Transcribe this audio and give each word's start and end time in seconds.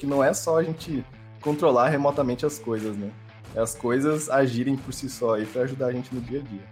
que 0.00 0.06
não 0.06 0.24
é 0.24 0.32
só 0.32 0.58
a 0.58 0.62
gente 0.62 1.04
controlar 1.42 1.90
remotamente 1.90 2.46
as 2.46 2.58
coisas, 2.58 2.96
né? 2.96 3.10
É 3.54 3.60
as 3.60 3.74
coisas 3.74 4.30
agirem 4.30 4.74
por 4.74 4.94
si 4.94 5.10
só 5.10 5.34
aí 5.34 5.44
para 5.44 5.62
ajudar 5.62 5.88
a 5.88 5.92
gente 5.92 6.14
no 6.14 6.22
dia 6.22 6.40
a 6.40 6.42
dia. 6.42 6.64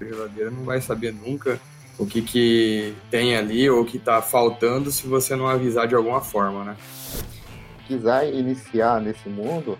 A 0.00 0.04
geladeira 0.04 0.50
não 0.50 0.64
vai 0.64 0.80
saber 0.80 1.12
nunca 1.12 1.60
o 1.96 2.04
que, 2.04 2.20
que 2.20 2.92
tem 3.08 3.36
ali 3.36 3.70
ou 3.70 3.82
o 3.82 3.84
que 3.84 3.98
está 3.98 4.20
faltando 4.20 4.90
se 4.90 5.06
você 5.06 5.36
não 5.36 5.46
avisar 5.46 5.86
de 5.86 5.94
alguma 5.94 6.20
forma, 6.20 6.64
né? 6.64 6.76
Quiser 7.86 8.34
iniciar 8.34 9.00
nesse 9.00 9.28
mundo 9.28 9.78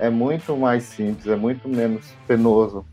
é 0.00 0.10
muito 0.10 0.56
mais 0.56 0.82
simples, 0.82 1.28
é 1.28 1.36
muito 1.36 1.68
menos 1.68 2.06
penoso. 2.26 2.84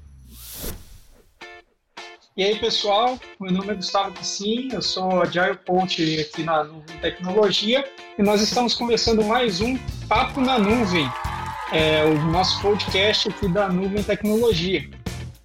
E 2.37 2.43
aí, 2.43 2.59
pessoal, 2.59 3.19
meu 3.39 3.51
nome 3.51 3.71
é 3.71 3.75
Gustavo 3.75 4.13
Pissin, 4.13 4.69
eu 4.71 4.81
sou 4.81 5.21
Agile 5.23 5.57
Coach 5.65 6.21
aqui 6.21 6.43
na 6.43 6.63
Nuvem 6.63 6.97
Tecnologia 6.99 7.83
e 8.19 8.21
nós 8.21 8.41
estamos 8.41 8.73
começando 8.73 9.23
mais 9.23 9.61
um 9.61 9.77
Papo 10.09 10.41
na 10.41 10.59
Nuvem, 10.59 11.09
é, 11.71 12.03
o 12.03 12.21
nosso 12.25 12.61
podcast 12.61 13.29
aqui 13.29 13.47
da 13.47 13.69
Nuvem 13.69 14.03
Tecnologia. 14.03 14.89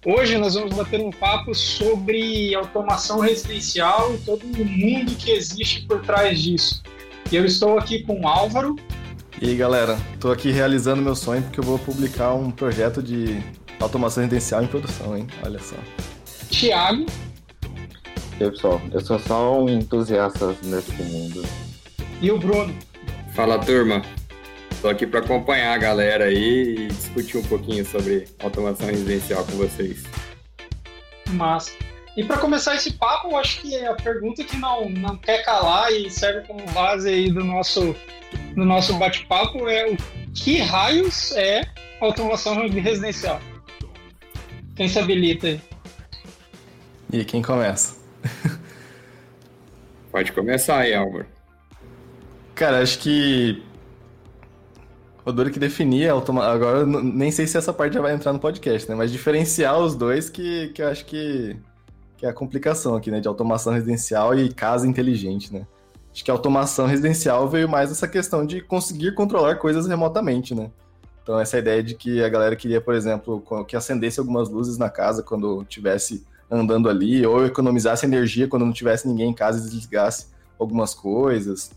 Hoje 0.05 0.37
nós 0.37 0.55
vamos 0.55 0.75
bater 0.75 0.99
um 0.99 1.09
papo 1.09 1.55
sobre 1.55 2.53
automação 2.53 3.21
residencial 3.21 4.13
e 4.13 4.17
todo 4.17 4.43
o 4.43 4.65
mundo 4.65 5.15
que 5.15 5.31
existe 5.31 5.83
por 5.83 6.01
trás 6.01 6.41
disso. 6.41 6.83
E 7.31 7.37
eu 7.37 7.45
estou 7.45 7.79
aqui 7.79 8.03
com 8.03 8.19
o 8.19 8.27
Álvaro. 8.27 8.75
E 9.41 9.47
aí, 9.47 9.55
galera, 9.55 9.97
estou 10.13 10.33
aqui 10.33 10.51
realizando 10.51 11.01
meu 11.01 11.15
sonho 11.15 11.43
porque 11.43 11.61
eu 11.61 11.63
vou 11.63 11.79
publicar 11.79 12.33
um 12.33 12.51
projeto 12.51 13.01
de 13.01 13.41
automação 13.79 14.21
residencial 14.21 14.61
em 14.61 14.67
produção, 14.67 15.15
hein? 15.15 15.27
Olha 15.45 15.59
só. 15.59 15.77
Thiago. 16.49 17.05
E 18.37 18.43
aí, 18.43 18.51
pessoal, 18.51 18.81
eu 18.91 18.99
sou 18.99 19.17
só 19.17 19.63
um 19.63 19.69
entusiasta 19.69 20.53
nesse 20.61 20.91
mundo. 21.03 21.41
E 22.21 22.31
o 22.31 22.37
Bruno. 22.37 22.73
Fala, 23.33 23.59
turma. 23.59 24.01
Estou 24.71 24.89
aqui 24.89 25.05
para 25.05 25.19
acompanhar 25.19 25.73
a 25.73 25.77
galera 25.77 26.25
aí 26.25 26.75
e 26.77 26.87
discutir 26.87 27.37
um 27.37 27.43
pouquinho 27.43 27.85
sobre 27.85 28.27
automação 28.39 28.87
residencial 28.87 29.43
com 29.45 29.53
vocês. 29.53 30.03
Massa. 31.29 31.71
E 32.15 32.23
para 32.23 32.37
começar 32.37 32.75
esse 32.75 32.93
papo, 32.93 33.29
eu 33.29 33.37
acho 33.37 33.61
que 33.61 33.75
a 33.83 33.93
pergunta 33.93 34.43
que 34.43 34.55
não, 34.57 34.89
não 34.89 35.17
quer 35.17 35.43
calar 35.43 35.91
e 35.91 36.09
serve 36.09 36.47
como 36.47 36.65
base 36.71 37.09
aí 37.09 37.29
do 37.29 37.43
nosso, 37.43 37.95
do 38.55 38.63
nosso 38.63 38.93
bate-papo 38.93 39.67
é 39.67 39.91
o 39.91 39.97
que 40.33 40.59
raios 40.59 41.33
é 41.33 41.63
automação 41.99 42.67
residencial? 42.69 43.41
Quem 44.75 44.87
se 44.87 44.99
habilita 44.99 45.47
aí? 45.47 45.61
E 47.11 47.25
quem 47.25 47.41
começa? 47.41 47.97
Pode 50.11 50.31
começar 50.31 50.79
aí, 50.79 50.93
Álvaro. 50.93 51.34
Cara, 52.55 52.81
acho 52.81 52.99
que 52.99 53.61
o 55.25 55.31
Duro 55.31 55.51
que 55.51 56.07
automa... 56.07 56.45
agora 56.45 56.85
nem 56.85 57.29
sei 57.29 57.45
se 57.47 57.57
essa 57.57 57.73
parte 57.73 57.95
já 57.95 58.01
vai 58.01 58.13
entrar 58.13 58.31
no 58.31 58.39
podcast, 58.39 58.87
né? 58.87 58.95
Mas 58.95 59.11
diferenciar 59.11 59.77
os 59.77 59.93
dois 59.93 60.29
que, 60.29 60.69
que 60.69 60.81
eu 60.81 60.87
acho 60.87 61.05
que, 61.05 61.57
que 62.15 62.25
é 62.25 62.29
a 62.29 62.33
complicação 62.33 62.95
aqui, 62.95 63.11
né? 63.11 63.19
De 63.19 63.27
automação 63.27 63.73
residencial 63.73 64.33
e 64.37 64.53
casa 64.53 64.87
inteligente, 64.87 65.53
né? 65.53 65.67
Acho 66.13 66.23
que 66.23 66.31
a 66.31 66.33
automação 66.33 66.85
residencial 66.85 67.49
veio 67.49 67.67
mais 67.67 67.91
essa 67.91 68.07
questão 68.07 68.45
de 68.45 68.61
conseguir 68.61 69.13
controlar 69.15 69.55
coisas 69.55 69.85
remotamente, 69.85 70.55
né? 70.55 70.71
Então 71.23 71.37
essa 71.37 71.57
ideia 71.57 71.83
de 71.83 71.93
que 71.93 72.23
a 72.23 72.29
galera 72.29 72.55
queria, 72.55 72.79
por 72.79 72.93
exemplo, 72.93 73.43
que 73.67 73.75
acendesse 73.75 74.19
algumas 74.19 74.47
luzes 74.47 74.77
na 74.77 74.89
casa 74.89 75.21
quando 75.21 75.65
tivesse 75.65 76.25
andando 76.49 76.87
ali, 76.87 77.25
ou 77.25 77.45
economizasse 77.45 78.05
energia 78.05 78.47
quando 78.47 78.65
não 78.65 78.71
tivesse 78.71 79.07
ninguém 79.07 79.31
em 79.31 79.33
casa 79.33 79.59
e 79.59 79.69
desligasse 79.69 80.27
algumas 80.57 80.93
coisas. 80.93 81.71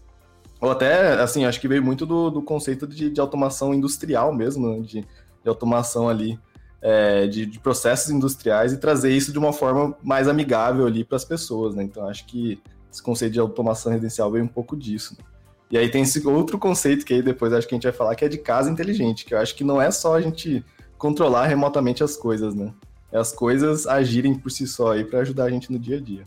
Ou 0.61 0.71
até, 0.71 1.13
assim, 1.21 1.45
acho 1.45 1.61
que 1.61 1.69
veio 1.69 1.83
muito 1.83 2.05
do, 2.05 2.31
do 2.31 2.43
conceito 2.43 2.87
de, 2.87 3.11
de, 3.11 3.21
automação 3.21 3.73
industrial 3.73 4.35
mesmo, 4.35 4.69
né? 4.69 4.81
de, 4.81 5.01
de, 5.01 5.49
automação 5.49 6.09
ali, 6.09 6.39
é, 6.83 7.27
de, 7.27 7.47
de, 7.47 7.61
processos 7.61 8.11
industriais 8.11 8.73
e 8.73 8.79
trazer 8.79 9.13
isso 9.13 9.33
de 9.33 9.39
uma 9.39 9.53
forma 9.53 9.97
mais 10.03 10.27
amigável 10.27 10.87
ali 10.87 11.05
para 11.05 11.17
as 11.17 11.25
pessoas, 11.25 11.75
né? 11.75 11.85
Então 11.85 12.09
acho 12.09 12.27
que 12.27 12.61
esse 12.91 13.03
conceito 13.03 13.35
de 13.35 13.41
automação 13.41 13.93
residencial 13.93 14.31
veio 14.33 14.45
um 14.45 14.49
pouco 14.49 14.77
disso. 14.77 15.15
Né? 15.17 15.25
E 15.71 15.79
aí 15.79 15.89
tem 15.89 16.03
esse 16.03 16.27
outro 16.27 16.59
conceito 16.59 17.05
que 17.05 17.15
aí 17.15 17.23
depois 17.23 17.53
acho 17.53 17.69
que 17.69 17.75
a 17.75 17.77
gente 17.77 17.85
vai 17.85 17.93
falar, 17.93 18.15
que 18.17 18.25
é 18.25 18.29
de 18.29 18.39
casa 18.39 18.71
inteligente, 18.71 19.25
que 19.25 19.35
eu 19.35 19.39
acho 19.39 19.55
que 19.55 19.63
não 19.63 19.81
é 19.81 19.91
só 19.91 20.17
a 20.17 20.21
gente 20.21 20.65
controlar 20.97 21.47
remotamente 21.47 22.03
as 22.03 22.17
coisas, 22.17 22.55
né? 22.55 22.73
É 23.13 23.19
as 23.19 23.33
coisas 23.33 23.87
agirem 23.87 24.35
por 24.35 24.51
si 24.51 24.67
só 24.67 24.93
aí 24.93 25.05
para 25.05 25.21
ajudar 25.21 25.45
a 25.45 25.51
gente 25.51 25.71
no 25.71 25.79
dia 25.79 25.99
a 25.99 26.01
dia. 26.01 26.27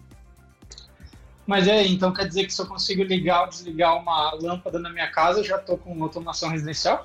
Mas 1.45 1.67
é, 1.67 1.85
então 1.85 2.13
quer 2.13 2.27
dizer 2.27 2.45
que 2.45 2.53
se 2.53 2.61
eu 2.61 2.65
consigo 2.65 3.03
ligar 3.03 3.41
ou 3.43 3.49
desligar 3.49 3.97
uma 3.97 4.33
lâmpada 4.33 4.79
na 4.79 4.89
minha 4.89 5.09
casa, 5.11 5.39
eu 5.39 5.43
já 5.43 5.57
estou 5.57 5.77
com 5.77 6.01
automação 6.03 6.49
residencial? 6.49 7.03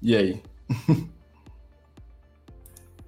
E 0.00 0.16
aí? 0.16 0.42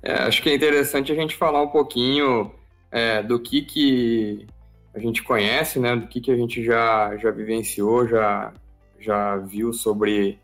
é, 0.02 0.14
acho 0.24 0.42
que 0.42 0.50
é 0.50 0.54
interessante 0.54 1.12
a 1.12 1.14
gente 1.14 1.36
falar 1.36 1.62
um 1.62 1.68
pouquinho 1.68 2.52
é, 2.90 3.22
do 3.22 3.38
que, 3.40 3.62
que 3.62 4.46
a 4.94 4.98
gente 4.98 5.22
conhece, 5.22 5.78
né? 5.78 5.96
Do 5.96 6.06
que, 6.06 6.20
que 6.20 6.30
a 6.30 6.36
gente 6.36 6.62
já, 6.64 7.16
já 7.16 7.30
vivenciou, 7.30 8.06
já, 8.06 8.52
já 8.98 9.36
viu 9.36 9.72
sobre 9.72 10.38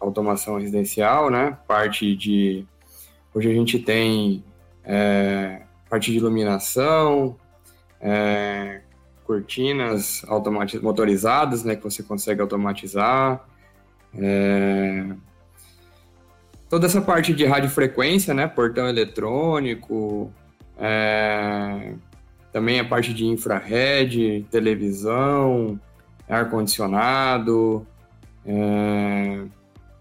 automação 0.00 0.58
residencial, 0.58 1.30
né? 1.30 1.58
Parte 1.66 2.14
de 2.14 2.66
Hoje 3.34 3.50
a 3.50 3.54
gente 3.54 3.78
tem 3.78 4.42
é, 4.82 5.62
parte 5.88 6.10
de 6.10 6.16
iluminação, 6.16 7.36
é, 8.00 8.80
cortinas 9.24 10.24
motorizadas, 10.82 11.64
né, 11.64 11.76
que 11.76 11.84
você 11.84 12.02
consegue 12.02 12.40
automatizar. 12.40 13.44
É, 14.14 15.04
toda 16.68 16.86
essa 16.86 17.00
parte 17.00 17.34
de 17.34 17.44
radiofrequência, 17.44 18.32
né, 18.32 18.46
portão 18.46 18.88
eletrônico, 18.88 20.32
é, 20.78 21.92
também 22.52 22.80
a 22.80 22.84
parte 22.84 23.12
de 23.12 23.26
infrared, 23.26 24.46
televisão, 24.50 25.78
ar-condicionado. 26.28 27.86
É, 28.46 29.42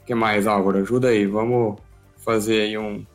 o 0.01 0.05
que 0.05 0.15
mais, 0.15 0.47
Álvaro? 0.47 0.77
Ajuda 0.79 1.09
aí, 1.09 1.25
vamos 1.25 1.79
fazer 2.17 2.61
aí 2.61 2.77
um, 2.77 3.05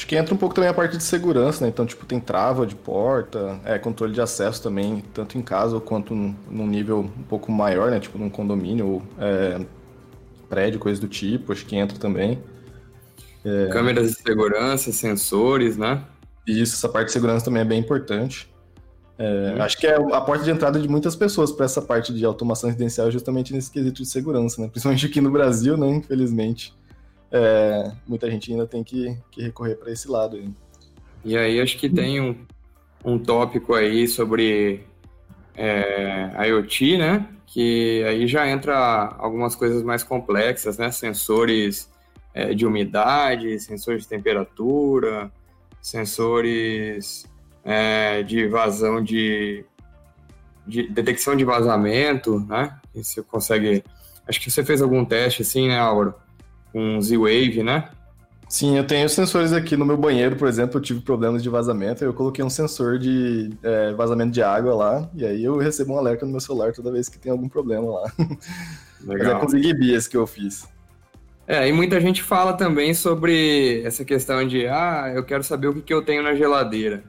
Acho 0.00 0.06
que 0.06 0.16
entra 0.16 0.34
um 0.34 0.38
pouco 0.38 0.54
também 0.54 0.70
a 0.70 0.72
parte 0.72 0.96
de 0.96 1.02
segurança, 1.02 1.62
né? 1.62 1.68
Então, 1.68 1.84
tipo, 1.84 2.06
tem 2.06 2.18
trava 2.18 2.66
de 2.66 2.74
porta, 2.74 3.60
é, 3.66 3.78
controle 3.78 4.14
de 4.14 4.20
acesso 4.22 4.62
também, 4.62 5.04
tanto 5.12 5.36
em 5.36 5.42
casa 5.42 5.78
quanto 5.78 6.14
num, 6.14 6.66
nível 6.66 7.00
um 7.00 7.22
pouco 7.24 7.52
maior, 7.52 7.90
né? 7.90 8.00
Tipo, 8.00 8.16
num 8.16 8.30
condomínio 8.30 8.86
ou 8.86 9.02
é, 9.18 9.60
prédio, 10.48 10.80
coisa 10.80 10.98
do 10.98 11.06
tipo, 11.06 11.52
acho 11.52 11.66
que 11.66 11.76
entra 11.76 11.98
também. 11.98 12.42
É... 13.44 13.66
Câmeras 13.66 14.12
de 14.12 14.22
segurança, 14.22 14.90
sensores, 14.90 15.76
né? 15.76 16.02
Isso, 16.46 16.76
essa 16.76 16.88
parte 16.88 17.08
de 17.08 17.12
segurança 17.12 17.44
também 17.44 17.60
é 17.60 17.66
bem 17.66 17.80
importante. 17.80 18.50
É, 19.18 19.54
Acho 19.60 19.76
que 19.76 19.86
é 19.86 19.96
a 19.96 20.20
porta 20.22 20.42
de 20.42 20.50
entrada 20.50 20.80
de 20.80 20.88
muitas 20.88 21.14
pessoas 21.14 21.52
para 21.52 21.66
essa 21.66 21.82
parte 21.82 22.14
de 22.14 22.24
automação 22.24 22.70
residencial 22.70 23.10
justamente 23.10 23.52
nesse 23.52 23.70
quesito 23.70 24.02
de 24.02 24.08
segurança, 24.08 24.62
né? 24.62 24.68
Principalmente 24.68 25.04
aqui 25.04 25.20
no 25.20 25.30
Brasil, 25.30 25.76
né? 25.76 25.90
Infelizmente 25.90 26.79
é, 27.32 27.92
muita 28.06 28.30
gente 28.30 28.50
ainda 28.50 28.66
tem 28.66 28.82
que, 28.82 29.16
que 29.30 29.42
recorrer 29.42 29.76
para 29.76 29.92
esse 29.92 30.08
lado. 30.08 30.36
Aí. 30.36 30.50
E 31.24 31.36
aí 31.36 31.60
acho 31.60 31.78
que 31.78 31.88
tem 31.88 32.20
um, 32.20 32.46
um 33.04 33.18
tópico 33.18 33.74
aí 33.74 34.08
sobre 34.08 34.84
é, 35.56 36.48
IoT, 36.48 36.98
né? 36.98 37.28
Que 37.46 38.02
aí 38.04 38.26
já 38.26 38.48
entra 38.48 39.14
algumas 39.18 39.54
coisas 39.54 39.82
mais 39.82 40.02
complexas, 40.02 40.78
né? 40.78 40.90
Sensores 40.90 41.90
é, 42.34 42.54
de 42.54 42.66
umidade, 42.66 43.58
sensores 43.60 44.02
de 44.02 44.08
temperatura, 44.08 45.30
sensores 45.80 47.26
é, 47.64 48.22
de 48.22 48.46
vazão 48.46 49.02
de, 49.02 49.64
de 50.66 50.88
detecção 50.88 51.36
de 51.36 51.44
vazamento, 51.44 52.40
né? 52.40 52.78
E 52.94 53.04
você 53.04 53.22
consegue. 53.22 53.84
Acho 54.26 54.40
que 54.40 54.50
você 54.50 54.64
fez 54.64 54.80
algum 54.80 55.04
teste 55.04 55.42
assim, 55.42 55.68
né, 55.68 55.78
Álvaro? 55.78 56.14
Com 56.72 57.00
Z-Wave, 57.00 57.62
né? 57.62 57.88
Sim, 58.48 58.76
eu 58.76 58.84
tenho 58.84 59.08
sensores 59.08 59.52
aqui 59.52 59.76
no 59.76 59.86
meu 59.86 59.96
banheiro, 59.96 60.34
por 60.34 60.48
exemplo, 60.48 60.78
eu 60.78 60.82
tive 60.82 61.00
problemas 61.00 61.40
de 61.40 61.48
vazamento, 61.48 62.04
eu 62.04 62.12
coloquei 62.12 62.44
um 62.44 62.50
sensor 62.50 62.98
de 62.98 63.50
é, 63.62 63.92
vazamento 63.92 64.32
de 64.32 64.42
água 64.42 64.74
lá, 64.74 65.08
e 65.14 65.24
aí 65.24 65.44
eu 65.44 65.56
recebo 65.56 65.92
um 65.92 65.98
alerta 65.98 66.26
no 66.26 66.32
meu 66.32 66.40
celular 66.40 66.72
toda 66.72 66.90
vez 66.90 67.08
que 67.08 67.16
tem 67.16 67.30
algum 67.30 67.48
problema 67.48 67.88
lá. 67.88 68.12
Legal. 68.18 68.38
Mas 69.06 69.22
é 69.22 69.34
com 69.38 69.48
ZigBee 69.48 70.08
que 70.08 70.16
eu 70.16 70.26
fiz. 70.26 70.68
É, 71.46 71.68
e 71.68 71.72
muita 71.72 72.00
gente 72.00 72.24
fala 72.24 72.52
também 72.52 72.92
sobre 72.92 73.82
essa 73.84 74.04
questão 74.04 74.44
de, 74.46 74.66
ah, 74.66 75.12
eu 75.14 75.24
quero 75.24 75.44
saber 75.44 75.68
o 75.68 75.74
que, 75.74 75.82
que 75.82 75.94
eu 75.94 76.02
tenho 76.02 76.22
na 76.22 76.34
geladeira. 76.34 77.04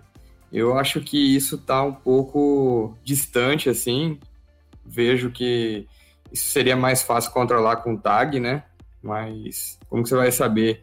Eu 0.53 0.77
acho 0.77 1.01
que 1.01 1.35
isso 1.35 1.57
tá 1.57 1.81
um 1.81 1.93
pouco 1.93 2.95
distante, 3.03 3.67
assim, 3.67 4.19
vejo 4.85 5.31
que 5.31 5.87
isso 6.31 6.45
seria 6.49 6.75
mais 6.75 7.01
fácil 7.01 7.31
controlar 7.31 7.77
com 7.77 7.97
tag, 7.97 8.39
né? 8.39 8.63
Mas 9.01 9.79
como 9.89 10.05
você 10.05 10.15
vai 10.15 10.31
saber? 10.31 10.81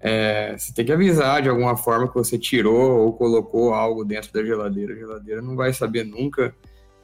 É, 0.00 0.56
você 0.56 0.72
tem 0.72 0.84
que 0.84 0.92
avisar 0.92 1.42
de 1.42 1.48
alguma 1.48 1.76
forma 1.76 2.08
que 2.08 2.14
você 2.14 2.38
tirou 2.38 3.00
ou 3.00 3.12
colocou 3.12 3.74
algo 3.74 4.04
dentro 4.04 4.32
da 4.32 4.42
geladeira. 4.42 4.94
A 4.94 4.96
geladeira 4.96 5.42
não 5.42 5.54
vai 5.54 5.72
saber 5.72 6.04
nunca 6.04 6.54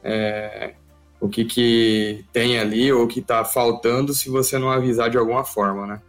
é, 0.03 0.73
o 1.19 1.29
que, 1.29 1.45
que 1.45 2.25
tem 2.31 2.59
ali 2.59 2.91
ou 2.91 3.03
o 3.03 3.07
que 3.07 3.19
está 3.19 3.43
faltando 3.45 4.13
se 4.13 4.29
você 4.29 4.57
não 4.57 4.69
avisar 4.69 5.09
de 5.09 5.17
alguma 5.17 5.43
forma, 5.43 5.85
né? 5.85 6.01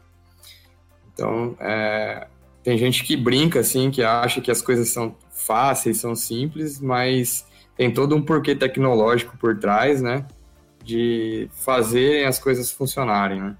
Então, 1.12 1.56
é, 1.60 2.26
tem 2.62 2.78
gente 2.78 3.04
que 3.04 3.16
brinca, 3.16 3.60
assim, 3.60 3.90
que 3.90 4.02
acha 4.02 4.40
que 4.40 4.50
as 4.50 4.62
coisas 4.62 4.88
são 4.88 5.16
fáceis, 5.30 5.98
são 5.98 6.14
simples, 6.14 6.80
mas 6.80 7.46
tem 7.76 7.92
todo 7.92 8.14
um 8.14 8.22
porquê 8.22 8.54
tecnológico 8.54 9.36
por 9.36 9.58
trás, 9.58 10.00
né? 10.00 10.26
De 10.84 11.48
fazerem 11.52 12.24
as 12.24 12.38
coisas 12.38 12.70
funcionarem, 12.70 13.40
né? 13.40 13.56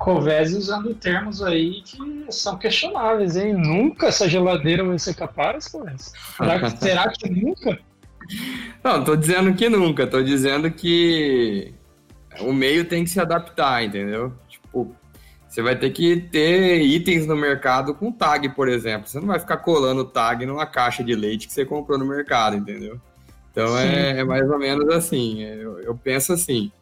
Covese 0.00 0.56
usando 0.56 0.94
termos 0.94 1.42
aí 1.42 1.82
que 1.82 1.98
são 2.30 2.56
questionáveis, 2.56 3.36
hein? 3.36 3.52
Nunca 3.52 4.06
essa 4.06 4.26
geladeira 4.26 4.82
vai 4.82 4.98
ser 4.98 5.12
capaz, 5.14 5.68
Covese? 5.68 6.12
Será 6.38 6.58
que, 6.58 6.70
será 6.80 7.08
que 7.10 7.28
nunca? 7.28 7.78
Não, 8.82 9.04
tô 9.04 9.14
dizendo 9.14 9.52
que 9.52 9.68
nunca, 9.68 10.06
tô 10.06 10.22
dizendo 10.22 10.70
que 10.70 11.74
o 12.40 12.50
meio 12.50 12.86
tem 12.86 13.04
que 13.04 13.10
se 13.10 13.20
adaptar, 13.20 13.84
entendeu? 13.84 14.32
Tipo, 14.48 14.96
você 15.46 15.60
vai 15.60 15.76
ter 15.76 15.90
que 15.90 16.16
ter 16.16 16.80
itens 16.80 17.26
no 17.26 17.36
mercado 17.36 17.94
com 17.94 18.10
tag, 18.10 18.48
por 18.54 18.68
exemplo. 18.70 19.06
Você 19.06 19.20
não 19.20 19.26
vai 19.26 19.38
ficar 19.38 19.58
colando 19.58 20.06
tag 20.06 20.46
numa 20.46 20.64
caixa 20.64 21.04
de 21.04 21.14
leite 21.14 21.46
que 21.46 21.52
você 21.52 21.66
comprou 21.66 21.98
no 21.98 22.06
mercado, 22.06 22.56
entendeu? 22.56 22.98
Então 23.52 23.76
é, 23.76 24.20
é, 24.20 24.24
mais 24.24 24.48
ou 24.48 24.58
menos 24.58 24.88
assim. 24.88 25.42
Eu, 25.42 25.78
eu 25.80 25.94
penso 25.94 26.32
assim. 26.32 26.72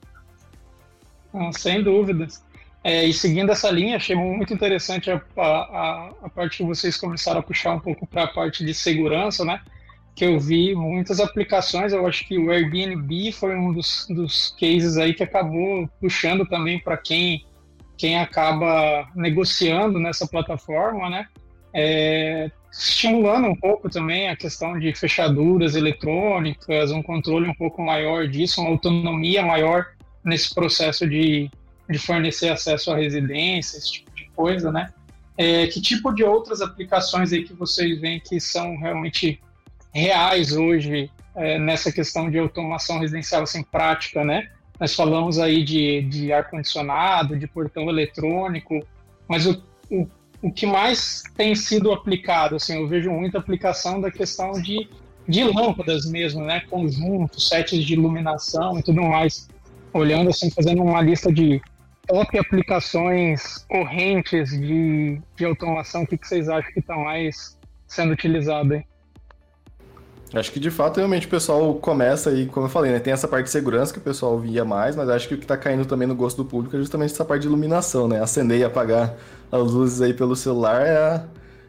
Ah, 1.35 1.51
sem 1.53 1.83
dúvidas. 1.83 2.47
É, 2.83 3.05
e 3.05 3.13
seguindo 3.13 3.51
essa 3.51 3.71
linha, 3.71 3.97
achei 3.97 4.15
muito 4.15 4.55
interessante 4.55 5.11
a, 5.11 5.21
a, 5.37 6.13
a 6.23 6.29
parte 6.29 6.59
que 6.59 6.65
vocês 6.65 6.97
começaram 6.97 7.41
a 7.41 7.43
puxar 7.43 7.75
um 7.75 7.81
pouco 7.81 8.07
para 8.07 8.25
a 8.25 8.29
parte 8.29 8.65
de 8.65 8.73
segurança, 8.73 9.45
né? 9.45 9.61
Que 10.15 10.25
eu 10.25 10.39
vi 10.39 10.75
muitas 10.75 11.21
aplicações, 11.21 11.93
eu 11.93 12.07
acho 12.07 12.27
que 12.27 12.39
o 12.39 12.51
Airbnb 12.51 13.33
foi 13.33 13.57
um 13.57 13.73
dos, 13.73 14.07
dos 14.09 14.55
cases 14.59 14.97
aí 14.97 15.13
que 15.13 15.23
acabou 15.23 15.89
puxando 16.01 16.47
também 16.47 16.79
para 16.81 16.97
quem, 16.97 17.45
quem 17.97 18.19
acaba 18.19 19.09
negociando 19.15 19.99
nessa 19.99 20.27
plataforma, 20.27 21.11
né? 21.11 21.27
É, 21.75 22.51
estimulando 22.73 23.49
um 23.49 23.57
pouco 23.57 23.89
também 23.91 24.29
a 24.29 24.37
questão 24.37 24.79
de 24.79 24.95
fechaduras 24.95 25.75
eletrônicas, 25.75 26.93
um 26.93 27.03
controle 27.03 27.49
um 27.49 27.55
pouco 27.55 27.83
maior 27.83 28.27
disso, 28.29 28.61
uma 28.61 28.71
autonomia 28.71 29.45
maior 29.45 29.87
nesse 30.25 30.55
processo 30.55 31.07
de, 31.09 31.51
de 31.89 31.99
fornecer 31.99 32.51
acesso 32.51 32.93
à 32.93 32.97
residência, 32.97 33.79
esse 33.79 33.93
tipo 33.93 34.15
de 34.15 34.29
coisa, 34.37 34.71
né? 34.71 34.93
É, 35.37 35.67
que 35.69 35.81
tipo 35.81 36.13
de 36.13 36.25
outras 36.25 36.61
aplicações 36.61 37.33
aí 37.33 37.45
que 37.45 37.55
vocês 37.55 38.01
veem 38.01 38.21
que 38.21 38.41
são 38.41 38.77
realmente 38.77 39.41
reais 39.93 40.53
hoje 40.53 41.11
é, 41.35 41.59
nessa 41.59 41.93
questão 41.93 42.31
de 42.31 42.39
automação 42.39 42.99
residencial 42.99 43.43
assim, 43.43 43.63
prática, 43.63 44.25
né? 44.25 44.49
Nós 44.79 44.95
falamos 44.95 45.39
aí 45.39 45.65
de, 45.65 46.03
de 46.03 46.33
ar-condicionado, 46.33 47.37
de 47.37 47.47
portão 47.47 47.89
eletrônico, 47.89 48.81
mas 49.29 49.47
o, 49.47 49.63
o, 49.91 50.09
o 50.43 50.53
que 50.53 50.67
mais 50.67 51.23
tem 51.37 51.55
sido 51.55 51.93
aplicado, 51.93 52.57
assim, 52.57 52.77
eu 52.77 52.87
vejo 52.87 53.11
muita 53.11 53.39
aplicação 53.39 54.01
da 54.01 54.11
questão 54.11 54.53
de, 54.53 54.89
de 55.29 55.45
lâmpadas 55.45 56.07
mesmo, 56.07 56.45
né? 56.45 56.63
Conjuntos, 56.69 57.49
sets 57.49 57.85
de 57.85 57.95
iluminação 57.95 58.79
e 58.79 58.83
tudo 58.83 59.03
mais. 59.03 59.49
Olhando 59.93 60.31
assim, 60.31 60.51
fazendo 60.51 60.83
uma 60.83 61.01
lista 61.01 61.33
de 61.33 61.61
top 62.09 62.39
aplicações 62.39 63.59
correntes 63.69 64.51
de, 64.51 65.21
de 65.37 65.45
automação, 65.45 66.03
o 66.03 66.07
que, 66.07 66.17
que 66.17 66.27
vocês 66.27 66.49
acham 66.49 66.73
que 66.73 66.81
está 66.81 66.97
mais 66.97 67.59
sendo 67.87 68.13
utilizado 68.13 68.75
aí? 68.75 68.85
Acho 70.35 70.53
que 70.53 70.61
de 70.61 70.71
fato 70.71 70.99
realmente 70.99 71.27
o 71.27 71.31
pessoal 71.31 71.75
começa 71.77 72.29
aí, 72.31 72.47
como 72.47 72.67
eu 72.67 72.71
falei, 72.71 72.93
né? 72.93 72.99
Tem 72.99 73.13
essa 73.13 73.27
parte 73.27 73.45
de 73.45 73.51
segurança 73.51 73.93
que 73.93 73.99
o 73.99 74.03
pessoal 74.03 74.39
via 74.39 74.63
mais, 74.65 74.95
mas 74.95 75.09
acho 75.09 75.27
que 75.27 75.35
o 75.35 75.39
que 75.39 75.45
está 75.45 75.57
caindo 75.57 75.87
também 75.87 76.07
no 76.07 76.15
gosto 76.15 76.43
do 76.43 76.45
público 76.45 76.77
é 76.77 76.79
justamente 76.79 77.13
essa 77.13 77.25
parte 77.25 77.43
de 77.43 77.49
iluminação, 77.49 78.07
né? 78.07 78.23
Acender 78.23 78.59
e 78.59 78.65
apagar 78.65 79.15
as 79.51 79.73
luzes 79.73 80.03
aí 80.03 80.13
pelo 80.13 80.37
celular 80.37 80.83
é 80.83 80.97
a, 80.97 81.25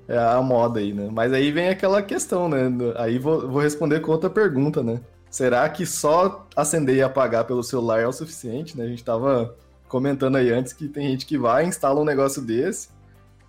é 0.10 0.18
a 0.18 0.42
moda 0.42 0.82
aí, 0.82 0.92
né? 0.92 1.08
Mas 1.10 1.32
aí 1.32 1.52
vem 1.52 1.70
aquela 1.70 2.02
questão, 2.02 2.50
né? 2.50 2.70
Aí 2.98 3.18
vou, 3.18 3.48
vou 3.48 3.62
responder 3.62 4.02
com 4.02 4.12
outra 4.12 4.30
pergunta, 4.30 4.84
né? 4.84 5.00
Será 5.30 5.70
que 5.70 5.86
só 5.86 6.46
acender 6.54 6.98
e 6.98 7.02
apagar 7.02 7.46
pelo 7.46 7.64
celular 7.64 8.02
é 8.02 8.08
o 8.08 8.12
suficiente, 8.12 8.78
né? 8.78 8.84
A 8.84 8.88
gente 8.88 9.06
tava 9.06 9.56
comentando 9.90 10.38
aí 10.38 10.50
antes 10.52 10.72
que 10.72 10.88
tem 10.88 11.10
gente 11.10 11.26
que 11.26 11.38
vai, 11.38 11.66
instala 11.66 12.00
um 12.00 12.06
negócio 12.06 12.42
desse, 12.42 12.88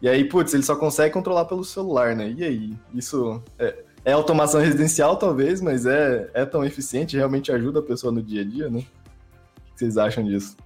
e 0.02 0.08
aí, 0.08 0.24
putz, 0.24 0.54
ele 0.54 0.62
só 0.62 0.74
consegue 0.74 1.12
controlar 1.12 1.44
pelo 1.44 1.62
celular, 1.62 2.16
né? 2.16 2.34
E 2.36 2.42
aí? 2.42 2.74
Isso 2.94 3.42
é, 3.58 3.84
é 4.02 4.12
automação 4.12 4.60
residencial, 4.60 5.16
talvez, 5.16 5.60
mas 5.60 5.84
é, 5.84 6.30
é 6.32 6.46
tão 6.46 6.64
eficiente, 6.64 7.16
realmente 7.16 7.52
ajuda 7.52 7.80
a 7.80 7.82
pessoa 7.82 8.10
no 8.10 8.22
dia 8.22 8.40
a 8.40 8.44
dia, 8.44 8.70
né? 8.70 8.80
O 8.80 8.82
que 8.82 9.78
vocês 9.78 9.98
acham 9.98 10.24
disso? 10.24 10.56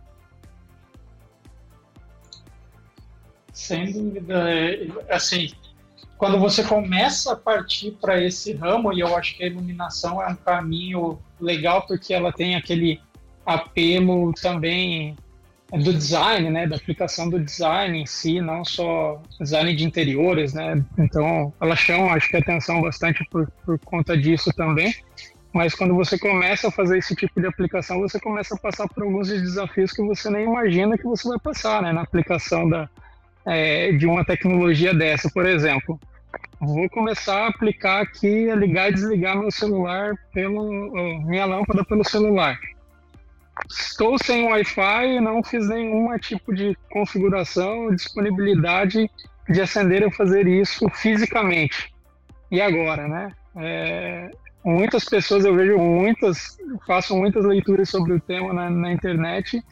Sem 3.53 3.93
dúvida. 3.93 4.49
É, 4.49 4.89
assim, 5.11 5.51
quando 6.17 6.39
você 6.39 6.63
começa 6.63 7.33
a 7.33 7.37
partir 7.37 7.91
para 8.01 8.23
esse 8.23 8.53
ramo, 8.53 8.93
e 8.93 9.01
eu 9.01 9.17
acho 9.17 9.37
que 9.37 9.43
a 9.43 9.47
iluminação 9.49 10.23
é 10.23 10.29
um 10.29 10.37
caminho 10.37 11.19
legal, 11.41 11.85
porque 11.89 12.15
ela 12.15 12.33
tem 12.33 12.55
aquele 12.55 13.01
apelo 13.45 14.33
também 14.35 15.17
do 15.83 15.93
design, 15.93 16.51
né, 16.51 16.67
da 16.67 16.77
aplicação 16.77 17.29
do 17.29 17.41
design 17.41 18.01
em 18.01 18.07
si, 18.07 18.41
não 18.41 18.65
só 18.65 19.21
design 19.41 19.75
de 19.75 19.85
interiores, 19.85 20.55
né, 20.55 20.85
então 20.99 21.53
ela 21.61 21.75
chama, 21.75 22.13
acho 22.13 22.29
que 22.29 22.37
atenção 22.37 22.81
bastante 22.81 23.25
por, 23.31 23.51
por 23.65 23.79
conta 23.81 24.17
disso 24.17 24.51
também, 24.57 24.95
mas 25.53 25.75
quando 25.75 25.95
você 25.95 26.19
começa 26.19 26.69
a 26.69 26.71
fazer 26.71 26.99
esse 26.99 27.15
tipo 27.15 27.41
de 27.41 27.47
aplicação, 27.47 28.01
você 28.01 28.21
começa 28.21 28.55
a 28.55 28.59
passar 28.59 28.89
por 28.89 29.03
alguns 29.03 29.29
desafios 29.29 29.93
que 29.93 30.03
você 30.03 30.31
nem 30.31 30.45
imagina 30.45 30.99
que 30.99 31.05
você 31.05 31.29
vai 31.29 31.39
passar, 31.39 31.83
né, 31.83 31.93
na 31.93 32.03
aplicação 32.03 32.69
da, 32.69 32.89
é, 33.45 33.93
de 33.93 34.07
uma 34.07 34.25
tecnologia 34.25 34.95
dessa, 34.95 35.31
por 35.31 35.47
exemplo. 35.47 35.99
Vou 36.61 36.89
começar 36.89 37.45
a 37.45 37.49
aplicar 37.49 38.01
aqui, 38.01 38.51
a 38.51 38.57
ligar 38.57 38.91
e 38.91 38.95
desligar 38.95 39.39
meu 39.39 39.51
celular 39.51 40.15
pelo 40.33 40.91
minha 41.27 41.45
lâmpada 41.45 41.85
pelo 41.85 42.03
celular 42.05 42.59
estou 43.69 44.17
sem 44.19 44.47
Wi-Fi 44.47 45.21
não 45.21 45.43
fiz 45.43 45.69
nenhum 45.69 46.17
tipo 46.19 46.55
de 46.55 46.77
configuração, 46.91 47.95
disponibilidade 47.95 49.11
de 49.49 49.61
acender 49.61 50.03
ou 50.03 50.11
fazer 50.11 50.47
isso 50.47 50.89
fisicamente. 50.91 51.93
E 52.51 52.61
agora, 52.61 53.07
né? 53.09 53.33
É, 53.57 54.31
muitas 54.65 55.05
pessoas, 55.05 55.45
eu 55.45 55.55
vejo 55.55 55.79
muitas, 55.79 56.59
faço 56.87 57.17
muitas 57.17 57.45
leituras 57.45 57.89
sobre 57.89 58.15
o 58.15 58.21
tema 58.21 58.53
na, 58.53 58.71
na 58.71 58.93
internet 58.93 59.63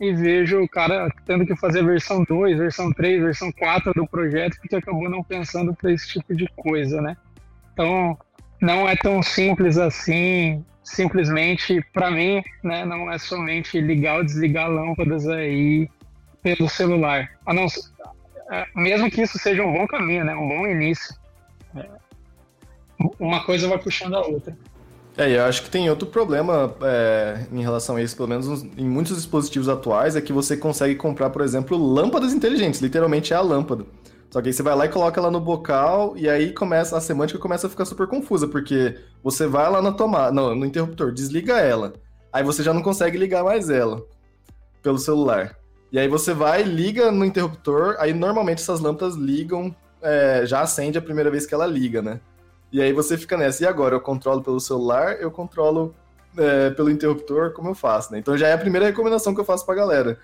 e 0.00 0.12
vejo 0.12 0.62
o 0.62 0.68
cara 0.68 1.10
tendo 1.24 1.46
que 1.46 1.56
fazer 1.56 1.84
versão 1.84 2.22
2, 2.24 2.58
versão 2.58 2.92
3, 2.92 3.22
versão 3.22 3.50
4 3.52 3.92
do 3.94 4.06
projeto 4.06 4.56
porque 4.60 4.76
acabou 4.76 5.08
não 5.08 5.22
pensando 5.22 5.74
para 5.74 5.92
esse 5.92 6.08
tipo 6.08 6.34
de 6.34 6.46
coisa, 6.54 7.00
né? 7.00 7.16
Então, 7.72 8.16
não 8.60 8.88
é 8.88 8.94
tão 8.96 9.22
simples 9.22 9.78
assim 9.78 10.64
simplesmente, 10.86 11.84
para 11.92 12.10
mim, 12.10 12.42
né, 12.62 12.84
não 12.84 13.10
é 13.10 13.18
somente 13.18 13.80
ligar 13.80 14.18
ou 14.18 14.24
desligar 14.24 14.70
lâmpadas 14.70 15.26
aí 15.28 15.90
pelo 16.42 16.68
celular. 16.68 17.28
A 17.44 17.52
não, 17.52 17.66
é, 18.52 18.66
mesmo 18.74 19.10
que 19.10 19.20
isso 19.20 19.36
seja 19.36 19.64
um 19.64 19.72
bom 19.72 19.86
caminho, 19.86 20.24
né, 20.24 20.34
um 20.34 20.48
bom 20.48 20.66
início. 20.66 21.14
É, 21.74 21.86
uma 23.18 23.44
coisa 23.44 23.66
vai 23.68 23.78
puxando 23.78 24.14
a 24.14 24.20
outra. 24.20 24.56
É, 25.18 25.36
eu 25.36 25.44
acho 25.44 25.62
que 25.62 25.70
tem 25.70 25.90
outro 25.90 26.06
problema 26.06 26.72
é, 26.82 27.46
em 27.50 27.62
relação 27.62 27.96
a 27.96 28.02
isso, 28.02 28.14
pelo 28.14 28.28
menos 28.28 28.62
em 28.76 28.88
muitos 28.88 29.16
dispositivos 29.16 29.68
atuais, 29.68 30.14
é 30.14 30.20
que 30.20 30.32
você 30.32 30.56
consegue 30.56 30.94
comprar, 30.94 31.30
por 31.30 31.42
exemplo, 31.42 31.76
lâmpadas 31.76 32.32
inteligentes, 32.32 32.80
literalmente 32.80 33.32
é 33.32 33.36
a 33.36 33.40
lâmpada. 33.40 33.84
Só 34.30 34.42
que 34.42 34.48
aí 34.48 34.52
você 34.52 34.62
vai 34.62 34.74
lá 34.74 34.86
e 34.86 34.88
coloca 34.88 35.20
ela 35.20 35.30
no 35.30 35.40
bocal, 35.40 36.16
e 36.16 36.28
aí 36.28 36.52
começa 36.52 36.96
a 36.96 37.00
semântica 37.00 37.38
começa 37.38 37.66
a 37.66 37.70
ficar 37.70 37.84
super 37.84 38.06
confusa, 38.06 38.48
porque 38.48 38.98
você 39.22 39.46
vai 39.46 39.70
lá 39.70 39.80
na 39.80 39.92
tomada, 39.92 40.32
no, 40.32 40.54
no 40.54 40.66
interruptor, 40.66 41.12
desliga 41.12 41.58
ela. 41.58 41.92
Aí 42.32 42.42
você 42.42 42.62
já 42.62 42.74
não 42.74 42.82
consegue 42.82 43.16
ligar 43.16 43.44
mais 43.44 43.70
ela 43.70 44.04
pelo 44.82 44.98
celular. 44.98 45.56
E 45.90 45.98
aí 45.98 46.08
você 46.08 46.34
vai, 46.34 46.62
liga 46.62 47.10
no 47.10 47.24
interruptor, 47.24 47.96
aí 47.98 48.12
normalmente 48.12 48.60
essas 48.60 48.80
lâmpadas 48.80 49.14
ligam, 49.14 49.74
é, 50.02 50.44
já 50.44 50.60
acende 50.60 50.98
a 50.98 51.02
primeira 51.02 51.30
vez 51.30 51.46
que 51.46 51.54
ela 51.54 51.66
liga, 51.66 52.02
né? 52.02 52.20
E 52.72 52.82
aí 52.82 52.92
você 52.92 53.16
fica 53.16 53.36
nessa, 53.36 53.62
e 53.62 53.66
agora? 53.66 53.94
Eu 53.94 54.00
controlo 54.00 54.42
pelo 54.42 54.60
celular, 54.60 55.20
eu 55.20 55.30
controlo 55.30 55.94
é, 56.36 56.70
pelo 56.70 56.90
interruptor, 56.90 57.52
como 57.52 57.70
eu 57.70 57.74
faço, 57.74 58.12
né? 58.12 58.18
Então 58.18 58.36
já 58.36 58.48
é 58.48 58.52
a 58.52 58.58
primeira 58.58 58.86
recomendação 58.86 59.34
que 59.34 59.40
eu 59.40 59.44
faço 59.44 59.64
pra 59.64 59.74
galera 59.74 60.18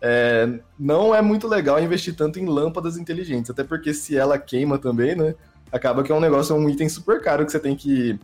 é, 0.00 0.60
não 0.78 1.14
é 1.14 1.20
muito 1.20 1.48
legal 1.48 1.80
investir 1.80 2.14
tanto 2.14 2.38
em 2.38 2.46
lâmpadas 2.46 2.96
inteligentes, 2.96 3.50
até 3.50 3.64
porque 3.64 3.92
se 3.92 4.16
ela 4.16 4.38
queima 4.38 4.78
também, 4.78 5.16
né? 5.16 5.34
Acaba 5.72 6.02
que 6.02 6.12
é 6.12 6.14
um 6.14 6.20
negócio, 6.20 6.54
um 6.54 6.68
item 6.68 6.88
super 6.88 7.20
caro 7.20 7.44
que 7.44 7.52
você 7.52 7.60
tem 7.60 7.76
que 7.76 8.18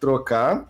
trocar. 0.00 0.66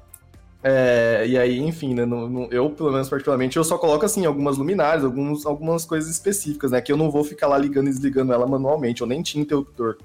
É, 0.62 1.24
e 1.26 1.38
aí, 1.38 1.58
enfim, 1.60 1.94
né, 1.94 2.02
eu, 2.50 2.68
pelo 2.70 2.90
menos 2.90 3.08
particularmente, 3.08 3.56
eu 3.56 3.62
só 3.62 3.78
coloco 3.78 4.04
assim 4.04 4.26
algumas 4.26 4.58
luminárias, 4.58 5.04
alguns, 5.04 5.46
algumas 5.46 5.84
coisas 5.84 6.10
específicas, 6.10 6.72
né? 6.72 6.80
Que 6.80 6.92
eu 6.92 6.96
não 6.96 7.10
vou 7.10 7.22
ficar 7.22 7.46
lá 7.46 7.56
ligando 7.56 7.86
e 7.86 7.90
desligando 7.90 8.32
ela 8.32 8.46
manualmente, 8.46 9.00
eu 9.00 9.06
nem 9.06 9.22
tinha 9.22 9.42
interruptor 9.42 9.96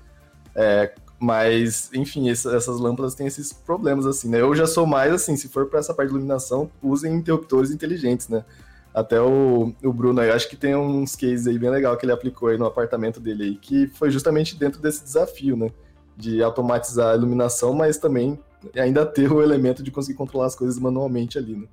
é, 0.55 0.93
Mas, 1.19 1.89
enfim, 1.93 2.29
essas 2.29 2.79
lâmpadas 2.79 3.15
têm 3.15 3.25
esses 3.25 3.51
problemas, 3.51 4.05
assim, 4.05 4.29
né? 4.29 4.41
Eu 4.41 4.53
já 4.55 4.67
sou 4.67 4.85
mais, 4.85 5.11
assim, 5.13 5.35
se 5.35 5.47
for 5.47 5.65
para 5.67 5.79
essa 5.79 5.93
parte 5.93 6.09
de 6.09 6.15
iluminação, 6.15 6.69
usem 6.81 7.15
interruptores 7.15 7.71
inteligentes, 7.71 8.27
né? 8.27 8.45
Até 8.93 9.19
o, 9.19 9.73
o 9.83 9.91
Bruno 9.93 10.21
aí, 10.21 10.29
acho 10.29 10.47
que 10.47 10.55
tem 10.55 10.75
uns 10.75 11.15
cases 11.15 11.47
aí 11.47 11.57
bem 11.57 11.69
legal 11.69 11.97
que 11.97 12.05
ele 12.05 12.11
aplicou 12.11 12.49
aí 12.49 12.57
no 12.57 12.65
apartamento 12.65 13.19
dele 13.19 13.43
aí, 13.43 13.55
que 13.55 13.87
foi 13.87 14.11
justamente 14.11 14.55
dentro 14.55 14.79
desse 14.79 15.03
desafio, 15.03 15.57
né? 15.57 15.71
De 16.15 16.43
automatizar 16.43 17.11
a 17.11 17.15
iluminação, 17.15 17.73
mas 17.73 17.97
também 17.97 18.39
ainda 18.75 19.03
ter 19.05 19.31
o 19.31 19.41
elemento 19.41 19.81
de 19.81 19.89
conseguir 19.89 20.17
controlar 20.17 20.45
as 20.45 20.55
coisas 20.55 20.77
manualmente 20.77 21.39
ali, 21.39 21.55
né? 21.55 21.67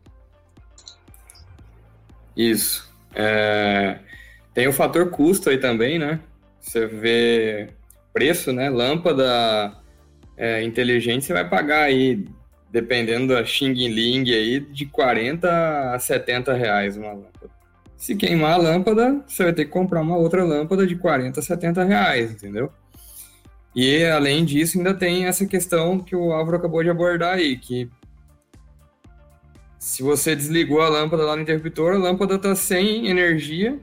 Isso. 2.34 2.90
É... 3.14 3.98
Tem 4.54 4.66
o 4.66 4.72
fator 4.72 5.10
custo 5.10 5.50
aí 5.50 5.58
também, 5.58 5.98
né? 5.98 6.20
Você 6.58 6.86
vê 6.86 7.68
preço, 8.12 8.50
né? 8.52 8.70
Lâmpada 8.70 9.76
é, 10.36 10.62
inteligente, 10.62 11.26
você 11.26 11.34
vai 11.34 11.48
pagar 11.48 11.82
aí 11.82 12.24
dependendo 12.70 13.34
da 13.34 13.44
Xing 13.44 13.72
Ling 13.72 14.30
aí, 14.32 14.60
de 14.60 14.86
40 14.86 15.94
a 15.94 15.98
70 15.98 16.52
reais 16.54 16.96
uma 16.96 17.12
lâmpada. 17.12 17.50
Se 17.96 18.16
queimar 18.16 18.52
a 18.52 18.56
lâmpada, 18.56 19.22
você 19.26 19.44
vai 19.44 19.52
ter 19.52 19.64
que 19.66 19.70
comprar 19.70 20.00
uma 20.00 20.16
outra 20.16 20.44
lâmpada 20.44 20.86
de 20.86 20.96
40 20.96 21.38
a 21.38 21.42
70 21.42 21.84
reais, 21.84 22.32
entendeu? 22.32 22.72
E 23.74 24.04
além 24.04 24.44
disso, 24.44 24.78
ainda 24.78 24.94
tem 24.94 25.26
essa 25.26 25.46
questão 25.46 26.00
que 26.00 26.16
o 26.16 26.32
Álvaro 26.32 26.56
acabou 26.56 26.82
de 26.82 26.90
abordar 26.90 27.34
aí, 27.34 27.56
que 27.56 27.90
se 29.78 30.02
você 30.02 30.34
desligou 30.34 30.80
a 30.80 30.88
lâmpada 30.88 31.24
lá 31.24 31.36
no 31.36 31.42
interruptor, 31.42 31.94
a 31.94 31.98
lâmpada 31.98 32.34
está 32.34 32.54
sem 32.54 33.08
energia, 33.08 33.78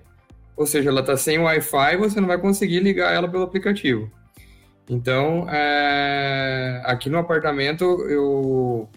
ou 0.56 0.66
seja, 0.66 0.90
ela 0.90 1.02
está 1.02 1.16
sem 1.16 1.40
Wi-Fi, 1.40 1.98
você 1.98 2.20
não 2.20 2.28
vai 2.28 2.38
conseguir 2.38 2.80
ligar 2.80 3.14
ela 3.14 3.30
pelo 3.30 3.44
aplicativo. 3.44 4.12
Então, 4.90 5.48
é, 5.50 6.82
aqui 6.86 7.10
no 7.10 7.18
apartamento 7.18 7.84
eu 8.10 8.90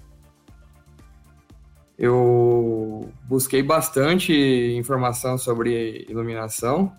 eu 1.98 3.12
busquei 3.28 3.62
bastante 3.62 4.32
informação 4.74 5.36
sobre 5.36 6.06
iluminação 6.08 6.90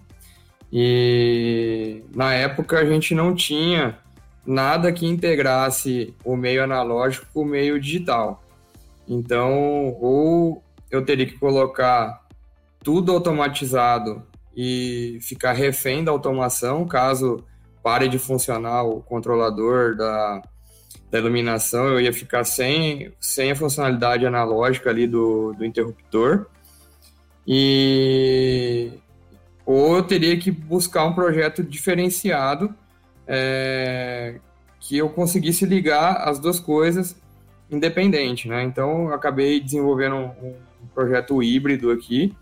e 0.71 2.03
na 2.13 2.33
época 2.33 2.79
a 2.79 2.85
gente 2.85 3.15
não 3.15 3.33
tinha 3.33 3.97
nada 4.45 4.91
que 4.91 5.07
integrasse 5.07 6.13
o 6.23 6.35
meio 6.35 6.63
analógico 6.63 7.25
com 7.33 7.41
o 7.41 7.45
meio 7.45 7.79
digital. 7.79 8.43
Então, 9.07 9.97
ou 9.99 10.63
eu 10.89 11.03
teria 11.03 11.25
que 11.25 11.37
colocar 11.37 12.21
tudo 12.83 13.11
automatizado 13.11 14.23
e 14.55 15.17
ficar 15.21 15.53
refém 15.53 16.03
da 16.03 16.11
automação, 16.11 16.85
caso 16.85 17.43
pare 17.83 18.07
de 18.07 18.19
funcionar 18.19 18.83
o 18.83 19.01
controlador 19.01 19.95
da, 19.95 20.41
da 21.09 21.19
iluminação, 21.19 21.87
eu 21.87 22.01
ia 22.01 22.13
ficar 22.13 22.43
sem, 22.43 23.13
sem 23.19 23.51
a 23.51 23.55
funcionalidade 23.55 24.25
analógica 24.25 24.89
ali 24.89 25.07
do, 25.07 25.53
do 25.53 25.65
interruptor. 25.65 26.47
E 27.47 28.91
ou 29.65 29.95
eu 29.95 30.03
teria 30.03 30.37
que 30.37 30.51
buscar 30.51 31.05
um 31.05 31.13
projeto 31.13 31.63
diferenciado 31.63 32.73
é, 33.27 34.39
que 34.79 34.97
eu 34.97 35.09
conseguisse 35.09 35.65
ligar 35.65 36.27
as 36.27 36.39
duas 36.39 36.59
coisas 36.59 37.15
independente, 37.69 38.49
né? 38.49 38.63
Então 38.63 39.07
eu 39.07 39.13
acabei 39.13 39.61
desenvolvendo 39.61 40.15
um, 40.15 40.55
um 40.83 40.87
projeto 40.93 41.41
híbrido 41.41 41.91
aqui, 41.91 42.35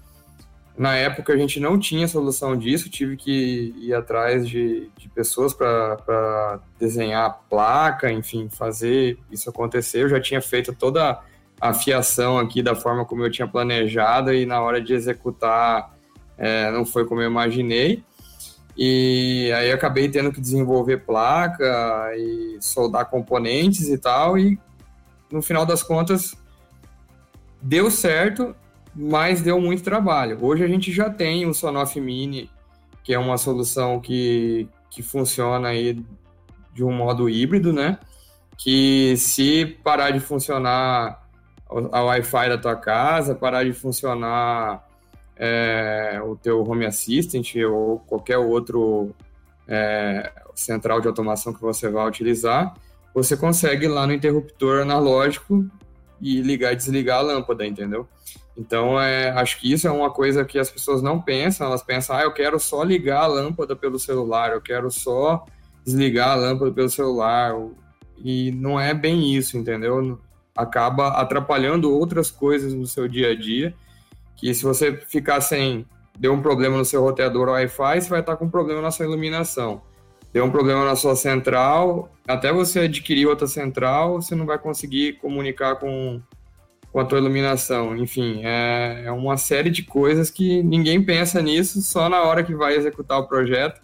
na 0.79 0.95
época 0.95 1.33
a 1.33 1.38
gente 1.38 1.59
não 1.59 1.77
tinha 1.77 2.07
solução 2.07 2.55
disso, 2.55 2.89
tive 2.89 3.17
que 3.17 3.75
ir 3.77 3.93
atrás 3.93 4.48
de, 4.48 4.89
de 4.98 5.09
pessoas 5.09 5.53
para 5.53 6.62
desenhar 6.79 7.25
a 7.25 7.29
placa, 7.29 8.09
enfim, 8.09 8.48
fazer 8.50 9.19
isso 9.29 9.50
acontecer. 9.50 10.03
Eu 10.03 10.07
já 10.09 10.21
tinha 10.21 10.41
feito 10.41 10.74
toda 10.74 11.19
a 11.59 11.74
fiação 11.74 12.39
aqui 12.39 12.63
da 12.63 12.75
forma 12.75 13.03
como 13.03 13.25
eu 13.25 13.29
tinha 13.29 13.45
planejado 13.45 14.33
e 14.33 14.45
na 14.45 14.62
hora 14.62 14.79
de 14.79 14.93
executar 14.93 15.93
é, 16.38 16.71
não 16.71 16.86
foi 16.86 17.05
como 17.05 17.19
eu 17.19 17.29
imaginei. 17.29 18.01
E 18.77 19.51
aí 19.57 19.74
acabei 19.74 20.07
tendo 20.07 20.31
que 20.31 20.39
desenvolver 20.39 21.00
placa 21.00 22.09
e 22.15 22.57
soldar 22.62 23.09
componentes 23.09 23.89
e 23.89 23.98
tal, 23.98 24.38
e 24.38 24.57
no 25.29 25.41
final 25.41 25.65
das 25.65 25.83
contas 25.83 26.38
deu 27.62 27.91
certo 27.91 28.55
mas 28.96 29.41
deu 29.41 29.60
muito 29.60 29.84
trabalho. 29.84 30.38
Hoje 30.41 30.63
a 30.63 30.67
gente 30.67 30.91
já 30.91 31.10
tem 31.10 31.46
o 31.46 31.53
Sonoff 31.53 32.00
Mini, 32.00 32.50
que 33.03 33.13
é 33.13 33.19
uma 33.19 33.38
solução 33.38 34.00
que, 34.00 34.67
que 34.89 35.01
funciona 35.01 35.69
aí 35.69 36.03
de 36.74 36.84
um 36.84 36.91
modo 36.91 37.29
híbrido, 37.29 37.74
né? 37.74 38.00
Que 38.58 39.15
se 39.17 39.65
parar 39.84 40.12
de 40.12 40.19
funcionar 40.19 41.27
a 41.91 42.03
Wi-Fi 42.03 42.50
da 42.50 42.58
tua 42.58 42.75
casa, 42.75 43.36
parar 43.36 43.63
de 43.63 43.74
funcionar 43.74 44.86
é, 45.36 46.19
o 46.24 46.36
teu 46.36 46.62
Home 46.63 46.86
Assistant 46.86 47.55
ou 47.69 48.00
qualquer 48.00 48.38
outro 48.38 49.15
é, 49.67 50.31
central 50.55 51.00
de 51.00 51.08
automação 51.08 51.53
que 51.53 51.62
você 51.62 51.89
vai 51.89 52.08
utilizar, 52.08 52.74
você 53.13 53.38
consegue 53.38 53.86
ir 53.86 53.89
lá 53.89 54.05
no 54.05 54.13
interruptor 54.13 54.81
analógico 54.81 55.65
e 56.22 56.41
ligar 56.41 56.74
e 56.74 56.75
desligar 56.75 57.19
a 57.19 57.22
lâmpada, 57.22 57.65
entendeu? 57.65 58.08
Então, 58.59 58.99
é, 58.99 59.29
acho 59.29 59.57
que 59.57 59.71
isso 59.71 59.87
é 59.87 59.91
uma 59.91 60.11
coisa 60.11 60.43
que 60.43 60.59
as 60.59 60.69
pessoas 60.69 61.01
não 61.01 61.21
pensam, 61.21 61.65
elas 61.65 61.81
pensam, 61.81 62.17
ah, 62.17 62.23
eu 62.23 62.33
quero 62.33 62.59
só 62.59 62.83
ligar 62.83 63.21
a 63.21 63.27
lâmpada 63.27 63.73
pelo 63.73 63.97
celular, 63.97 64.51
eu 64.51 64.59
quero 64.59 64.91
só 64.91 65.45
desligar 65.85 66.31
a 66.31 66.35
lâmpada 66.35 66.69
pelo 66.69 66.89
celular, 66.89 67.55
e 68.17 68.51
não 68.51 68.77
é 68.77 68.93
bem 68.93 69.33
isso, 69.33 69.57
entendeu? 69.57 70.19
Acaba 70.53 71.07
atrapalhando 71.21 71.89
outras 71.89 72.29
coisas 72.29 72.73
no 72.73 72.85
seu 72.85 73.07
dia 73.07 73.31
a 73.31 73.35
dia, 73.35 73.73
que 74.35 74.53
se 74.53 74.65
você 74.65 74.91
ficar 75.07 75.39
sem, 75.39 75.85
deu 76.17 76.33
um 76.33 76.41
problema 76.41 76.77
no 76.77 76.83
seu 76.83 77.01
roteador 77.01 77.47
Wi-Fi, 77.47 78.01
você 78.01 78.09
vai 78.09 78.19
estar 78.19 78.35
com 78.35 78.43
um 78.43 78.49
problema 78.49 78.81
na 78.81 78.91
sua 78.91 79.05
iluminação. 79.05 79.81
Deu 80.33 80.43
um 80.43 80.51
problema 80.51 80.83
na 80.83 80.97
sua 80.97 81.15
central, 81.15 82.11
até 82.27 82.51
você 82.51 82.81
adquirir 82.81 83.25
outra 83.25 83.47
central, 83.47 84.21
você 84.21 84.35
não 84.35 84.45
vai 84.45 84.59
conseguir 84.59 85.13
comunicar 85.13 85.77
com 85.77 86.21
com 86.91 87.00
a 87.00 87.05
tua 87.05 87.19
iluminação. 87.19 87.96
Enfim, 87.98 88.41
é, 88.43 89.03
é 89.05 89.12
uma 89.12 89.38
série 89.38 89.69
de 89.69 89.84
coisas 89.84 90.29
que 90.29 90.63
ninguém 90.63 91.03
pensa 91.03 91.41
nisso, 91.41 91.81
só 91.81 92.10
na 92.10 92.22
hora 92.24 92.43
que 92.43 92.53
vai 92.53 92.75
executar 92.75 93.19
o 93.19 93.27
projeto 93.27 93.81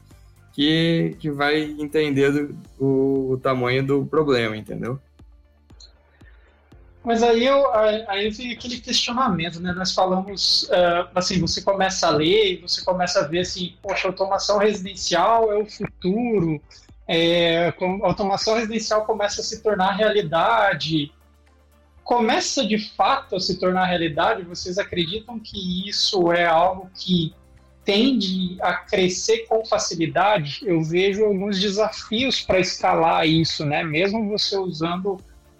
que, 0.55 1.17
que 1.19 1.29
vai 1.29 1.61
entender 1.61 2.31
do, 2.31 2.57
o, 2.79 3.33
o 3.33 3.37
tamanho 3.37 3.85
do 3.85 4.05
problema, 4.05 4.55
entendeu? 4.55 4.99
Mas 7.03 7.21
aí 7.21 7.45
eu, 7.45 7.71
aí 8.07 8.31
vem 8.31 8.51
aquele 8.51 8.79
questionamento, 8.79 9.59
né? 9.59 9.71
Nós 9.73 9.93
falamos, 9.93 10.63
uh, 10.63 11.07
assim, 11.13 11.39
você 11.39 11.61
começa 11.61 12.07
a 12.07 12.09
ler 12.09 12.61
você 12.61 12.83
começa 12.83 13.19
a 13.19 13.27
ver 13.27 13.39
assim, 13.39 13.75
poxa, 13.79 14.07
automação 14.07 14.57
residencial 14.57 15.51
é 15.51 15.55
o 15.55 15.65
futuro, 15.67 16.59
é, 17.07 17.71
automação 18.01 18.55
residencial 18.55 19.05
começa 19.05 19.41
a 19.41 19.43
se 19.43 19.61
tornar 19.61 19.91
realidade, 19.91 21.11
começa 22.05 22.63
de 22.65 22.77
fato 22.77 23.35
a 23.35 23.39
se 23.39 23.59
tornar 23.59 23.85
realidade, 23.85 24.43
vocês 24.43 24.77
acreditam 24.77 25.39
que 25.39 25.89
isso 25.89 26.31
é 26.31 26.45
algo 26.45 26.87
que 26.93 27.33
tende 27.83 28.57
a 28.61 28.75
crescer 28.75 29.39
com 29.47 29.65
facilidade? 29.65 30.59
Eu 30.63 30.83
vejo 30.83 31.25
alguns 31.25 31.59
desafios 31.59 32.41
para 32.41 32.59
escalar 32.59 33.27
isso, 33.27 33.65
né? 33.65 33.83
Mesmo 33.83 34.29
você 34.29 34.55
usando 34.55 35.17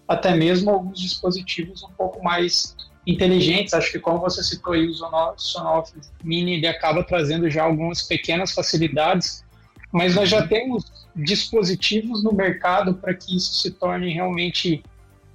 até 0.08 0.36
mesmo 0.36 0.70
alguns 0.70 1.00
dispositivos 1.00 1.82
um 1.82 1.92
pouco 1.92 2.24
mais 2.24 2.76
inteligentes. 3.08 3.74
Acho 3.74 3.92
que 3.92 4.00
como 4.00 4.20
você 4.20 4.44
citou 4.44 4.74
aí 4.74 4.88
o 4.88 4.94
Sonoff 5.38 5.94
Mini, 6.24 6.54
ele 6.54 6.68
acaba 6.68 7.04
trazendo 7.04 7.50
já 7.50 7.64
algumas 7.64 8.04
pequenas 8.04 8.52
facilidades, 8.52 9.44
mas 9.92 10.14
nós 10.14 10.30
já 10.30 10.46
temos 10.46 10.86
dispositivos 11.16 12.24
no 12.24 12.34
mercado 12.34 12.94
para 12.94 13.16
que 13.16 13.36
isso 13.36 13.56
se 13.56 13.72
torne 13.72 14.14
realmente 14.14 14.84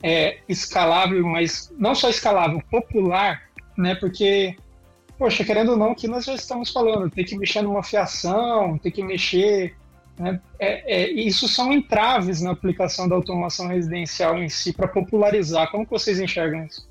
é, 0.03 0.39
escalável, 0.49 1.27
mas 1.27 1.73
não 1.79 1.95
só 1.95 2.09
escalável, 2.09 2.63
popular, 2.71 3.43
né? 3.77 3.95
Porque, 3.95 4.57
poxa, 5.19 5.45
querendo 5.45 5.73
ou 5.73 5.77
não, 5.77 5.95
que 5.95 6.09
nós 6.09 6.25
já 6.25 6.35
estamos 6.35 6.71
falando, 6.71 7.11
tem 7.11 7.25
que 7.25 7.37
mexer 7.37 7.63
numa 7.63 7.83
fiação, 7.83 8.79
tem 8.79 8.91
que 8.91 9.03
mexer. 9.03 9.75
Né? 10.19 10.41
É, 10.59 11.03
é, 11.03 11.11
isso 11.11 11.49
são 11.49 11.73
entraves 11.73 12.41
na 12.41 12.51
aplicação 12.51 13.09
da 13.09 13.15
automação 13.15 13.69
residencial 13.69 14.39
em 14.39 14.49
si 14.49 14.73
para 14.73 14.89
popularizar. 14.89 15.71
Como 15.71 15.87
vocês 15.87 16.19
enxergam 16.19 16.65
isso? 16.65 16.89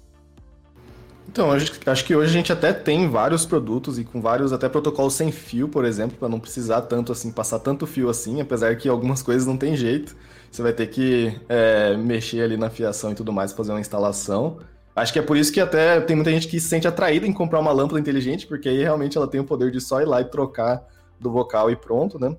Então, 1.32 1.52
acho 1.52 2.06
que 2.06 2.16
hoje 2.16 2.32
a 2.32 2.34
gente 2.34 2.52
até 2.52 2.74
tem 2.74 3.08
vários 3.08 3.46
produtos 3.46 4.00
e 4.00 4.04
com 4.04 4.20
vários 4.20 4.52
até 4.52 4.68
protocolos 4.68 5.14
sem 5.14 5.32
fio, 5.32 5.70
por 5.70 5.86
exemplo, 5.86 6.18
para 6.18 6.28
não 6.28 6.40
precisar 6.40 6.82
tanto 6.82 7.12
assim, 7.12 7.32
passar 7.32 7.60
tanto 7.60 7.86
fio 7.86 8.10
assim, 8.10 8.42
apesar 8.42 8.76
que 8.78 8.90
algumas 8.90 9.22
coisas 9.22 9.46
não 9.46 9.56
tem 9.56 9.78
jeito. 9.78 10.16
Você 10.52 10.62
vai 10.62 10.74
ter 10.74 10.88
que 10.88 11.40
é, 11.48 11.96
mexer 11.96 12.42
ali 12.42 12.58
na 12.58 12.70
fiação 12.70 13.12
e 13.12 13.16
tudo 13.16 13.32
mais, 13.32 13.54
fazer 13.54 13.72
uma 13.72 13.80
instalação. 13.80 14.60
Acho 14.96 15.14
que 15.14 15.20
é 15.20 15.22
por 15.22 15.38
isso 15.38 15.52
que 15.52 15.62
até 15.62 16.02
tem 16.02 16.16
muita 16.16 16.32
gente 16.32 16.48
que 16.48 16.60
se 16.60 16.68
sente 16.68 16.88
atraída 16.88 17.26
em 17.26 17.32
comprar 17.32 17.60
uma 17.60 17.72
lâmpada 17.72 18.00
inteligente, 18.00 18.48
porque 18.48 18.68
aí 18.68 18.80
realmente 18.80 19.18
ela 19.18 19.28
tem 19.28 19.40
o 19.40 19.46
poder 19.46 19.72
de 19.72 19.80
só 19.80 20.02
ir 20.02 20.06
lá 20.06 20.22
e 20.22 20.26
trocar 20.26 20.86
do 21.20 21.32
vocal 21.32 21.70
e 21.72 21.76
pronto, 21.76 22.20
né? 22.20 22.36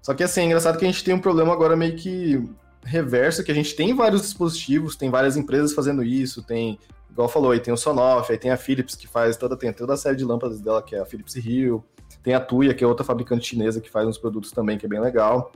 Só 0.00 0.14
que 0.14 0.22
assim, 0.22 0.40
é 0.40 0.44
engraçado 0.44 0.78
que 0.78 0.84
a 0.84 0.88
gente 0.88 1.04
tem 1.04 1.14
um 1.14 1.20
problema 1.20 1.52
agora 1.52 1.76
meio 1.76 1.94
que 1.94 2.42
reverso, 2.84 3.44
que 3.44 3.52
a 3.52 3.54
gente 3.54 3.74
tem 3.76 3.94
vários 3.94 4.22
dispositivos, 4.22 4.96
tem 4.96 5.10
várias 5.10 5.36
empresas 5.36 5.72
fazendo 5.72 6.02
isso, 6.02 6.42
tem, 6.42 6.78
igual 7.10 7.28
falou, 7.28 7.52
aí 7.52 7.60
tem 7.60 7.72
o 7.72 7.76
Sonoff, 7.76 8.30
aí 8.32 8.38
tem 8.38 8.50
a 8.50 8.56
Philips 8.56 8.96
que 8.96 9.06
faz 9.06 9.36
toda, 9.36 9.56
tem 9.56 9.72
toda 9.72 9.94
a 9.94 9.96
série 9.96 10.16
de 10.16 10.24
lâmpadas 10.24 10.60
dela, 10.60 10.82
que 10.82 10.96
é 10.96 11.00
a 11.00 11.06
Philips 11.06 11.36
Hue, 11.36 11.80
tem 12.22 12.34
a 12.34 12.40
Tuya, 12.40 12.74
que 12.74 12.82
é 12.82 12.86
outra 12.86 13.04
fabricante 13.04 13.46
chinesa 13.46 13.80
que 13.80 13.90
faz 13.90 14.06
uns 14.06 14.18
produtos 14.18 14.50
também, 14.50 14.76
que 14.76 14.86
é 14.86 14.88
bem 14.88 15.00
legal. 15.00 15.52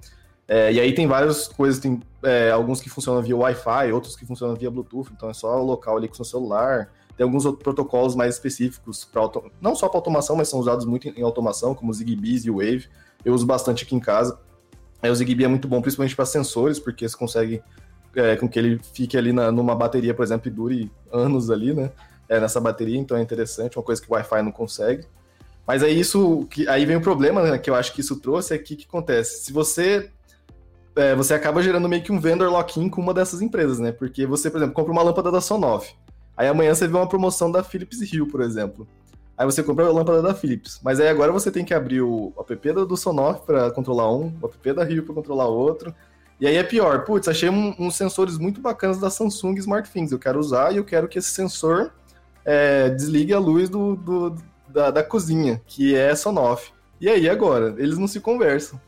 É, 0.49 0.73
e 0.73 0.81
aí 0.81 0.95
tem 0.95 1.07
várias 1.07 1.49
coisas, 1.49 1.81
tem 1.81 2.01
é, 2.23 2.51
alguns 2.51 2.81
que 2.81 2.89
funcionam 2.89 3.21
via 3.21 3.37
Wi-Fi, 3.37 3.93
outros 3.93 4.15
que 4.15 4.25
funcionam 4.25 4.55
via 4.55 4.71
Bluetooth, 4.71 5.11
então 5.13 5.29
é 5.29 5.35
só 5.35 5.61
local 5.61 5.97
ali 5.97 6.09
com 6.09 6.15
seu 6.15 6.25
celular. 6.25 6.89
Tem 7.17 7.25
alguns 7.25 7.45
outros 7.45 7.63
protocolos 7.63 8.15
mais 8.15 8.35
específicos, 8.35 9.05
para 9.05 9.23
auto... 9.23 9.51
não 9.61 9.75
só 9.75 9.89
para 9.89 9.99
automação, 9.99 10.37
mas 10.37 10.49
são 10.49 10.61
usados 10.61 10.85
muito 10.85 11.09
em 11.09 11.23
automação, 11.23 11.75
como 11.75 11.93
Zigbee 11.93 12.43
e 12.45 12.51
Wave. 12.51 12.89
Eu 13.25 13.35
uso 13.35 13.47
bastante 13.47 13.85
aqui 13.85 13.97
em 13.97 14.01
casa. 14.01 14.39
É, 15.03 15.11
o 15.11 15.15
Zigbee 15.15 15.45
é 15.45 15.49
muito 15.49 15.67
bom, 15.67 15.81
principalmente 15.81 16.15
para 16.15 16.27
sensores, 16.27 16.79
porque 16.79 17.09
você 17.09 17.17
consegue 17.17 17.63
é, 18.15 18.37
com 18.37 18.49
que 18.49 18.59
ele 18.59 18.81
fique 18.93 19.17
ali 19.17 19.33
na, 19.33 19.51
numa 19.51 19.75
bateria, 19.75 20.15
por 20.15 20.23
exemplo, 20.23 20.49
e 20.49 20.51
dure 20.51 20.93
anos 21.13 21.51
ali, 21.51 21.75
né? 21.75 21.91
É, 22.29 22.41
nessa 22.41 22.61
bateria, 22.61 22.99
então 22.99 23.17
é 23.17 23.23
interessante, 23.23 23.79
uma 23.79 23.85
coisa 23.85 24.03
que 24.03 24.11
o 24.11 24.15
Wi-Fi 24.15 24.43
não 24.43 24.53
consegue. 24.53 25.07
Mas 25.67 25.83
aí 25.83 25.99
isso, 25.99 26.47
que, 26.51 26.69
aí 26.69 26.85
vem 26.85 26.97
o 26.97 27.01
problema, 27.01 27.43
né, 27.43 27.59
que 27.59 27.69
eu 27.69 27.75
acho 27.75 27.93
que 27.93 28.01
isso 28.01 28.21
trouxe, 28.21 28.55
é 28.55 28.59
que 28.59 28.75
o 28.75 28.77
que 28.77 28.87
acontece? 28.87 29.45
Se 29.45 29.53
você 29.53 30.11
é, 30.97 31.15
você 31.15 31.35
acaba 31.35 31.63
gerando 31.63 31.89
meio 31.89 32.03
que 32.03 32.11
um 32.11 32.19
vendor 32.19 32.51
lock-in 32.51 32.89
com 32.89 33.01
uma 33.01 33.13
dessas 33.15 33.43
empresas, 33.43 33.79
né? 33.79 33.93
Porque 33.93 34.27
você, 34.27 34.51
por 34.51 34.57
exemplo, 34.57 34.75
compra 34.75 34.93
uma 34.93 35.03
lâmpada 35.03 35.31
da 35.31 35.41
Sonoff. 35.41 35.95
Aí 36.37 36.49
amanhã 36.49 36.75
você 36.75 36.89
vê 36.89 36.97
uma 36.97 37.09
promoção 37.09 37.51
da 37.51 37.63
Philips 37.63 38.01
Hue, 38.01 38.27
por 38.27 38.41
exemplo. 38.41 38.89
Aí 39.37 39.45
você 39.45 39.63
compra 39.63 39.87
a 39.87 39.93
lâmpada 39.93 40.23
da 40.23 40.35
Philips. 40.35 40.81
Mas 40.83 40.99
aí 40.99 41.09
agora 41.09 41.31
você 41.31 41.51
tem 41.51 41.65
que 41.65 41.75
abrir 41.75 42.01
o 42.01 42.33
app 42.39 42.73
do 42.73 42.97
Sonoff 42.97 43.45
para 43.45 43.71
controlar 43.71 44.11
um, 44.11 44.33
o 44.41 44.47
app 44.47 44.73
da 44.73 44.83
Hue 44.83 45.03
para 45.03 45.15
controlar 45.15 45.47
outro. 45.47 45.95
E 46.41 46.47
aí 46.47 46.57
é 46.57 46.63
pior. 46.63 47.05
Putz, 47.05 47.29
achei 47.29 47.51
um, 47.51 47.75
uns 47.79 47.97
sensores 47.97 48.39
muito 48.39 48.61
bacanas 48.61 48.99
da 48.99 49.11
Samsung 49.11 49.55
SmartThings. 49.59 50.13
Eu 50.13 50.19
quero 50.19 50.39
usar 50.39 50.73
e 50.73 50.79
eu 50.79 50.85
quero 50.85 51.09
que 51.09 51.19
esse 51.19 51.29
sensor 51.29 51.93
é, 52.45 52.89
desligue 52.91 53.35
a 53.35 53.39
luz 53.39 53.69
do, 53.69 53.97
do 53.97 54.37
da, 54.69 54.91
da, 54.91 55.03
cozinha, 55.03 55.61
que 55.67 55.95
é 55.95 56.15
Sonoff. 56.15 56.73
E 57.01 57.09
aí 57.09 57.29
agora? 57.29 57.75
Eles 57.79 57.99
não 57.99 58.07
se 58.07 58.21
conversam. 58.21 58.81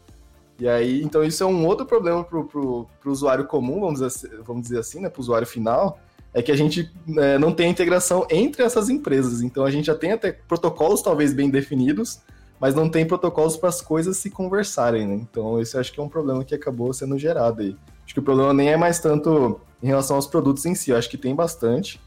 E 0.58 0.68
aí, 0.68 1.02
então 1.02 1.22
isso 1.22 1.42
é 1.42 1.46
um 1.46 1.64
outro 1.66 1.86
problema 1.86 2.24
para 2.24 2.38
o 2.38 2.88
usuário 3.06 3.46
comum, 3.46 3.80
vamos 3.80 4.00
dizer, 4.00 4.42
vamos 4.44 4.62
dizer 4.62 4.78
assim, 4.80 5.00
né, 5.00 5.08
para 5.08 5.20
o 5.20 5.22
usuário 5.22 5.46
final, 5.46 6.00
é 6.34 6.42
que 6.42 6.50
a 6.50 6.56
gente 6.56 6.92
é, 7.16 7.38
não 7.38 7.52
tem 7.52 7.66
a 7.66 7.70
integração 7.70 8.26
entre 8.28 8.62
essas 8.62 8.88
empresas. 8.88 9.40
Então 9.40 9.64
a 9.64 9.70
gente 9.70 9.86
já 9.86 9.94
tem 9.94 10.12
até 10.12 10.32
protocolos 10.32 11.00
talvez 11.00 11.32
bem 11.32 11.48
definidos, 11.48 12.20
mas 12.60 12.74
não 12.74 12.88
tem 12.88 13.06
protocolos 13.06 13.56
para 13.56 13.68
as 13.68 13.80
coisas 13.80 14.16
se 14.16 14.30
conversarem, 14.30 15.06
né? 15.06 15.14
Então 15.14 15.60
esse 15.60 15.78
acho 15.78 15.92
que 15.92 16.00
é 16.00 16.02
um 16.02 16.08
problema 16.08 16.44
que 16.44 16.54
acabou 16.54 16.92
sendo 16.92 17.16
gerado 17.16 17.62
aí. 17.62 17.76
Acho 18.04 18.14
que 18.14 18.20
o 18.20 18.22
problema 18.22 18.52
nem 18.52 18.70
é 18.70 18.76
mais 18.76 18.98
tanto 18.98 19.60
em 19.80 19.86
relação 19.86 20.16
aos 20.16 20.26
produtos 20.26 20.66
em 20.66 20.74
si, 20.74 20.90
eu 20.90 20.96
acho 20.96 21.08
que 21.08 21.16
tem 21.16 21.34
bastante. 21.34 22.00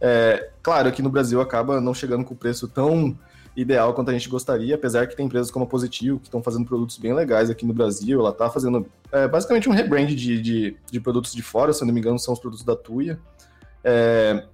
É, 0.00 0.50
claro 0.60 0.90
que 0.90 1.02
no 1.02 1.08
Brasil 1.08 1.40
acaba 1.40 1.80
não 1.80 1.94
chegando 1.94 2.24
com 2.24 2.34
o 2.34 2.36
preço 2.36 2.66
tão 2.66 3.16
ideal 3.56 3.92
quanto 3.92 4.10
a 4.10 4.12
gente 4.12 4.28
gostaria, 4.28 4.74
apesar 4.74 5.06
que 5.06 5.16
tem 5.16 5.26
empresas 5.26 5.50
como 5.50 5.64
a 5.64 5.68
Positivo 5.68 6.18
que 6.18 6.26
estão 6.26 6.42
fazendo 6.42 6.64
produtos 6.64 6.96
bem 6.96 7.12
legais 7.12 7.50
aqui 7.50 7.66
no 7.66 7.74
Brasil. 7.74 8.20
Ela 8.20 8.30
está 8.30 8.48
fazendo 8.48 8.86
é, 9.10 9.28
basicamente 9.28 9.68
um 9.68 9.72
rebrand 9.72 10.06
de, 10.06 10.40
de, 10.40 10.76
de, 10.90 11.00
produtos 11.00 11.32
de 11.32 11.42
fora, 11.42 11.72
se 11.72 11.82
eu 11.82 11.86
não 11.86 11.94
me 11.94 12.00
engano, 12.00 12.18
são 12.18 12.32
os 12.32 12.40
produtos 12.40 12.64
da 12.64 12.74
Tuya. 12.74 13.18
É, 13.84 14.44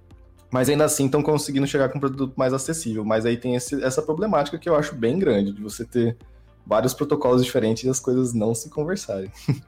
mas 0.51 0.67
ainda 0.67 0.85
assim 0.85 1.05
estão 1.05 1.21
conseguindo 1.21 1.67
chegar 1.67 1.89
com 1.89 1.97
um 1.97 2.01
produto 2.01 2.33
mais 2.35 2.53
acessível. 2.53 3.05
Mas 3.05 3.25
aí 3.25 3.37
tem 3.37 3.55
esse, 3.55 3.81
essa 3.83 4.01
problemática 4.01 4.57
que 4.57 4.67
eu 4.67 4.75
acho 4.75 4.95
bem 4.95 5.17
grande, 5.17 5.53
de 5.53 5.61
você 5.61 5.85
ter 5.85 6.17
vários 6.65 6.93
protocolos 6.93 7.43
diferentes 7.43 7.83
e 7.83 7.89
as 7.89 7.99
coisas 7.99 8.33
não 8.33 8.53
se 8.53 8.69
conversarem. 8.69 9.31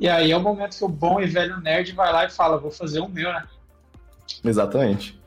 E 0.00 0.08
aí 0.08 0.30
é 0.30 0.36
o 0.36 0.40
momento 0.40 0.78
que 0.78 0.84
o 0.84 0.88
bom 0.88 1.20
e 1.20 1.26
velho 1.26 1.60
nerd 1.60 1.92
vai 1.92 2.12
lá 2.12 2.24
e 2.24 2.30
fala, 2.30 2.56
vou 2.56 2.70
fazer 2.70 3.00
o 3.00 3.08
meu, 3.08 3.32
né? 3.32 3.44
Exatamente. 4.44 5.17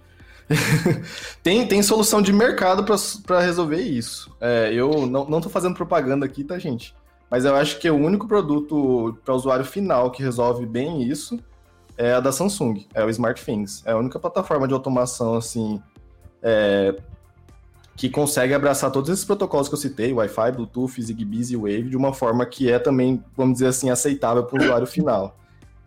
tem, 1.41 1.67
tem 1.67 1.81
solução 1.81 2.21
de 2.21 2.33
mercado 2.33 2.83
para 3.25 3.39
resolver 3.39 3.81
isso. 3.81 4.35
É, 4.39 4.71
eu 4.73 5.05
não, 5.07 5.25
não 5.29 5.41
tô 5.41 5.49
fazendo 5.49 5.75
propaganda 5.75 6.25
aqui, 6.25 6.43
tá, 6.43 6.57
gente? 6.59 6.95
Mas 7.29 7.45
eu 7.45 7.55
acho 7.55 7.79
que 7.79 7.89
o 7.89 7.95
único 7.95 8.27
produto 8.27 9.17
para 9.23 9.33
usuário 9.33 9.63
final 9.63 10.11
que 10.11 10.21
resolve 10.21 10.65
bem 10.65 11.03
isso 11.03 11.39
é 11.97 12.13
a 12.13 12.19
da 12.19 12.31
Samsung, 12.31 12.85
é 12.93 13.03
o 13.05 13.09
SmartThings. 13.09 13.83
É 13.85 13.91
a 13.91 13.97
única 13.97 14.19
plataforma 14.19 14.67
de 14.67 14.73
automação, 14.73 15.35
assim, 15.35 15.81
é, 16.41 16.95
que 17.95 18.09
consegue 18.09 18.53
abraçar 18.53 18.91
todos 18.91 19.09
esses 19.09 19.23
protocolos 19.23 19.67
que 19.67 19.75
eu 19.75 19.79
citei, 19.79 20.11
Wi-Fi, 20.11 20.51
Bluetooth, 20.53 21.01
Zigbee 21.01 21.53
e 21.53 21.55
Wave, 21.55 21.89
de 21.89 21.95
uma 21.95 22.13
forma 22.13 22.45
que 22.45 22.71
é 22.71 22.79
também, 22.79 23.23
vamos 23.37 23.53
dizer 23.53 23.67
assim, 23.67 23.89
aceitável 23.89 24.43
para 24.43 24.59
o 24.59 24.63
usuário 24.63 24.87
final. 24.87 25.37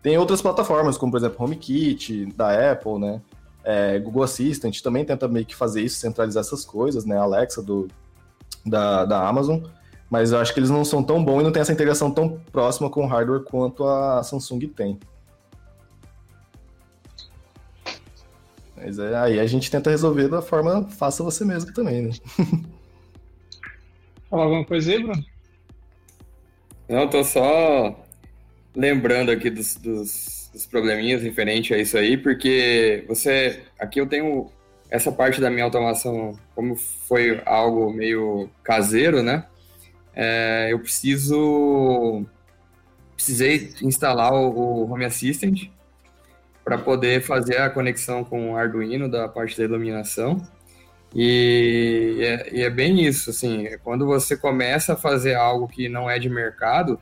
Tem 0.01 0.17
outras 0.17 0.41
plataformas, 0.41 0.97
como 0.97 1.11
por 1.11 1.17
exemplo 1.17 1.43
HomeKit, 1.43 2.27
da 2.35 2.71
Apple, 2.71 2.99
né? 2.99 3.21
É, 3.65 3.97
Google 3.97 4.21
Assistant 4.21 4.79
também 4.81 5.03
tenta 5.03 5.27
meio 5.27 5.45
que 5.45 5.55
fazer 5.55 5.81
isso, 5.81 5.97
centralizar 5.97 6.41
essas 6.41 6.63
coisas, 6.63 7.03
né? 7.03 7.17
Alexa 7.17 7.63
do, 7.63 7.87
da, 8.63 9.05
da 9.05 9.27
Amazon. 9.27 9.59
Mas 10.07 10.31
eu 10.31 10.37
acho 10.37 10.53
que 10.53 10.59
eles 10.59 10.69
não 10.69 10.85
são 10.85 11.03
tão 11.03 11.23
bons 11.25 11.41
e 11.41 11.43
não 11.43 11.51
tem 11.51 11.61
essa 11.61 11.73
integração 11.73 12.11
tão 12.11 12.39
próxima 12.51 12.91
com 12.91 13.03
o 13.03 13.07
hardware 13.07 13.43
quanto 13.43 13.83
a 13.83 14.21
Samsung 14.21 14.67
tem. 14.67 14.99
Mas 18.77 18.99
é, 18.99 19.15
aí 19.15 19.39
a 19.39 19.47
gente 19.47 19.71
tenta 19.71 19.89
resolver 19.89 20.27
da 20.27 20.43
forma 20.43 20.87
faça 20.89 21.23
você 21.23 21.43
mesmo 21.43 21.73
também, 21.73 22.03
né? 22.03 22.11
Falar 24.29 24.43
alguma 24.43 24.65
coisa 24.65 24.91
aí, 24.91 25.01
Bruno? 25.01 25.25
Não, 26.87 27.09
tô 27.09 27.23
só 27.23 27.99
lembrando 28.75 29.31
aqui 29.31 29.49
dos, 29.49 29.75
dos 29.75 30.34
dos 30.55 30.65
probleminhas 30.65 31.21
referente 31.21 31.73
a 31.73 31.77
isso 31.77 31.97
aí, 31.97 32.15
porque 32.15 33.03
você. 33.09 33.63
Aqui 33.77 33.99
eu 33.99 34.07
tenho 34.07 34.49
essa 34.89 35.11
parte 35.11 35.41
da 35.41 35.49
minha 35.49 35.65
automação, 35.65 36.39
como 36.55 36.75
foi 36.75 37.41
algo 37.45 37.91
meio 37.91 38.49
caseiro, 38.63 39.21
né? 39.21 39.45
É, 40.15 40.69
eu 40.71 40.79
preciso. 40.79 42.25
Precisei 43.15 43.73
instalar 43.81 44.33
o, 44.33 44.49
o 44.49 44.91
Home 44.91 45.05
Assistant 45.05 45.69
para 46.63 46.77
poder 46.77 47.21
fazer 47.21 47.57
a 47.57 47.69
conexão 47.69 48.23
com 48.23 48.51
o 48.51 48.57
Arduino 48.57 49.09
da 49.09 49.27
parte 49.27 49.57
da 49.57 49.65
iluminação. 49.65 50.41
E 51.13 52.17
é, 52.21 52.55
e 52.55 52.61
é, 52.61 52.69
bem 52.69 53.05
isso, 53.05 53.29
assim, 53.29 53.67
quando 53.83 54.05
você 54.05 54.37
começa 54.37 54.93
a 54.93 54.97
fazer 54.97 55.35
algo 55.35 55.67
que 55.67 55.89
não 55.89 56.09
é 56.09 56.17
de 56.17 56.29
mercado 56.29 56.99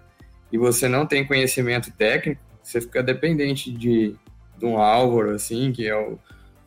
e 0.52 0.58
você 0.58 0.88
não 0.88 1.06
tem 1.06 1.26
conhecimento 1.26 1.92
técnico, 1.92 2.42
você 2.64 2.82
fica 2.82 3.04
dependente 3.04 3.72
de, 3.72 4.16
de 4.58 4.66
um 4.66 4.78
Álvaro, 4.78 5.32
assim, 5.32 5.72
que 5.72 5.88
é 5.88 5.96
o, 5.96 6.18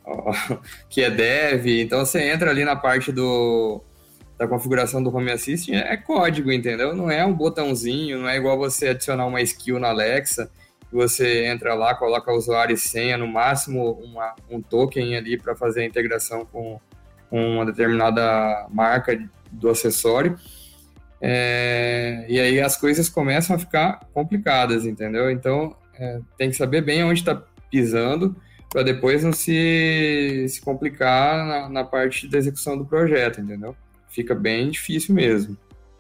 o, 0.05 0.33
que 0.89 1.03
é 1.03 1.11
dev, 1.11 1.67
então 1.67 2.05
você 2.05 2.31
entra 2.31 2.51
ali 2.51 2.65
na 2.65 2.77
parte 2.77 3.11
do 3.11 3.83
da 4.39 4.47
configuração 4.47 5.03
do 5.03 5.15
Home 5.15 5.31
Assistant, 5.31 5.77
é 5.77 5.97
código, 5.97 6.53
entendeu? 6.53 6.95
Não 6.95 7.11
é 7.11 7.25
um 7.25 7.33
botãozinho, 7.33 8.21
não 8.21 8.29
é 8.29 8.37
igual 8.37 8.59
você 8.59 8.89
adicionar 8.89 9.25
uma 9.25 9.41
skill 9.41 9.81
na 9.81 9.89
Alexa, 9.89 10.51
você 10.93 11.47
entra 11.47 11.75
lá, 11.75 11.95
coloca 11.95 12.33
usuário 12.33 12.75
e 12.75 12.79
senha, 12.79 13.17
no 13.17 13.27
máximo 13.27 13.93
uma, 13.93 14.35
um 14.51 14.61
token 14.61 15.17
ali 15.17 15.39
para 15.39 15.57
fazer 15.57 15.81
a 15.81 15.85
integração 15.87 16.45
com, 16.45 16.79
uma 17.31 17.67
determinada 17.67 18.67
marca 18.71 19.19
do 19.51 19.69
acessório. 19.69 20.39
É, 21.21 22.25
e 22.29 22.39
aí 22.39 22.61
as 22.61 22.77
coisas 22.77 23.09
começam 23.09 23.57
a 23.57 23.59
ficar 23.59 24.01
complicadas, 24.15 24.87
entendeu? 24.87 25.31
Então 25.31 25.75
é, 25.99 26.21
tem 26.37 26.51
que 26.51 26.57
saber 26.57 26.83
bem 26.83 27.05
onde 27.05 27.21
está 27.21 27.43
pisando 27.71 28.37
para 28.71 28.83
depois 28.83 29.23
não 29.25 29.33
se, 29.33 30.47
se 30.49 30.61
complicar 30.61 31.47
na, 31.47 31.69
na, 31.69 31.85
parte 31.85 32.29
da 32.29 32.37
execução 32.37 32.77
do 32.77 32.85
projeto, 32.85 33.41
entendeu? 33.41 33.75
Fica 34.09 34.35
bem 34.35 34.71
difícil 34.71 35.15
mesmo. 35.15 35.57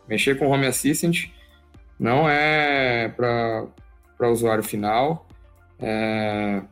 Mexer 0.08 0.38
com 0.38 0.48
Home 0.48 0.66
Assistant 0.66 1.26
não 1.98 2.28
é 2.28 3.08
para 3.08 4.30
usuário 4.30 4.62
final, 4.62 5.26
é, 5.78 6.62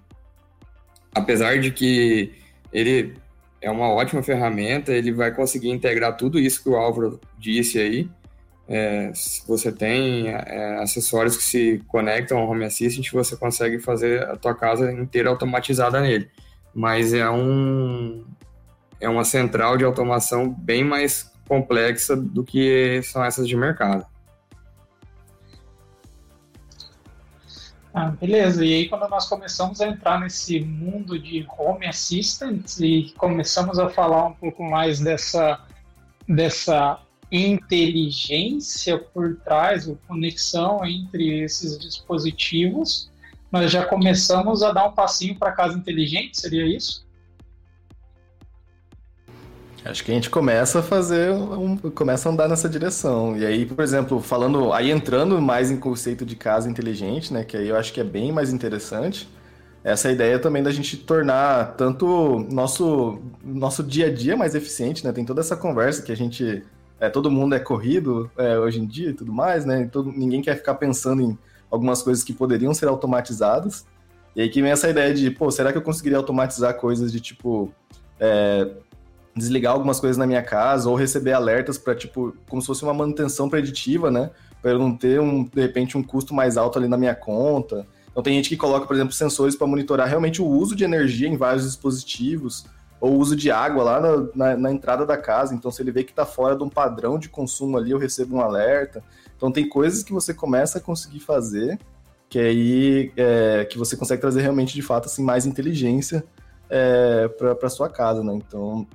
apesar 1.15 1.59
de 1.59 1.71
que 1.71 2.35
ele 2.73 3.15
é 3.61 3.71
uma 3.71 3.89
ótima 3.89 4.23
ferramenta, 4.23 4.93
ele 4.93 5.13
vai 5.13 5.35
conseguir 5.35 5.71
integrar 5.71 6.17
tudo 6.17 6.39
isso 6.39 6.63
que 6.63 6.69
o 6.69 6.77
Álvaro 6.77 7.21
disse 7.39 7.79
aí, 7.79 8.09
é, 8.67 9.13
você 9.47 9.71
tem 9.71 10.29
é, 10.29 10.79
acessórios 10.83 11.37
que 11.37 11.43
se 11.43 11.83
conectam 11.87 12.39
ao 12.39 12.49
Home 12.49 12.65
Assistant, 12.65 13.11
você 13.13 13.37
consegue 13.37 13.79
fazer 13.79 14.23
a 14.25 14.37
tua 14.37 14.55
casa 14.55 14.91
inteira 14.93 15.29
automatizada 15.29 16.01
nele. 16.01 16.31
Mas 16.75 17.13
é 17.13 17.29
um 17.29 18.25
é 19.01 19.09
uma 19.09 19.25
central 19.25 19.77
de 19.77 19.85
automação 19.85 20.49
bem 20.51 20.83
mais 20.83 21.31
complexa 21.47 22.17
do 22.17 22.43
que 22.43 23.03
são 23.03 23.23
essas 23.23 23.47
de 23.47 23.55
mercado. 23.55 24.07
Ah, 27.93 28.09
beleza. 28.09 28.65
E 28.65 28.73
aí 28.73 28.89
quando 28.89 29.09
nós 29.09 29.29
começamos 29.29 29.81
a 29.81 29.87
entrar 29.87 30.19
nesse 30.19 30.59
mundo 30.61 31.19
de 31.19 31.47
Home 31.59 31.87
Assistant 31.87 32.79
e 32.81 33.13
começamos 33.17 33.79
a 33.79 33.89
falar 33.91 34.27
um 34.27 34.33
pouco 34.33 34.65
mais 34.65 35.01
dessa 35.01 35.61
dessa 36.27 37.04
inteligência 37.35 38.99
por 38.99 39.37
trás, 39.45 39.89
ou 39.89 39.99
conexão 40.07 40.85
entre 40.85 41.41
esses 41.41 41.79
dispositivos, 41.79 43.11
nós 43.51 43.71
já 43.71 43.85
começamos 43.85 44.63
a 44.63 44.73
dar 44.73 44.87
um 44.87 44.93
passinho 44.93 45.37
para 45.37 45.53
casa 45.53 45.77
inteligente, 45.77 46.41
seria 46.41 46.67
isso? 46.67 47.05
Acho 49.85 50.03
que 50.03 50.11
a 50.11 50.15
gente 50.15 50.31
começa 50.31 50.79
a 50.79 50.83
fazer, 50.83 51.31
um, 51.31 51.77
começa 51.77 52.29
a 52.29 52.33
andar 52.33 52.49
nessa 52.49 52.69
direção. 52.69 53.37
E 53.37 53.45
aí, 53.45 53.67
por 53.67 53.85
exemplo, 53.85 54.19
falando, 54.19 54.73
aí 54.73 54.91
entrando 54.91 55.41
mais 55.43 55.71
em 55.71 55.77
conceito 55.77 56.25
de 56.25 56.35
casa 56.37 56.71
inteligente, 56.71 57.33
né, 57.33 57.45
que 57.45 57.55
aí 57.55 57.69
eu 57.69 57.77
acho 57.77 57.93
que 57.93 58.01
é 58.01 58.05
bem 58.05 58.33
mais 58.33 58.51
interessante, 58.51 59.29
essa 59.85 60.11
ideia 60.11 60.39
também 60.39 60.63
da 60.63 60.71
gente 60.71 60.97
tornar 60.97 61.77
tanto 61.77 62.39
nosso 62.51 63.21
nosso 63.45 63.83
dia 63.83 64.07
a 64.07 64.11
dia 64.11 64.35
mais 64.35 64.55
eficiente, 64.55 65.05
né? 65.05 65.13
Tem 65.13 65.27
toda 65.27 65.43
essa 65.43 65.55
conversa 65.55 66.03
que 66.03 66.11
a 66.11 66.17
gente 66.17 66.65
é, 67.01 67.09
todo 67.09 67.31
mundo 67.31 67.55
é 67.55 67.61
corrido 67.61 68.31
é, 68.37 68.59
hoje 68.59 68.81
em 68.81 68.87
dia 68.87 69.11
e 69.11 69.15
tudo 69.15 69.33
mais, 69.33 69.65
né? 69.65 69.89
Todo, 69.91 70.13
ninguém 70.13 70.41
quer 70.41 70.57
ficar 70.57 70.75
pensando 70.75 71.23
em 71.23 71.39
algumas 71.71 72.03
coisas 72.03 72.23
que 72.23 72.33
poderiam 72.33 72.73
ser 72.73 72.89
automatizadas. 72.89 73.87
E 74.35 74.41
aí 74.41 74.49
que 74.49 74.63
vem 74.63 74.71
essa 74.71 74.89
ideia 74.89 75.13
de, 75.13 75.31
pô, 75.31 75.51
será 75.51 75.73
que 75.73 75.79
eu 75.79 75.83
conseguiria 75.83 76.19
automatizar 76.19 76.75
coisas 76.75 77.13
de 77.13 77.21
tipo 77.21 77.73
é, 78.19 78.71
desligar 79.37 79.73
algumas 79.73 80.01
coisas 80.01 80.17
na 80.17 80.27
minha 80.27 80.43
casa 80.43 80.89
ou 80.89 80.95
receber 80.95 81.33
alertas 81.33 81.77
para 81.77 81.95
tipo 81.95 82.37
como 82.49 82.63
se 82.63 82.67
fosse 82.67 82.83
uma 82.83 82.95
manutenção 82.95 83.49
preditiva, 83.49 84.11
né? 84.11 84.31
Para 84.63 84.73
eu 84.73 84.79
não 84.79 84.97
ter 84.97 85.21
um 85.21 85.45
de 85.45 85.61
repente 85.61 85.99
um 85.99 86.03
custo 86.03 86.33
mais 86.33 86.57
alto 86.57 86.79
ali 86.79 86.89
na 86.89 86.97
minha 86.97 87.15
conta. 87.15 87.87
Então 88.11 88.23
tem 88.23 88.35
gente 88.35 88.49
que 88.49 88.57
coloca, 88.57 88.87
por 88.87 88.95
exemplo, 88.95 89.13
sensores 89.13 89.57
para 89.57 89.67
monitorar 89.67 90.09
realmente 90.09 90.41
o 90.41 90.47
uso 90.47 90.77
de 90.77 90.85
energia 90.85 91.29
em 91.29 91.37
vários 91.37 91.65
dispositivos 91.65 92.65
ou 93.05 93.19
uso 93.19 93.37
de 93.37 93.51
água 93.51 93.83
lá 93.85 94.01
na, 94.01 94.29
na, 94.35 94.57
na 94.57 94.73
entrada 94.73 95.05
da 95.05 95.17
casa. 95.17 95.55
Então 95.55 95.71
se 95.71 95.83
ele 95.83 95.93
vê 95.93 96.03
que 96.03 96.13
está 96.13 96.25
fora 96.25 96.57
de 96.57 96.63
um 96.63 96.69
padrão 96.69 97.19
de 97.19 97.29
consumo 97.29 97.77
ali, 97.77 97.91
eu 97.91 97.99
recebo 97.99 98.37
um 98.37 98.41
alerta. 98.41 99.03
Então 99.37 99.53
tem 99.53 99.69
coisas 99.69 100.03
que 100.03 100.13
você 100.13 100.33
começa 100.33 100.79
a 100.79 100.81
conseguir 100.81 101.21
fazer 101.21 101.79
que 102.29 102.39
aí 102.39 103.13
é, 103.17 103.65
que 103.67 103.77
você 103.77 103.97
consegue 103.97 104.21
trazer 104.21 104.41
realmente 104.41 104.75
de 104.75 104.83
fato 104.83 105.07
assim 105.07 105.23
mais 105.23 105.45
inteligência 105.45 106.25
é, 106.71 107.29
para 107.29 107.69
sua 107.69 107.89
casa, 107.89 108.25
né? 108.25 108.35
Então 108.35 108.87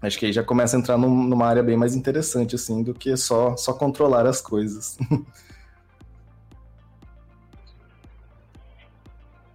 Acho 0.00 0.18
que 0.18 0.26
aí 0.26 0.32
já 0.32 0.42
começa 0.42 0.76
a 0.76 0.80
entrar 0.80 0.98
num, 0.98 1.22
numa 1.22 1.46
área 1.46 1.62
bem 1.62 1.76
mais 1.76 1.94
interessante, 1.94 2.56
assim, 2.56 2.82
do 2.82 2.92
que 2.92 3.16
só, 3.16 3.56
só 3.56 3.72
controlar 3.72 4.26
as 4.26 4.40
coisas. 4.40 4.98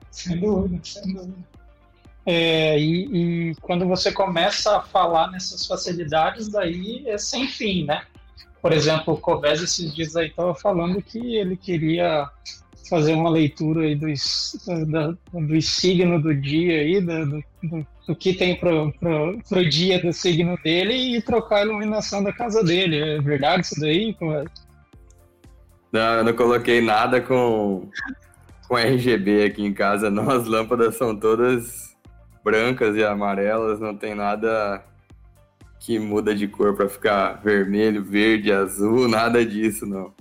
Sem 0.10 0.39
dúvida, 0.39 0.79
sem 0.83 1.13
dúvida. 1.13 1.56
É, 2.29 2.77
e, 2.77 3.51
e, 3.51 3.55
quando 3.61 3.87
você 3.87 4.11
começa 4.11 4.75
a 4.75 4.81
falar 4.81 5.31
nessas 5.31 5.65
facilidades, 5.65 6.49
daí 6.49 7.05
é 7.07 7.17
sem 7.17 7.47
fim, 7.47 7.85
né? 7.85 8.01
Por 8.61 8.73
exemplo, 8.73 9.13
o 9.13 9.17
Covés 9.17 9.61
esses 9.61 9.95
dias 9.95 10.13
aí 10.17 10.27
estava 10.27 10.53
falando 10.53 11.01
que 11.01 11.37
ele 11.37 11.55
queria 11.55 12.29
fazer 12.89 13.13
uma 13.13 13.29
leitura 13.29 13.83
aí 13.83 13.95
dos, 13.95 14.59
do, 14.67 15.17
do 15.39 15.61
signo 15.61 16.21
do 16.21 16.35
dia 16.35 16.81
aí, 16.81 16.99
do, 16.99 17.25
do, 17.63 17.87
do 18.05 18.15
que 18.15 18.33
tem 18.33 18.57
pro, 18.57 18.93
pro, 19.47 19.69
dia 19.69 20.01
do 20.01 20.11
signo 20.11 20.57
dele 20.61 21.15
e 21.15 21.21
trocar 21.21 21.59
a 21.59 21.63
iluminação 21.63 22.21
da 22.21 22.33
casa 22.33 22.61
dele. 22.61 22.99
É 22.99 23.21
verdade 23.21 23.67
isso 23.67 23.79
daí? 23.79 24.13
Não, 25.93 26.13
eu 26.15 26.23
não 26.25 26.33
coloquei 26.33 26.81
nada 26.81 27.21
com, 27.21 27.89
com 28.67 28.77
RGB 28.77 29.45
aqui 29.45 29.65
em 29.65 29.73
casa, 29.73 30.11
não. 30.11 30.29
As 30.29 30.45
lâmpadas 30.45 30.97
são 30.97 31.15
todas 31.15 31.87
brancas 32.47 32.95
e 32.95 33.03
amarelas, 33.03 33.77
não 33.77 33.93
tem 33.93 34.15
nada 34.15 34.81
que 35.81 35.99
muda 35.99 36.33
de 36.33 36.47
cor 36.47 36.73
para 36.73 36.88
ficar 36.88 37.41
vermelho, 37.43 38.01
verde, 38.01 38.53
azul, 38.53 39.05
nada 39.12 39.45
disso, 39.45 39.86
não. 39.86 40.13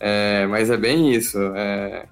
É, 0.00 0.46
mas 0.46 0.70
é 0.70 0.78
bem 0.78 1.12
isso. 1.12 1.38
É, 1.54 2.06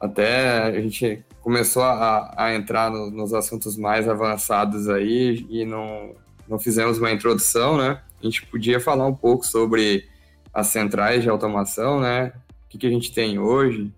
até 0.00 0.62
a 0.62 0.80
gente 0.80 1.22
começou 1.42 1.82
a, 1.82 2.32
a 2.34 2.54
entrar 2.54 2.90
no, 2.90 3.10
nos 3.10 3.34
assuntos 3.34 3.76
mais 3.76 4.08
avançados 4.08 4.88
aí 4.88 5.46
e 5.50 5.66
não, 5.66 6.14
não 6.48 6.58
fizemos 6.58 6.96
uma 6.96 7.12
introdução, 7.12 7.76
né? 7.76 8.00
A 8.18 8.24
gente 8.24 8.46
podia 8.46 8.80
falar 8.80 9.06
um 9.06 9.14
pouco 9.14 9.44
sobre 9.44 10.08
as 10.54 10.68
centrais 10.68 11.22
de 11.22 11.28
automação, 11.28 12.00
né? 12.00 12.32
O 12.64 12.68
que, 12.70 12.78
que 12.78 12.86
a 12.86 12.90
gente 12.90 13.12
tem 13.12 13.38
hoje. 13.38 13.92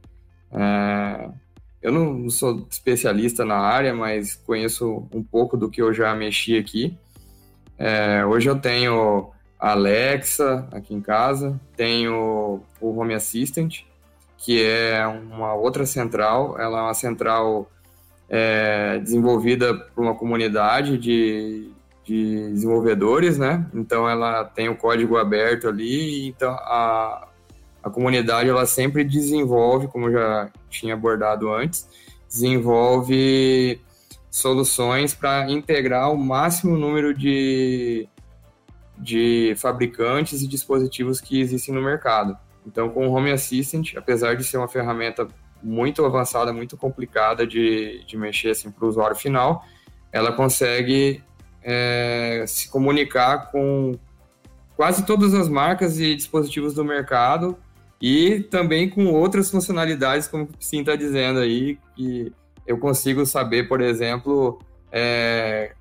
É, 0.50 1.30
eu 1.82 1.90
não 1.90 2.30
sou 2.30 2.66
especialista 2.70 3.44
na 3.44 3.56
área, 3.56 3.92
mas 3.92 4.36
conheço 4.36 5.08
um 5.12 5.22
pouco 5.22 5.56
do 5.56 5.68
que 5.68 5.82
eu 5.82 5.92
já 5.92 6.14
mexi 6.14 6.56
aqui. 6.56 6.96
É, 7.76 8.24
hoje 8.24 8.48
eu 8.48 8.56
tenho 8.58 9.30
Alexa 9.58 10.68
aqui 10.70 10.94
em 10.94 11.00
casa, 11.00 11.60
tenho 11.76 12.60
o 12.80 12.98
Home 12.98 13.14
Assistant, 13.14 13.80
que 14.38 14.62
é 14.64 15.06
uma 15.06 15.54
outra 15.54 15.84
central, 15.84 16.56
ela 16.58 16.78
é 16.78 16.82
uma 16.82 16.94
central 16.94 17.68
é, 18.28 18.98
desenvolvida 18.98 19.74
por 19.74 20.04
uma 20.04 20.14
comunidade 20.14 20.96
de, 20.98 21.70
de 22.04 22.50
desenvolvedores, 22.50 23.38
né? 23.38 23.66
Então 23.74 24.08
ela 24.08 24.44
tem 24.44 24.68
o 24.68 24.76
código 24.76 25.16
aberto 25.16 25.68
ali, 25.68 26.28
então 26.28 26.50
a, 26.52 27.28
a 27.82 27.90
comunidade 27.90 28.48
ela 28.48 28.64
sempre 28.66 29.04
desenvolve, 29.04 29.88
como 29.88 30.10
já 30.10 30.50
tinha 30.70 30.94
abordado 30.94 31.52
antes, 31.52 31.88
desenvolve 32.28 33.80
soluções 34.30 35.14
para 35.14 35.50
integrar 35.50 36.10
o 36.12 36.16
máximo 36.16 36.76
número 36.76 37.12
de 37.12 38.08
de 38.96 39.54
fabricantes 39.56 40.42
e 40.42 40.46
dispositivos 40.46 41.20
que 41.20 41.40
existem 41.40 41.74
no 41.74 41.82
mercado. 41.82 42.36
Então, 42.64 42.88
com 42.88 43.08
o 43.08 43.12
Home 43.12 43.32
Assistant, 43.32 43.94
apesar 43.96 44.36
de 44.36 44.44
ser 44.44 44.58
uma 44.58 44.68
ferramenta 44.68 45.26
muito 45.60 46.04
avançada, 46.04 46.52
muito 46.52 46.76
complicada 46.76 47.44
de, 47.44 48.04
de 48.06 48.16
mexer 48.16 48.50
assim, 48.50 48.70
para 48.70 48.84
o 48.84 48.88
usuário 48.88 49.16
final, 49.16 49.64
ela 50.12 50.32
consegue 50.32 51.22
é, 51.62 52.44
se 52.46 52.68
comunicar 52.68 53.50
com 53.50 53.98
quase 54.76 55.04
todas 55.04 55.34
as 55.34 55.48
marcas 55.48 55.98
e 55.98 56.14
dispositivos 56.14 56.74
do 56.74 56.84
mercado 56.84 57.56
e 58.02 58.40
também 58.40 58.90
com 58.90 59.06
outras 59.06 59.48
funcionalidades, 59.48 60.26
como 60.26 60.42
o 60.42 60.48
Sim 60.58 60.80
está 60.80 60.96
dizendo 60.96 61.38
aí, 61.38 61.78
que 61.94 62.32
eu 62.66 62.76
consigo 62.76 63.24
saber, 63.24 63.68
por 63.68 63.80
exemplo, 63.80 64.58
é, 64.90 65.72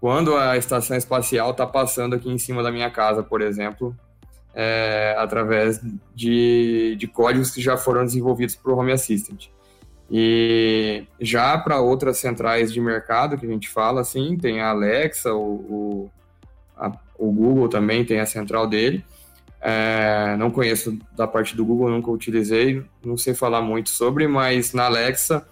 quando 0.00 0.36
a 0.36 0.56
estação 0.56 0.96
espacial 0.96 1.52
está 1.52 1.64
passando 1.64 2.16
aqui 2.16 2.28
em 2.28 2.38
cima 2.38 2.60
da 2.60 2.72
minha 2.72 2.90
casa, 2.90 3.22
por 3.22 3.40
exemplo, 3.40 3.96
é, 4.52 5.14
através 5.16 5.80
de, 6.12 6.96
de 6.98 7.06
códigos 7.06 7.52
que 7.52 7.62
já 7.62 7.76
foram 7.76 8.04
desenvolvidos 8.04 8.56
para 8.56 8.72
o 8.72 8.76
Home 8.76 8.90
Assistant. 8.90 9.46
E 10.10 11.06
já 11.20 11.56
para 11.56 11.80
outras 11.80 12.18
centrais 12.18 12.72
de 12.72 12.80
mercado 12.80 13.38
que 13.38 13.46
a 13.46 13.48
gente 13.48 13.68
fala, 13.68 14.00
assim, 14.00 14.36
tem 14.36 14.60
a 14.60 14.70
Alexa, 14.70 15.32
o, 15.32 15.54
o, 15.54 16.10
a, 16.76 16.90
o 17.16 17.30
Google 17.30 17.68
também 17.68 18.04
tem 18.04 18.18
a 18.18 18.26
central 18.26 18.66
dele. 18.66 19.04
É, 19.66 20.36
não 20.36 20.50
conheço 20.50 20.98
da 21.16 21.26
parte 21.26 21.56
do 21.56 21.64
Google, 21.64 21.88
nunca 21.88 22.10
utilizei, 22.10 22.84
não 23.02 23.16
sei 23.16 23.32
falar 23.32 23.62
muito 23.62 23.88
sobre, 23.88 24.28
mas 24.28 24.74
na 24.74 24.84
Alexa 24.84 25.48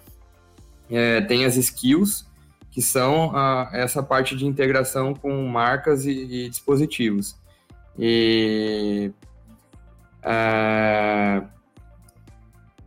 é, 0.87 1.19
tem 1.21 1.45
as 1.45 1.57
skills, 1.57 2.23
que 2.69 2.79
são 2.79 3.35
a, 3.35 3.71
essa 3.73 4.03
parte 4.03 4.37
de 4.37 4.45
integração 4.45 5.15
com 5.15 5.47
marcas 5.47 6.05
e, 6.05 6.11
e 6.11 6.49
dispositivos. 6.49 7.35
E. 7.97 9.11
É, 10.21 11.41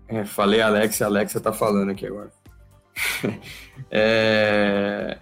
é, 0.06 0.24
falei 0.24 0.60
Alexa, 0.60 1.06
a 1.06 1.08
Alexa 1.08 1.40
tá 1.40 1.52
falando 1.52 1.90
aqui 1.90 2.06
agora. 2.06 2.30
é, 3.90 5.18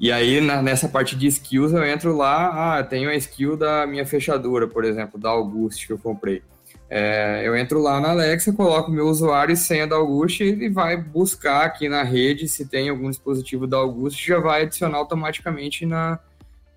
e 0.00 0.12
aí, 0.12 0.40
na, 0.40 0.62
nessa 0.62 0.88
parte 0.88 1.16
de 1.16 1.26
skills, 1.26 1.72
eu 1.72 1.84
entro 1.84 2.16
lá, 2.16 2.78
ah, 2.78 2.84
tenho 2.84 3.10
a 3.10 3.16
skill 3.16 3.56
da 3.56 3.86
minha 3.86 4.06
fechadura, 4.06 4.68
por 4.68 4.84
exemplo, 4.84 5.18
da 5.18 5.30
August 5.30 5.86
que 5.86 5.92
eu 5.92 5.98
comprei. 5.98 6.42
É, 6.90 7.42
eu 7.44 7.54
entro 7.56 7.82
lá 7.82 8.00
na 8.00 8.10
Alexa, 8.10 8.52
coloco 8.52 8.90
meu 8.90 9.06
usuário 9.08 9.52
e 9.52 9.56
senha 9.56 9.86
da 9.86 9.96
August 9.96 10.40
e 10.40 10.44
ele 10.44 10.70
vai 10.70 10.96
buscar 10.96 11.66
aqui 11.66 11.86
na 11.86 12.02
rede 12.02 12.48
se 12.48 12.64
tem 12.64 12.88
algum 12.88 13.10
dispositivo 13.10 13.66
da 13.66 13.76
August 13.76 14.24
já 14.24 14.38
vai 14.38 14.62
adicionar 14.62 14.96
automaticamente 14.96 15.84
na, 15.84 16.18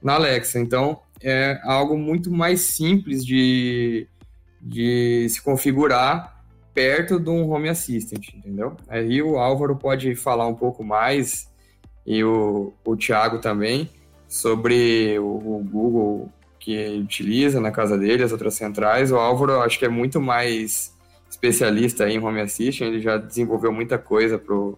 na 0.03 0.15
Alexa. 0.15 0.59
Então 0.59 0.99
é 1.21 1.61
algo 1.63 1.97
muito 1.97 2.29
mais 2.29 2.59
simples 2.61 3.25
de, 3.25 4.05
de 4.59 5.27
se 5.29 5.41
configurar 5.41 6.43
perto 6.73 7.19
de 7.19 7.29
um 7.29 7.49
Home 7.49 7.69
Assistant, 7.69 8.33
entendeu? 8.33 8.75
Aí 8.89 9.21
o 9.21 9.37
Álvaro 9.37 9.77
pode 9.77 10.15
falar 10.15 10.47
um 10.47 10.55
pouco 10.55 10.83
mais 10.83 11.50
e 12.05 12.23
o, 12.23 12.73
o 12.83 12.95
Thiago 12.95 13.39
também 13.39 13.89
sobre 14.27 15.17
o, 15.19 15.25
o 15.25 15.63
Google 15.63 16.31
que 16.59 16.99
utiliza 16.99 17.59
na 17.59 17.71
casa 17.71 17.97
dele, 17.97 18.23
as 18.23 18.31
outras 18.31 18.53
centrais. 18.53 19.11
O 19.11 19.17
Álvaro, 19.17 19.61
acho 19.61 19.79
que 19.79 19.85
é 19.85 19.89
muito 19.89 20.21
mais 20.21 20.95
especialista 21.29 22.09
em 22.09 22.19
home 22.19 22.41
assistant, 22.41 22.89
ele 22.89 23.01
já 23.01 23.17
desenvolveu 23.17 23.71
muita 23.71 23.97
coisa 23.97 24.37
pro, 24.37 24.77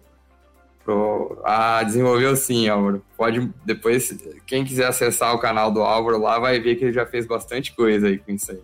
Pro... 0.84 1.40
Ah, 1.44 1.82
desenvolveu 1.82 2.36
sim, 2.36 2.68
Álvaro. 2.68 3.02
Pode 3.16 3.50
depois, 3.64 4.16
quem 4.46 4.64
quiser 4.64 4.86
acessar 4.86 5.34
o 5.34 5.38
canal 5.38 5.72
do 5.72 5.80
Álvaro 5.80 6.18
lá, 6.18 6.38
vai 6.38 6.60
ver 6.60 6.76
que 6.76 6.84
ele 6.84 6.92
já 6.92 7.06
fez 7.06 7.26
bastante 7.26 7.74
coisa 7.74 8.06
aí 8.08 8.18
com 8.18 8.32
isso 8.32 8.52
aí. 8.52 8.62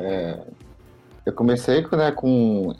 É, 0.00 0.40
eu 1.24 1.32
comecei 1.32 1.86
né, 1.92 2.10
com. 2.10 2.74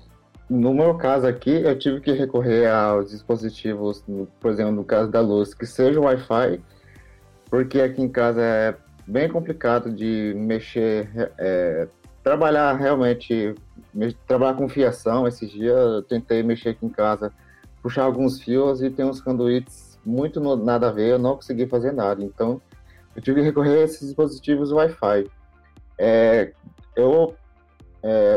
No 0.49 0.73
meu 0.73 0.95
caso 0.95 1.27
aqui, 1.27 1.51
eu 1.51 1.77
tive 1.77 2.01
que 2.01 2.13
recorrer 2.13 2.69
aos 2.69 3.11
dispositivos, 3.11 4.05
por 4.41 4.51
exemplo, 4.51 4.73
no 4.73 4.85
caso 4.85 5.11
da 5.11 5.21
luz, 5.21 5.53
que 5.53 5.67
seja 5.67 6.01
Wi-Fi, 6.01 6.61
porque 7.51 7.81
aqui 7.81 8.01
em 8.01 8.09
casa 8.09 8.41
é 8.41 8.77
bem 9.07 9.29
complicado 9.29 9.91
de 9.91 10.35
mexer, 10.37 11.33
é, 11.39 11.89
trabalhar 12.23 12.75
realmente 12.75 13.55
trabalhar 14.27 14.55
com 14.55 14.69
fiação. 14.69 15.27
Esses 15.27 15.51
dias 15.51 15.77
eu 15.77 16.03
tentei 16.03 16.43
mexer 16.43 16.71
aqui 16.71 16.87
em 16.87 16.91
casa, 16.91 17.33
puxar 17.83 18.05
alguns 18.05 18.41
fios 18.41 18.83
e 18.83 18.91
tem 18.91 19.05
uns 19.05 19.21
conduítes 19.21 19.99
muito 20.05 20.41
no, 20.41 20.57
nada 20.57 20.89
a 20.89 20.93
ver, 20.93 21.13
eu 21.13 21.19
não 21.19 21.35
consegui 21.35 21.67
fazer 21.67 21.93
nada. 21.93 22.23
Então, 22.23 22.61
eu 23.15 23.23
tive 23.23 23.41
que 23.41 23.47
recorrer 23.47 23.81
a 23.81 23.85
esses 23.85 24.07
dispositivos 24.07 24.71
Wi-Fi. 24.71 25.29
É, 25.99 26.53
eu, 26.95 27.35
é, 28.03 28.37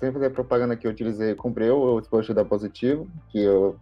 sem 0.00 0.10
fazer 0.10 0.30
propaganda 0.30 0.74
que 0.74 0.86
eu 0.86 0.90
utilizei, 0.90 1.34
comprei 1.34 1.70
o 1.70 2.00
dispositivo 2.00 2.34
da 2.34 2.44
Positivo, 2.44 3.06
que 3.28 3.38
eu, 3.38 3.76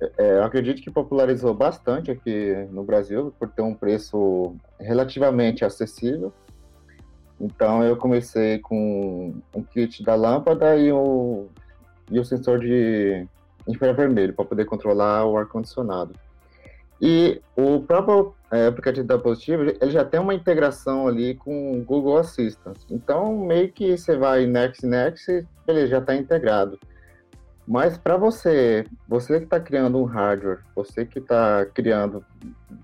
é, 0.00 0.38
eu 0.38 0.42
acredito 0.42 0.80
que 0.80 0.90
popularizou 0.90 1.52
bastante 1.52 2.10
aqui 2.10 2.66
no 2.70 2.82
Brasil, 2.82 3.32
por 3.38 3.50
ter 3.50 3.60
um 3.60 3.74
preço 3.74 4.56
relativamente 4.80 5.62
acessível. 5.62 6.32
Então 7.38 7.84
eu 7.84 7.94
comecei 7.96 8.58
com 8.58 9.34
um 9.54 9.62
kit 9.62 10.02
da 10.02 10.14
lâmpada 10.14 10.76
e 10.76 10.90
o, 10.90 11.48
e 12.10 12.18
o 12.18 12.24
sensor 12.24 12.58
de 12.60 13.28
infravermelho 13.68 14.32
para 14.32 14.46
poder 14.46 14.64
controlar 14.64 15.26
o 15.26 15.36
ar-condicionado. 15.36 16.14
E 17.02 17.42
o 17.54 17.80
próprio 17.80 18.34
é, 18.54 18.66
aplicativo 18.66 19.06
da 19.06 19.18
Positivo, 19.18 19.62
ele 19.62 19.90
já 19.90 20.04
tem 20.04 20.20
uma 20.20 20.34
integração 20.34 21.08
ali 21.08 21.34
com 21.34 21.72
o 21.72 21.82
Google 21.82 22.18
Assistant. 22.18 22.78
Então, 22.88 23.36
meio 23.36 23.72
que 23.72 23.96
você 23.96 24.16
vai 24.16 24.46
next, 24.46 24.86
next, 24.86 25.46
ele 25.66 25.86
já 25.88 25.98
está 25.98 26.14
integrado. 26.14 26.78
Mas 27.66 27.96
para 27.96 28.16
você, 28.16 28.86
você 29.08 29.38
que 29.38 29.44
está 29.44 29.58
criando 29.58 29.98
um 29.98 30.04
hardware, 30.04 30.60
você 30.76 31.04
que 31.04 31.18
está 31.18 31.66
criando, 31.66 32.24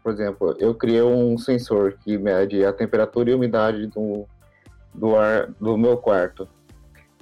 por 0.02 0.12
exemplo, 0.12 0.56
eu 0.58 0.74
criei 0.74 1.02
um 1.02 1.36
sensor 1.38 1.94
que 2.02 2.18
mede 2.18 2.64
a 2.64 2.72
temperatura 2.72 3.30
e 3.30 3.34
umidade 3.34 3.86
do, 3.86 4.26
do 4.94 5.16
ar 5.16 5.50
do 5.60 5.76
meu 5.76 5.98
quarto. 5.98 6.48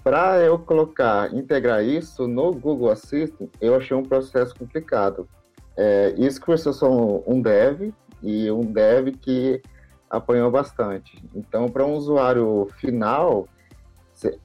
Para 0.02 0.40
eu 0.40 0.58
colocar, 0.58 1.34
integrar 1.34 1.84
isso 1.84 2.26
no 2.28 2.52
Google 2.52 2.90
Assistant, 2.90 3.50
eu 3.60 3.74
achei 3.74 3.96
um 3.96 4.04
processo 4.04 4.54
complicado. 4.54 5.28
É, 5.76 6.14
isso 6.16 6.40
que 6.40 6.50
eu 6.50 6.56
sou 6.56 7.24
um 7.26 7.42
dev 7.42 7.92
e 8.22 8.50
um 8.50 8.60
dev 8.60 9.08
que 9.20 9.62
apanhou 10.10 10.50
bastante. 10.50 11.22
Então, 11.34 11.68
para 11.68 11.84
um 11.84 11.94
usuário 11.94 12.68
final, 12.78 13.48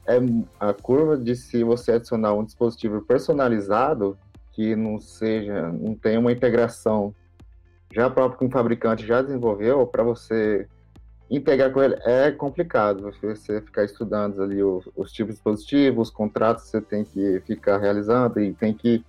é 0.08 0.20
a 0.60 0.74
curva 0.74 1.18
de 1.18 1.36
se 1.36 1.64
você 1.64 1.94
adicionar 1.94 2.34
um 2.34 2.44
dispositivo 2.44 3.02
personalizado 3.02 4.18
que 4.52 4.76
não 4.76 5.00
seja, 5.00 5.70
não 5.70 5.96
tenha 5.96 6.20
uma 6.20 6.32
integração 6.32 7.14
já 7.92 8.10
próprio 8.10 8.40
que 8.40 8.46
um 8.46 8.52
fabricante 8.52 9.06
já 9.06 9.22
desenvolveu, 9.22 9.86
para 9.86 10.04
você 10.04 10.68
integrar 11.30 11.72
com 11.72 11.82
ele 11.82 11.96
é 12.02 12.32
complicado. 12.32 13.12
Você 13.22 13.62
ficar 13.62 13.84
estudando 13.84 14.42
ali 14.42 14.64
os, 14.64 14.88
os 14.96 15.12
tipos 15.12 15.34
de 15.34 15.38
dispositivos, 15.38 16.10
os 16.10 16.14
contratos 16.14 16.66
que 16.66 16.70
você 16.70 16.82
tem 16.82 17.04
que 17.04 17.40
ficar 17.42 17.78
realizando 17.78 18.40
e 18.40 18.54
tem 18.54 18.74
que 18.74 19.04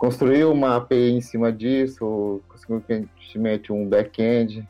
construir 0.00 0.46
uma 0.46 0.76
API 0.76 1.10
em 1.10 1.20
cima 1.20 1.52
disso, 1.52 2.40
consequentemente 2.48 3.70
um 3.70 3.86
back-end. 3.86 4.66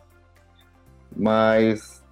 Mas, 1.16 2.02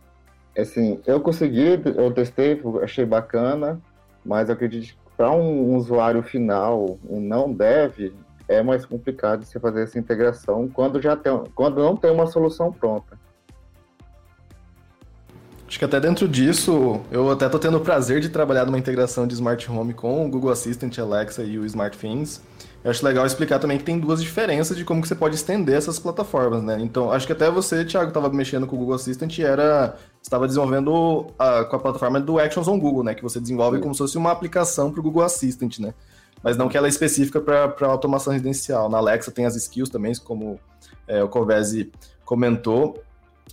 assim, 0.56 1.00
eu 1.04 1.20
consegui, 1.20 1.82
eu 1.96 2.12
testei, 2.12 2.62
achei 2.80 3.04
bacana, 3.04 3.80
mas 4.24 4.48
eu 4.48 4.54
acredito 4.54 4.94
que 4.94 4.98
para 5.16 5.32
um 5.32 5.74
usuário 5.74 6.22
final, 6.22 6.96
um 7.10 7.18
não 7.18 7.52
dev, 7.52 8.14
é 8.46 8.62
mais 8.62 8.86
complicado 8.86 9.44
você 9.44 9.58
fazer 9.58 9.82
essa 9.82 9.98
integração 9.98 10.68
quando 10.68 11.02
já 11.02 11.16
tem, 11.16 11.32
quando 11.56 11.82
não 11.82 11.96
tem 11.96 12.12
uma 12.12 12.28
solução 12.28 12.72
pronta. 12.72 13.17
Acho 15.68 15.78
que 15.78 15.84
até 15.84 16.00
dentro 16.00 16.26
disso, 16.26 16.98
eu 17.10 17.30
até 17.30 17.46
tô 17.46 17.58
tendo 17.58 17.76
o 17.76 17.80
prazer 17.80 18.20
de 18.20 18.30
trabalhar 18.30 18.64
numa 18.64 18.78
integração 18.78 19.26
de 19.26 19.34
Smart 19.34 19.70
Home 19.70 19.92
com 19.92 20.24
o 20.24 20.30
Google 20.30 20.50
Assistant, 20.50 20.98
Alexa 20.98 21.42
e 21.42 21.58
o 21.58 21.66
SmartThings. 21.66 22.40
Eu 22.82 22.90
acho 22.90 23.04
legal 23.04 23.26
explicar 23.26 23.58
também 23.58 23.76
que 23.76 23.84
tem 23.84 24.00
duas 24.00 24.22
diferenças 24.22 24.78
de 24.78 24.82
como 24.82 25.02
que 25.02 25.08
você 25.08 25.14
pode 25.14 25.34
estender 25.34 25.76
essas 25.76 25.98
plataformas, 25.98 26.62
né? 26.62 26.78
Então, 26.80 27.12
acho 27.12 27.26
que 27.26 27.34
até 27.34 27.50
você, 27.50 27.84
Thiago, 27.84 28.08
estava 28.08 28.30
mexendo 28.30 28.66
com 28.66 28.76
o 28.76 28.78
Google 28.78 28.94
Assistant 28.94 29.36
e 29.36 29.42
era 29.42 29.94
estava 30.22 30.46
desenvolvendo 30.46 31.26
a, 31.38 31.64
com 31.66 31.76
a 31.76 31.78
plataforma 31.78 32.18
do 32.18 32.38
Actions 32.38 32.66
on 32.66 32.78
Google, 32.78 33.04
né? 33.04 33.14
Que 33.14 33.22
você 33.22 33.38
desenvolve 33.38 33.76
Sim. 33.76 33.82
como 33.82 33.94
se 33.94 33.98
fosse 33.98 34.16
uma 34.16 34.32
aplicação 34.32 34.90
para 34.90 35.00
o 35.00 35.02
Google 35.02 35.22
Assistant, 35.22 35.80
né? 35.80 35.92
Mas 36.42 36.56
não 36.56 36.70
que 36.70 36.78
ela 36.78 36.86
é 36.86 36.88
específica 36.88 37.42
para 37.42 37.88
automação 37.88 38.32
residencial. 38.32 38.88
Na 38.88 38.96
Alexa 38.96 39.30
tem 39.30 39.44
as 39.44 39.54
skills 39.54 39.90
também, 39.90 40.14
como 40.24 40.58
é, 41.06 41.22
o 41.22 41.28
Covese 41.28 41.92
comentou. 42.24 43.02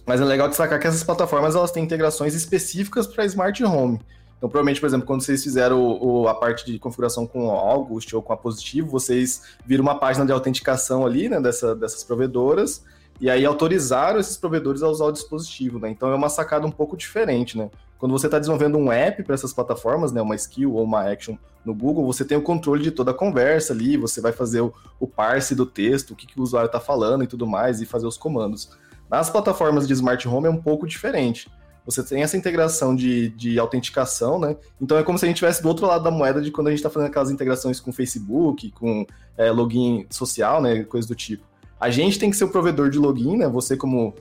Mas 0.05 0.21
é 0.21 0.25
legal 0.25 0.47
destacar 0.47 0.79
que 0.79 0.87
essas 0.87 1.03
plataformas 1.03 1.55
elas 1.55 1.71
têm 1.71 1.83
integrações 1.83 2.33
específicas 2.33 3.05
para 3.07 3.25
smart 3.25 3.63
home. 3.63 3.99
Então, 4.37 4.49
provavelmente, 4.49 4.79
por 4.79 4.87
exemplo, 4.87 5.07
quando 5.07 5.21
vocês 5.21 5.43
fizeram 5.43 5.79
o, 5.81 6.23
o, 6.23 6.27
a 6.27 6.33
parte 6.35 6.65
de 6.65 6.77
configuração 6.77 7.25
com 7.25 7.49
August 7.49 8.13
ou 8.13 8.21
com 8.21 8.33
a 8.33 8.37
Positivo, 8.37 8.89
vocês 8.89 9.41
viram 9.65 9.83
uma 9.83 9.97
página 9.97 10.25
de 10.25 10.31
autenticação 10.31 11.05
ali, 11.05 11.29
né, 11.29 11.39
dessa, 11.39 11.73
dessas 11.73 12.03
provedoras, 12.03 12.83
e 13.19 13.29
aí 13.29 13.45
autorizaram 13.45 14.19
esses 14.19 14.35
provedores 14.35 14.83
a 14.83 14.89
usar 14.89 15.05
o 15.05 15.11
dispositivo, 15.11 15.79
né? 15.79 15.89
Então 15.89 16.11
é 16.11 16.15
uma 16.15 16.27
sacada 16.27 16.67
um 16.67 16.71
pouco 16.71 16.97
diferente, 16.97 17.57
né? 17.57 17.69
Quando 17.97 18.11
você 18.11 18.27
está 18.27 18.37
desenvolvendo 18.37 18.77
um 18.77 18.91
app 18.91 19.23
para 19.23 19.33
essas 19.33 19.53
plataformas, 19.53 20.11
né, 20.11 20.21
uma 20.21 20.35
skill 20.35 20.73
ou 20.73 20.83
uma 20.83 21.09
action 21.09 21.37
no 21.63 21.73
Google, 21.73 22.05
você 22.05 22.25
tem 22.25 22.37
o 22.37 22.41
controle 22.41 22.83
de 22.83 22.91
toda 22.91 23.11
a 23.11 23.13
conversa 23.13 23.71
ali, 23.71 23.95
você 23.95 24.19
vai 24.19 24.33
fazer 24.33 24.59
o, 24.59 24.73
o 24.99 25.07
parse 25.07 25.55
do 25.55 25.65
texto, 25.65 26.11
o 26.11 26.15
que, 26.15 26.27
que 26.27 26.37
o 26.39 26.43
usuário 26.43 26.67
está 26.67 26.79
falando 26.79 27.23
e 27.23 27.27
tudo 27.27 27.47
mais, 27.47 27.81
e 27.81 27.85
fazer 27.85 28.05
os 28.05 28.17
comandos. 28.17 28.69
Nas 29.09 29.29
plataformas 29.29 29.87
de 29.87 29.93
smart 29.93 30.27
home 30.27 30.47
é 30.47 30.49
um 30.49 30.61
pouco 30.61 30.87
diferente. 30.87 31.49
Você 31.85 32.03
tem 32.03 32.23
essa 32.23 32.35
integração 32.35 32.95
de, 32.95 33.29
de 33.29 33.59
autenticação, 33.59 34.39
né? 34.39 34.57
Então 34.81 34.97
é 34.97 35.03
como 35.03 35.19
se 35.19 35.25
a 35.25 35.27
gente 35.27 35.35
estivesse 35.35 35.61
do 35.61 35.67
outro 35.67 35.85
lado 35.85 36.03
da 36.03 36.09
moeda 36.09 36.41
de 36.41 36.49
quando 36.49 36.67
a 36.67 36.69
gente 36.71 36.79
está 36.79 36.89
fazendo 36.89 37.09
aquelas 37.09 37.29
integrações 37.29 37.79
com 37.79 37.93
Facebook, 37.93 38.71
com 38.71 39.05
é, 39.37 39.51
login 39.51 40.07
social, 40.09 40.61
né? 40.61 40.83
Coisa 40.83 41.07
do 41.07 41.13
tipo. 41.13 41.43
A 41.79 41.91
gente 41.91 42.17
tem 42.17 42.31
que 42.31 42.35
ser 42.35 42.45
o 42.45 42.49
provedor 42.49 42.89
de 42.89 42.97
login, 42.97 43.37
né? 43.37 43.47
Você 43.47 43.77
como, 43.77 44.15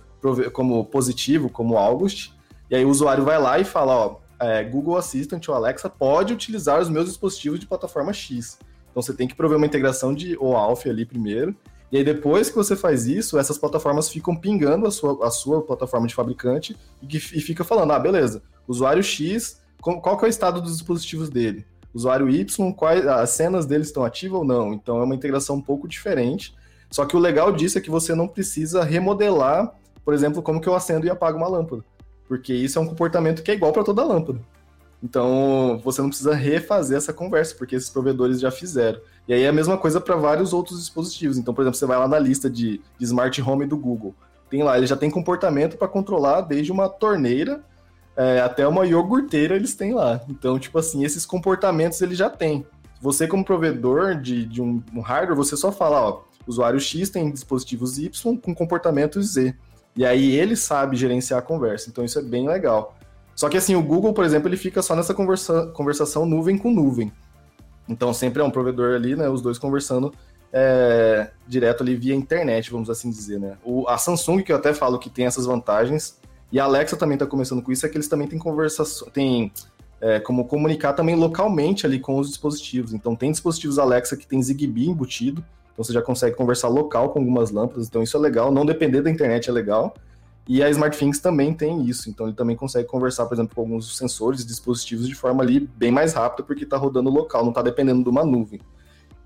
como 0.53 0.85
positivo, 0.85 1.49
como 1.49 1.79
August. 1.79 2.33
E 2.71 2.77
aí 2.77 2.85
o 2.85 2.91
usuário 2.91 3.25
vai 3.25 3.39
lá 3.39 3.59
e 3.59 3.65
fala, 3.65 3.97
ó, 3.97 4.17
é, 4.39 4.63
Google 4.63 4.99
Assistant 4.99 5.49
ou 5.49 5.55
Alexa 5.55 5.89
pode 5.89 6.35
utilizar 6.35 6.81
os 6.81 6.91
meus 6.91 7.07
dispositivos 7.07 7.59
de 7.59 7.67
plataforma 7.67 8.13
X. 8.13 8.59
Então 8.91 9.03
você 9.03 9.15
tem 9.15 9.27
que 9.27 9.35
prover 9.35 9.57
uma 9.57 9.67
integração 9.67 10.15
de 10.15 10.37
OAuth 10.37 10.87
ali 10.87 11.07
primeiro. 11.07 11.57
E 11.95 11.99
aí, 11.99 12.03
depois 12.03 12.51
que 12.51 12.57
você 12.57 12.75
faz 12.75 13.07
isso, 13.07 13.39
essas 13.39 13.57
plataformas 13.57 14.09
ficam 14.09 14.35
pingando 14.35 14.85
a 14.85 14.91
sua, 14.91 15.25
a 15.25 15.31
sua 15.31 15.63
plataforma 15.63 16.09
de 16.09 16.15
fabricante 16.17 16.77
e, 17.01 17.07
que, 17.07 17.19
e 17.19 17.41
fica 17.41 17.63
falando: 17.63 17.93
ah, 17.93 17.99
beleza, 18.01 18.43
usuário 18.67 19.01
X, 19.01 19.63
qual 19.81 20.19
que 20.19 20.25
é 20.25 20.27
o 20.27 20.29
estado 20.29 20.61
dos 20.61 20.73
dispositivos 20.73 21.31
dele? 21.31 21.65
Usuário 21.95 22.29
Y, 22.29 22.73
quais, 22.73 23.07
as 23.07 23.31
cenas 23.31 23.65
dele 23.65 23.85
estão 23.85 24.05
ativas 24.05 24.41
ou 24.41 24.45
não? 24.45 24.75
Então 24.75 24.99
é 24.99 25.05
uma 25.05 25.15
integração 25.15 25.55
um 25.55 25.61
pouco 25.61 25.87
diferente. 25.87 26.53
Só 26.91 27.05
que 27.05 27.17
o 27.17 27.21
legal 27.21 27.53
disso 27.53 27.79
é 27.79 27.81
que 27.81 27.91
você 27.91 28.13
não 28.13 28.27
precisa 28.27 28.83
remodelar, 28.83 29.73
por 30.05 30.13
exemplo, 30.13 30.43
como 30.43 30.61
que 30.61 30.69
eu 30.69 30.75
acendo 30.75 31.07
e 31.07 31.11
apago 31.11 31.39
uma 31.39 31.47
lâmpada. 31.47 31.85
Porque 32.27 32.53
isso 32.53 32.77
é 32.77 32.83
um 32.83 32.89
comportamento 32.89 33.41
que 33.41 33.53
é 33.53 33.55
igual 33.55 33.73
para 33.73 33.85
toda 33.85 34.03
lâmpada. 34.03 34.41
Então, 35.05 35.79
você 35.85 36.01
não 36.01 36.09
precisa 36.09 36.35
refazer 36.35 36.97
essa 36.97 37.13
conversa, 37.13 37.55
porque 37.55 37.77
esses 37.77 37.91
provedores 37.91 38.41
já 38.41 38.51
fizeram. 38.51 38.99
E 39.29 39.35
aí 39.35 39.43
é 39.43 39.49
a 39.49 39.53
mesma 39.53 39.77
coisa 39.77 40.01
para 40.01 40.17
vários 40.17 40.55
outros 40.55 40.79
dispositivos. 40.81 41.37
Então, 41.37 41.53
por 41.53 41.61
exemplo, 41.61 41.79
você 41.79 41.85
vai 41.85 41.99
lá 41.99 42.09
na 42.09 42.19
lista 42.19 42.49
de, 42.49 42.81
de 42.99 43.05
Smart 43.05 43.43
Home 43.43 43.67
do 43.67 43.77
Google. 43.77 44.15
Tem 44.49 44.63
lá, 44.63 44.79
ele 44.79 44.87
já 44.87 44.97
tem 44.97 45.11
comportamento 45.11 45.77
para 45.77 45.89
controlar 45.89 46.41
desde 46.41 46.73
uma 46.73 46.89
torneira 46.89 47.63
é, 48.17 48.41
até 48.41 48.67
uma 48.67 48.87
iogurteira, 48.87 49.55
eles 49.55 49.75
têm 49.75 49.93
lá. 49.93 50.23
Então, 50.27 50.59
tipo 50.59 50.79
assim, 50.79 51.05
esses 51.05 51.27
comportamentos 51.27 52.01
ele 52.01 52.15
já 52.15 52.31
tem. 52.31 52.67
Você, 52.99 53.29
como 53.29 53.45
provedor 53.45 54.17
de, 54.17 54.47
de 54.47 54.63
um, 54.63 54.83
um 54.95 55.01
hardware, 55.01 55.37
você 55.37 55.55
só 55.55 55.71
fala, 55.71 56.01
ó, 56.01 56.23
usuário 56.47 56.81
X 56.81 57.11
tem 57.11 57.31
dispositivos 57.31 57.99
Y 57.99 58.39
com 58.39 58.55
comportamento 58.55 59.21
Z. 59.21 59.55
E 59.95 60.07
aí 60.07 60.35
ele 60.35 60.57
sabe 60.57 60.97
gerenciar 60.97 61.41
a 61.41 61.43
conversa. 61.43 61.91
Então, 61.91 62.03
isso 62.03 62.19
é 62.19 62.23
bem 62.23 62.49
legal. 62.49 62.97
Só 63.35 63.49
que 63.49 63.57
assim, 63.57 63.75
o 63.75 63.83
Google, 63.83 64.13
por 64.13 64.25
exemplo, 64.25 64.49
ele 64.49 64.57
fica 64.57 64.81
só 64.83 64.95
nessa 64.95 65.13
conversa, 65.13 65.67
conversação 65.69 66.25
nuvem 66.25 66.57
com 66.57 66.71
nuvem. 66.71 67.13
Então 67.89 68.13
sempre 68.15 68.41
é 68.41 68.45
um 68.45 68.51
provedor 68.51 68.95
ali, 68.95 69.17
né? 69.17 69.29
Os 69.29 69.43
dois 69.43 69.59
conversando 69.59 70.13
é, 70.53 71.31
direto 71.49 71.83
ali 71.83 71.97
via 71.97 72.15
internet, 72.15 72.71
vamos 72.71 72.89
assim 72.89 73.11
dizer, 73.11 73.41
né? 73.41 73.57
O, 73.65 73.89
a 73.89 73.99
Samsung, 73.99 74.43
que 74.43 74.53
eu 74.53 74.57
até 74.57 74.73
falo 74.73 74.99
que 74.99 75.11
tem 75.11 75.27
essas 75.27 75.47
vantagens, 75.47 76.17
e 76.53 76.61
a 76.61 76.65
Alexa 76.65 76.97
também 76.97 77.15
está 77.15 77.27
começando 77.27 77.61
com 77.61 77.73
isso, 77.73 77.85
é 77.85 77.89
que 77.89 77.97
eles 77.97 78.07
também 78.07 78.29
têm 78.29 78.39
conversação, 78.39 79.09
tem 79.11 79.53
é, 80.01 80.21
como 80.21 80.45
comunicar 80.45 80.93
também 80.93 81.17
localmente 81.17 81.85
ali 81.85 81.99
com 81.99 82.19
os 82.19 82.29
dispositivos. 82.29 82.93
Então 82.93 83.17
tem 83.17 83.33
dispositivos 83.33 83.79
Alexa 83.79 84.17
que 84.17 84.27
tem 84.27 84.41
Zigbee 84.41 84.89
embutido, 84.89 85.45
então 85.73 85.85
você 85.85 85.93
já 85.93 86.01
consegue 86.01 86.37
conversar 86.37 86.69
local 86.69 87.11
com 87.11 87.19
algumas 87.19 87.51
lâmpadas, 87.51 87.89
então 87.89 88.01
isso 88.01 88.17
é 88.17 88.21
legal, 88.21 88.53
não 88.53 88.65
depender 88.65 89.03
da 89.03 89.11
internet 89.11 89.51
é 89.51 89.53
legal. 89.53 89.93
E 90.47 90.63
a 90.63 90.69
SmartThings 90.69 91.21
também 91.21 91.55
tem 91.55 91.83
isso, 91.87 92.11
então 92.11 92.27
ele 92.27 92.37
também 92.37 92.55
consegue 92.55 92.87
conversar, 92.87 93.25
por 93.25 93.35
exemplo, 93.35 93.55
com 93.55 93.63
alguns 93.63 93.97
sensores 93.97 94.43
e 94.43 94.47
dispositivos 94.47 95.09
de 95.09 95.15
forma 95.15 95.43
ali 95.43 95.61
bem 95.61 95.91
mais 95.91 96.13
rápida, 96.13 96.43
porque 96.43 96.65
está 96.65 96.77
rodando 96.77 97.09
local, 97.09 97.43
não 97.43 97.51
está 97.51 97.63
dependendo 97.63 98.03
de 98.03 98.11
uma 98.11 98.25
nuvem. 98.25 98.61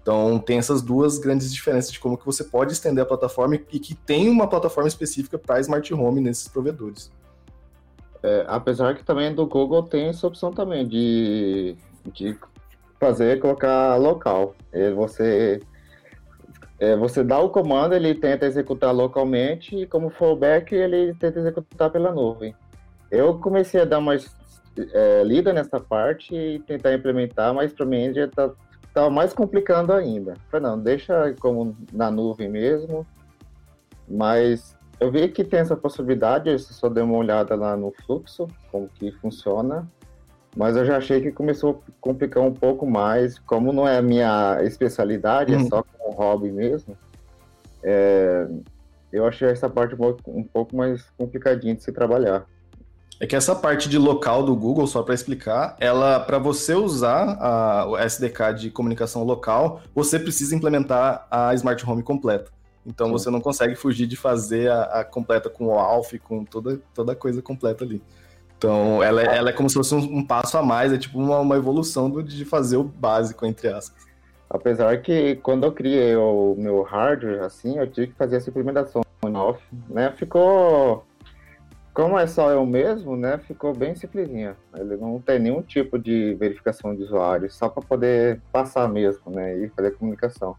Então 0.00 0.38
tem 0.38 0.59
essas 0.59 0.81
duas 0.81 1.18
grandes 1.18 1.52
diferenças 1.52 1.92
de 1.92 1.98
como 1.98 2.16
que 2.16 2.24
você 2.24 2.44
pode 2.44 2.72
estender 2.72 3.02
a 3.02 3.07
plataforma 3.07 3.57
e 3.57 3.78
que 3.81 3.94
tem 3.94 4.28
uma 4.28 4.46
plataforma 4.46 4.88
específica 4.88 5.37
para 5.38 5.61
Smart 5.61 5.92
Home 5.92 6.20
nesses 6.20 6.46
provedores. 6.46 7.11
É, 8.22 8.44
apesar 8.48 8.94
que 8.96 9.04
também 9.04 9.35
do 9.35 9.46
Google 9.46 9.83
tem 9.83 10.07
essa 10.07 10.26
opção 10.26 10.52
também 10.52 10.87
de, 10.87 11.76
de 12.12 12.38
fazer 12.98 13.40
colocar 13.40 13.96
local. 13.96 14.54
É, 14.72 14.92
você 14.92 15.61
é, 16.79 16.97
você 16.97 17.25
dá 17.25 17.38
o 17.41 17.51
comando, 17.51 17.95
ele 17.95 18.14
tenta 18.14 18.47
executar 18.47 18.95
localmente 18.95 19.77
e 19.77 19.87
como 19.87 20.11
fallback 20.11 20.75
ele 20.75 21.12
tenta 21.14 21.41
executar 21.41 21.91
pela 21.91 22.12
nuvem. 22.12 22.55
Eu 23.11 23.38
comecei 23.38 23.81
a 23.81 23.85
dar 23.85 24.01
mais 24.01 24.33
é, 24.93 25.25
lida 25.25 25.53
nessa 25.53 25.81
parte 25.81 26.35
e 26.35 26.61
tentar 26.61 26.95
implementar, 26.95 27.53
mas 27.53 27.73
para 27.73 27.85
mim 27.85 28.12
já 28.14 28.27
está 28.27 28.51
tá 28.95 29.11
mais 29.11 29.33
complicando 29.33 29.93
ainda. 29.93 30.35
Falei, 30.51 30.71
não, 30.71 30.79
deixa 30.79 31.35
como 31.41 31.77
na 31.93 32.11
nuvem 32.11 32.49
mesmo, 32.49 33.05
mas 34.09 34.77
eu 35.01 35.11
vi 35.11 35.29
que 35.29 35.43
tem 35.43 35.61
essa 35.61 35.77
possibilidade, 35.77 36.51
eu 36.51 36.59
só 36.59 36.88
dei 36.88 37.03
uma 37.03 37.17
olhada 37.17 37.57
lá 37.57 37.77
no 37.77 37.93
fluxo, 38.05 38.47
como 38.71 38.88
que 38.88 39.11
funciona, 39.12 39.88
mas 40.57 40.77
eu 40.77 40.85
já 40.85 40.97
achei 40.97 41.21
que 41.21 41.31
começou 41.31 41.83
a 41.87 41.93
complicar 42.01 42.43
um 42.43 42.53
pouco 42.53 42.87
mais, 42.87 43.39
como 43.39 43.73
não 43.73 43.87
é 43.87 43.99
a 43.99 44.03
minha 44.03 44.59
especialidade, 44.63 45.53
é 45.53 45.57
uhum. 45.57 45.67
é 45.67 45.69
só 45.69 45.83
como 45.83 46.15
hobby 46.15 46.51
mesmo, 46.51 46.97
é, 47.83 48.47
eu 49.13 49.27
achei 49.27 49.49
essa 49.49 49.69
parte 49.69 49.95
um 50.27 50.45
pouco 50.45 50.77
mais 50.77 51.05
complicadinha 51.17 51.75
de 51.75 51.83
se 51.83 51.93
trabalhar. 51.93 52.47
É 53.21 53.27
que 53.27 53.35
essa 53.35 53.55
parte 53.55 53.89
de 53.89 53.99
local 53.99 54.45
do 54.45 54.55
Google, 54.55 54.87
só 54.87 55.03
para 55.03 55.15
explicar, 55.15 55.77
ela 55.81 56.21
para 56.21 56.39
você 56.39 56.75
usar 56.75 57.37
a, 57.41 57.87
o 57.87 57.99
SDK 57.99 58.55
de 58.57 58.71
comunicação 58.71 59.25
local, 59.25 59.81
você 59.93 60.21
precisa 60.21 60.55
implementar 60.55 61.27
a 61.29 61.53
Smart 61.55 61.85
Home 61.89 62.03
completa. 62.03 62.53
Então 62.87 63.09
Sim. 63.09 63.13
você 63.13 63.31
não 63.31 63.41
consegue 63.41 63.75
fugir 63.75 64.07
de 64.07 64.15
fazer 64.15 64.71
a, 64.71 65.01
a, 65.01 65.05
completa 65.05 65.51
com 65.51 65.67
o 65.67 65.79
ALF, 65.79 66.17
com 66.21 66.45
toda, 66.45 66.81
toda 66.95 67.13
a 67.13 67.17
coisa 67.17 67.43
completa 67.43 67.85
ali. 67.85 68.01
Então 68.59 69.03
ela, 69.03 69.23
é, 69.23 69.37
ela 69.37 69.51
é 69.51 69.53
como 69.53 69.71
se 69.71 69.77
fosse 69.77 69.94
um, 69.94 70.18
um 70.18 70.27
passo 70.27 70.59
a 70.59 70.62
mais, 70.62 70.92
é 70.92 70.99
tipo 70.99 71.16
uma, 71.18 71.38
uma 71.38 71.57
evolução 71.57 72.11
do, 72.11 72.23
de 72.23 72.44
fazer 72.44 72.77
o 72.77 72.85
básico, 72.85 73.47
entre 73.47 73.68
aspas. 73.68 74.07
Apesar 74.51 75.01
que 75.01 75.37
quando 75.37 75.64
eu 75.64 75.73
criei 75.73 76.16
o 76.16 76.55
meu 76.59 76.83
hardware, 76.83 77.42
assim, 77.42 77.79
eu 77.79 77.87
tive 77.87 78.09
que 78.09 78.14
fazer 78.14 78.37
essa 78.37 78.51
implementação 78.51 79.03
off, 79.23 79.62
né? 79.88 80.12
Ficou. 80.16 81.05
Como 81.92 82.18
é 82.18 82.27
só 82.27 82.51
eu 82.51 82.64
mesmo, 82.64 83.16
né? 83.16 83.38
Ficou 83.38 83.75
bem 83.75 83.94
simplesinha. 83.94 84.57
Ele 84.75 84.97
não 84.97 85.21
tem 85.21 85.38
nenhum 85.38 85.61
tipo 85.61 85.99
de 85.99 86.35
verificação 86.35 86.94
de 86.94 87.03
usuário, 87.03 87.51
só 87.51 87.68
para 87.68 87.83
poder 87.83 88.40
passar 88.53 88.88
mesmo, 88.88 89.31
né? 89.31 89.59
E 89.59 89.68
fazer 89.68 89.90
comunicação. 89.92 90.57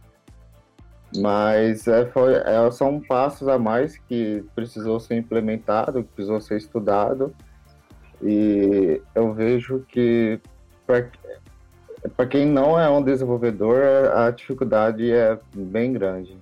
Mas 1.17 1.87
é, 1.87 2.05
foi, 2.05 2.33
é, 2.33 2.71
são 2.71 2.99
passos 2.99 3.47
a 3.47 3.57
mais 3.57 3.97
que 3.97 4.45
precisou 4.53 4.99
ser 4.99 5.15
implementado, 5.15 6.03
que 6.03 6.09
precisou 6.13 6.39
ser 6.41 6.57
estudado. 6.57 7.33
E 8.21 9.01
eu 9.15 9.33
vejo 9.33 9.85
que 9.87 10.39
para 12.15 12.25
quem 12.25 12.45
não 12.45 12.79
é 12.79 12.89
um 12.89 13.01
desenvolvedor, 13.01 13.83
a 14.15 14.31
dificuldade 14.31 15.11
é 15.11 15.37
bem 15.53 15.93
grande 15.93 16.37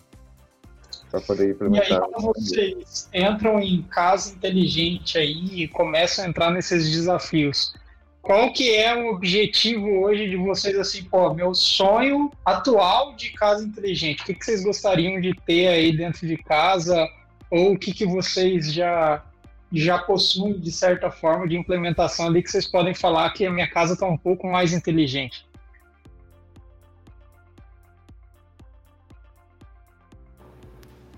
para 1.10 1.22
poder 1.22 1.52
implementar. 1.52 1.90
E 1.90 1.94
aí, 1.94 2.00
quando 2.00 2.22
vocês 2.22 3.10
entram 3.14 3.60
em 3.60 3.82
casa 3.84 4.34
inteligente 4.34 5.18
aí 5.18 5.64
e 5.64 5.68
começam 5.68 6.26
a 6.26 6.28
entrar 6.28 6.52
nesses 6.52 6.92
desafios, 6.92 7.74
qual 8.22 8.52
que 8.52 8.76
é 8.76 8.94
o 8.94 9.14
objetivo 9.14 10.02
hoje 10.02 10.30
de 10.30 10.36
vocês, 10.36 10.78
assim, 10.78 11.04
pô, 11.04 11.34
meu 11.34 11.54
sonho 11.54 12.30
atual 12.46 13.16
de 13.16 13.32
casa 13.32 13.64
inteligente? 13.64 14.22
O 14.22 14.26
que, 14.26 14.34
que 14.34 14.44
vocês 14.44 14.64
gostariam 14.64 15.22
de 15.22 15.34
ter 15.46 15.70
aí 15.70 15.96
dentro 15.96 16.28
de 16.28 16.36
casa? 16.36 17.08
Ou 17.50 17.74
o 17.74 17.80
que, 17.80 17.94
que 17.94 18.06
vocês 18.06 18.74
já, 18.74 19.24
já 19.72 19.98
possuem, 19.98 20.60
de 20.60 20.72
certa 20.72 21.12
forma, 21.12 21.48
de 21.48 21.58
implementação 21.58 22.28
ali 22.28 22.42
que 22.42 22.50
vocês 22.50 22.68
podem 22.68 22.94
falar 22.94 23.30
que 23.32 23.46
a 23.46 23.52
minha 23.52 23.68
casa 23.68 23.94
está 23.94 24.06
um 24.06 24.18
pouco 24.18 24.48
mais 24.48 24.72
inteligente? 24.74 25.46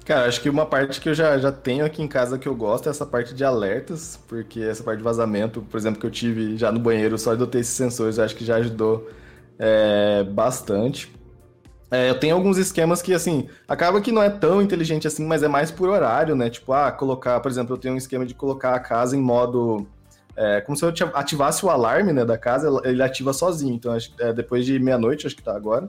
Cara, 0.10 0.28
acho 0.28 0.42
que 0.42 0.50
uma 0.50 0.66
parte 0.66 1.00
que 1.00 1.08
eu 1.08 1.14
já, 1.14 1.38
já 1.38 1.52
tenho 1.52 1.86
aqui 1.86 2.02
em 2.02 2.08
casa 2.08 2.40
que 2.40 2.48
eu 2.48 2.56
gosto 2.56 2.88
é 2.88 2.90
essa 2.90 3.06
parte 3.06 3.32
de 3.32 3.44
alertas, 3.44 4.20
porque 4.28 4.60
essa 4.60 4.84
parte 4.84 4.98
de 4.98 5.04
vazamento, 5.04 5.62
por 5.62 5.78
exemplo, 5.78 6.00
que 6.00 6.06
eu 6.08 6.10
tive 6.10 6.58
já 6.58 6.72
no 6.72 6.80
banheiro, 6.80 7.16
só 7.16 7.36
de 7.36 7.42
eu 7.42 7.46
ter 7.46 7.60
esses 7.60 7.76
sensores, 7.76 8.18
acho 8.18 8.36
que 8.36 8.44
já 8.44 8.56
ajudou 8.56 9.08
é, 9.60 10.24
bastante. 10.24 11.12
É, 11.92 12.10
eu 12.10 12.20
tenho 12.20 12.36
alguns 12.36 12.58
esquemas 12.58 13.02
que, 13.02 13.14
assim, 13.14 13.50
acaba 13.68 14.00
que 14.00 14.12
não 14.12 14.22
é 14.22 14.30
tão 14.30 14.62
inteligente 14.62 15.08
assim, 15.08 15.26
mas 15.26 15.42
é 15.42 15.48
mais 15.48 15.72
por 15.72 15.90
horário, 15.90 16.36
né? 16.36 16.50
Tipo, 16.50 16.74
ah, 16.74 16.92
colocar, 16.92 17.40
por 17.40 17.50
exemplo, 17.50 17.76
eu 17.76 17.80
tenho 17.80 17.96
um 17.96 17.98
esquema 17.98 18.26
de 18.26 18.34
colocar 18.34 18.76
a 18.76 18.80
casa 18.80 19.16
em 19.16 19.22
modo. 19.22 19.88
É, 20.36 20.62
como 20.62 20.78
se 20.78 20.86
eu 20.86 20.94
ativasse 21.14 21.66
o 21.66 21.70
alarme 21.70 22.14
né, 22.14 22.24
da 22.24 22.38
casa, 22.38 22.70
ele 22.86 23.02
ativa 23.02 23.34
sozinho. 23.34 23.76
Então, 23.76 23.92
acho, 23.92 24.14
é, 24.20 24.32
depois 24.32 24.66
de 24.66 24.80
meia-noite, 24.80 25.28
acho 25.28 25.36
que 25.36 25.44
tá 25.44 25.56
agora 25.56 25.88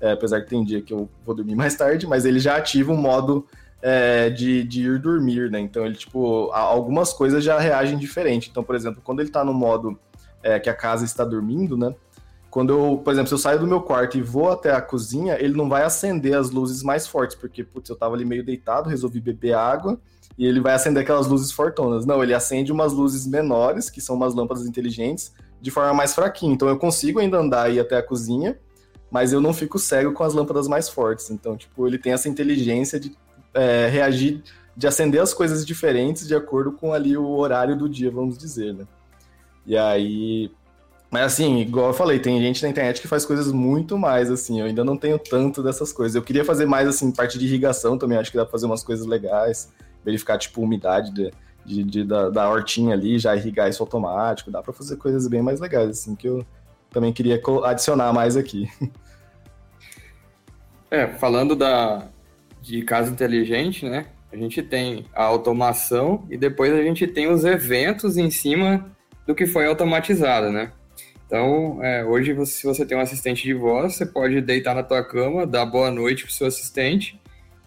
é, 0.00 0.12
apesar 0.12 0.40
que 0.42 0.48
tem 0.48 0.64
dia 0.64 0.82
que 0.82 0.92
eu 0.92 1.08
vou 1.24 1.34
dormir 1.34 1.54
mais 1.56 1.74
tarde, 1.74 2.06
mas 2.06 2.24
ele 2.24 2.38
já 2.38 2.56
ativa 2.56 2.92
um 2.92 2.96
modo 2.96 3.46
é, 3.82 4.30
de, 4.30 4.64
de 4.64 4.82
ir 4.82 4.98
dormir, 4.98 5.50
né? 5.50 5.60
Então 5.60 5.84
ele, 5.84 5.94
tipo, 5.94 6.50
algumas 6.52 7.12
coisas 7.12 7.42
já 7.42 7.58
reagem 7.58 7.98
diferente. 7.98 8.48
Então, 8.50 8.62
por 8.64 8.74
exemplo, 8.74 9.00
quando 9.04 9.20
ele 9.20 9.30
tá 9.30 9.44
no 9.44 9.54
modo 9.54 9.98
é, 10.42 10.58
que 10.58 10.70
a 10.70 10.74
casa 10.74 11.04
está 11.04 11.24
dormindo, 11.24 11.76
né? 11.76 11.94
Quando 12.50 12.72
eu, 12.72 13.00
por 13.04 13.12
exemplo, 13.12 13.28
se 13.28 13.34
eu 13.34 13.38
saio 13.38 13.58
do 13.58 13.66
meu 13.66 13.82
quarto 13.82 14.16
e 14.16 14.22
vou 14.22 14.50
até 14.50 14.72
a 14.72 14.80
cozinha, 14.80 15.36
ele 15.38 15.56
não 15.56 15.68
vai 15.68 15.82
acender 15.82 16.34
as 16.34 16.50
luzes 16.50 16.82
mais 16.82 17.06
fortes, 17.06 17.36
porque, 17.36 17.62
putz, 17.62 17.90
eu 17.90 17.96
tava 17.96 18.14
ali 18.14 18.24
meio 18.24 18.44
deitado, 18.44 18.88
resolvi 18.88 19.20
beber 19.20 19.54
água, 19.54 20.00
e 20.38 20.46
ele 20.46 20.60
vai 20.60 20.74
acender 20.74 21.02
aquelas 21.02 21.26
luzes 21.26 21.50
fortonas. 21.50 22.04
Não, 22.06 22.22
ele 22.22 22.34
acende 22.34 22.72
umas 22.72 22.92
luzes 22.92 23.26
menores, 23.26 23.90
que 23.90 24.00
são 24.00 24.16
umas 24.16 24.34
lâmpadas 24.34 24.66
inteligentes, 24.66 25.32
de 25.60 25.70
forma 25.70 25.92
mais 25.94 26.14
fraquinha. 26.14 26.52
Então 26.52 26.68
eu 26.68 26.78
consigo 26.78 27.18
ainda 27.18 27.38
andar 27.38 27.64
aí 27.64 27.80
até 27.80 27.96
a 27.96 28.02
cozinha, 28.02 28.58
mas 29.10 29.32
eu 29.32 29.40
não 29.40 29.52
fico 29.52 29.78
cego 29.78 30.12
com 30.12 30.24
as 30.24 30.34
lâmpadas 30.34 30.68
mais 30.68 30.88
fortes. 30.88 31.30
Então, 31.30 31.56
tipo, 31.56 31.86
ele 31.86 31.98
tem 31.98 32.12
essa 32.12 32.28
inteligência 32.28 33.00
de 33.00 33.16
é, 33.54 33.88
reagir, 33.88 34.42
de 34.76 34.86
acender 34.86 35.20
as 35.22 35.32
coisas 35.32 35.64
diferentes 35.64 36.26
de 36.26 36.34
acordo 36.34 36.72
com 36.72 36.92
ali 36.92 37.16
o 37.16 37.28
horário 37.28 37.76
do 37.76 37.88
dia, 37.88 38.10
vamos 38.10 38.36
dizer, 38.36 38.74
né? 38.74 38.86
E 39.66 39.76
aí. 39.76 40.50
Mas 41.16 41.32
assim, 41.32 41.60
igual 41.60 41.86
eu 41.86 41.94
falei, 41.94 42.18
tem 42.18 42.38
gente 42.42 42.62
na 42.62 42.68
internet 42.68 43.00
que 43.00 43.08
faz 43.08 43.24
coisas 43.24 43.50
muito 43.50 43.96
mais, 43.96 44.30
assim, 44.30 44.60
eu 44.60 44.66
ainda 44.66 44.84
não 44.84 44.98
tenho 44.98 45.18
tanto 45.18 45.62
dessas 45.62 45.90
coisas. 45.90 46.14
Eu 46.14 46.20
queria 46.20 46.44
fazer 46.44 46.66
mais, 46.66 46.86
assim, 46.86 47.10
parte 47.10 47.38
de 47.38 47.46
irrigação 47.46 47.96
também, 47.96 48.18
acho 48.18 48.30
que 48.30 48.36
dá 48.36 48.44
pra 48.44 48.52
fazer 48.52 48.66
umas 48.66 48.84
coisas 48.84 49.06
legais, 49.06 49.72
verificar, 50.04 50.36
tipo, 50.36 50.60
umidade 50.60 51.10
de, 51.14 51.32
de, 51.64 51.82
de 51.84 52.04
da, 52.04 52.28
da 52.28 52.50
hortinha 52.50 52.92
ali, 52.92 53.18
já 53.18 53.34
irrigar 53.34 53.66
isso 53.66 53.82
automático, 53.82 54.50
dá 54.50 54.62
pra 54.62 54.74
fazer 54.74 54.96
coisas 54.96 55.26
bem 55.26 55.40
mais 55.40 55.58
legais, 55.58 55.88
assim, 55.88 56.14
que 56.14 56.28
eu, 56.28 56.44
também 56.90 57.14
queria 57.14 57.40
adicionar 57.64 58.12
mais 58.12 58.36
aqui. 58.36 58.68
É, 60.88 61.08
falando 61.08 61.56
da, 61.56 62.06
de 62.62 62.80
casa 62.82 63.10
inteligente, 63.10 63.88
né? 63.88 64.06
A 64.32 64.36
gente 64.36 64.62
tem 64.62 65.04
a 65.12 65.24
automação 65.24 66.24
e 66.30 66.36
depois 66.36 66.72
a 66.72 66.80
gente 66.80 67.08
tem 67.08 67.26
os 67.26 67.44
eventos 67.44 68.16
em 68.16 68.30
cima 68.30 68.88
do 69.26 69.34
que 69.34 69.46
foi 69.46 69.66
automatizado, 69.66 70.52
né? 70.52 70.70
Então, 71.26 71.82
é, 71.82 72.04
hoje, 72.04 72.32
você, 72.32 72.52
se 72.52 72.66
você 72.66 72.86
tem 72.86 72.96
um 72.96 73.00
assistente 73.00 73.42
de 73.42 73.52
voz, 73.52 73.96
você 73.96 74.06
pode 74.06 74.40
deitar 74.40 74.74
na 74.74 74.82
tua 74.82 75.04
cama, 75.04 75.46
dar 75.46 75.66
boa 75.66 75.90
noite 75.90 76.24
para 76.24 76.30
o 76.30 76.32
seu 76.32 76.46
assistente 76.46 77.20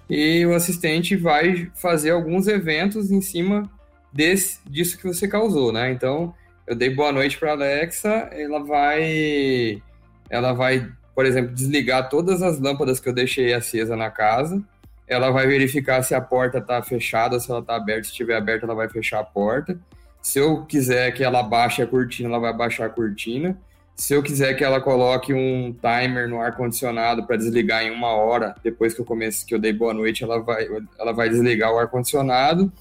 e 0.09 0.45
o 0.45 0.55
assistente 0.55 1.15
vai 1.15 1.69
fazer 1.75 2.11
alguns 2.11 2.47
eventos 2.47 3.11
em 3.11 3.21
cima 3.21 3.69
desse, 4.11 4.59
disso 4.67 4.97
que 4.97 5.05
você 5.05 5.27
causou, 5.27 5.71
né? 5.71 5.91
Então, 5.91 6.33
eu 6.65 6.75
dei 6.75 6.89
boa 6.89 7.11
noite 7.11 7.37
para 7.37 7.51
Alexa, 7.51 8.09
ela 8.31 8.63
vai, 8.63 9.81
ela 10.29 10.53
vai, 10.53 10.89
por 11.13 11.25
exemplo, 11.25 11.53
desligar 11.53 12.09
todas 12.09 12.41
as 12.41 12.59
lâmpadas 12.59 12.99
que 12.99 13.09
eu 13.09 13.13
deixei 13.13 13.53
acesa 13.53 13.95
na 13.95 14.09
casa. 14.09 14.63
Ela 15.07 15.31
vai 15.31 15.47
verificar 15.47 16.01
se 16.03 16.15
a 16.15 16.21
porta 16.21 16.59
está 16.59 16.81
fechada, 16.81 17.39
se 17.39 17.49
ela 17.49 17.59
está 17.59 17.75
aberta. 17.75 18.03
Se 18.03 18.11
estiver 18.11 18.35
aberta, 18.35 18.65
ela 18.65 18.75
vai 18.75 18.87
fechar 18.87 19.19
a 19.19 19.23
porta. 19.23 19.79
Se 20.21 20.39
eu 20.39 20.65
quiser 20.65 21.11
que 21.11 21.23
ela 21.23 21.41
baixe 21.41 21.81
a 21.81 21.87
cortina, 21.87 22.29
ela 22.29 22.39
vai 22.39 22.53
baixar 22.53 22.85
a 22.85 22.89
cortina. 22.89 23.57
Se 23.95 24.13
eu 24.13 24.23
quiser 24.23 24.53
que 24.53 24.63
ela 24.63 24.79
coloque 24.79 25.33
um 25.33 25.73
timer 25.73 26.29
no 26.29 26.39
ar 26.39 26.55
condicionado 26.55 27.25
para 27.25 27.35
desligar 27.35 27.83
em 27.83 27.91
uma 27.91 28.09
hora, 28.13 28.55
depois 28.63 28.93
que 28.93 29.01
eu 29.01 29.05
comece, 29.05 29.45
que 29.45 29.53
eu 29.53 29.59
dei 29.59 29.73
boa 29.73 29.93
noite, 29.93 30.23
ela 30.23 30.39
vai, 30.39 30.67
ela 30.97 31.11
vai 31.11 31.29
desligar 31.29 31.73
o 31.73 31.77
ar 31.77 31.87
condicionado 31.87 32.71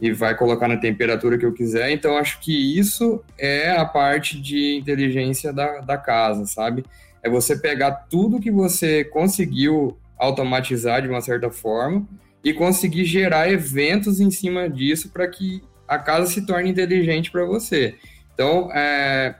e 0.00 0.12
vai 0.12 0.36
colocar 0.36 0.68
na 0.68 0.76
temperatura 0.76 1.38
que 1.38 1.46
eu 1.46 1.52
quiser. 1.52 1.90
Então, 1.90 2.16
acho 2.16 2.40
que 2.40 2.78
isso 2.78 3.22
é 3.36 3.70
a 3.70 3.84
parte 3.84 4.40
de 4.40 4.76
inteligência 4.76 5.52
da, 5.52 5.80
da 5.80 5.96
casa, 5.96 6.46
sabe? 6.46 6.84
É 7.22 7.28
você 7.28 7.56
pegar 7.56 7.92
tudo 8.10 8.40
que 8.40 8.50
você 8.50 9.04
conseguiu 9.04 9.96
automatizar 10.16 11.02
de 11.02 11.08
uma 11.08 11.20
certa 11.20 11.50
forma 11.50 12.06
e 12.42 12.52
conseguir 12.52 13.04
gerar 13.04 13.50
eventos 13.50 14.20
em 14.20 14.30
cima 14.30 14.68
disso 14.68 15.10
para 15.10 15.26
que 15.28 15.62
a 15.88 15.98
casa 15.98 16.26
se 16.26 16.44
torne 16.44 16.70
inteligente 16.70 17.30
para 17.30 17.44
você. 17.44 17.96
Então, 18.34 18.70
é, 18.72 19.34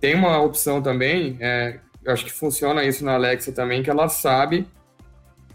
tem 0.00 0.14
uma 0.14 0.40
opção 0.40 0.82
também, 0.82 1.36
é, 1.40 1.78
acho 2.06 2.24
que 2.24 2.32
funciona 2.32 2.84
isso 2.84 3.04
na 3.04 3.14
Alexa 3.14 3.50
também, 3.50 3.82
que 3.82 3.90
ela 3.90 4.08
sabe 4.08 4.66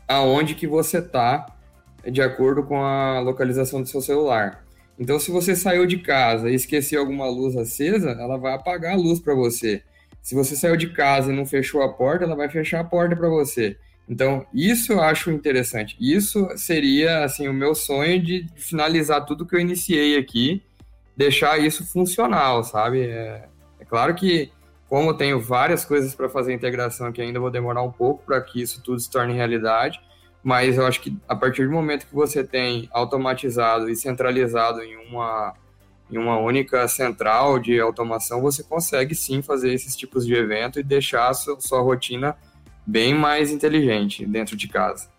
aonde 0.07 0.55
que 0.55 0.65
você 0.65 0.97
está 0.97 1.45
de 2.09 2.22
acordo 2.22 2.63
com 2.63 2.84
a 2.84 3.20
localização 3.20 3.82
do 3.82 3.88
seu 3.88 4.01
celular. 4.01 4.65
Então, 4.99 5.20
se 5.20 5.30
você 5.30 5.55
saiu 5.55 5.86
de 5.86 5.97
casa 5.97 6.49
e 6.49 6.55
esqueceu 6.55 6.99
alguma 7.01 7.30
luz 7.30 7.55
acesa, 7.55 8.11
ela 8.11 8.38
vai 8.38 8.53
apagar 8.53 8.93
a 8.93 8.97
luz 8.97 9.20
para 9.20 9.36
você. 9.36 9.84
Se 10.22 10.34
você 10.34 10.55
saiu 10.55 10.76
de 10.76 10.89
casa 10.89 11.32
e 11.32 11.36
não 11.36 11.45
fechou 11.45 11.82
a 11.84 11.93
porta, 11.93 12.26
ela 12.26 12.36
vai 12.36 12.49
fechar 12.49 12.80
a 12.80 12.84
porta 12.84 13.15
para 13.15 13.30
você. 13.30 13.78
Então, 14.10 14.45
isso 14.53 14.93
eu 14.93 15.01
acho 15.01 15.30
interessante. 15.32 15.97
Isso 15.99 16.47
seria, 16.55 17.26
assim, 17.26 17.47
o 17.47 17.53
meu 17.53 17.76
sonho 17.76 18.22
de 18.24 18.47
finalizar 18.55 19.26
tudo 19.26 19.45
que 19.45 19.55
eu 19.55 19.60
iniciei 19.60 20.18
aqui, 20.18 20.64
deixar 21.16 21.60
isso 21.60 21.86
funcional, 21.86 22.64
sabe? 22.64 23.01
É, 23.01 23.49
é 23.80 23.86
claro 23.86 24.16
que, 24.16 24.49
como 24.88 25.10
eu 25.10 25.14
tenho 25.14 25.41
várias 25.41 25.84
coisas 25.84 26.16
para 26.16 26.30
fazer 26.30 26.53
integração 26.53 27.08
aqui, 27.08 27.22
ainda 27.22 27.39
vou 27.39 27.51
demorar 27.51 27.82
um 27.82 27.91
pouco 27.91 28.24
para 28.26 28.39
que 28.39 28.62
isso 28.62 28.82
tudo 28.82 28.99
se 28.99 29.10
torne 29.10 29.34
realidade, 29.34 29.99
mas 30.41 30.78
eu 30.78 30.86
acho 30.86 31.01
que 31.01 31.18
a 31.28 31.36
partir 31.36 31.66
do 31.66 31.74
momento 31.74 32.08
que 32.08 32.16
você 32.16 32.43
tem 32.43 32.88
automatizado 32.93 33.89
e 33.89 33.95
centralizado 33.97 34.82
em 34.82 34.95
uma, 34.95 35.53
em 36.10 36.18
uma 36.18 36.38
única 36.39 36.88
central 36.88 37.60
de 37.60 37.78
automação, 37.82 38.41
você 38.41 38.64
consegue 38.64 39.14
sim 39.14 39.41
fazer 39.41 39.74
esses 39.74 39.93
tipos 39.93 40.26
de 40.26 40.34
evento 40.34 40.80
e 40.80 40.84
deixar 40.84 41.28
a 41.28 41.34
sua, 41.34 41.60
sua 41.60 41.82
rotina 41.82 42.38
bem 42.88 43.13
mais 43.13 43.51
inteligente 43.51 44.25
dentro 44.25 44.55
de 44.55 44.69
casa. 44.69 45.09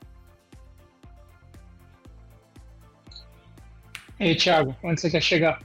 E 4.18 4.24
aí, 4.24 4.34
Thiago, 4.34 4.74
onde 4.82 5.00
você 5.00 5.10
quer 5.10 5.20
chegar? 5.20 5.60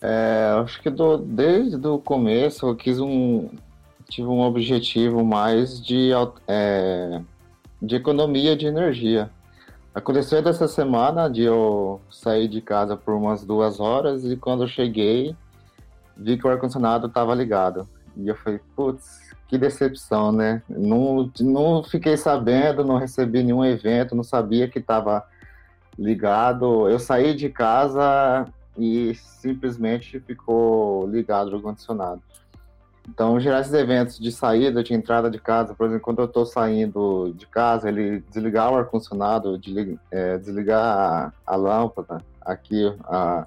É, 0.00 0.58
acho 0.62 0.82
que 0.82 0.90
do, 0.90 1.18
desde 1.18 1.86
o 1.86 1.98
começo 1.98 2.66
eu 2.66 2.74
quis 2.74 2.98
um, 2.98 3.48
tive 4.08 4.26
um 4.26 4.40
objetivo 4.40 5.24
mais 5.24 5.80
de, 5.82 6.10
é, 6.48 7.20
de 7.80 7.96
economia 7.96 8.56
de 8.56 8.66
energia. 8.66 9.30
Aconteceu 9.94 10.42
dessa 10.42 10.66
semana 10.66 11.28
de 11.28 11.42
eu 11.42 12.00
sair 12.10 12.48
de 12.48 12.60
casa 12.60 12.96
por 12.96 13.14
umas 13.14 13.44
duas 13.44 13.78
horas 13.78 14.24
e 14.24 14.36
quando 14.36 14.64
eu 14.64 14.68
cheguei, 14.68 15.36
vi 16.16 16.36
que 16.36 16.46
o 16.46 16.50
ar-condicionado 16.50 17.06
estava 17.06 17.34
ligado. 17.34 17.88
E 18.16 18.28
eu 18.28 18.34
falei, 18.36 18.60
putz, 18.76 19.30
que 19.48 19.58
decepção, 19.58 20.32
né? 20.32 20.62
Não, 20.68 21.30
não 21.40 21.82
fiquei 21.82 22.16
sabendo, 22.16 22.84
não 22.84 22.96
recebi 22.96 23.42
nenhum 23.42 23.64
evento, 23.64 24.14
não 24.14 24.24
sabia 24.24 24.68
que 24.68 24.78
estava 24.78 25.24
ligado. 25.98 26.88
Eu 26.88 26.98
saí 26.98 27.34
de 27.34 27.48
casa 27.48 28.46
e 28.76 29.14
simplesmente 29.14 30.18
ficou 30.20 31.06
ligado 31.06 31.52
o 31.52 31.56
ar-condicionado. 31.56 32.22
Então, 33.08 33.38
gerar 33.38 33.60
esses 33.60 33.74
eventos 33.74 34.18
de 34.18 34.32
saída, 34.32 34.82
de 34.82 34.94
entrada 34.94 35.30
de 35.30 35.38
casa, 35.38 35.74
por 35.74 35.86
exemplo, 35.86 36.02
quando 36.02 36.20
eu 36.20 36.24
estou 36.24 36.46
saindo 36.46 37.34
de 37.36 37.46
casa, 37.46 37.88
ele 37.88 38.20
desligar 38.30 38.72
o 38.72 38.76
ar-condicionado, 38.76 39.60
é, 40.10 40.38
desligar 40.38 40.82
a, 40.82 41.32
a, 41.46 41.56
lâmpada, 41.56 42.18
aqui, 42.40 42.92
a, 43.04 43.46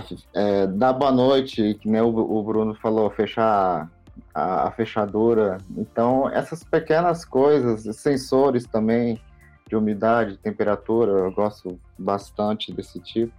a, 0.00 0.40
é, 0.40 0.66
dar 0.66 0.92
boa 0.92 1.12
noite, 1.12 1.74
que 1.80 1.88
nem 1.88 2.00
o, 2.00 2.08
o 2.08 2.42
Bruno 2.42 2.74
falou, 2.74 3.10
fechar 3.10 3.90
a, 4.34 4.68
a, 4.68 4.70
fechadura. 4.70 5.58
Então, 5.76 6.28
essas 6.28 6.64
pequenas 6.64 7.24
coisas, 7.24 7.96
sensores 7.96 8.66
também, 8.66 9.20
de 9.68 9.76
umidade, 9.76 10.36
temperatura, 10.38 11.12
eu 11.12 11.32
gosto 11.32 11.78
bastante 11.98 12.72
desse 12.72 12.98
tipo. 13.00 13.32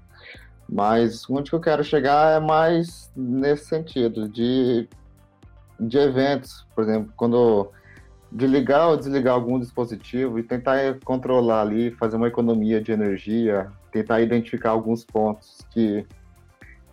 Mas 0.68 1.30
onde 1.30 1.50
que 1.50 1.56
eu 1.56 1.60
quero 1.60 1.84
chegar 1.84 2.38
é 2.38 2.40
mais 2.40 3.12
nesse 3.16 3.66
sentido, 3.66 4.30
de, 4.30 4.88
de 5.78 5.98
eventos, 5.98 6.66
por 6.74 6.86
exemplo, 6.86 7.12
quando 7.18 7.70
de 8.32 8.48
ligar 8.48 8.88
ou 8.88 8.96
desligar 8.96 9.34
algum 9.34 9.60
dispositivo 9.60 10.40
e 10.40 10.44
tentar 10.44 10.78
controlar 11.04 11.62
ali, 11.62 11.92
fazer 11.92 12.16
uma 12.16 12.30
economia 12.30 12.80
de 12.80 12.94
energia, 12.94 13.70
tentar 13.92 14.22
identificar 14.22 14.70
alguns 14.70 15.04
pontos 15.04 15.60
que 15.72 16.06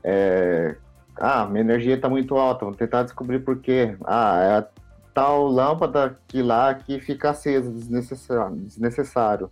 é, 0.02 0.76
ah, 1.16 1.46
minha 1.46 1.60
energia 1.60 1.94
está 1.94 2.08
muito 2.08 2.36
alta, 2.36 2.64
vou 2.64 2.74
tentar 2.74 3.02
descobrir 3.02 3.40
por 3.40 3.58
quê. 3.60 3.96
Ah, 4.04 4.40
é 4.42 4.58
a 4.58 4.66
tal 5.14 5.46
lâmpada 5.48 6.18
que 6.28 6.42
lá 6.42 6.74
que 6.74 7.00
fica 7.00 7.30
acesa 7.30 7.70
desnecessário. 7.70 8.56
desnecessário 8.56 9.50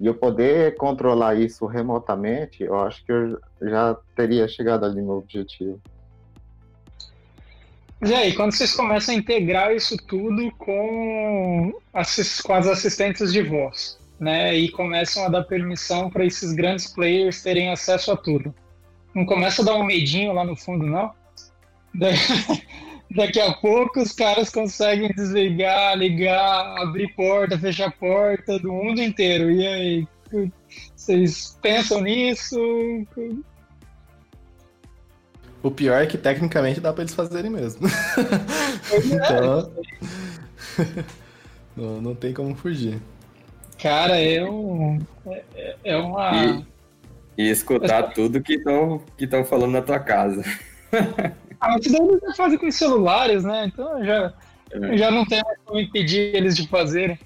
e 0.00 0.06
eu 0.06 0.14
poder 0.14 0.76
controlar 0.76 1.34
isso 1.34 1.66
remotamente, 1.66 2.62
eu 2.62 2.78
acho 2.80 3.04
que 3.04 3.10
eu 3.10 3.40
já 3.60 3.96
teria 4.14 4.46
chegado 4.46 4.84
ali 4.84 5.02
no 5.02 5.18
objetivo. 5.18 5.80
E 8.00 8.14
aí, 8.14 8.32
quando 8.32 8.52
vocês 8.52 8.72
começam 8.72 9.12
a 9.12 9.18
integrar 9.18 9.74
isso 9.74 9.96
tudo 9.96 10.52
com, 10.52 11.72
com 11.92 12.52
as 12.52 12.66
assistentes 12.68 13.32
de 13.32 13.42
voz, 13.42 13.98
né? 14.20 14.54
E 14.54 14.70
começam 14.70 15.24
a 15.24 15.28
dar 15.28 15.42
permissão 15.42 16.08
para 16.08 16.24
esses 16.24 16.52
grandes 16.52 16.86
players 16.86 17.42
terem 17.42 17.70
acesso 17.70 18.12
a 18.12 18.16
tudo. 18.16 18.54
Não 19.14 19.24
começa 19.24 19.62
a 19.62 19.64
dar 19.64 19.74
um 19.74 19.84
medinho 19.84 20.32
lá 20.32 20.44
no 20.44 20.56
fundo, 20.56 20.86
não? 20.86 21.12
Daqui 23.10 23.40
a 23.40 23.54
pouco 23.54 24.00
os 24.00 24.12
caras 24.12 24.50
conseguem 24.50 25.08
desligar, 25.14 25.96
ligar, 25.96 26.76
abrir 26.82 27.08
porta, 27.14 27.58
fechar 27.58 27.90
porta 27.92 28.58
do 28.58 28.70
mundo 28.70 29.00
inteiro. 29.00 29.50
E 29.50 29.66
aí, 29.66 30.08
vocês 30.94 31.58
pensam 31.62 32.02
nisso? 32.02 32.58
O 35.62 35.70
pior 35.70 36.02
é 36.02 36.06
que 36.06 36.18
tecnicamente 36.18 36.80
dá 36.80 36.92
para 36.92 37.02
eles 37.02 37.14
fazerem 37.14 37.50
mesmo. 37.50 37.86
É. 37.88 38.96
então, 39.08 39.72
não, 41.74 42.00
não 42.00 42.14
tem 42.14 42.32
como 42.32 42.54
fugir. 42.54 43.00
Cara, 43.80 44.20
é, 44.20 44.44
um, 44.44 44.98
é, 45.54 45.76
é 45.84 45.96
uma. 45.96 46.32
E, 46.34 46.66
e 47.38 47.48
escutar 47.48 48.12
tudo 48.12 48.42
que 48.42 48.54
estão 48.54 49.00
que 49.16 49.44
falando 49.44 49.70
na 49.70 49.80
tua 49.80 50.00
casa. 50.00 50.42
Ah, 51.60 51.70
mas 51.70 51.86
isso 51.86 51.92
daí 51.92 52.08
eles 52.08 52.20
já 52.20 52.34
fazem 52.34 52.58
com 52.58 52.66
os 52.66 52.74
celulares, 52.74 53.42
né? 53.42 53.64
Então 53.66 54.04
já, 54.04 54.32
é. 54.70 54.96
já 54.96 55.10
não 55.10 55.24
tem 55.24 55.42
mais 55.44 55.58
como 55.64 55.80
impedir 55.80 56.34
eles 56.34 56.56
de 56.56 56.68
fazerem. 56.68 57.18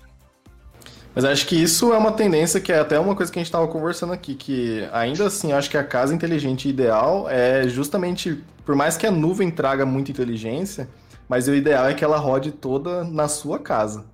Mas 1.14 1.24
acho 1.26 1.46
que 1.46 1.54
isso 1.54 1.92
é 1.92 1.98
uma 1.98 2.12
tendência 2.12 2.58
que 2.58 2.72
é 2.72 2.78
até 2.78 2.98
uma 2.98 3.14
coisa 3.14 3.30
que 3.30 3.38
a 3.38 3.40
gente 3.40 3.48
estava 3.48 3.68
conversando 3.68 4.14
aqui, 4.14 4.34
que 4.34 4.88
ainda 4.90 5.26
assim 5.26 5.52
acho 5.52 5.68
que 5.68 5.76
a 5.76 5.84
casa 5.84 6.14
inteligente 6.14 6.66
ideal 6.66 7.28
é 7.28 7.68
justamente, 7.68 8.42
por 8.64 8.74
mais 8.74 8.96
que 8.96 9.06
a 9.06 9.10
nuvem 9.10 9.50
traga 9.50 9.84
muita 9.84 10.10
inteligência, 10.10 10.88
mas 11.28 11.48
o 11.48 11.54
ideal 11.54 11.86
é 11.86 11.94
que 11.94 12.02
ela 12.02 12.16
rode 12.16 12.52
toda 12.52 13.04
na 13.04 13.28
sua 13.28 13.58
casa. 13.58 14.06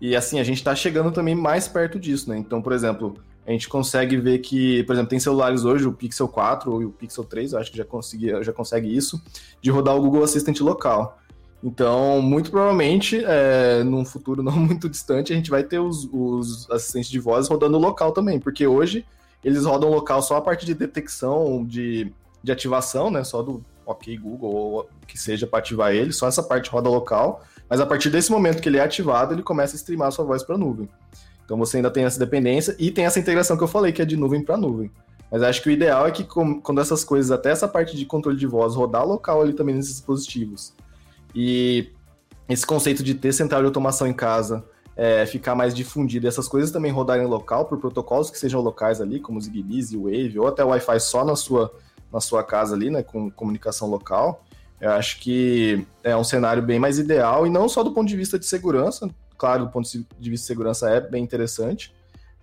E 0.00 0.14
assim, 0.14 0.38
a 0.38 0.44
gente 0.44 0.58
está 0.58 0.74
chegando 0.76 1.10
também 1.10 1.34
mais 1.34 1.66
perto 1.66 1.98
disso, 1.98 2.30
né? 2.30 2.38
Então, 2.38 2.62
por 2.62 2.72
exemplo, 2.72 3.16
a 3.46 3.50
gente 3.50 3.68
consegue 3.68 4.16
ver 4.16 4.38
que, 4.38 4.82
por 4.84 4.94
exemplo, 4.94 5.10
tem 5.10 5.20
celulares 5.20 5.64
hoje, 5.64 5.86
o 5.86 5.92
Pixel 5.92 6.28
4 6.28 6.82
e 6.82 6.84
o 6.86 6.90
Pixel 6.90 7.24
3, 7.24 7.52
eu 7.52 7.58
acho 7.58 7.70
que 7.70 7.76
já, 7.76 7.84
consegui, 7.84 8.42
já 8.42 8.52
consegue 8.52 8.94
isso, 8.94 9.22
de 9.60 9.70
rodar 9.70 9.94
o 9.94 10.00
Google 10.00 10.24
Assistant 10.24 10.58
local. 10.60 11.18
Então, 11.62 12.20
muito 12.20 12.50
provavelmente, 12.50 13.22
é, 13.24 13.82
num 13.84 14.04
futuro 14.04 14.42
não 14.44 14.52
muito 14.52 14.88
distante, 14.88 15.32
a 15.32 15.36
gente 15.36 15.50
vai 15.50 15.62
ter 15.62 15.78
os, 15.78 16.08
os 16.12 16.70
assistentes 16.70 17.10
de 17.10 17.18
voz 17.18 17.48
rodando 17.48 17.78
local 17.78 18.12
também, 18.12 18.38
porque 18.38 18.66
hoje 18.66 19.04
eles 19.42 19.64
rodam 19.64 19.90
local 19.90 20.22
só 20.22 20.36
a 20.36 20.42
parte 20.42 20.64
de 20.64 20.74
detecção, 20.74 21.64
de, 21.64 22.12
de 22.42 22.50
ativação, 22.50 23.10
né? 23.10 23.22
Só 23.24 23.42
do 23.42 23.62
OK 23.84 24.16
Google 24.16 24.54
ou 24.54 24.88
que 25.06 25.18
seja 25.18 25.46
para 25.46 25.58
ativar 25.58 25.92
ele, 25.92 26.12
só 26.12 26.26
essa 26.26 26.42
parte 26.42 26.70
roda 26.70 26.88
local. 26.88 27.44
Mas 27.68 27.80
a 27.80 27.86
partir 27.86 28.08
desse 28.10 28.30
momento 28.30 28.62
que 28.62 28.68
ele 28.68 28.78
é 28.78 28.82
ativado, 28.82 29.34
ele 29.34 29.42
começa 29.42 29.74
a 29.74 29.76
streamar 29.76 30.08
a 30.08 30.10
sua 30.10 30.24
voz 30.24 30.42
para 30.42 30.54
a 30.54 30.58
nuvem. 30.58 30.88
Então 31.44 31.56
você 31.58 31.76
ainda 31.76 31.90
tem 31.90 32.04
essa 32.04 32.18
dependência 32.18 32.74
e 32.78 32.90
tem 32.90 33.04
essa 33.04 33.18
integração 33.18 33.56
que 33.56 33.62
eu 33.62 33.68
falei, 33.68 33.92
que 33.92 34.02
é 34.02 34.04
de 34.04 34.16
nuvem 34.16 34.42
para 34.42 34.56
nuvem. 34.56 34.90
Mas 35.30 35.42
acho 35.42 35.62
que 35.62 35.68
o 35.68 35.72
ideal 35.72 36.06
é 36.06 36.10
que 36.10 36.24
quando 36.24 36.80
essas 36.80 37.02
coisas, 37.02 37.30
até 37.30 37.50
essa 37.50 37.66
parte 37.66 37.96
de 37.96 38.06
controle 38.06 38.38
de 38.38 38.46
voz, 38.46 38.74
rodar 38.74 39.06
local 39.06 39.42
ali 39.42 39.52
também 39.52 39.74
nesses 39.74 39.94
dispositivos. 39.94 40.72
E 41.34 41.90
esse 42.48 42.64
conceito 42.64 43.02
de 43.02 43.14
ter 43.14 43.32
central 43.32 43.60
de 43.60 43.66
automação 43.66 44.06
em 44.06 44.12
casa, 44.12 44.64
é, 44.96 45.26
ficar 45.26 45.54
mais 45.54 45.74
difundido, 45.74 46.28
essas 46.28 46.46
coisas 46.46 46.70
também 46.70 46.92
rodarem 46.92 47.26
local 47.26 47.64
por 47.64 47.78
protocolos 47.78 48.30
que 48.30 48.38
sejam 48.38 48.60
locais 48.60 49.00
ali, 49.00 49.18
como 49.18 49.40
Zigbee, 49.40 49.96
o 49.96 50.04
Wave, 50.04 50.38
ou 50.38 50.46
até 50.46 50.62
Wi-Fi 50.62 51.00
só 51.00 51.24
na 51.24 51.34
sua, 51.34 51.72
na 52.12 52.20
sua 52.20 52.44
casa 52.44 52.74
ali, 52.74 52.90
né, 52.90 53.02
com 53.02 53.30
comunicação 53.30 53.88
local. 53.88 54.44
Eu 54.80 54.92
acho 54.92 55.18
que 55.18 55.84
é 56.02 56.16
um 56.16 56.22
cenário 56.22 56.62
bem 56.62 56.78
mais 56.78 56.98
ideal, 56.98 57.46
e 57.46 57.50
não 57.50 57.68
só 57.68 57.82
do 57.82 57.92
ponto 57.92 58.06
de 58.06 58.16
vista 58.16 58.38
de 58.38 58.46
segurança, 58.46 59.10
claro, 59.36 59.66
do 59.66 59.70
ponto 59.70 59.88
de 59.88 60.30
vista 60.30 60.44
de 60.44 60.46
segurança 60.46 60.90
é 60.90 61.00
bem 61.00 61.22
interessante, 61.22 61.94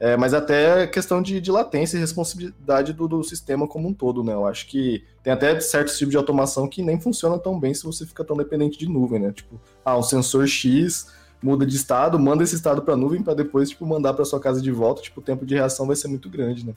é, 0.02 0.18
mas 0.18 0.34
até 0.34 0.88
questão 0.88 1.22
de, 1.22 1.40
de 1.40 1.52
latência 1.52 1.96
e 1.96 2.00
responsabilidade 2.00 2.92
do, 2.92 3.08
do, 3.08 3.24
sistema 3.24 3.68
como 3.68 3.88
um 3.88 3.94
todo, 3.94 4.24
né? 4.24 4.34
Eu 4.34 4.48
acho 4.48 4.66
que 4.68 5.04
tem 5.22 5.32
até 5.32 5.60
certos 5.60 5.96
tipos 5.96 6.10
de 6.10 6.18
automação 6.18 6.68
que 6.68 6.82
nem 6.82 7.00
funciona 7.00 7.38
tão 7.38 7.60
bem 7.60 7.72
se 7.72 7.84
você 7.84 8.04
fica 8.04 8.24
tão 8.24 8.36
dependente 8.36 8.80
de 8.80 8.90
nuvem, 8.90 9.20
né? 9.20 9.32
Tipo, 9.32 9.62
ah, 9.86 9.96
um 9.96 10.02
sensor 10.02 10.48
X 10.48 11.14
muda 11.40 11.68
de 11.68 11.76
estado, 11.76 12.18
manda 12.18 12.44
esse 12.44 12.56
estado 12.56 12.82
para 12.82 12.96
a 12.96 12.98
nuvem 12.98 13.22
para 13.22 13.36
depois 13.36 13.70
tipo 13.70 13.86
mandar 13.86 14.16
para 14.16 14.26
sua 14.26 14.40
casa 14.40 14.60
de 14.60 14.72
volta, 14.72 15.04
tipo, 15.04 15.20
o 15.20 15.24
tempo 15.24 15.46
de 15.46 15.54
reação 15.54 15.86
vai 15.86 15.96
ser 15.96 16.08
muito 16.08 16.30
grande, 16.32 16.66
né? 16.66 16.74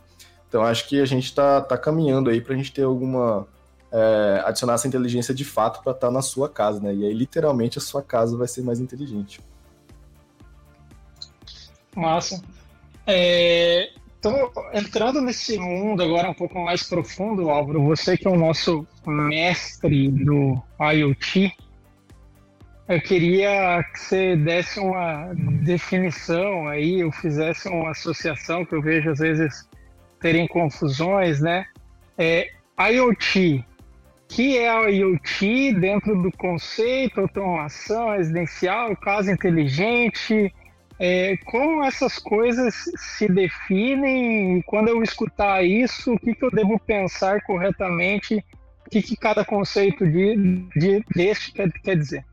Então 0.47 0.63
acho 0.63 0.87
que 0.87 1.01
a 1.01 1.07
gente 1.07 1.25
está 1.25 1.63
tá 1.63 1.79
caminhando 1.79 2.29
aí 2.29 2.43
para 2.43 2.53
a 2.53 2.57
gente 2.59 2.73
ter 2.73 2.83
alguma 2.83 3.47
é, 3.91 4.43
adicionar 4.45 4.75
essa 4.75 4.87
inteligência 4.87 5.33
de 5.33 5.47
fato 5.47 5.83
para 5.83 5.93
estar 5.93 6.09
tá 6.09 6.13
na 6.13 6.21
sua 6.21 6.47
casa, 6.47 6.79
né? 6.79 6.95
E 6.95 7.07
aí 7.07 7.15
literalmente 7.15 7.79
a 7.79 7.81
sua 7.81 8.03
casa 8.03 8.37
vai 8.37 8.49
ser 8.49 8.61
mais 8.61 8.81
inteligente. 8.81 9.41
Massa. 11.95 12.43
É, 13.07 13.91
então, 14.19 14.51
entrando 14.73 15.21
nesse 15.21 15.59
mundo 15.59 16.03
agora 16.03 16.31
um 16.31 16.35
pouco 16.35 16.59
mais 16.59 16.83
profundo, 16.83 17.51
Álvaro, 17.51 17.85
você 17.85 18.17
que 18.17 18.27
é 18.27 18.31
o 18.31 18.37
nosso 18.37 18.87
mestre 19.07 20.09
do 20.11 20.63
IoT, 20.81 21.53
eu 22.89 23.01
queria 23.01 23.83
que 23.93 24.01
você 24.01 24.37
desse 24.37 24.79
uma 24.79 25.33
definição 25.63 26.69
aí, 26.69 27.05
ou 27.05 27.13
fizesse 27.13 27.69
uma 27.69 27.91
associação, 27.91 28.65
que 28.65 28.75
eu 28.75 28.83
vejo 28.83 29.11
às 29.11 29.19
vezes 29.19 29.69
terem 30.21 30.47
confusões, 30.49 31.41
né? 31.41 31.67
É, 32.17 32.51
IoT, 32.79 33.65
que 34.29 34.59
é 34.59 34.69
a 34.69 34.89
IoT 34.89 35.75
dentro 35.75 36.21
do 36.23 36.33
conceito 36.33 37.21
automação 37.21 38.11
residencial, 38.11 38.97
casa 38.97 39.31
inteligente, 39.31 40.51
é, 40.99 41.37
como 41.45 41.85
essas 41.85 42.19
coisas 42.19 42.75
se 42.97 43.29
definem 43.29 44.63
quando 44.63 44.89
eu 44.89 45.03
escutar 45.03 45.65
isso, 45.65 46.15
o 46.15 46.19
que, 46.19 46.35
que 46.35 46.45
eu 46.45 46.51
devo 46.51 46.79
pensar 46.79 47.43
corretamente, 47.43 48.45
o 48.87 48.91
que, 48.91 49.03
que 49.03 49.17
cada 49.17 49.45
conceito 49.45 50.07
de, 50.07 50.37
de, 50.77 51.05
deste 51.15 51.53
quer, 51.53 51.71
quer 51.73 51.97
dizer? 51.97 52.25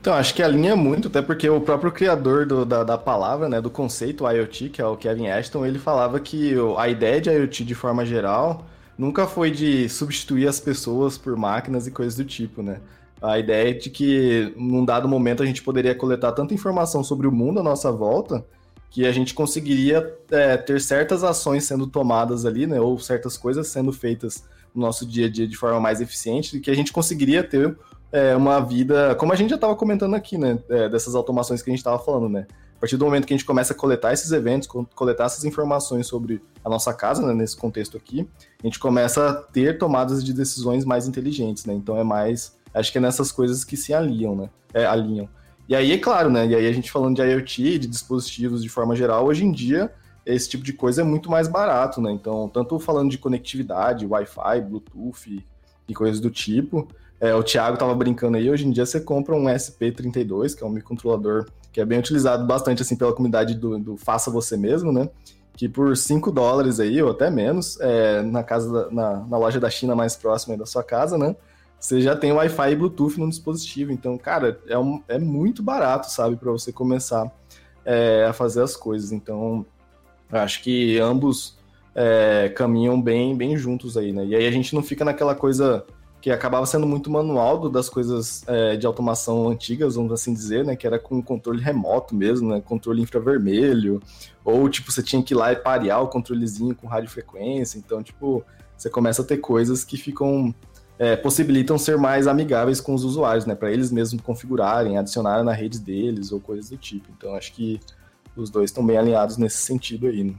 Então, 0.00 0.14
acho 0.14 0.34
que 0.34 0.42
alinha 0.42 0.76
muito, 0.76 1.08
até 1.08 1.20
porque 1.20 1.48
o 1.48 1.60
próprio 1.60 1.90
criador 1.90 2.46
do, 2.46 2.64
da, 2.64 2.84
da 2.84 2.96
palavra, 2.96 3.48
né, 3.48 3.60
do 3.60 3.68
conceito 3.68 4.28
IoT, 4.28 4.68
que 4.68 4.80
é 4.80 4.86
o 4.86 4.96
Kevin 4.96 5.28
Ashton, 5.28 5.66
ele 5.66 5.80
falava 5.80 6.20
que 6.20 6.54
a 6.78 6.88
ideia 6.88 7.20
de 7.20 7.28
IoT 7.28 7.64
de 7.64 7.74
forma 7.74 8.06
geral 8.06 8.66
nunca 8.96 9.26
foi 9.26 9.50
de 9.50 9.88
substituir 9.88 10.46
as 10.46 10.60
pessoas 10.60 11.18
por 11.18 11.36
máquinas 11.36 11.88
e 11.88 11.90
coisas 11.90 12.14
do 12.14 12.24
tipo, 12.24 12.62
né? 12.62 12.80
A 13.20 13.38
ideia 13.38 13.70
é 13.70 13.72
de 13.72 13.90
que, 13.90 14.52
num 14.56 14.84
dado 14.84 15.08
momento, 15.08 15.42
a 15.42 15.46
gente 15.46 15.62
poderia 15.62 15.94
coletar 15.94 16.32
tanta 16.32 16.52
informação 16.52 17.02
sobre 17.02 17.26
o 17.26 17.32
mundo 17.32 17.60
à 17.60 17.62
nossa 17.62 17.90
volta 17.90 18.44
que 18.90 19.04
a 19.06 19.12
gente 19.12 19.34
conseguiria 19.34 20.16
é, 20.30 20.56
ter 20.56 20.80
certas 20.80 21.22
ações 21.22 21.64
sendo 21.64 21.86
tomadas 21.86 22.46
ali, 22.46 22.66
né, 22.66 22.80
ou 22.80 22.98
certas 22.98 23.36
coisas 23.36 23.68
sendo 23.68 23.92
feitas 23.92 24.44
no 24.74 24.80
nosso 24.80 25.04
dia 25.04 25.26
a 25.26 25.30
dia 25.30 25.46
de 25.46 25.56
forma 25.56 25.78
mais 25.80 26.00
eficiente, 26.00 26.58
que 26.60 26.70
a 26.70 26.74
gente 26.74 26.92
conseguiria 26.92 27.42
ter 27.42 27.76
é, 28.12 28.34
uma 28.34 28.60
vida, 28.60 29.14
como 29.16 29.32
a 29.32 29.36
gente 29.36 29.50
já 29.50 29.56
estava 29.56 29.76
comentando 29.76 30.14
aqui, 30.14 30.38
né, 30.38 30.58
é, 30.68 30.88
dessas 30.88 31.14
automações 31.14 31.60
que 31.60 31.68
a 31.68 31.72
gente 31.72 31.80
estava 31.80 31.98
falando, 31.98 32.28
né. 32.28 32.46
A 32.76 32.80
partir 32.80 32.96
do 32.98 33.06
momento 33.06 33.26
que 33.26 33.32
a 33.32 33.36
gente 33.36 33.46
começa 33.46 33.72
a 33.72 33.76
coletar 33.76 34.12
esses 34.12 34.32
eventos, 34.32 34.68
coletar 34.94 35.24
essas 35.24 35.44
informações 35.44 36.06
sobre 36.06 36.42
a 36.64 36.68
nossa 36.68 36.92
casa, 36.92 37.26
né, 37.26 37.34
nesse 37.34 37.56
contexto 37.56 37.96
aqui, 37.96 38.28
a 38.62 38.66
gente 38.66 38.78
começa 38.78 39.28
a 39.28 39.34
ter 39.34 39.78
tomadas 39.78 40.22
de 40.22 40.32
decisões 40.32 40.84
mais 40.84 41.08
inteligentes, 41.08 41.64
né. 41.64 41.74
Então 41.74 41.98
é 41.98 42.04
mais 42.04 42.56
Acho 42.78 42.92
que 42.92 42.98
é 42.98 43.00
nessas 43.00 43.32
coisas 43.32 43.64
que 43.64 43.76
se 43.76 43.92
alinham, 43.92 44.36
né? 44.36 44.50
É, 44.72 44.84
alinham. 44.84 45.28
E 45.68 45.74
aí, 45.74 45.92
é 45.92 45.98
claro, 45.98 46.30
né? 46.30 46.46
E 46.46 46.54
aí 46.54 46.66
a 46.66 46.72
gente 46.72 46.92
falando 46.92 47.16
de 47.16 47.22
IoT, 47.22 47.78
de 47.78 47.86
dispositivos 47.86 48.62
de 48.62 48.68
forma 48.68 48.94
geral, 48.94 49.26
hoje 49.26 49.44
em 49.44 49.50
dia 49.50 49.90
esse 50.26 50.48
tipo 50.48 50.64
de 50.64 50.72
coisa 50.72 51.02
é 51.02 51.04
muito 51.04 51.30
mais 51.30 51.46
barato, 51.46 52.00
né? 52.00 52.10
Então, 52.10 52.48
tanto 52.48 52.78
falando 52.80 53.10
de 53.10 53.16
conectividade, 53.16 54.04
Wi-Fi, 54.04 54.60
Bluetooth 54.60 55.46
e 55.88 55.94
coisas 55.94 56.20
do 56.20 56.30
tipo. 56.30 56.88
É, 57.20 57.32
o 57.32 57.44
Thiago 57.44 57.78
tava 57.78 57.94
brincando 57.94 58.36
aí, 58.36 58.50
hoje 58.50 58.66
em 58.66 58.72
dia 58.72 58.84
você 58.84 59.00
compra 59.00 59.36
um 59.36 59.44
SP32, 59.44 60.56
que 60.56 60.64
é 60.64 60.66
um 60.66 60.70
microcontrolador 60.70 61.46
que 61.72 61.80
é 61.80 61.84
bem 61.84 61.98
utilizado 61.98 62.44
bastante 62.44 62.82
assim 62.82 62.96
pela 62.96 63.12
comunidade 63.12 63.54
do, 63.54 63.78
do 63.78 63.96
faça 63.96 64.30
você 64.30 64.56
mesmo, 64.56 64.90
né? 64.90 65.08
Que 65.54 65.68
por 65.68 65.96
5 65.96 66.32
dólares 66.32 66.80
aí, 66.80 67.00
ou 67.00 67.12
até 67.12 67.30
menos, 67.30 67.78
é, 67.80 68.20
na 68.22 68.42
casa 68.42 68.70
da, 68.72 68.90
na, 68.90 69.26
na 69.26 69.38
loja 69.38 69.60
da 69.60 69.70
China 69.70 69.94
mais 69.94 70.16
próxima 70.16 70.56
da 70.56 70.66
sua 70.66 70.82
casa, 70.82 71.16
né? 71.16 71.36
Você 71.78 72.00
já 72.00 72.16
tem 72.16 72.32
Wi-Fi 72.32 72.72
e 72.72 72.76
Bluetooth 72.76 73.18
no 73.18 73.28
dispositivo. 73.28 73.92
Então, 73.92 74.16
cara, 74.18 74.60
é, 74.66 74.78
um, 74.78 75.02
é 75.08 75.18
muito 75.18 75.62
barato, 75.62 76.10
sabe, 76.10 76.36
para 76.36 76.50
você 76.50 76.72
começar 76.72 77.30
é, 77.84 78.26
a 78.28 78.32
fazer 78.32 78.62
as 78.62 78.76
coisas. 78.76 79.12
Então, 79.12 79.64
acho 80.30 80.62
que 80.62 80.98
ambos 80.98 81.58
é, 81.94 82.52
caminham 82.54 83.00
bem, 83.00 83.36
bem 83.36 83.56
juntos 83.56 83.96
aí, 83.96 84.12
né? 84.12 84.24
E 84.26 84.34
aí 84.34 84.46
a 84.46 84.50
gente 84.50 84.74
não 84.74 84.82
fica 84.82 85.04
naquela 85.04 85.34
coisa 85.34 85.84
que 86.20 86.30
acabava 86.30 86.66
sendo 86.66 86.86
muito 86.86 87.08
manual 87.08 87.68
das 87.68 87.88
coisas 87.88 88.42
é, 88.48 88.76
de 88.76 88.84
automação 88.84 89.48
antigas, 89.48 89.94
vamos 89.94 90.12
assim 90.12 90.34
dizer, 90.34 90.64
né? 90.64 90.74
Que 90.74 90.86
era 90.86 90.98
com 90.98 91.22
controle 91.22 91.62
remoto 91.62 92.14
mesmo, 92.14 92.50
né? 92.50 92.60
Controle 92.60 93.00
infravermelho, 93.00 94.02
ou 94.44 94.68
tipo, 94.68 94.90
você 94.90 95.02
tinha 95.02 95.22
que 95.22 95.34
ir 95.34 95.36
lá 95.36 95.52
e 95.52 95.56
parear 95.56 96.02
o 96.02 96.08
controlezinho 96.08 96.74
com 96.74 96.88
radiofrequência. 96.88 97.78
Então, 97.78 98.02
tipo, 98.02 98.44
você 98.76 98.90
começa 98.90 99.22
a 99.22 99.24
ter 99.24 99.36
coisas 99.36 99.84
que 99.84 99.96
ficam 99.96 100.54
é, 100.98 101.14
possibilitam 101.16 101.78
ser 101.78 101.98
mais 101.98 102.26
amigáveis 102.26 102.80
com 102.80 102.94
os 102.94 103.04
usuários, 103.04 103.44
né? 103.44 103.54
Para 103.54 103.70
eles 103.70 103.92
mesmos 103.92 104.22
configurarem, 104.22 104.96
adicionarem 104.96 105.44
na 105.44 105.52
rede 105.52 105.78
deles 105.78 106.32
ou 106.32 106.40
coisas 106.40 106.70
do 106.70 106.76
tipo. 106.76 107.08
Então 107.16 107.34
acho 107.34 107.52
que 107.52 107.80
os 108.34 108.50
dois 108.50 108.70
estão 108.70 108.84
bem 108.84 108.96
alinhados 108.96 109.36
nesse 109.36 109.58
sentido 109.58 110.06
aí. 110.06 110.24
Né? 110.24 110.34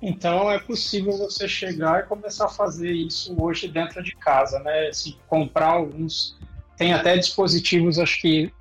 Então 0.00 0.50
é 0.50 0.58
possível 0.58 1.16
você 1.16 1.48
chegar 1.48 2.00
e 2.00 2.06
começar 2.06 2.46
a 2.46 2.50
fazer 2.50 2.92
isso 2.92 3.34
hoje 3.40 3.68
dentro 3.68 4.02
de 4.02 4.14
casa, 4.16 4.58
né? 4.60 4.92
Se 4.92 5.16
comprar 5.28 5.72
alguns, 5.72 6.36
tem 6.76 6.92
até 6.92 7.16
dispositivos, 7.16 7.98
acho 7.98 8.20
que 8.20 8.52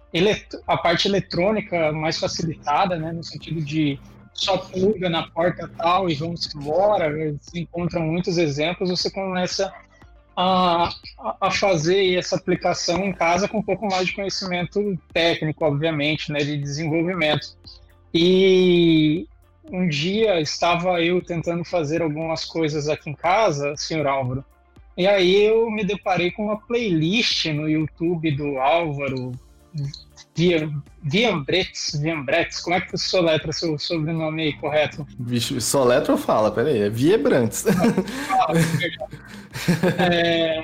a 0.65 0.77
parte 0.77 1.07
eletrônica 1.07 1.91
mais 1.91 2.17
facilitada, 2.17 2.97
né? 2.97 3.11
No 3.11 3.23
sentido 3.23 3.61
de 3.61 3.99
só 4.33 4.57
pluga 4.57 5.09
na 5.09 5.27
porta 5.29 5.69
tal 5.77 6.09
e 6.09 6.15
vamos 6.15 6.53
embora. 6.55 7.11
Se 7.41 7.59
encontram 7.59 8.01
muitos 8.01 8.37
exemplos, 8.37 8.89
você 8.89 9.09
começa 9.11 9.71
a, 10.37 10.93
a 11.41 11.49
fazer 11.49 12.15
essa 12.15 12.35
aplicação 12.35 13.03
em 13.03 13.11
casa 13.11 13.47
com 13.47 13.57
um 13.57 13.63
pouco 13.63 13.87
mais 13.87 14.05
de 14.05 14.13
conhecimento 14.13 14.95
técnico, 15.11 15.65
obviamente, 15.65 16.31
né, 16.31 16.37
de 16.39 16.55
desenvolvimento. 16.57 17.57
E 18.13 19.27
um 19.71 19.87
dia 19.87 20.39
estava 20.39 21.01
eu 21.01 21.19
tentando 21.23 21.65
fazer 21.65 22.03
algumas 22.03 22.45
coisas 22.45 22.87
aqui 22.87 23.09
em 23.09 23.15
casa, 23.15 23.75
senhor 23.75 24.05
Álvaro, 24.05 24.45
e 24.95 25.07
aí 25.07 25.43
eu 25.43 25.71
me 25.71 25.83
deparei 25.83 26.29
com 26.29 26.45
uma 26.45 26.57
playlist 26.57 27.47
no 27.47 27.67
YouTube 27.67 28.31
do 28.31 28.59
Álvaro 28.59 29.31
Viambretes, 31.01 31.99
Viambretes, 31.99 32.59
como 32.59 32.75
é 32.75 32.81
que 32.81 32.91
você 32.91 33.09
soletra 33.09 33.51
seu 33.51 33.77
sobrenome 33.79 34.43
aí 34.43 34.53
correto? 34.53 35.07
Vixe, 35.19 35.59
soletra 35.59 36.11
ou 36.11 36.17
fala? 36.17 36.51
Pera 36.51 36.69
aí, 36.69 36.81
é 36.81 36.89
Viebrantes. 36.89 37.65
é, 39.97 40.63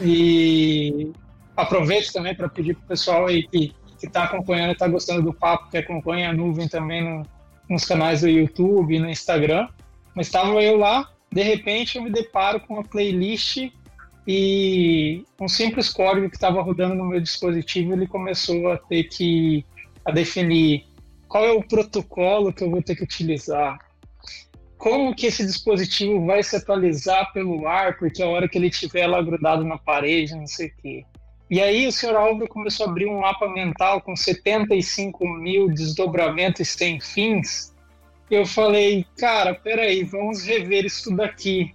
e 0.00 1.12
aproveito 1.54 2.10
também 2.10 2.34
para 2.34 2.48
pedir 2.48 2.74
para 2.74 2.84
o 2.84 2.88
pessoal 2.88 3.26
aí 3.26 3.46
que 3.46 3.74
está 4.02 4.24
acompanhando 4.24 4.72
está 4.72 4.88
gostando 4.88 5.22
do 5.22 5.34
papo, 5.34 5.70
que 5.70 5.76
acompanha 5.76 6.30
a 6.30 6.32
nuvem 6.32 6.66
também 6.66 7.04
no, 7.04 7.22
nos 7.68 7.84
canais 7.84 8.22
do 8.22 8.28
YouTube 8.28 8.94
e 8.94 8.98
no 8.98 9.10
Instagram. 9.10 9.68
Mas 10.14 10.28
estava 10.28 10.62
eu 10.62 10.78
lá, 10.78 11.10
de 11.30 11.42
repente 11.42 11.98
eu 11.98 12.02
me 12.02 12.10
deparo 12.10 12.60
com 12.60 12.74
uma 12.74 12.84
playlist 12.84 13.70
e 14.26 15.24
um 15.40 15.48
simples 15.48 15.88
código 15.88 16.28
que 16.28 16.36
estava 16.36 16.60
rodando 16.60 16.94
no 16.94 17.04
meu 17.04 17.20
dispositivo 17.20 17.92
ele 17.92 18.06
começou 18.06 18.72
a 18.72 18.76
ter 18.76 19.04
que 19.04 19.64
a 20.04 20.10
definir 20.10 20.84
qual 21.28 21.44
é 21.44 21.52
o 21.52 21.62
protocolo 21.62 22.52
que 22.52 22.62
eu 22.62 22.70
vou 22.70 22.82
ter 22.82 22.96
que 22.96 23.04
utilizar, 23.04 23.78
como 24.78 25.14
que 25.14 25.26
esse 25.26 25.44
dispositivo 25.44 26.24
vai 26.24 26.42
se 26.42 26.56
atualizar 26.56 27.32
pelo 27.32 27.66
ar, 27.66 27.98
porque 27.98 28.22
a 28.22 28.28
hora 28.28 28.48
que 28.48 28.58
ele 28.58 28.68
estiver 28.68 29.06
lá 29.06 29.20
grudado 29.20 29.64
na 29.64 29.78
parede, 29.78 30.34
não 30.34 30.46
sei 30.46 30.68
o 30.68 30.72
quê. 30.80 31.04
E 31.48 31.60
aí 31.60 31.86
o 31.86 31.92
senhor 31.92 32.16
Álvaro 32.16 32.48
começou 32.48 32.86
a 32.86 32.90
abrir 32.90 33.06
um 33.06 33.20
mapa 33.20 33.48
mental 33.48 34.00
com 34.00 34.16
75 34.16 35.26
mil 35.28 35.68
desdobramentos 35.68 36.68
sem 36.68 37.00
fins. 37.00 37.72
Eu 38.28 38.44
falei, 38.44 39.06
cara, 39.16 39.54
peraí, 39.54 40.02
vamos 40.02 40.44
rever 40.44 40.84
isso 40.84 41.14
daqui. 41.14 41.72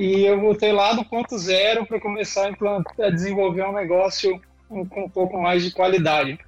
E 0.00 0.24
eu 0.24 0.40
voltei 0.40 0.72
lá 0.72 0.94
do 0.94 1.04
ponto 1.04 1.36
zero 1.36 1.84
para 1.84 2.00
começar 2.00 2.46
a, 2.46 2.48
implantar, 2.48 2.94
a 2.98 3.10
desenvolver 3.10 3.66
um 3.66 3.72
negócio 3.74 4.40
com 4.66 4.80
um 4.80 5.08
pouco 5.10 5.38
mais 5.38 5.62
de 5.62 5.72
qualidade. 5.72 6.38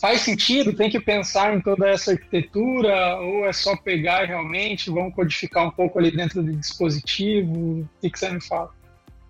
Faz 0.00 0.22
sentido? 0.22 0.72
Tem 0.72 0.90
que 0.90 0.98
pensar 0.98 1.54
em 1.54 1.60
toda 1.60 1.88
essa 1.88 2.10
arquitetura 2.10 3.16
ou 3.20 3.46
é 3.46 3.52
só 3.52 3.76
pegar 3.76 4.24
realmente, 4.24 4.90
vamos 4.90 5.14
codificar 5.14 5.68
um 5.68 5.70
pouco 5.70 6.00
ali 6.00 6.10
dentro 6.10 6.42
do 6.42 6.52
dispositivo? 6.52 7.82
O 7.82 7.88
que, 8.00 8.10
que 8.10 8.18
você 8.18 8.30
me 8.30 8.40
fala? 8.40 8.70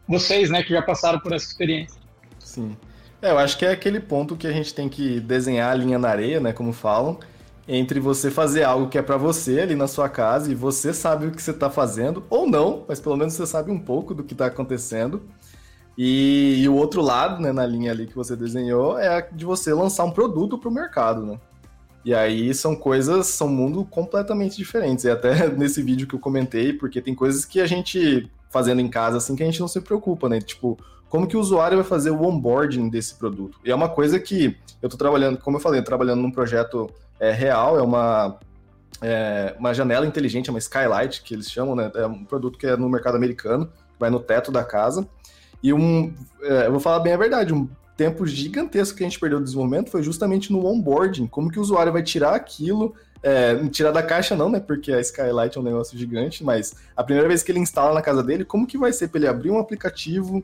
Vocês, 0.08 0.48
né, 0.48 0.62
que 0.62 0.72
já 0.72 0.80
passaram 0.80 1.20
por 1.20 1.34
essa 1.34 1.44
experiência. 1.44 2.00
Sim. 2.38 2.74
É, 3.20 3.30
eu 3.30 3.38
acho 3.38 3.58
que 3.58 3.66
é 3.66 3.72
aquele 3.72 4.00
ponto 4.00 4.36
que 4.36 4.46
a 4.46 4.52
gente 4.52 4.72
tem 4.72 4.88
que 4.88 5.20
desenhar 5.20 5.70
a 5.70 5.74
linha 5.74 5.98
na 5.98 6.08
areia, 6.08 6.40
né, 6.40 6.54
como 6.54 6.72
falam, 6.72 7.20
entre 7.66 8.00
você 8.00 8.30
fazer 8.30 8.64
algo 8.64 8.88
que 8.88 8.98
é 8.98 9.02
para 9.02 9.16
você 9.16 9.60
ali 9.60 9.74
na 9.74 9.86
sua 9.86 10.08
casa 10.08 10.50
e 10.50 10.54
você 10.54 10.92
sabe 10.92 11.26
o 11.26 11.30
que 11.30 11.42
você 11.42 11.52
está 11.52 11.70
fazendo, 11.70 12.24
ou 12.28 12.48
não, 12.48 12.84
mas 12.88 13.00
pelo 13.00 13.16
menos 13.16 13.34
você 13.34 13.46
sabe 13.46 13.70
um 13.70 13.78
pouco 13.78 14.14
do 14.14 14.24
que 14.24 14.34
está 14.34 14.46
acontecendo. 14.46 15.22
E, 15.96 16.62
e, 16.62 16.68
o 16.68 16.74
outro 16.74 17.02
lado, 17.02 17.40
né, 17.40 17.52
na 17.52 17.66
linha 17.66 17.92
ali 17.92 18.06
que 18.06 18.16
você 18.16 18.34
desenhou, 18.34 18.98
é 18.98 19.28
de 19.30 19.44
você 19.44 19.74
lançar 19.74 20.04
um 20.04 20.10
produto 20.10 20.58
para 20.58 20.68
o 20.68 20.72
mercado, 20.72 21.24
né? 21.24 21.38
E 22.04 22.12
aí 22.14 22.52
são 22.52 22.74
coisas, 22.74 23.26
são 23.26 23.46
mundos 23.46 23.86
completamente 23.90 24.56
diferentes. 24.56 25.04
E 25.04 25.10
até 25.10 25.48
nesse 25.52 25.82
vídeo 25.82 26.08
que 26.08 26.14
eu 26.14 26.18
comentei, 26.18 26.72
porque 26.72 27.00
tem 27.00 27.14
coisas 27.14 27.44
que 27.44 27.60
a 27.60 27.66
gente 27.66 28.30
fazendo 28.50 28.80
em 28.80 28.88
casa 28.88 29.16
assim 29.16 29.34
que 29.34 29.42
a 29.42 29.46
gente 29.46 29.60
não 29.60 29.68
se 29.68 29.80
preocupa, 29.80 30.28
né? 30.28 30.40
Tipo, 30.40 30.78
como 31.08 31.26
que 31.26 31.36
o 31.36 31.40
usuário 31.40 31.76
vai 31.78 31.86
fazer 31.86 32.10
o 32.10 32.22
onboarding 32.22 32.88
desse 32.88 33.14
produto? 33.14 33.58
E 33.64 33.70
é 33.70 33.74
uma 33.74 33.88
coisa 33.88 34.18
que 34.18 34.56
eu 34.80 34.86
estou 34.86 34.98
trabalhando, 34.98 35.38
como 35.38 35.56
eu 35.56 35.60
falei, 35.60 35.80
trabalhando 35.82 36.22
num 36.22 36.30
projeto 36.30 36.90
é, 37.22 37.30
real, 37.30 37.78
é 37.78 37.82
uma 37.82 38.36
é, 39.00 39.54
uma 39.56 39.72
janela 39.72 40.04
inteligente, 40.04 40.48
é 40.48 40.52
uma 40.52 40.58
skylight 40.58 41.22
que 41.22 41.32
eles 41.32 41.48
chamam, 41.48 41.76
né? 41.76 41.90
É 41.94 42.04
um 42.04 42.24
produto 42.24 42.58
que 42.58 42.66
é 42.66 42.76
no 42.76 42.88
mercado 42.88 43.16
americano, 43.16 43.70
vai 43.98 44.10
no 44.10 44.18
teto 44.18 44.50
da 44.50 44.64
casa. 44.64 45.08
E 45.62 45.72
um, 45.72 46.12
é, 46.42 46.66
eu 46.66 46.72
vou 46.72 46.80
falar 46.80 46.98
bem 46.98 47.12
a 47.12 47.16
verdade, 47.16 47.54
um 47.54 47.68
tempo 47.96 48.26
gigantesco 48.26 48.98
que 48.98 49.04
a 49.04 49.08
gente 49.08 49.20
perdeu 49.20 49.38
no 49.38 49.44
desenvolvimento 49.44 49.90
foi 49.90 50.02
justamente 50.02 50.52
no 50.52 50.66
onboarding, 50.66 51.28
como 51.28 51.48
que 51.48 51.60
o 51.60 51.62
usuário 51.62 51.92
vai 51.92 52.02
tirar 52.02 52.34
aquilo, 52.34 52.92
é, 53.22 53.54
tirar 53.68 53.92
da 53.92 54.02
caixa 54.02 54.34
não, 54.34 54.48
né, 54.50 54.58
porque 54.58 54.92
a 54.92 55.00
Skylight 55.00 55.56
é 55.56 55.60
um 55.60 55.64
negócio 55.64 55.96
gigante, 55.96 56.42
mas 56.42 56.74
a 56.96 57.04
primeira 57.04 57.28
vez 57.28 57.44
que 57.44 57.52
ele 57.52 57.60
instala 57.60 57.94
na 57.94 58.02
casa 58.02 58.22
dele, 58.24 58.44
como 58.44 58.66
que 58.66 58.76
vai 58.76 58.92
ser 58.92 59.08
para 59.08 59.20
ele 59.20 59.28
abrir 59.28 59.50
um 59.52 59.58
aplicativo, 59.60 60.42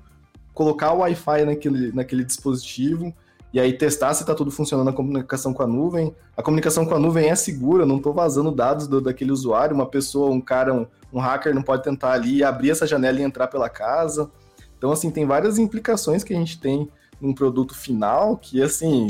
colocar 0.54 0.92
o 0.92 0.98
Wi-Fi 0.98 1.44
naquele, 1.44 1.92
naquele 1.92 2.22
dispositivo, 2.22 3.12
e 3.52 3.58
aí 3.58 3.72
testar 3.72 4.12
se 4.14 4.22
está 4.22 4.34
tudo 4.34 4.50
funcionando 4.50 4.88
a 4.88 4.92
comunicação 4.92 5.54
com 5.54 5.62
a 5.62 5.66
nuvem. 5.66 6.14
A 6.36 6.42
comunicação 6.42 6.84
com 6.84 6.94
a 6.94 6.98
nuvem 6.98 7.30
é 7.30 7.34
segura, 7.34 7.86
não 7.86 7.96
estou 7.96 8.12
vazando 8.12 8.50
dados 8.50 8.86
do, 8.86 9.00
daquele 9.00 9.32
usuário, 9.32 9.74
uma 9.74 9.86
pessoa, 9.86 10.30
um 10.30 10.40
cara, 10.40 10.74
um, 10.74 10.86
um 11.12 11.18
hacker 11.18 11.54
não 11.54 11.62
pode 11.62 11.82
tentar 11.82 12.12
ali 12.12 12.44
abrir 12.44 12.70
essa 12.70 12.86
janela 12.86 13.20
e 13.20 13.22
entrar 13.22 13.46
pela 13.46 13.68
casa. 13.68 14.30
Então, 14.76 14.92
assim, 14.92 15.10
tem 15.10 15.26
várias 15.26 15.58
implicações 15.58 16.22
que 16.22 16.32
a 16.32 16.36
gente 16.36 16.60
tem 16.60 16.88
num 17.20 17.32
produto 17.32 17.74
final 17.74 18.36
que, 18.36 18.62
assim, 18.62 19.06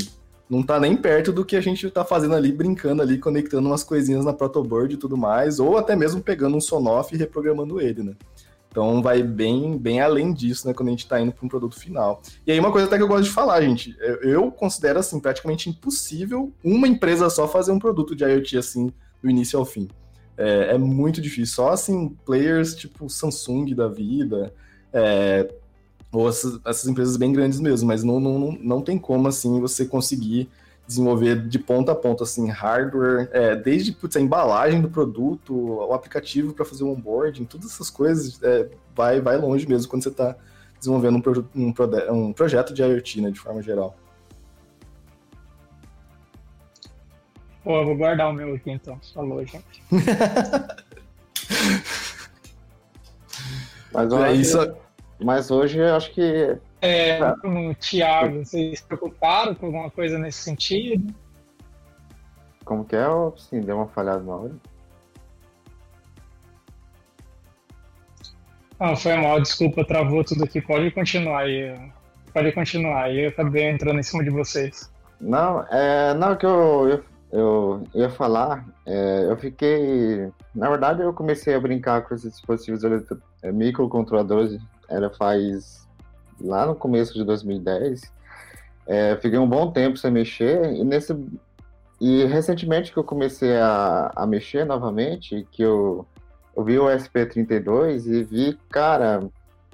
não 0.49 0.63
tá 0.63 0.79
nem 0.79 0.95
perto 0.95 1.31
do 1.31 1.45
que 1.45 1.55
a 1.55 1.61
gente 1.61 1.89
tá 1.91 2.03
fazendo 2.03 2.33
ali, 2.33 2.51
brincando 2.51 3.01
ali, 3.01 3.19
conectando 3.19 3.67
umas 3.67 3.83
coisinhas 3.83 4.25
na 4.25 4.33
protoboard 4.33 4.95
e 4.95 4.97
tudo 4.97 5.15
mais, 5.15 5.59
ou 5.59 5.77
até 5.77 5.95
mesmo 5.95 6.21
pegando 6.21 6.57
um 6.57 6.61
sonoff 6.61 7.13
e 7.13 7.17
reprogramando 7.17 7.79
ele, 7.79 8.01
né? 8.01 8.13
Então 8.69 9.01
vai 9.01 9.23
bem, 9.23 9.77
bem 9.77 9.99
além 9.99 10.31
disso, 10.31 10.67
né, 10.67 10.73
quando 10.73 10.89
a 10.89 10.91
gente 10.91 11.03
está 11.03 11.19
indo 11.19 11.31
para 11.31 11.45
um 11.45 11.49
produto 11.49 11.77
final. 11.77 12.21
E 12.45 12.51
aí 12.51 12.59
uma 12.59 12.71
coisa 12.71 12.87
até 12.87 12.97
que 12.97 13.03
eu 13.03 13.07
gosto 13.07 13.23
de 13.23 13.31
falar, 13.31 13.61
gente, 13.61 13.95
eu 14.21 14.51
considero 14.51 14.99
assim 14.99 15.19
praticamente 15.19 15.69
impossível 15.69 16.53
uma 16.63 16.87
empresa 16.87 17.29
só 17.29 17.47
fazer 17.47 17.71
um 17.71 17.79
produto 17.79 18.15
de 18.15 18.23
IoT 18.23 18.57
assim 18.57 18.93
do 19.21 19.29
início 19.29 19.57
ao 19.57 19.65
fim. 19.65 19.87
É, 20.37 20.75
é 20.75 20.77
muito 20.77 21.19
difícil. 21.19 21.55
Só 21.55 21.69
assim 21.69 22.15
players 22.25 22.75
tipo 22.75 23.09
Samsung 23.09 23.73
da 23.73 23.87
vida, 23.87 24.53
é, 24.93 25.51
ou 26.11 26.29
essas, 26.29 26.59
essas, 26.65 26.87
empresas 26.87 27.17
bem 27.17 27.33
grandes 27.33 27.59
mesmo, 27.59 27.87
mas 27.87 28.03
não, 28.03 28.19
não, 28.19 28.51
não 28.51 28.81
tem 28.81 28.97
como 28.97 29.27
assim 29.27 29.59
você 29.59 29.85
conseguir 29.85 30.49
desenvolver 30.89 31.47
de 31.47 31.59
ponta 31.59 31.91
a 31.91 31.95
ponta 31.95 32.23
assim 32.23 32.49
hardware, 32.49 33.29
é, 33.31 33.55
desde 33.55 33.91
putz, 33.91 34.17
a 34.17 34.19
embalagem 34.19 34.81
do 34.81 34.89
produto, 34.89 35.53
o 35.53 35.93
aplicativo 35.93 36.51
para 36.51 36.65
fazer 36.65 36.83
o 36.83 36.91
onboarding, 36.91 37.45
todas 37.45 37.67
essas 37.67 37.91
coisas 37.91 38.41
é, 38.41 38.67
vai 38.95 39.21
vai 39.21 39.37
longe 39.37 39.69
mesmo 39.69 39.87
quando 39.87 40.01
você 40.01 40.09
está 40.09 40.35
desenvolvendo 40.79 41.17
um, 41.17 41.21
pro, 41.21 41.47
um, 41.55 41.71
um, 42.09 42.33
projeto 42.33 42.73
de 42.73 42.81
IoT, 42.81 43.21
né, 43.21 43.29
de 43.29 43.39
forma 43.39 43.61
geral. 43.61 43.95
Pô, 47.63 47.81
eu 47.81 47.85
vou 47.85 47.95
guardar 47.95 48.31
o 48.31 48.33
meu 48.33 48.55
aqui 48.55 48.71
então. 48.71 48.99
Falou, 49.13 49.45
gente. 49.45 49.83
Mas 53.93 54.11
é 54.11 54.33
isso. 54.33 54.57
Mas 55.19 55.51
hoje 55.51 55.77
eu 55.77 55.95
acho 55.95 56.11
que. 56.13 56.57
É, 56.81 57.19
como 57.41 57.75
Thiago, 57.75 58.45
vocês 58.45 58.79
se 58.79 58.85
preocuparam 58.85 59.53
com 59.53 59.65
alguma 59.67 59.91
coisa 59.91 60.17
nesse 60.17 60.39
sentido? 60.39 61.13
Como 62.63 62.85
que 62.85 62.95
é? 62.95 63.05
Sim, 63.37 63.61
deu 63.61 63.77
uma 63.77 63.87
falhada 63.87 64.23
na 64.23 64.35
hora. 64.35 64.55
Não, 68.79 68.95
foi 68.95 69.15
mal, 69.17 69.41
desculpa, 69.41 69.83
travou 69.83 70.23
tudo 70.23 70.45
aqui. 70.45 70.61
Pode 70.61 70.89
continuar 70.91 71.41
aí. 71.41 71.75
Pode 72.33 72.51
continuar 72.53 73.03
aí, 73.03 73.25
eu 73.25 73.29
acabei 73.29 73.69
entrando 73.69 73.99
em 73.99 74.03
cima 74.03 74.23
de 74.23 74.29
vocês. 74.29 74.89
Não, 75.19 75.63
é, 75.63 76.13
não, 76.13 76.35
que 76.35 76.45
eu, 76.45 76.87
eu, 76.87 77.03
eu 77.31 77.83
ia 77.93 78.09
falar, 78.09 78.65
é, 78.85 79.25
eu 79.25 79.35
fiquei. 79.35 80.31
Na 80.55 80.69
verdade, 80.69 81.01
eu 81.01 81.11
comecei 81.11 81.55
a 81.55 81.59
brincar 81.59 82.03
com 82.03 82.15
esses 82.15 82.31
dispositivos 82.31 82.83
é, 83.41 83.51
microcontroladores 83.51 84.57
era 84.87 85.09
faz 85.09 85.88
lá 86.41 86.65
no 86.65 86.75
começo 86.75 87.13
de 87.13 87.23
2010. 87.23 88.11
É, 88.87 89.15
fiquei 89.17 89.37
um 89.37 89.47
bom 89.47 89.71
tempo 89.71 89.97
sem 89.97 90.11
mexer 90.11 90.73
e 90.73 90.83
nesse 90.83 91.15
e 92.01 92.23
recentemente 92.25 92.93
que 92.93 92.97
eu 92.97 93.03
comecei 93.03 93.57
a, 93.57 94.11
a 94.15 94.25
mexer 94.25 94.65
novamente, 94.65 95.45
que 95.51 95.61
eu, 95.61 96.05
eu 96.55 96.63
vi 96.63 96.79
o 96.79 96.85
SP32 96.85 98.05
e 98.05 98.23
vi, 98.23 98.57
cara, 98.69 99.27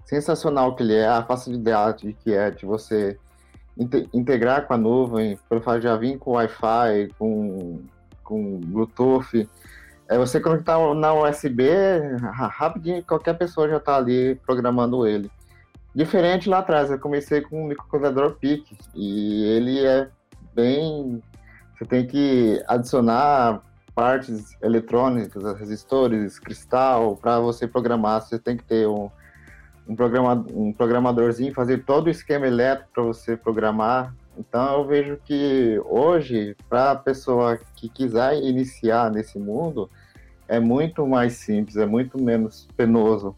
sensacional 0.05 0.75
que 0.75 0.81
ele 0.81 0.95
é, 0.95 1.07
a 1.07 1.23
facilidade 1.23 2.17
que 2.23 2.33
é 2.33 2.49
de 2.49 2.65
você 2.65 3.17
integrar 4.13 4.65
com 4.65 4.73
a 4.73 4.77
nuvem, 4.77 5.37
pelo 5.49 5.61
fato 5.61 5.79
de 5.79 5.83
já 5.83 5.95
vir 5.97 6.17
com 6.17 6.31
Wi-Fi, 6.31 7.09
com, 7.19 7.81
com 8.23 8.59
Bluetooth, 8.61 9.47
é 10.07 10.17
você 10.17 10.39
conectar 10.39 10.77
na 10.93 11.13
USB, 11.13 11.67
rapidinho, 12.21 13.03
qualquer 13.03 13.37
pessoa 13.37 13.67
já 13.67 13.77
está 13.77 13.97
ali 13.97 14.35
programando 14.35 15.05
ele. 15.05 15.29
Diferente 15.95 16.49
lá 16.49 16.57
atrás, 16.59 16.91
eu 16.91 16.99
comecei 16.99 17.39
com 17.39 17.63
um 17.63 17.67
microcontrolador 17.67 18.35
PIC 18.35 18.77
e 18.93 19.45
ele 19.45 19.85
é 19.85 20.09
bem. 20.53 21.23
Você 21.73 21.85
tem 21.85 22.05
que 22.05 22.61
adicionar 22.67 23.61
partes 23.95 24.57
eletrônicas, 24.61 25.57
resistores, 25.57 26.37
cristal, 26.37 27.15
para 27.15 27.39
você 27.39 27.65
programar. 27.65 28.21
Você 28.21 28.37
tem 28.37 28.57
que 28.57 28.65
ter 28.65 28.85
um, 28.85 29.09
um, 29.87 29.95
programa, 29.95 30.45
um 30.53 30.73
programadorzinho, 30.73 31.53
fazer 31.53 31.85
todo 31.85 32.07
o 32.07 32.09
esquema 32.09 32.45
elétrico 32.45 32.91
para 32.93 33.03
você 33.03 33.37
programar. 33.37 34.13
Então 34.37 34.79
eu 34.79 34.85
vejo 34.85 35.17
que 35.23 35.81
hoje, 35.85 36.57
para 36.67 36.91
a 36.91 36.95
pessoa 36.97 37.57
que 37.73 37.87
quiser 37.87 38.35
iniciar 38.43 39.09
nesse 39.09 39.39
mundo, 39.39 39.89
é 40.45 40.59
muito 40.59 41.07
mais 41.07 41.35
simples, 41.35 41.77
é 41.77 41.85
muito 41.85 42.21
menos 42.21 42.67
penoso 42.75 43.33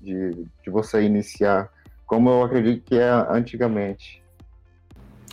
de, 0.00 0.46
de 0.62 0.70
você 0.70 1.02
iniciar, 1.02 1.68
como 2.06 2.30
eu 2.30 2.42
acredito 2.44 2.84
que 2.84 2.94
é 2.94 3.10
antigamente. 3.30 4.22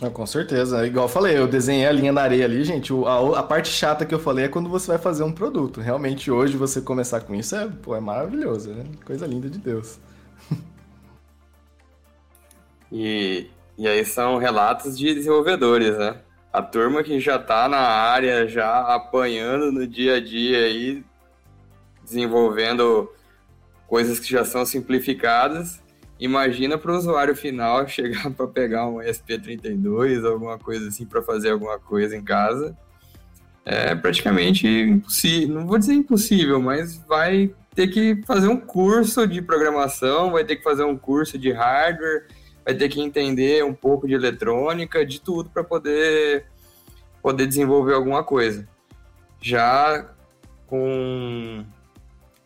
Ah, 0.02 0.10
com 0.10 0.26
certeza. 0.26 0.86
Igual 0.86 1.06
eu 1.06 1.08
falei, 1.08 1.38
eu 1.38 1.46
desenhei 1.46 1.86
a 1.86 1.92
linha 1.92 2.12
da 2.12 2.22
areia 2.22 2.44
ali, 2.44 2.64
gente. 2.64 2.92
A, 3.06 3.38
a, 3.38 3.42
parte 3.42 3.68
chata 3.68 4.04
que 4.04 4.14
eu 4.14 4.18
falei 4.18 4.46
é 4.46 4.48
quando 4.48 4.68
você 4.68 4.88
vai 4.88 4.98
fazer 4.98 5.22
um 5.22 5.32
produto. 5.32 5.80
Realmente, 5.80 6.30
hoje, 6.30 6.56
você 6.56 6.80
começar 6.80 7.20
com 7.20 7.34
isso 7.34 7.54
é, 7.54 7.68
pô, 7.68 7.94
é 7.94 8.00
maravilhoso, 8.00 8.70
né? 8.70 8.84
Coisa 9.04 9.26
linda 9.26 9.48
de 9.48 9.58
Deus. 9.58 9.98
E, 12.96 13.48
e 13.76 13.88
aí 13.88 14.04
são 14.04 14.38
relatos 14.38 14.96
de 14.96 15.12
desenvolvedores, 15.12 15.98
né? 15.98 16.18
A 16.52 16.62
turma 16.62 17.02
que 17.02 17.18
já 17.18 17.40
tá 17.40 17.68
na 17.68 17.80
área, 17.80 18.46
já 18.46 18.94
apanhando 18.94 19.72
no 19.72 19.84
dia 19.84 20.16
a 20.16 20.20
dia 20.20 20.58
aí, 20.58 21.04
desenvolvendo 22.04 23.10
coisas 23.88 24.20
que 24.20 24.30
já 24.30 24.44
são 24.44 24.64
simplificadas. 24.64 25.82
Imagina 26.18 26.78
para 26.78 26.92
o 26.92 26.96
usuário 26.96 27.34
final 27.34 27.86
chegar 27.88 28.30
para 28.30 28.46
pegar 28.46 28.86
um 28.86 28.98
SP32, 28.98 30.24
alguma 30.24 30.58
coisa 30.58 30.88
assim, 30.88 31.04
para 31.04 31.22
fazer 31.22 31.50
alguma 31.50 31.78
coisa 31.78 32.16
em 32.16 32.22
casa. 32.22 32.76
É 33.64 33.94
praticamente 33.94 34.68
impossível, 34.68 35.54
não 35.54 35.66
vou 35.66 35.78
dizer 35.78 35.94
impossível, 35.94 36.60
mas 36.60 36.98
vai 37.08 37.50
ter 37.74 37.88
que 37.88 38.22
fazer 38.26 38.48
um 38.48 38.58
curso 38.58 39.26
de 39.26 39.40
programação, 39.40 40.32
vai 40.32 40.44
ter 40.44 40.56
que 40.56 40.62
fazer 40.62 40.84
um 40.84 40.96
curso 40.96 41.38
de 41.38 41.50
hardware, 41.50 42.26
vai 42.64 42.74
ter 42.74 42.88
que 42.90 43.00
entender 43.00 43.64
um 43.64 43.72
pouco 43.72 44.06
de 44.06 44.12
eletrônica, 44.12 45.04
de 45.04 45.20
tudo 45.20 45.48
para 45.48 45.64
poder 45.64 46.46
poder 47.22 47.46
desenvolver 47.46 47.94
alguma 47.94 48.22
coisa. 48.22 48.68
Já 49.40 50.10
com 50.66 51.64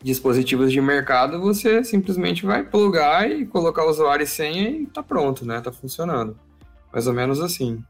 dispositivos 0.03 0.73
de 0.73 0.81
mercado, 0.81 1.41
você 1.41 1.83
simplesmente 1.83 2.47
vai 2.47 2.63
plugar 2.63 3.31
e 3.31 3.45
colocar 3.47 3.85
o 3.85 3.91
usuário 3.91 4.25
e 4.25 4.27
senha 4.27 4.71
e 4.71 4.87
tá 4.87 5.03
pronto, 5.03 5.45
né? 5.45 5.61
Tá 5.61 5.73
funcionando. 5.73 6.39
Mais 6.93 7.07
ou 7.07 7.13
menos 7.13 7.41
assim. 7.41 7.83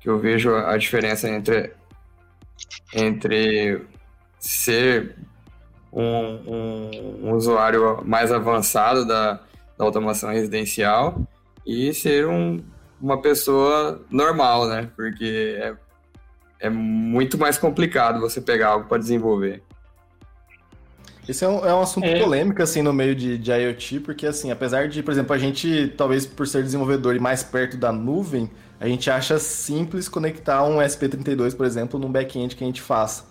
Que 0.00 0.08
eu 0.08 0.18
vejo 0.18 0.54
a 0.54 0.76
diferença 0.76 1.28
entre, 1.28 1.72
entre 2.94 3.82
ser 4.38 5.16
um, 5.92 6.04
um, 6.04 7.28
um 7.28 7.34
usuário 7.34 8.02
mais 8.04 8.32
avançado 8.32 9.04
da, 9.06 9.40
da 9.76 9.84
automação 9.84 10.30
residencial 10.30 11.20
e 11.66 11.92
ser 11.92 12.26
um, 12.26 12.62
uma 13.00 13.20
pessoa 13.20 14.00
normal, 14.08 14.68
né? 14.68 14.88
Porque 14.94 15.56
é, 15.58 15.74
é 16.60 16.70
muito 16.70 17.36
mais 17.36 17.58
complicado 17.58 18.20
você 18.20 18.40
pegar 18.40 18.68
algo 18.68 18.88
para 18.88 18.98
desenvolver. 18.98 19.62
Esse 21.28 21.44
é 21.44 21.48
um, 21.48 21.64
é 21.64 21.74
um 21.74 21.80
assunto 21.80 22.06
é. 22.06 22.18
polêmico, 22.18 22.62
assim, 22.62 22.82
no 22.82 22.92
meio 22.92 23.14
de, 23.14 23.38
de 23.38 23.52
IoT, 23.52 24.00
porque, 24.00 24.26
assim, 24.26 24.50
apesar 24.50 24.88
de, 24.88 25.02
por 25.02 25.12
exemplo, 25.12 25.34
a 25.34 25.38
gente, 25.38 25.92
talvez 25.96 26.26
por 26.26 26.46
ser 26.46 26.62
desenvolvedor 26.62 27.14
e 27.14 27.20
mais 27.20 27.42
perto 27.42 27.76
da 27.76 27.92
nuvem, 27.92 28.50
a 28.80 28.88
gente 28.88 29.10
acha 29.10 29.38
simples 29.38 30.08
conectar 30.08 30.64
um 30.64 30.78
SP32, 30.78 31.54
por 31.54 31.66
exemplo, 31.66 32.00
num 32.00 32.10
back-end 32.10 32.56
que 32.56 32.64
a 32.64 32.66
gente 32.66 32.80
faça. 32.80 33.24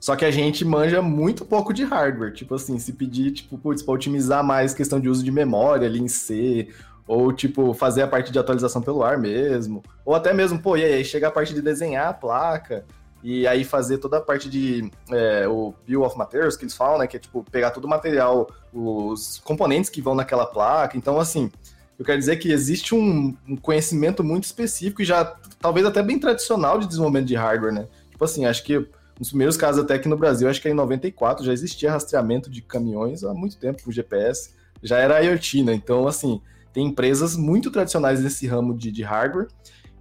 Só 0.00 0.16
que 0.16 0.24
a 0.24 0.30
gente 0.30 0.64
manja 0.64 1.00
muito 1.00 1.44
pouco 1.44 1.72
de 1.72 1.84
hardware. 1.84 2.32
Tipo 2.32 2.56
assim, 2.56 2.78
se 2.78 2.92
pedir, 2.92 3.30
tipo, 3.30 3.56
putz, 3.56 3.82
para 3.82 3.94
otimizar 3.94 4.44
mais 4.44 4.74
questão 4.74 5.00
de 5.00 5.08
uso 5.08 5.24
de 5.24 5.30
memória 5.30 5.86
ali 5.86 6.00
em 6.00 6.08
C, 6.08 6.68
ou 7.06 7.32
tipo, 7.32 7.72
fazer 7.74 8.02
a 8.02 8.06
parte 8.06 8.32
de 8.32 8.38
atualização 8.38 8.82
pelo 8.82 9.02
ar 9.02 9.18
mesmo, 9.18 9.82
ou 10.04 10.14
até 10.14 10.32
mesmo, 10.32 10.58
pô, 10.58 10.76
e 10.76 10.84
aí, 10.84 11.04
chega 11.04 11.28
a 11.28 11.30
parte 11.30 11.54
de 11.54 11.62
desenhar 11.62 12.08
a 12.08 12.12
placa, 12.14 12.84
e 13.24 13.46
aí 13.46 13.64
fazer 13.64 13.96
toda 13.96 14.18
a 14.18 14.20
parte 14.20 14.50
de 14.50 14.90
é, 15.10 15.48
o 15.48 15.72
Bill 15.86 16.02
of 16.02 16.18
Materials 16.18 16.58
que 16.58 16.64
eles 16.64 16.74
falam, 16.74 16.98
né, 16.98 17.06
que 17.06 17.16
é 17.16 17.18
tipo, 17.18 17.42
pegar 17.50 17.70
todo 17.70 17.86
o 17.86 17.88
material, 17.88 18.46
os 18.70 19.40
componentes 19.42 19.88
que 19.88 20.02
vão 20.02 20.14
naquela 20.14 20.44
placa. 20.44 20.98
Então, 20.98 21.18
assim, 21.18 21.50
eu 21.98 22.04
quero 22.04 22.18
dizer 22.18 22.36
que 22.36 22.52
existe 22.52 22.94
um, 22.94 23.34
um 23.48 23.56
conhecimento 23.56 24.22
muito 24.22 24.44
específico 24.44 25.00
e 25.00 25.06
já, 25.06 25.24
talvez 25.58 25.86
até 25.86 26.02
bem 26.02 26.18
tradicional 26.18 26.78
de 26.78 26.86
desenvolvimento 26.86 27.24
de 27.24 27.34
hardware, 27.34 27.72
né? 27.72 27.88
Tipo 28.10 28.26
assim, 28.26 28.44
acho 28.44 28.62
que 28.62 28.86
nos 29.18 29.30
primeiros 29.30 29.56
casos 29.56 29.82
até 29.82 29.94
aqui 29.94 30.06
no 30.08 30.18
Brasil, 30.18 30.46
acho 30.46 30.60
que 30.60 30.68
em 30.68 30.74
94 30.74 31.46
já 31.46 31.52
existia 31.54 31.92
rastreamento 31.92 32.50
de 32.50 32.60
caminhões 32.60 33.24
há 33.24 33.32
muito 33.32 33.56
tempo 33.56 33.82
com 33.82 33.90
GPS, 33.90 34.50
já 34.82 34.98
era 34.98 35.22
IoT, 35.22 35.62
né? 35.62 35.72
Então, 35.72 36.06
assim, 36.06 36.42
tem 36.74 36.88
empresas 36.88 37.38
muito 37.38 37.70
tradicionais 37.70 38.20
nesse 38.20 38.46
ramo 38.46 38.76
de, 38.76 38.92
de 38.92 39.02
hardware 39.02 39.48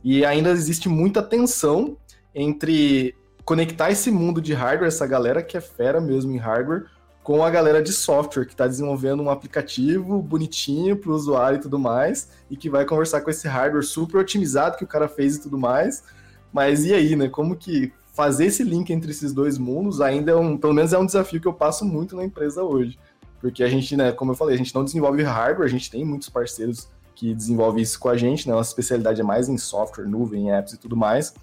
e 0.03 0.25
ainda 0.25 0.49
existe 0.49 0.89
muita 0.89 1.23
tensão 1.23 1.95
entre 2.33 3.15
conectar 3.45 3.91
esse 3.91 4.09
mundo 4.09 4.41
de 4.41 4.53
hardware, 4.53 4.87
essa 4.87 5.05
galera 5.05 5.43
que 5.43 5.57
é 5.57 5.61
fera 5.61 5.99
mesmo 5.99 6.31
em 6.31 6.37
hardware, 6.37 6.85
com 7.23 7.43
a 7.43 7.49
galera 7.49 7.81
de 7.81 7.93
software 7.93 8.45
que 8.45 8.51
está 8.53 8.67
desenvolvendo 8.67 9.23
um 9.23 9.29
aplicativo 9.29 10.21
bonitinho 10.21 10.97
para 10.97 11.09
o 11.09 11.15
usuário 11.15 11.57
e 11.57 11.61
tudo 11.61 11.79
mais, 11.79 12.29
e 12.49 12.57
que 12.57 12.69
vai 12.69 12.85
conversar 12.85 13.21
com 13.21 13.29
esse 13.29 13.47
hardware 13.47 13.83
super 13.83 14.17
otimizado 14.17 14.77
que 14.77 14.83
o 14.83 14.87
cara 14.87 15.07
fez 15.07 15.37
e 15.37 15.41
tudo 15.41 15.57
mais. 15.57 16.03
Mas 16.51 16.85
e 16.85 16.93
aí, 16.93 17.15
né? 17.15 17.29
Como 17.29 17.55
que 17.55 17.93
fazer 18.13 18.45
esse 18.45 18.63
link 18.63 18.91
entre 18.91 19.11
esses 19.11 19.33
dois 19.33 19.57
mundos 19.57 20.01
ainda 20.01 20.31
é 20.31 20.35
um, 20.35 20.57
pelo 20.57 20.73
menos 20.73 20.93
é 20.93 20.97
um 20.97 21.05
desafio 21.05 21.41
que 21.41 21.47
eu 21.47 21.53
passo 21.53 21.85
muito 21.85 22.15
na 22.15 22.23
empresa 22.23 22.61
hoje. 22.61 22.99
Porque 23.39 23.63
a 23.63 23.67
gente, 23.67 23.97
né, 23.97 24.11
como 24.11 24.31
eu 24.31 24.35
falei, 24.35 24.55
a 24.55 24.57
gente 24.57 24.73
não 24.75 24.83
desenvolve 24.83 25.23
hardware, 25.23 25.65
a 25.65 25.71
gente 25.71 25.89
tem 25.89 26.05
muitos 26.05 26.29
parceiros 26.29 26.87
que 27.15 27.33
desenvolvem 27.33 27.83
isso 27.83 27.99
com 27.99 28.09
a 28.09 28.17
gente, 28.17 28.47
né? 28.47 28.53
Nossa 28.53 28.69
especialidade 28.69 29.21
é 29.21 29.23
mais 29.23 29.49
em 29.49 29.57
software, 29.57 30.05
nuvem, 30.05 30.51
apps 30.51 30.73
e 30.73 30.77
tudo 30.77 30.95
mais. 30.95 31.33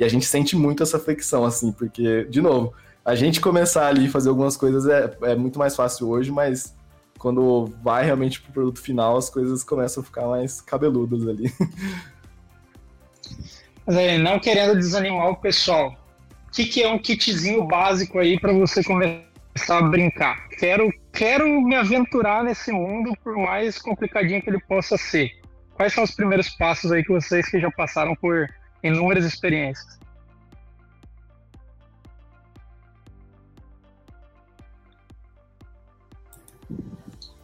E 0.00 0.04
a 0.04 0.08
gente 0.08 0.24
sente 0.24 0.56
muito 0.56 0.82
essa 0.82 0.98
flexão, 0.98 1.44
assim, 1.44 1.70
porque, 1.72 2.24
de 2.24 2.40
novo, 2.40 2.72
a 3.04 3.14
gente 3.14 3.38
começar 3.38 3.86
ali 3.86 4.06
e 4.06 4.08
fazer 4.08 4.30
algumas 4.30 4.56
coisas 4.56 4.86
é, 4.86 5.14
é 5.30 5.36
muito 5.36 5.58
mais 5.58 5.76
fácil 5.76 6.08
hoje, 6.08 6.32
mas 6.32 6.74
quando 7.18 7.66
vai 7.82 8.06
realmente 8.06 8.40
pro 8.40 8.50
produto 8.50 8.80
final, 8.80 9.18
as 9.18 9.28
coisas 9.28 9.62
começam 9.62 10.02
a 10.02 10.06
ficar 10.06 10.26
mais 10.26 10.62
cabeludas 10.62 11.28
ali. 11.28 11.52
Mas 13.86 13.96
aí, 13.96 14.18
não 14.18 14.38
querendo 14.38 14.76
desanimar 14.76 15.30
o 15.30 15.36
pessoal, 15.36 15.96
o 16.46 16.50
que, 16.52 16.64
que 16.64 16.82
é 16.82 16.88
um 16.88 16.98
kitzinho 16.98 17.64
básico 17.64 18.18
aí 18.18 18.38
para 18.38 18.52
você 18.52 18.84
começar 18.84 19.24
a 19.78 19.82
brincar? 19.82 20.48
Quero, 20.50 20.92
quero 21.12 21.44
me 21.60 21.74
aventurar 21.74 22.44
nesse 22.44 22.70
mundo, 22.70 23.12
por 23.24 23.36
mais 23.36 23.78
complicadinho 23.80 24.40
que 24.40 24.48
ele 24.48 24.60
possa 24.60 24.96
ser. 24.96 25.32
Quais 25.74 25.92
são 25.92 26.04
os 26.04 26.12
primeiros 26.12 26.50
passos 26.50 26.92
aí 26.92 27.02
que 27.02 27.10
vocês 27.10 27.50
que 27.50 27.58
já 27.58 27.70
passaram 27.70 28.14
por 28.14 28.46
inúmeras 28.82 29.24
experiências? 29.24 29.98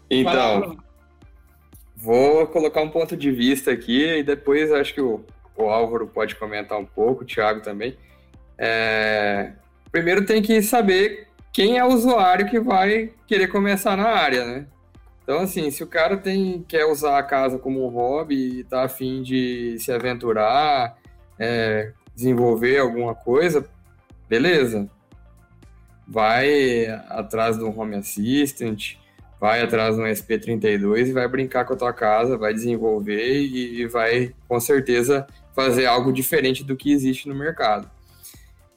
Então, 0.08 0.76
vou 1.96 2.46
colocar 2.46 2.80
um 2.80 2.88
ponto 2.88 3.16
de 3.16 3.30
vista 3.30 3.72
aqui 3.72 4.18
e 4.18 4.22
depois 4.22 4.72
acho 4.72 4.94
que 4.94 5.00
o, 5.00 5.24
o 5.56 5.64
Álvaro 5.64 6.06
pode 6.06 6.36
comentar 6.36 6.78
um 6.78 6.86
pouco, 6.86 7.22
o 7.22 7.26
Thiago 7.26 7.60
também. 7.60 7.96
É, 8.56 9.52
primeiro 9.90 10.24
tem 10.24 10.40
que 10.40 10.62
saber 10.62 11.28
quem 11.52 11.78
é 11.78 11.84
o 11.84 11.88
usuário 11.88 12.48
que 12.48 12.60
vai 12.60 13.12
querer 13.26 13.48
começar 13.48 13.96
na 13.96 14.08
área, 14.08 14.44
né? 14.44 14.66
Então, 15.22 15.40
assim, 15.40 15.70
se 15.72 15.82
o 15.82 15.86
cara 15.88 16.16
tem, 16.16 16.64
quer 16.68 16.84
usar 16.84 17.18
a 17.18 17.22
casa 17.22 17.58
como 17.58 17.84
um 17.84 17.88
hobby 17.88 18.60
e 18.60 18.64
tá 18.64 18.84
afim 18.84 19.22
de 19.22 19.76
se 19.80 19.90
aventurar, 19.90 20.96
é, 21.38 21.92
desenvolver 22.14 22.78
alguma 22.78 23.14
coisa, 23.14 23.66
beleza. 24.28 24.88
Vai 26.06 26.86
atrás 27.08 27.56
do 27.56 27.68
Home 27.68 27.96
Assistant, 27.96 28.96
vai 29.40 29.60
atrás 29.60 29.96
do 29.96 30.02
SP32 30.02 31.08
e 31.08 31.12
vai 31.12 31.28
brincar 31.28 31.64
com 31.64 31.74
a 31.74 31.76
tua 31.76 31.92
casa, 31.92 32.38
vai 32.38 32.54
desenvolver 32.54 33.40
e, 33.40 33.82
e 33.82 33.86
vai, 33.86 34.34
com 34.48 34.58
certeza, 34.60 35.26
fazer 35.54 35.86
algo 35.86 36.12
diferente 36.12 36.62
do 36.62 36.76
que 36.76 36.92
existe 36.92 37.28
no 37.28 37.34
mercado. 37.34 37.90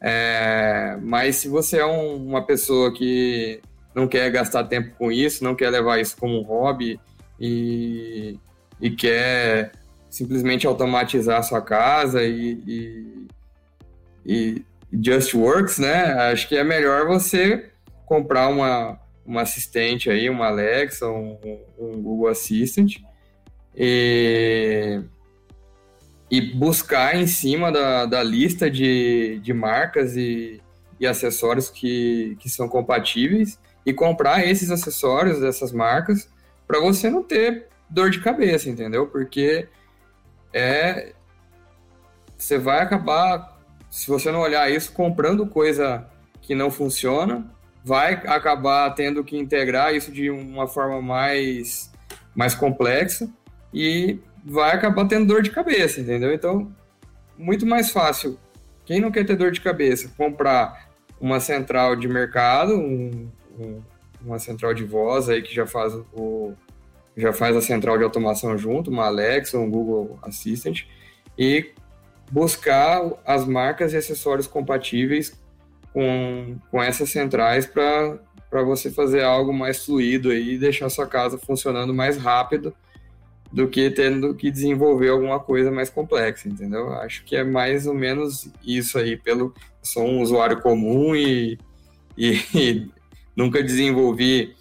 É, 0.01 0.97
mas 1.01 1.38
se 1.38 1.49
você 1.49 1.80
é 1.80 1.86
um, 1.86 2.16
uma 2.16 2.45
pessoa 2.45 2.93
que 2.93 3.62
não 3.93 4.07
quer 4.07 4.30
gastar 4.32 4.64
tempo 4.64 4.95
com 4.97 5.12
isso, 5.12 5.43
não 5.43 5.55
quer 5.55 5.70
levar 5.70 5.99
isso 5.99 6.16
como 6.18 6.39
um 6.39 6.43
hobby 6.43 6.99
e, 7.39 8.38
e 8.80 8.89
quer 8.91 9.72
simplesmente 10.10 10.66
automatizar 10.66 11.39
a 11.39 11.43
sua 11.43 11.62
casa 11.62 12.24
e, 12.24 12.62
e, 12.66 13.28
e, 14.26 14.66
just 15.03 15.34
works, 15.34 15.78
né? 15.78 16.14
Acho 16.32 16.47
que 16.47 16.57
é 16.57 16.64
melhor 16.64 17.05
você 17.07 17.70
comprar 18.05 18.47
uma, 18.47 18.99
uma 19.26 19.41
assistente 19.41 20.10
aí, 20.10 20.30
uma 20.30 20.47
Alexa, 20.47 21.07
um, 21.07 21.38
um 21.78 22.01
Google 22.01 22.28
Assistant 22.28 22.97
e 23.76 25.01
e 26.32 26.41
buscar 26.41 27.16
em 27.16 27.26
cima 27.26 27.72
da, 27.72 28.05
da 28.05 28.22
lista 28.22 28.70
de, 28.70 29.39
de 29.39 29.53
marcas 29.53 30.16
e, 30.16 30.62
e 30.99 31.07
acessórios 31.07 31.70
que, 31.70 32.38
que 32.39 32.47
são 32.47 32.70
compatíveis 32.70 33.60
e 33.86 33.91
comprar 33.91 34.45
esses 34.45 34.70
acessórios 34.70 35.39
dessas 35.39 35.72
marcas 35.72 36.30
para 36.68 36.80
você 36.80 37.10
não 37.10 37.24
ter 37.24 37.68
dor 37.89 38.12
de 38.12 38.20
cabeça, 38.20 38.70
entendeu? 38.70 39.07
Porque 39.07 39.68
é 40.54 41.14
você 42.38 42.58
vai 42.58 42.82
acabar 42.82 43.60
se 43.89 44.08
você 44.08 44.32
não 44.32 44.39
olhar 44.39 44.72
isso 44.72 44.91
comprando 44.93 45.47
coisa 45.47 46.08
que 46.41 46.54
não 46.56 46.70
funciona, 46.72 47.50
vai 47.84 48.14
acabar 48.14 48.89
tendo 48.91 49.24
que 49.24 49.38
integrar 49.38 49.93
isso 49.93 50.12
de 50.12 50.30
uma 50.30 50.68
forma 50.68 51.02
mais 51.02 51.91
mais 52.36 52.54
complexa 52.56 53.30
e 53.74 54.20
vai 54.45 54.74
acabar 54.74 55.06
tendo 55.08 55.26
dor 55.26 55.41
de 55.41 55.50
cabeça, 55.50 56.00
entendeu? 56.00 56.34
Então, 56.34 56.72
muito 57.38 57.66
mais 57.66 57.89
fácil. 57.91 58.39
Quem 58.86 59.00
não 59.00 59.12
quer 59.12 59.26
ter 59.26 59.36
dor 59.36 59.52
de 59.52 59.62
cabeça, 59.62 60.12
comprar 60.16 60.89
uma 61.20 61.39
central 61.39 61.95
de 61.95 62.08
mercado, 62.08 62.76
um, 62.76 63.30
um, 63.60 63.82
uma 64.22 64.39
central 64.39 64.74
de 64.74 64.84
voz 64.84 65.28
aí 65.30 65.41
que 65.41 65.54
já 65.54 65.66
faz 65.66 65.93
o 66.14 66.54
já 67.20 67.34
faz 67.34 67.55
a 67.55 67.61
central 67.61 67.97
de 67.97 68.03
automação 68.03 68.57
junto, 68.57 68.89
uma 68.89 69.05
Alexa, 69.05 69.59
um 69.59 69.70
Google 69.70 70.17
Assistant 70.22 70.84
e 71.38 71.72
buscar 72.32 73.01
as 73.26 73.45
marcas 73.45 73.93
e 73.93 73.97
acessórios 73.97 74.47
compatíveis 74.47 75.38
com, 75.91 76.57
com 76.72 76.82
essas 76.82 77.09
centrais 77.09 77.65
para 77.65 78.63
você 78.63 78.89
fazer 78.89 79.24
algo 79.24 79.53
mais 79.53 79.84
fluido 79.86 80.34
e 80.34 80.57
deixar 80.57 80.89
sua 80.89 81.07
casa 81.07 81.38
funcionando 81.38 81.93
mais 81.93 82.17
rápido 82.17 82.74
do 83.51 83.67
que 83.67 83.89
tendo 83.89 84.36
que 84.36 84.51
desenvolver 84.51 85.09
alguma 85.09 85.39
coisa 85.39 85.72
mais 85.72 85.89
complexa, 85.89 86.47
entendeu? 86.47 86.93
Acho 86.93 87.24
que 87.26 87.36
é 87.36 87.43
mais 87.43 87.88
ou 87.88 87.95
menos 87.95 88.49
isso 88.63 88.97
aí, 88.97 89.17
pelo 89.17 89.53
sou 89.82 90.05
um 90.05 90.22
usuário 90.22 90.61
comum 90.61 91.15
e, 91.15 91.57
e, 92.15 92.34
e 92.53 92.91
nunca 93.36 93.63
desenvolvi 93.63 94.55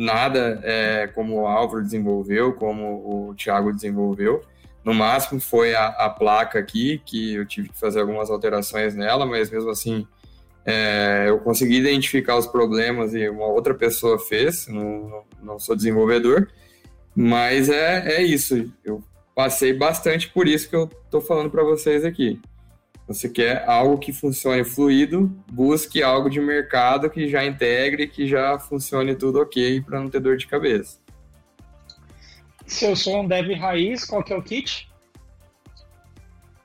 nada 0.00 0.60
é, 0.64 1.06
como 1.08 1.42
o 1.42 1.46
Álvaro 1.46 1.82
desenvolveu, 1.82 2.54
como 2.54 3.28
o 3.28 3.34
Thiago 3.34 3.72
desenvolveu. 3.72 4.42
No 4.82 4.94
máximo 4.94 5.38
foi 5.40 5.74
a, 5.74 5.88
a, 5.88 6.08
placa 6.08 6.58
aqui, 6.58 7.02
que 7.04 7.34
eu 7.34 7.44
tive 7.44 7.68
que 7.68 7.78
fazer 7.78 8.00
algumas 8.00 8.30
alterações 8.30 8.94
nela, 8.94 9.26
mas 9.26 9.50
mesmo 9.50 9.68
assim 9.68 10.06
é, 10.64 11.26
eu 11.28 11.38
consegui 11.40 11.76
identificar 11.76 12.36
os 12.38 12.46
problemas 12.46 13.14
e 13.14 13.28
uma 13.28 13.46
outra 13.46 13.74
pessoa 13.74 14.18
fez, 14.18 14.66
não, 14.68 15.22
não 15.42 15.58
sou 15.58 15.76
desenvolvedor. 15.76 16.48
Mas 17.14 17.68
é, 17.68 18.16
é 18.16 18.22
isso. 18.22 18.72
Eu 18.82 19.02
passei 19.34 19.74
bastante 19.74 20.30
por 20.30 20.48
isso 20.48 20.68
que 20.70 20.76
eu 20.76 20.84
estou 21.04 21.20
falando 21.20 21.50
para 21.50 21.62
vocês 21.62 22.04
aqui. 22.06 22.40
Você 23.10 23.28
quer 23.28 23.68
algo 23.68 23.98
que 23.98 24.12
funcione 24.12 24.62
fluido, 24.62 25.36
busque 25.50 26.00
algo 26.00 26.30
de 26.30 26.40
mercado 26.40 27.10
que 27.10 27.28
já 27.28 27.44
integre, 27.44 28.06
que 28.06 28.24
já 28.24 28.56
funcione 28.56 29.16
tudo 29.16 29.40
ok 29.40 29.80
para 29.80 29.98
não 29.98 30.08
ter 30.08 30.20
dor 30.20 30.36
de 30.36 30.46
cabeça. 30.46 31.00
Se 32.64 32.84
eu 32.84 32.94
sou 32.94 33.20
um 33.20 33.26
dev 33.26 33.50
raiz, 33.54 34.04
qual 34.04 34.22
que 34.22 34.32
é 34.32 34.36
o 34.36 34.40
kit? 34.40 34.88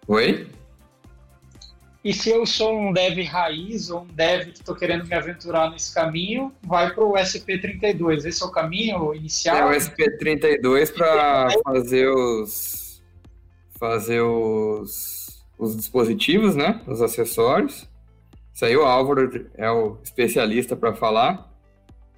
Oi? 0.07 0.47
E 2.03 2.13
se 2.13 2.29
eu 2.29 2.45
sou 2.45 2.79
um 2.79 2.93
dev 2.93 3.23
raiz 3.23 3.89
ou 3.89 4.03
um 4.03 4.07
dev 4.13 4.51
que 4.51 4.59
estou 4.59 4.75
querendo 4.75 5.07
me 5.07 5.15
aventurar 5.15 5.71
nesse 5.71 5.91
caminho, 5.91 6.53
vai 6.61 6.93
para 6.93 7.03
o 7.03 7.13
SP32. 7.13 8.23
Esse 8.23 8.43
é 8.43 8.45
o 8.45 8.51
caminho 8.51 9.15
inicial? 9.15 9.73
É 9.73 9.75
o 9.75 9.79
SP32 9.79 10.93
para 10.93 11.47
fazer 11.63 12.07
os 12.07 13.01
fazer 13.79 14.21
os, 14.21 15.24
os 15.57 15.75
dispositivos, 15.75 16.55
né? 16.55 16.81
Os 16.87 17.01
acessórios. 17.01 17.87
Isso 18.53 18.65
aí 18.65 18.75
o 18.75 18.83
Álvaro 18.83 19.47
é 19.55 19.69
o 19.69 19.97
especialista 20.03 20.75
para 20.75 20.93
falar. 20.93 21.51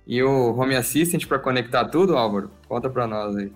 E 0.05 0.23
o 0.23 0.55
Home 0.55 0.75
Assistant 0.75 1.25
para 1.25 1.39
conectar 1.39 1.85
tudo, 1.85 2.15
Álvaro? 2.15 2.49
Conta 2.67 2.89
para 2.89 3.05
nós 3.07 3.35
aí. 3.35 3.51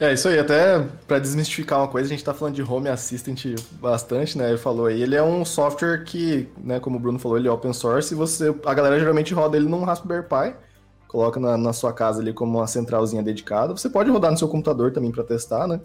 É, 0.00 0.14
isso 0.14 0.28
aí, 0.28 0.38
até 0.38 0.78
para 1.06 1.18
desmistificar 1.18 1.78
uma 1.78 1.88
coisa, 1.88 2.06
a 2.06 2.08
gente 2.08 2.20
está 2.20 2.32
falando 2.32 2.54
de 2.54 2.62
Home 2.62 2.88
Assistant 2.88 3.44
bastante, 3.72 4.38
né? 4.38 4.48
Ele 4.48 4.56
falou 4.56 4.86
aí, 4.86 5.02
ele 5.02 5.14
é 5.14 5.22
um 5.22 5.44
software 5.44 6.04
que, 6.04 6.48
né, 6.56 6.80
como 6.80 6.96
o 6.96 6.98
Bruno 6.98 7.18
falou, 7.18 7.36
ele 7.36 7.46
é 7.46 7.50
open 7.50 7.74
source 7.74 8.14
e 8.14 8.16
você, 8.16 8.54
a 8.64 8.72
galera 8.72 8.98
geralmente 8.98 9.34
roda 9.34 9.58
ele 9.58 9.68
num 9.68 9.84
Raspberry 9.84 10.22
Pi, 10.22 10.56
coloca 11.06 11.38
na, 11.38 11.58
na 11.58 11.74
sua 11.74 11.92
casa 11.92 12.22
ali 12.22 12.32
como 12.32 12.56
uma 12.56 12.66
centralzinha 12.66 13.22
dedicada. 13.22 13.76
Você 13.76 13.90
pode 13.90 14.10
rodar 14.10 14.30
no 14.30 14.38
seu 14.38 14.48
computador 14.48 14.90
também 14.90 15.12
para 15.12 15.22
testar, 15.22 15.66
né? 15.66 15.78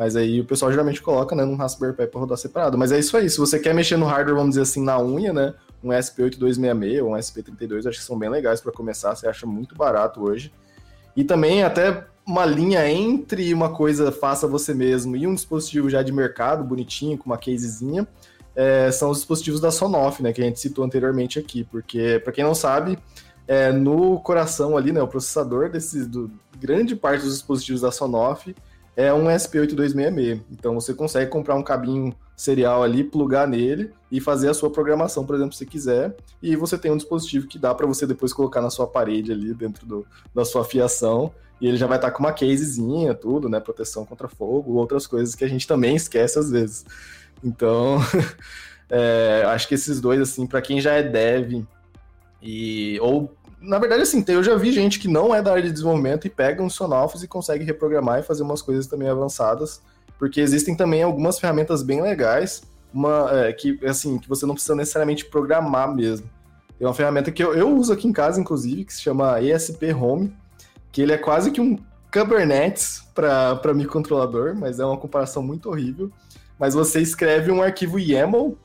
Mas 0.00 0.16
aí 0.16 0.40
o 0.40 0.46
pessoal 0.46 0.70
geralmente 0.70 1.02
coloca, 1.02 1.36
né, 1.36 1.44
num 1.44 1.56
Raspberry 1.56 1.92
Pi 1.92 2.06
para 2.06 2.20
rodar 2.20 2.38
separado. 2.38 2.78
Mas 2.78 2.90
é 2.90 2.98
isso 2.98 3.14
aí, 3.18 3.28
se 3.28 3.36
você 3.36 3.58
quer 3.58 3.74
mexer 3.74 3.98
no 3.98 4.06
hardware, 4.06 4.34
vamos 4.34 4.52
dizer 4.52 4.62
assim, 4.62 4.82
na 4.82 4.98
unha, 4.98 5.30
né? 5.30 5.52
Um 5.84 5.90
SP8266 5.90 7.04
ou 7.04 7.10
um 7.10 7.16
SP32, 7.18 7.86
acho 7.86 7.98
que 7.98 8.04
são 8.04 8.18
bem 8.18 8.30
legais 8.30 8.62
para 8.62 8.72
começar, 8.72 9.14
você 9.14 9.28
acha 9.28 9.46
muito 9.46 9.74
barato 9.74 10.22
hoje. 10.22 10.50
E 11.14 11.22
também 11.22 11.62
até 11.62 12.06
uma 12.26 12.46
linha 12.46 12.90
entre 12.90 13.52
uma 13.52 13.74
coisa 13.74 14.10
faça 14.10 14.46
você 14.46 14.72
mesmo 14.72 15.14
e 15.18 15.26
um 15.26 15.34
dispositivo 15.34 15.90
já 15.90 16.02
de 16.02 16.12
mercado, 16.12 16.64
bonitinho, 16.64 17.18
com 17.18 17.26
uma 17.26 17.36
casezinha, 17.36 18.08
é, 18.56 18.90
são 18.90 19.10
os 19.10 19.18
dispositivos 19.18 19.60
da 19.60 19.70
Sonoff, 19.70 20.22
né, 20.22 20.32
que 20.32 20.40
a 20.40 20.44
gente 20.46 20.58
citou 20.58 20.82
anteriormente 20.82 21.38
aqui, 21.38 21.62
porque, 21.64 22.18
para 22.24 22.32
quem 22.32 22.42
não 22.42 22.54
sabe, 22.54 22.98
é, 23.46 23.70
no 23.70 24.18
coração 24.20 24.78
ali, 24.78 24.92
né, 24.92 25.02
o 25.02 25.08
processador 25.08 25.68
desses, 25.68 26.06
do, 26.06 26.30
grande 26.58 26.96
parte 26.96 27.22
dos 27.22 27.34
dispositivos 27.34 27.82
da 27.82 27.92
Sonoff 27.92 28.54
é 29.06 29.14
um 29.14 29.24
SP8266. 29.26 30.40
Então 30.50 30.74
você 30.74 30.92
consegue 30.92 31.30
comprar 31.30 31.54
um 31.54 31.62
cabinho 31.62 32.14
serial 32.36 32.82
ali, 32.82 33.04
plugar 33.04 33.46
nele 33.46 33.92
e 34.10 34.20
fazer 34.20 34.48
a 34.48 34.54
sua 34.54 34.70
programação, 34.70 35.24
por 35.24 35.34
exemplo, 35.34 35.54
se 35.54 35.66
quiser. 35.66 36.16
E 36.42 36.56
você 36.56 36.78
tem 36.78 36.90
um 36.90 36.96
dispositivo 36.96 37.46
que 37.46 37.58
dá 37.58 37.74
para 37.74 37.86
você 37.86 38.06
depois 38.06 38.32
colocar 38.32 38.60
na 38.60 38.70
sua 38.70 38.86
parede 38.86 39.32
ali, 39.32 39.54
dentro 39.54 39.86
do, 39.86 40.06
da 40.34 40.44
sua 40.44 40.64
fiação. 40.64 41.32
E 41.60 41.68
ele 41.68 41.76
já 41.76 41.86
vai 41.86 41.98
estar 41.98 42.10
com 42.10 42.20
uma 42.20 42.32
casezinha, 42.32 43.14
tudo, 43.14 43.48
né? 43.48 43.60
Proteção 43.60 44.06
contra 44.06 44.28
fogo, 44.28 44.74
outras 44.74 45.06
coisas 45.06 45.34
que 45.34 45.44
a 45.44 45.48
gente 45.48 45.66
também 45.66 45.94
esquece 45.94 46.38
às 46.38 46.50
vezes. 46.50 46.86
Então, 47.44 47.98
é, 48.88 49.44
acho 49.46 49.68
que 49.68 49.74
esses 49.74 50.00
dois, 50.00 50.20
assim, 50.20 50.46
para 50.46 50.62
quem 50.62 50.80
já 50.80 50.94
é 50.94 51.02
dev 51.02 51.64
e 52.42 52.98
ou 53.00 53.34
na 53.60 53.78
verdade, 53.78 54.02
assim, 54.02 54.24
eu 54.28 54.42
já 54.42 54.56
vi 54.56 54.72
gente 54.72 54.98
que 54.98 55.06
não 55.06 55.34
é 55.34 55.42
da 55.42 55.50
área 55.52 55.62
de 55.62 55.70
desenvolvimento 55.70 56.26
e 56.26 56.30
pega 56.30 56.62
um 56.62 56.70
Sonoffice 56.70 57.24
e 57.24 57.28
consegue 57.28 57.64
reprogramar 57.64 58.20
e 58.20 58.22
fazer 58.22 58.42
umas 58.42 58.62
coisas 58.62 58.86
também 58.86 59.08
avançadas, 59.08 59.82
porque 60.18 60.40
existem 60.40 60.74
também 60.74 61.02
algumas 61.02 61.38
ferramentas 61.38 61.82
bem 61.82 62.00
legais, 62.00 62.62
uma 62.92 63.28
é, 63.32 63.52
que 63.52 63.78
assim 63.86 64.18
que 64.18 64.28
você 64.28 64.46
não 64.46 64.54
precisa 64.54 64.74
necessariamente 64.74 65.26
programar 65.26 65.94
mesmo. 65.94 66.28
Tem 66.78 66.86
uma 66.86 66.94
ferramenta 66.94 67.30
que 67.30 67.44
eu, 67.44 67.54
eu 67.54 67.76
uso 67.76 67.92
aqui 67.92 68.08
em 68.08 68.12
casa, 68.12 68.40
inclusive, 68.40 68.84
que 68.84 68.94
se 68.94 69.02
chama 69.02 69.40
ESP 69.40 69.92
Home, 69.92 70.34
que 70.90 71.02
ele 71.02 71.12
é 71.12 71.18
quase 71.18 71.50
que 71.50 71.60
um 71.60 71.78
Kubernetes 72.12 73.02
para 73.14 73.72
microcontrolador, 73.72 74.56
mas 74.56 74.80
é 74.80 74.84
uma 74.84 74.96
comparação 74.96 75.42
muito 75.42 75.68
horrível. 75.68 76.10
Mas 76.58 76.74
você 76.74 77.00
escreve 77.00 77.52
um 77.52 77.62
arquivo 77.62 77.98
YAML 77.98 78.58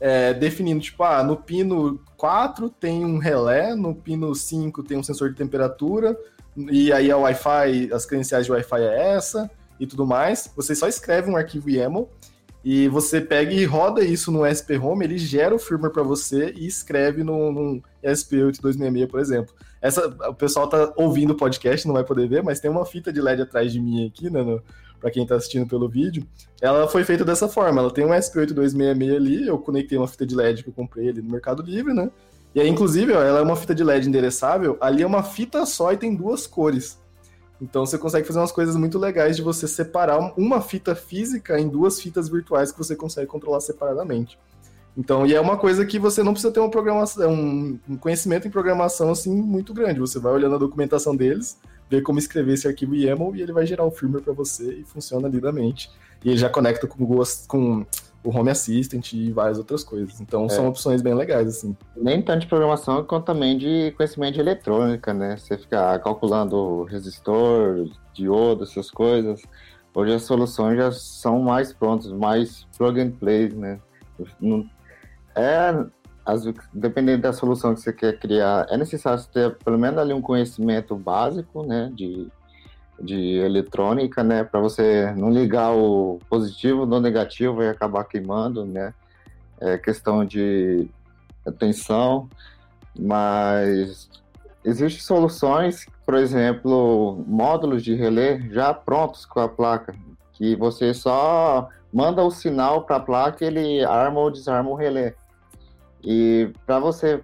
é, 0.00 0.32
definindo, 0.32 0.80
tipo, 0.80 1.02
ah, 1.02 1.22
no 1.22 1.36
pino 1.36 2.00
4 2.16 2.68
tem 2.70 3.04
um 3.04 3.18
relé, 3.18 3.74
no 3.74 3.94
pino 3.94 4.34
5 4.34 4.82
tem 4.82 4.98
um 4.98 5.02
sensor 5.02 5.30
de 5.30 5.36
temperatura, 5.36 6.16
e 6.56 6.92
aí 6.92 7.10
a 7.10 7.16
Wi-Fi, 7.16 7.92
as 7.92 8.04
credenciais 8.04 8.46
de 8.46 8.52
Wi-Fi 8.52 8.80
é 8.80 9.14
essa 9.14 9.50
e 9.78 9.86
tudo 9.86 10.06
mais. 10.06 10.50
Você 10.56 10.74
só 10.74 10.88
escreve 10.88 11.30
um 11.30 11.36
arquivo 11.36 11.70
YAML 11.70 12.08
e 12.64 12.88
você 12.88 13.20
pega 13.20 13.52
e 13.52 13.64
roda 13.64 14.02
isso 14.02 14.32
no 14.32 14.44
SP 14.44 14.76
Home, 14.76 15.04
ele 15.04 15.16
gera 15.16 15.54
o 15.54 15.58
firmware 15.58 15.92
para 15.92 16.02
você 16.02 16.52
e 16.56 16.66
escreve 16.66 17.22
no, 17.22 17.52
no 17.52 17.82
SP8266, 18.04 19.06
por 19.08 19.20
exemplo. 19.20 19.54
Essa, 19.80 20.08
o 20.28 20.34
pessoal 20.34 20.68
tá 20.68 20.92
ouvindo 20.96 21.30
o 21.30 21.36
podcast, 21.36 21.86
não 21.86 21.94
vai 21.94 22.04
poder 22.04 22.28
ver, 22.28 22.42
mas 22.42 22.58
tem 22.58 22.70
uma 22.70 22.84
fita 22.84 23.12
de 23.12 23.20
LED 23.20 23.42
atrás 23.42 23.72
de 23.72 23.80
mim 23.80 24.06
aqui, 24.06 24.28
né, 24.28 24.42
no, 24.42 24.60
para 25.00 25.10
quem 25.10 25.22
está 25.22 25.36
assistindo 25.36 25.66
pelo 25.66 25.88
vídeo, 25.88 26.26
ela 26.60 26.88
foi 26.88 27.04
feita 27.04 27.24
dessa 27.24 27.48
forma. 27.48 27.80
Ela 27.80 27.90
tem 27.90 28.04
um 28.04 28.10
SP8266 28.10 29.16
ali, 29.16 29.46
eu 29.46 29.58
conectei 29.58 29.96
uma 29.96 30.08
fita 30.08 30.26
de 30.26 30.34
LED 30.34 30.62
que 30.62 30.70
eu 30.70 30.74
comprei 30.74 31.08
ali 31.08 31.22
no 31.22 31.30
Mercado 31.30 31.62
Livre, 31.62 31.92
né? 31.92 32.10
E 32.54 32.60
aí, 32.60 32.68
inclusive, 32.68 33.12
ó, 33.12 33.22
ela 33.22 33.40
é 33.40 33.42
uma 33.42 33.56
fita 33.56 33.74
de 33.74 33.84
LED 33.84 34.08
endereçável, 34.08 34.76
ali 34.80 35.02
é 35.02 35.06
uma 35.06 35.22
fita 35.22 35.64
só 35.66 35.92
e 35.92 35.96
tem 35.96 36.14
duas 36.14 36.46
cores. 36.46 36.98
Então 37.60 37.84
você 37.84 37.98
consegue 37.98 38.26
fazer 38.26 38.38
umas 38.38 38.52
coisas 38.52 38.76
muito 38.76 38.98
legais 38.98 39.36
de 39.36 39.42
você 39.42 39.66
separar 39.66 40.32
uma 40.38 40.60
fita 40.60 40.94
física 40.94 41.58
em 41.58 41.68
duas 41.68 42.00
fitas 42.00 42.28
virtuais 42.28 42.70
que 42.70 42.78
você 42.78 42.94
consegue 42.94 43.26
controlar 43.26 43.60
separadamente. 43.60 44.38
Então, 44.96 45.26
e 45.26 45.34
é 45.34 45.40
uma 45.40 45.56
coisa 45.56 45.86
que 45.86 45.98
você 45.98 46.22
não 46.22 46.32
precisa 46.32 46.52
ter 46.52 46.58
uma 46.58 46.70
programação, 46.70 47.32
um 47.88 47.96
conhecimento 47.96 48.48
em 48.48 48.50
programação 48.50 49.10
assim 49.10 49.32
muito 49.32 49.72
grande. 49.72 50.00
Você 50.00 50.18
vai 50.18 50.32
olhando 50.32 50.56
a 50.56 50.58
documentação 50.58 51.14
deles, 51.14 51.56
ver 51.90 52.02
como 52.02 52.18
escrever 52.18 52.54
esse 52.54 52.66
arquivo 52.66 52.94
YAML 52.94 53.36
e 53.36 53.42
ele 53.42 53.52
vai 53.52 53.66
gerar 53.66 53.84
o 53.84 53.90
firmware 53.90 54.22
para 54.22 54.32
você 54.32 54.72
e 54.72 54.84
funciona 54.84 55.28
lindamente. 55.28 55.90
E 56.24 56.30
ele 56.30 56.36
já 56.36 56.48
conecta 56.48 56.86
com, 56.86 57.06
com 57.46 57.86
o 58.24 58.36
Home 58.36 58.50
Assistant 58.50 59.12
e 59.12 59.32
várias 59.32 59.58
outras 59.58 59.84
coisas. 59.84 60.20
Então 60.20 60.46
é. 60.46 60.48
são 60.48 60.68
opções 60.68 61.00
bem 61.00 61.14
legais, 61.14 61.48
assim. 61.48 61.76
Nem 61.96 62.20
tanto 62.20 62.40
de 62.40 62.46
programação, 62.46 63.04
quanto 63.04 63.24
também 63.24 63.56
de 63.56 63.92
conhecimento 63.96 64.34
de 64.34 64.40
eletrônica, 64.40 65.14
né? 65.14 65.36
Você 65.36 65.56
ficar 65.56 65.98
calculando 66.00 66.84
resistor, 66.84 67.88
diodo, 68.12 68.64
essas 68.64 68.90
coisas. 68.90 69.42
Hoje 69.94 70.14
as 70.14 70.22
soluções 70.22 70.76
já 70.76 70.92
são 70.92 71.40
mais 71.40 71.72
prontas, 71.72 72.12
mais 72.12 72.66
plug 72.76 73.00
and 73.00 73.10
play, 73.12 73.48
né? 73.48 73.80
É, 75.34 75.72
as, 76.28 76.44
dependendo 76.74 77.22
da 77.22 77.32
solução 77.32 77.74
que 77.74 77.80
você 77.80 77.90
quer 77.90 78.18
criar, 78.18 78.66
é 78.68 78.76
necessário 78.76 79.24
ter 79.32 79.56
pelo 79.64 79.78
menos 79.78 79.98
ali 79.98 80.12
um 80.12 80.20
conhecimento 80.20 80.94
básico, 80.94 81.62
né, 81.62 81.90
de, 81.94 82.28
de 83.00 83.38
eletrônica, 83.38 84.22
né, 84.22 84.44
para 84.44 84.60
você 84.60 85.10
não 85.16 85.30
ligar 85.30 85.72
o 85.72 86.18
positivo 86.28 86.84
no 86.84 87.00
negativo 87.00 87.62
e 87.62 87.68
acabar 87.70 88.04
queimando, 88.04 88.66
né, 88.66 88.92
é 89.58 89.78
questão 89.78 90.22
de 90.22 90.86
atenção, 91.46 92.28
mas 92.98 94.10
existem 94.62 95.00
soluções, 95.00 95.86
por 96.04 96.14
exemplo, 96.14 97.24
módulos 97.26 97.82
de 97.82 97.94
relé 97.94 98.50
já 98.50 98.74
prontos 98.74 99.24
com 99.24 99.40
a 99.40 99.48
placa, 99.48 99.94
que 100.34 100.54
você 100.54 100.92
só 100.92 101.70
manda 101.90 102.22
o 102.22 102.30
sinal 102.30 102.82
para 102.82 102.96
a 102.96 103.00
placa 103.00 103.46
ele 103.46 103.82
arma 103.82 104.20
ou 104.20 104.30
desarma 104.30 104.68
o 104.68 104.74
relé. 104.74 105.14
E 106.02 106.52
para 106.66 106.78
você 106.78 107.22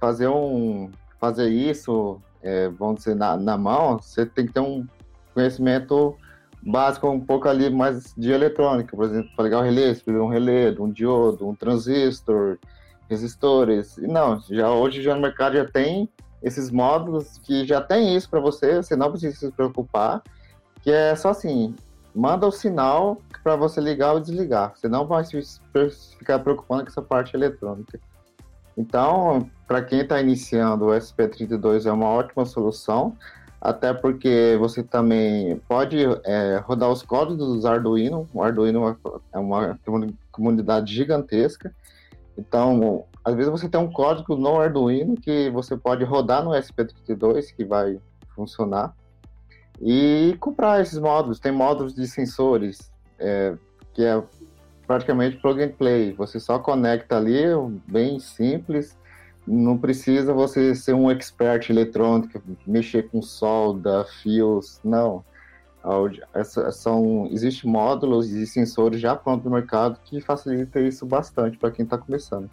fazer 0.00 0.28
um 0.28 0.90
fazer 1.20 1.48
isso, 1.48 2.20
é, 2.42 2.68
vamos 2.68 2.96
dizer, 2.96 3.14
na, 3.14 3.36
na 3.36 3.56
mão, 3.56 3.98
você 3.98 4.26
tem 4.26 4.46
que 4.46 4.52
ter 4.52 4.60
um 4.60 4.84
conhecimento 5.32 6.16
básico 6.60 7.08
um 7.08 7.20
pouco 7.20 7.48
ali 7.48 7.70
mais 7.70 8.12
de 8.16 8.30
eletrônica, 8.30 8.96
por 8.96 9.04
exemplo, 9.04 9.30
para 9.36 9.44
ligar 9.44 9.60
o 9.60 9.62
relé, 9.62 9.96
um 10.08 10.28
relé, 10.28 10.74
um 10.78 10.90
diodo, 10.90 11.48
um 11.48 11.54
transistor, 11.54 12.58
resistores. 13.08 13.98
E 13.98 14.06
não, 14.06 14.40
já 14.50 14.70
hoje 14.70 15.02
já 15.02 15.14
no 15.14 15.20
mercado 15.20 15.56
já 15.56 15.64
tem 15.64 16.08
esses 16.42 16.70
módulos 16.70 17.38
que 17.38 17.64
já 17.64 17.80
tem 17.80 18.16
isso 18.16 18.28
para 18.28 18.40
você, 18.40 18.76
você 18.76 18.96
não 18.96 19.10
precisa 19.10 19.36
se 19.36 19.52
preocupar, 19.52 20.22
que 20.80 20.90
é 20.90 21.14
só 21.14 21.30
assim, 21.30 21.74
manda 22.14 22.46
o 22.46 22.52
sinal 22.52 23.18
para 23.42 23.56
você 23.56 23.80
ligar 23.80 24.12
ou 24.12 24.20
desligar. 24.20 24.72
Você 24.76 24.88
não 24.88 25.06
vai 25.06 25.24
ficar 25.24 26.38
preocupando 26.38 26.82
com 26.82 26.88
essa 26.88 27.02
parte 27.02 27.34
eletrônica. 27.34 27.98
Então, 28.76 29.50
para 29.66 29.82
quem 29.82 30.00
está 30.00 30.20
iniciando, 30.20 30.86
o 30.86 30.90
SP32 30.90 31.86
é 31.86 31.92
uma 31.92 32.08
ótima 32.08 32.44
solução, 32.44 33.16
até 33.60 33.92
porque 33.92 34.56
você 34.58 34.82
também 34.82 35.56
pode 35.68 35.98
é, 36.24 36.56
rodar 36.64 36.90
os 36.90 37.02
códigos 37.02 37.46
dos 37.46 37.64
Arduino. 37.64 38.26
O 38.32 38.42
Arduino 38.42 38.96
é 39.32 39.38
uma 39.38 39.78
comunidade 40.30 40.94
gigantesca. 40.94 41.74
Então, 42.36 43.04
às 43.24 43.34
vezes 43.34 43.50
você 43.50 43.68
tem 43.68 43.80
um 43.80 43.92
código 43.92 44.36
no 44.36 44.60
Arduino 44.60 45.14
que 45.16 45.50
você 45.50 45.76
pode 45.76 46.02
rodar 46.04 46.42
no 46.42 46.50
SP32, 46.50 47.54
que 47.54 47.64
vai 47.64 48.00
funcionar 48.34 48.94
e 49.82 50.36
comprar 50.38 50.80
esses 50.80 50.98
módulos. 50.98 51.40
Tem 51.40 51.50
módulos 51.50 51.92
de 51.92 52.06
sensores, 52.06 52.90
é, 53.18 53.54
que 53.92 54.04
é 54.04 54.22
praticamente 54.86 55.38
plug 55.38 55.62
and 55.62 55.72
play. 55.72 56.12
Você 56.12 56.38
só 56.38 56.58
conecta 56.58 57.16
ali, 57.16 57.44
bem 57.88 58.20
simples. 58.20 58.96
Não 59.44 59.76
precisa 59.76 60.32
você 60.32 60.72
ser 60.74 60.94
um 60.94 61.10
expert 61.10 61.68
eletrônico, 61.68 62.40
mexer 62.64 63.08
com 63.10 63.20
solda, 63.20 64.04
fios, 64.22 64.80
não. 64.84 65.24
são, 66.70 67.26
existe 67.28 67.66
módulos 67.66 68.30
e 68.30 68.46
sensores 68.46 69.00
já 69.00 69.16
prontos 69.16 69.44
no 69.44 69.50
mercado 69.50 69.98
que 70.04 70.20
facilita 70.20 70.80
isso 70.80 71.04
bastante 71.04 71.58
para 71.58 71.72
quem 71.72 71.82
está 71.84 71.98
começando. 71.98 72.48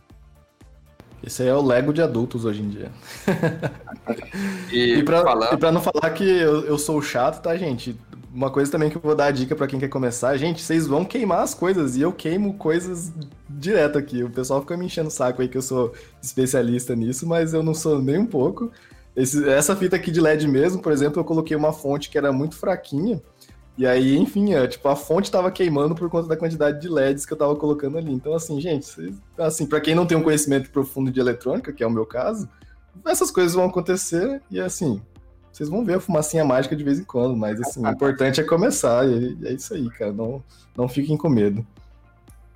Esse 1.24 1.44
aí 1.44 1.50
é 1.50 1.54
o 1.54 1.62
Lego 1.62 1.94
de 1.94 2.02
adultos 2.02 2.46
hoje 2.46 2.62
em 2.62 2.70
dia. 2.70 2.92
e, 4.72 4.96
e, 4.96 5.04
pra, 5.04 5.24
e 5.54 5.58
pra 5.58 5.72
não 5.72 5.82
falar 5.82 6.10
que 6.12 6.24
eu, 6.24 6.66
eu 6.66 6.78
sou 6.78 7.02
chato, 7.02 7.42
tá, 7.42 7.56
gente? 7.58 7.96
Uma 8.34 8.50
coisa 8.50 8.72
também 8.72 8.90
que 8.90 8.98
eu 8.98 9.02
vou 9.02 9.16
dar 9.16 9.26
a 9.26 9.32
dica 9.32 9.56
para 9.56 9.68
quem 9.68 9.80
quer 9.80 9.90
começar, 9.90 10.38
gente, 10.38 10.62
vocês 10.62 10.88
vão 10.88 11.04
queimar 11.04 11.42
as 11.42 11.54
coisas 11.54 11.98
e 11.98 12.02
eu 12.02 12.14
queimo 12.14 12.54
coisas 12.54 13.12
direto 13.50 13.98
aqui. 13.98 14.24
O 14.24 14.30
pessoal 14.30 14.62
fica 14.62 14.78
me 14.78 14.86
enchendo 14.86 15.10
o 15.10 15.12
saco 15.12 15.42
aí 15.42 15.50
que 15.50 15.58
eu 15.58 15.62
sou 15.62 15.94
especialista 16.22 16.96
nisso, 16.96 17.28
mas 17.28 17.54
eu 17.54 17.64
não 17.64 17.74
sou 17.74 18.02
nem 18.02 18.20
um 18.20 18.26
pouco. 18.26 18.72
Esse, 19.16 19.48
essa 19.50 19.76
fita 19.76 19.96
aqui 19.96 20.12
de 20.12 20.22
LED 20.22 20.48
mesmo, 20.48 20.82
por 20.82 20.92
exemplo, 20.92 21.20
eu 21.20 21.26
coloquei 21.26 21.58
uma 21.58 21.74
fonte 21.74 22.10
que 22.10 22.18
era 22.18 22.32
muito 22.32 22.56
fraquinha. 22.56 23.22
E 23.78 23.88
aí, 23.88 24.18
enfim, 24.18 24.54
é, 24.54 24.68
tipo, 24.68 24.88
a 24.90 24.96
fonte 24.96 25.32
tava 25.32 25.50
queimando 25.52 25.96
por 25.96 26.10
conta 26.10 26.28
da 26.28 26.36
quantidade 26.36 26.82
de 26.82 26.90
LEDs 26.90 27.26
que 27.26 27.32
eu 27.32 27.38
tava 27.38 27.56
colocando 27.56 27.98
ali. 27.98 28.12
Então, 28.12 28.34
assim, 28.34 28.60
gente, 28.60 28.86
assim, 29.38 29.66
para 29.66 29.80
quem 29.80 29.96
não 29.96 30.06
tem 30.06 30.18
um 30.18 30.24
conhecimento 30.24 30.70
profundo 30.70 31.10
de 31.12 31.20
eletrônica, 31.20 31.72
que 31.72 31.84
é 31.84 31.88
o 31.88 31.92
meu 31.92 32.06
caso, 32.06 32.50
essas 33.06 33.32
coisas 33.32 33.54
vão 33.54 33.66
acontecer 33.66 34.42
e 34.52 34.60
assim, 34.60 35.02
vocês 35.52 35.70
vão 35.70 35.84
ver 35.84 35.96
a 35.96 36.00
fumacinha 36.00 36.46
mágica 36.46 36.76
de 36.76 36.84
vez 36.84 37.00
em 37.00 37.04
quando, 37.04 37.36
mas 37.36 37.60
assim, 37.60 37.86
o 37.86 37.90
importante 37.90 38.40
é 38.40 38.44
começar, 38.44 39.08
e 39.08 39.38
é 39.46 39.54
isso 39.54 39.74
aí, 39.74 39.90
cara. 39.92 40.12
Não, 40.12 40.44
não 40.76 40.88
fiquem 40.88 41.18
com 41.18 41.30
medo. 41.30 41.66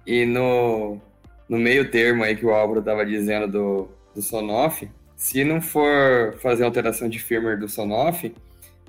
E 0.05 0.25
no, 0.25 0.99
no 1.47 1.57
meio 1.57 1.89
termo 1.89 2.23
aí 2.23 2.35
que 2.35 2.45
o 2.45 2.51
Álvaro 2.51 2.81
tava 2.81 3.05
dizendo 3.05 3.47
do, 3.47 3.87
do 4.13 4.21
Sonoff, 4.21 4.89
se 5.15 5.43
não 5.43 5.61
for 5.61 6.35
fazer 6.41 6.63
alteração 6.63 7.07
de 7.09 7.19
firmware 7.19 7.59
do 7.59 7.69
Sonoff, 7.69 8.33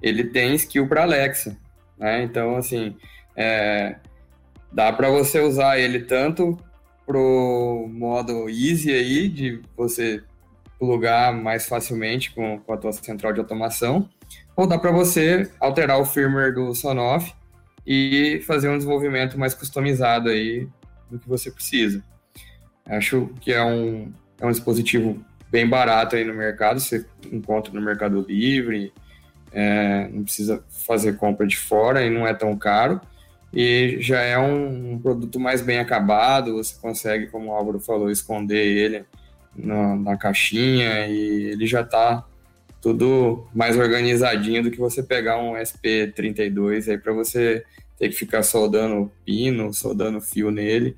ele 0.03 0.25
tem 0.25 0.55
skill 0.55 0.87
para 0.89 1.03
Alexa, 1.03 1.57
né? 1.99 2.23
Então, 2.23 2.57
assim, 2.57 2.97
é, 3.37 3.97
dá 4.73 4.93
para 4.93 5.11
você 5.11 5.41
usar 5.41 5.79
ele 5.79 6.01
tanto 6.01 6.59
pro 7.07 7.89
modo 7.93 8.49
easy 8.49 8.93
aí, 8.93 9.29
de 9.29 9.61
você 9.77 10.23
plugar 10.79 11.33
mais 11.33 11.67
facilmente 11.67 12.35
com, 12.35 12.59
com 12.59 12.73
a 12.73 12.77
tua 12.77 12.93
central 12.93 13.33
de 13.33 13.41
automação, 13.41 14.09
ou 14.57 14.67
dá 14.67 14.79
para 14.79 14.91
você 14.91 15.51
alterar 15.61 16.01
o 16.01 16.05
firmware 16.05 16.55
do 16.55 16.75
Sonoff 16.75 17.35
e 17.87 18.43
fazer 18.47 18.69
um 18.69 18.77
desenvolvimento 18.77 19.39
mais 19.39 19.55
customizado 19.55 20.29
aí 20.29 20.69
do 21.11 21.19
que 21.19 21.29
você 21.29 21.51
precisa. 21.51 22.03
Acho 22.87 23.31
que 23.41 23.53
é 23.53 23.63
um, 23.63 24.13
é 24.41 24.47
um 24.47 24.51
dispositivo 24.51 25.25
bem 25.51 25.69
barato 25.69 26.17
aí 26.17 26.25
no 26.25 26.35
mercado, 26.35 26.81
você 26.81 27.07
encontra 27.31 27.73
no 27.73 27.81
Mercado 27.81 28.21
Livre, 28.27 28.93
é, 29.55 30.09
não 30.13 30.25
precisa 30.25 30.63
fazer 30.69 31.17
compra 31.17 31.47
de 31.47 31.57
fora 31.57 32.05
e 32.05 32.11
não 32.11 32.27
é 32.27 32.35
tão 32.35 32.57
caro. 32.59 33.01
E 33.53 33.99
já 34.01 34.21
é 34.21 34.37
um, 34.37 34.95
um 34.95 34.99
produto 34.99 35.39
mais 35.39 35.63
bem 35.63 35.79
acabado, 35.79 36.57
você 36.57 36.75
consegue, 36.81 37.29
como 37.29 37.51
o 37.51 37.53
Álvaro 37.53 37.79
falou, 37.79 38.11
esconder 38.11 38.67
ele 38.67 39.05
na, 39.57 39.95
na 39.95 40.17
caixinha 40.17 41.07
e 41.07 41.53
ele 41.53 41.67
já 41.67 41.83
está 41.83 42.25
tudo 42.83 43.47
mais 43.55 43.79
organizadinho 43.79 44.65
do 44.65 44.71
que 44.73 44.79
você 44.79 45.03
pegar 45.03 45.39
um 45.39 45.55
SP32 45.55 46.91
aí 46.91 46.99
para 46.99 47.13
você 47.13 47.65
ter 47.97 48.09
que 48.09 48.17
ficar 48.17 48.43
soldando 48.43 49.11
pino, 49.25 49.73
soldando 49.73 50.21
fio 50.21 50.51
nele. 50.51 50.97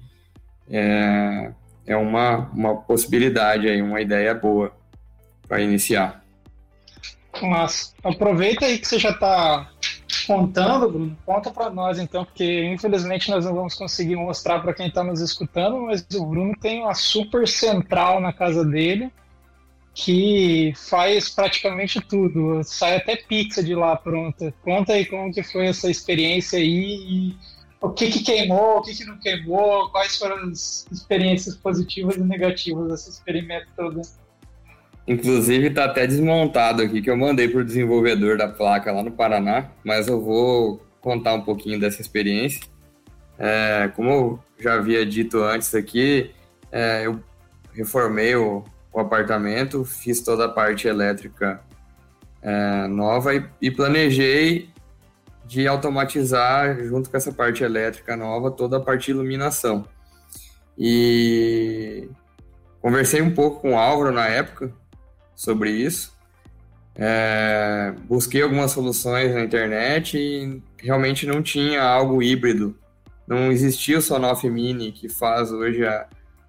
É, 0.70 1.52
é 1.86 1.96
uma, 1.96 2.50
uma 2.50 2.74
possibilidade 2.74 3.68
aí, 3.68 3.82
uma 3.82 4.00
ideia 4.00 4.34
boa 4.34 4.74
para 5.46 5.60
iniciar. 5.60 6.25
Mas 7.42 7.94
aproveita 8.02 8.66
aí 8.66 8.78
que 8.78 8.86
você 8.86 8.98
já 8.98 9.10
está 9.10 9.70
contando, 10.26 10.90
Bruno, 10.90 11.18
conta 11.24 11.50
para 11.50 11.70
nós 11.70 11.98
então, 11.98 12.24
porque 12.24 12.64
infelizmente 12.64 13.30
nós 13.30 13.44
não 13.44 13.54
vamos 13.54 13.74
conseguir 13.74 14.16
mostrar 14.16 14.60
para 14.60 14.74
quem 14.74 14.88
está 14.88 15.04
nos 15.04 15.20
escutando, 15.20 15.80
mas 15.82 16.06
o 16.14 16.26
Bruno 16.26 16.52
tem 16.60 16.82
uma 16.82 16.94
super 16.94 17.46
central 17.46 18.20
na 18.20 18.32
casa 18.32 18.64
dele 18.64 19.10
que 19.94 20.74
faz 20.76 21.30
praticamente 21.30 22.02
tudo, 22.02 22.62
sai 22.62 22.96
até 22.96 23.16
pizza 23.16 23.62
de 23.62 23.74
lá 23.74 23.96
pronta. 23.96 24.52
Conta 24.62 24.92
aí 24.92 25.06
como 25.06 25.32
que 25.32 25.42
foi 25.42 25.66
essa 25.66 25.90
experiência 25.90 26.58
aí 26.58 26.68
e 26.68 27.36
o 27.80 27.90
que, 27.90 28.10
que 28.10 28.22
queimou, 28.22 28.78
o 28.78 28.82
que, 28.82 28.94
que 28.94 29.04
não 29.04 29.18
queimou, 29.18 29.88
quais 29.90 30.18
foram 30.18 30.50
as 30.50 30.86
experiências 30.92 31.56
positivas 31.56 32.16
e 32.16 32.20
negativas 32.20 32.88
desse 32.88 33.10
experimento 33.10 33.68
todo. 33.74 34.02
Inclusive 35.06 35.68
está 35.68 35.84
até 35.84 36.04
desmontado 36.06 36.82
aqui 36.82 37.00
que 37.00 37.08
eu 37.08 37.16
mandei 37.16 37.48
para 37.48 37.60
o 37.60 37.64
desenvolvedor 37.64 38.36
da 38.36 38.48
placa 38.48 38.90
lá 38.90 39.04
no 39.04 39.12
Paraná, 39.12 39.70
mas 39.84 40.08
eu 40.08 40.20
vou 40.20 40.84
contar 41.00 41.34
um 41.34 41.42
pouquinho 41.42 41.78
dessa 41.78 42.00
experiência. 42.00 42.60
É, 43.38 43.88
como 43.94 44.10
eu 44.10 44.40
já 44.58 44.74
havia 44.74 45.06
dito 45.06 45.40
antes 45.44 45.72
aqui, 45.74 46.34
é, 46.72 47.06
eu 47.06 47.20
reformei 47.72 48.34
o, 48.34 48.64
o, 48.92 48.98
apartamento, 48.98 49.84
fiz 49.84 50.20
toda 50.22 50.46
a 50.46 50.48
parte 50.48 50.88
elétrica 50.88 51.60
é, 52.42 52.88
nova 52.88 53.32
e, 53.32 53.44
e 53.62 53.70
planejei 53.70 54.70
de 55.44 55.68
automatizar, 55.68 56.82
junto 56.84 57.08
com 57.08 57.16
essa 57.16 57.30
parte 57.30 57.62
elétrica 57.62 58.16
nova, 58.16 58.50
toda 58.50 58.78
a 58.78 58.80
parte 58.80 59.06
de 59.06 59.10
iluminação. 59.12 59.86
E 60.76 62.08
conversei 62.80 63.22
um 63.22 63.32
pouco 63.32 63.60
com 63.60 63.74
o 63.74 63.78
Álvaro 63.78 64.10
na 64.10 64.26
época 64.26 64.72
sobre 65.36 65.70
isso. 65.70 66.16
É, 66.98 67.94
busquei 68.08 68.40
algumas 68.40 68.70
soluções 68.72 69.34
na 69.34 69.42
internet 69.42 70.16
e 70.16 70.62
realmente 70.78 71.26
não 71.26 71.42
tinha 71.42 71.82
algo 71.82 72.22
híbrido. 72.22 72.74
Não 73.28 73.52
existia 73.52 73.98
o 73.98 74.02
Sonoff 74.02 74.48
Mini 74.48 74.90
que 74.90 75.08
faz 75.08 75.52
hoje 75.52 75.84
a, 75.84 76.06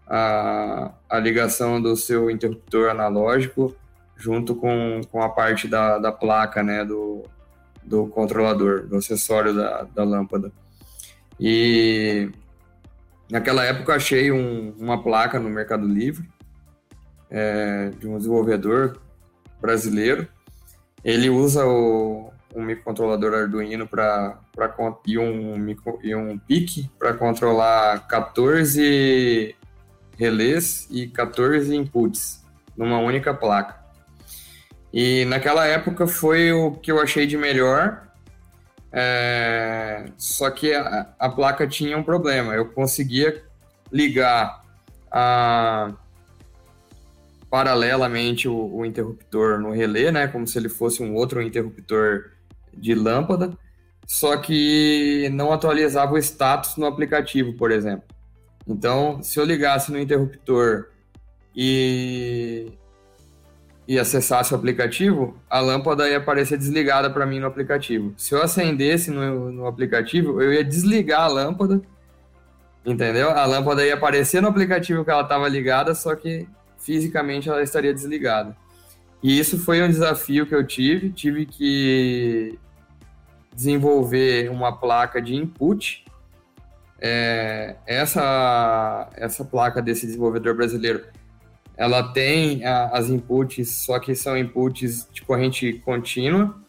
a, 0.08 0.92
a 1.10 1.20
ligação 1.20 1.82
do 1.82 1.98
seu 1.98 2.32
interruptor 2.32 2.90
analógico 2.90 3.76
junto 4.16 4.56
com, 4.56 5.02
com 5.12 5.22
a 5.22 5.30
parte 5.30 5.68
da, 5.68 6.00
da 6.00 6.12
placa, 6.12 6.64
né, 6.64 6.84
do, 6.86 7.24
do 7.84 8.08
controlador, 8.08 8.88
do 8.88 8.96
acessório 8.96 9.54
da, 9.54 9.84
da 9.84 10.04
lâmpada. 10.04 10.52
E 11.40 12.32
naquela 13.30 13.64
época 13.64 13.96
achei 13.96 14.32
um, 14.32 14.74
uma 14.80 15.04
placa 15.04 15.40
no 15.40 15.50
Mercado 15.50 15.86
Livre 15.86 16.28
é, 17.30 17.90
de 18.00 18.08
um 18.08 18.18
desenvolvedor 18.18 19.00
brasileiro. 19.60 20.28
Ele 21.04 21.30
usa 21.30 21.66
o, 21.66 22.32
um 22.56 22.62
microcontrolador 22.64 23.34
Arduino 23.34 23.88
para 23.88 24.40
e 25.06 25.18
um 25.18 25.58
micro, 25.58 26.00
e 26.04 26.16
um 26.16 26.38
PIC 26.38 26.90
para 26.98 27.14
controlar 27.14 28.08
14 28.08 29.56
relés 30.18 30.88
e 30.90 31.08
14 31.08 31.76
inputs 31.76 32.44
numa 32.76 33.00
única 33.00 33.34
placa. 33.34 33.88
E 34.92 35.26
naquela 35.26 35.66
época 35.66 36.08
foi 36.08 36.52
o 36.52 36.72
que 36.72 36.92
eu 36.92 37.02
achei 37.02 37.28
de 37.28 37.38
melhor. 37.38 38.08
É... 38.92 40.06
Só 40.18 40.50
que 40.50 40.74
a, 40.74 41.14
a, 41.20 41.30
placa 41.30 41.68
tinha 41.68 41.98
um 41.98 42.04
problema. 42.04 42.54
Eu 42.56 42.70
conseguia 42.70 43.44
ligar 43.92 44.62
a... 45.12 45.92
paralelamente 47.50 48.48
o, 48.48 48.76
o, 48.76 48.86
interruptor 48.86 49.60
no 49.60 49.72
relé, 49.72 50.12
né? 50.12 50.28
Como 50.28 50.46
se 50.48 50.58
ele 50.58 50.70
fosse 50.70 51.02
um 51.02 51.16
outro 51.16 51.42
interruptor 51.42 52.32
de 52.74 52.94
lâmpada. 52.94 53.58
Só 54.06 54.38
que 54.38 55.30
não 55.34 55.52
atualizava 55.52 56.14
o 56.14 56.18
status 56.18 56.78
no 56.78 56.86
aplicativo, 56.86 57.54
por 57.54 57.72
exemplo. 57.72 58.06
Então, 58.68 59.22
se 59.24 59.40
eu 59.40 59.46
ligasse 59.46 59.92
no 59.92 60.00
interruptor 60.00 60.90
e 61.56 62.72
e 63.88 63.98
acessasse 63.98 64.54
o 64.54 64.58
aplicativo, 64.58 65.38
a 65.50 65.60
lâmpada 65.62 66.10
ia 66.10 66.18
aparecer 66.18 66.58
desligada 66.58 67.10
para 67.10 67.26
mim 67.26 67.40
no 67.40 67.48
aplicativo. 67.48 68.14
Se 68.18 68.36
eu 68.36 68.44
acendesse 68.44 69.10
no, 69.10 69.50
no, 69.50 69.66
aplicativo, 69.66 70.42
eu 70.42 70.54
ia 70.54 70.64
desligar 70.64 71.22
a 71.22 71.28
lâmpada, 71.28 71.82
entendeu? 72.86 73.30
A 73.30 73.46
lâmpada 73.46 73.86
ia 73.86 73.94
aparecer 73.94 74.42
no 74.42 74.50
aplicativo 74.50 75.06
que 75.06 75.12
ela 75.12 75.22
estava 75.22 75.48
ligada, 75.48 75.96
só 75.96 76.14
que 76.16 76.46
fisicamente 76.80 77.50
ela 77.50 77.62
estaria 77.62 77.94
desligada. 77.94 78.56
E 79.22 79.40
isso 79.40 79.58
foi 79.58 79.82
um 79.82 79.90
desafio 79.90 80.46
que 80.46 80.56
eu 80.56 80.66
tive. 80.66 81.10
Tive 81.12 81.46
que 81.46 82.58
desenvolver 83.54 84.50
uma 84.50 84.72
placa 84.72 85.22
de 85.22 85.36
input. 85.36 86.06
É, 87.00 87.76
essa, 87.86 89.10
essa 89.16 89.46
placa 89.46 89.82
desse 89.82 90.06
desenvolvedor 90.06 90.56
brasileiro 90.56 91.06
ela 91.78 92.12
tem 92.12 92.66
a, 92.66 92.88
as 92.88 93.08
inputs, 93.08 93.70
só 93.70 94.00
que 94.00 94.16
são 94.16 94.36
inputs 94.36 95.08
de 95.14 95.22
corrente 95.22 95.74
contínua, 95.86 96.60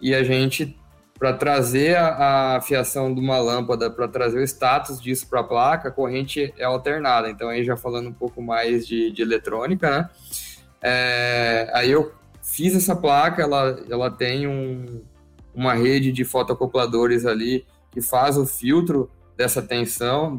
e 0.00 0.12
a 0.12 0.24
gente, 0.24 0.76
para 1.18 1.32
trazer 1.32 1.96
a, 1.96 2.56
a, 2.56 2.60
fiação 2.60 3.12
de 3.12 3.20
uma 3.20 3.38
lâmpada, 3.38 3.90
para 3.90 4.06
trazer 4.06 4.38
o 4.38 4.42
status 4.42 5.00
disso 5.00 5.26
para 5.28 5.40
a 5.40 5.44
placa, 5.44 5.88
a 5.88 5.92
corrente 5.92 6.52
é 6.58 6.64
alternada. 6.64 7.30
Então, 7.30 7.48
aí 7.48 7.64
já 7.64 7.76
falando 7.76 8.08
um 8.08 8.12
pouco 8.12 8.42
mais 8.42 8.86
de, 8.86 9.10
de 9.10 9.22
eletrônica, 9.22 9.90
né? 9.90 10.10
É, 10.82 11.70
aí 11.72 11.90
eu 11.90 12.12
fiz 12.42 12.74
essa 12.74 12.94
placa, 12.94 13.42
ela, 13.42 13.78
ela 13.90 14.10
tem 14.10 14.46
um, 14.46 15.02
uma 15.54 15.74
rede 15.74 16.12
de 16.12 16.24
fotoacopladores 16.24 17.24
ali 17.24 17.66
que 17.90 18.00
faz 18.00 18.36
o 18.36 18.46
filtro 18.46 19.10
dessa 19.36 19.62
tensão, 19.62 20.38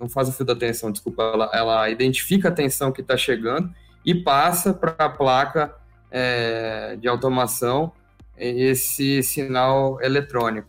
não 0.00 0.08
faz 0.08 0.28
o 0.28 0.32
fio 0.32 0.44
da 0.44 0.56
tensão, 0.56 0.90
desculpa, 0.90 1.22
ela, 1.22 1.50
ela 1.52 1.90
identifica 1.90 2.48
a 2.48 2.52
tensão 2.52 2.90
que 2.90 3.02
está 3.02 3.16
chegando 3.16 3.70
e 4.04 4.14
passa 4.14 4.72
para 4.72 4.96
a 4.98 5.08
placa 5.08 5.74
é, 6.10 6.96
de 6.96 7.08
automação 7.08 7.92
esse 8.36 9.22
sinal 9.22 10.00
eletrônico. 10.00 10.68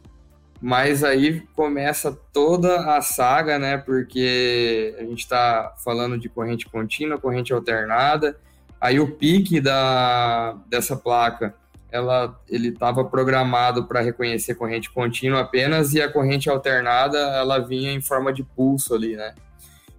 Mas 0.62 1.04
aí 1.04 1.42
começa 1.56 2.12
toda 2.34 2.96
a 2.96 3.02
saga, 3.02 3.60
né? 3.60 3.78
Porque 3.78 4.96
a 4.98 5.04
gente 5.04 5.20
está 5.20 5.74
falando 5.84 6.18
de 6.18 6.30
corrente 6.30 6.66
contínua, 6.66 7.20
corrente 7.20 7.54
alternada. 7.54 8.38
Aí 8.80 9.00
o 9.00 9.12
pique 9.12 9.60
da, 9.60 10.58
dessa 10.68 10.96
placa, 10.96 11.56
ela, 11.92 12.40
ele 12.50 12.70
estava 12.70 13.04
programado 13.06 13.86
para 13.86 14.02
reconhecer 14.02 14.56
corrente 14.56 14.90
contínua 14.90 15.42
apenas 15.42 15.94
e 15.94 16.02
a 16.02 16.12
corrente 16.12 16.50
alternada, 16.50 17.18
ela 17.18 17.60
vinha 17.60 17.92
em 17.92 18.02
forma 18.02 18.34
de 18.34 18.44
pulso 18.44 18.94
ali, 18.94 19.16
né? 19.16 19.34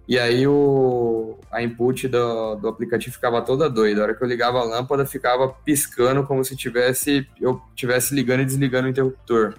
E 0.07 0.17
aí 0.17 0.47
o, 0.47 1.37
a 1.51 1.61
input 1.61 2.07
do, 2.07 2.55
do 2.55 2.67
aplicativo 2.69 3.13
ficava 3.13 3.41
toda 3.41 3.69
doida. 3.69 4.01
A 4.01 4.03
hora 4.05 4.15
que 4.15 4.23
eu 4.23 4.27
ligava 4.27 4.59
a 4.59 4.63
lâmpada, 4.63 5.05
ficava 5.05 5.49
piscando 5.49 6.23
como 6.23 6.43
se 6.45 6.55
tivesse 6.55 7.27
eu 7.41 7.61
tivesse 7.75 8.15
ligando 8.15 8.41
e 8.41 8.45
desligando 8.45 8.87
o 8.87 8.89
interruptor. 8.89 9.55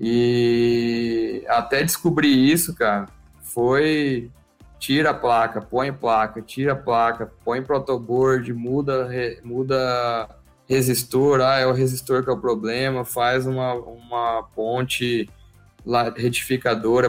E 0.00 1.44
até 1.48 1.82
descobrir 1.82 2.32
isso, 2.32 2.74
cara, 2.74 3.06
foi 3.42 4.30
tira 4.78 5.10
a 5.10 5.14
placa, 5.14 5.60
põe 5.60 5.92
placa, 5.92 6.42
tira 6.42 6.72
a 6.72 6.76
placa, 6.76 7.30
põe 7.44 7.62
protoboard, 7.62 8.52
muda, 8.52 9.06
re, 9.06 9.38
muda 9.44 10.28
resistor, 10.68 11.40
ah, 11.40 11.58
é 11.58 11.66
o 11.66 11.72
resistor 11.72 12.24
que 12.24 12.30
é 12.30 12.32
o 12.32 12.40
problema, 12.40 13.04
faz 13.04 13.46
uma, 13.46 13.74
uma 13.74 14.42
ponte 14.54 15.30
retificadora 16.16 17.08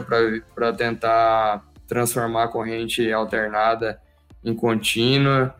para 0.54 0.72
tentar 0.72 1.64
transformar 1.86 2.44
a 2.44 2.48
corrente 2.48 3.12
alternada 3.12 4.00
em 4.44 4.54
contínua. 4.54 5.54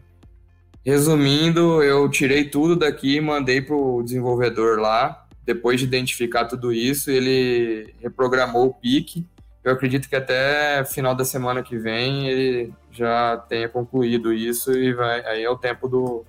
Resumindo, 0.84 1.82
eu 1.82 2.08
tirei 2.10 2.44
tudo 2.44 2.76
daqui 2.76 3.16
e 3.16 3.20
mandei 3.20 3.60
para 3.60 3.74
o 3.74 4.02
desenvolvedor 4.02 4.78
lá. 4.78 5.26
Depois 5.44 5.80
de 5.80 5.86
identificar 5.86 6.44
tudo 6.44 6.72
isso, 6.72 7.10
ele 7.10 7.94
reprogramou 8.00 8.66
o 8.66 8.74
pique. 8.74 9.26
Eu 9.62 9.72
acredito 9.72 10.08
que 10.08 10.16
até 10.16 10.84
final 10.84 11.14
da 11.14 11.24
semana 11.24 11.62
que 11.62 11.78
vem 11.78 12.28
ele 12.28 12.72
já 12.90 13.38
tenha 13.48 13.68
concluído 13.68 14.32
isso 14.32 14.72
e 14.72 14.92
vai, 14.92 15.24
aí 15.24 15.42
é 15.42 15.48
o 15.48 15.56
tempo 15.56 15.88
do, 15.88 16.24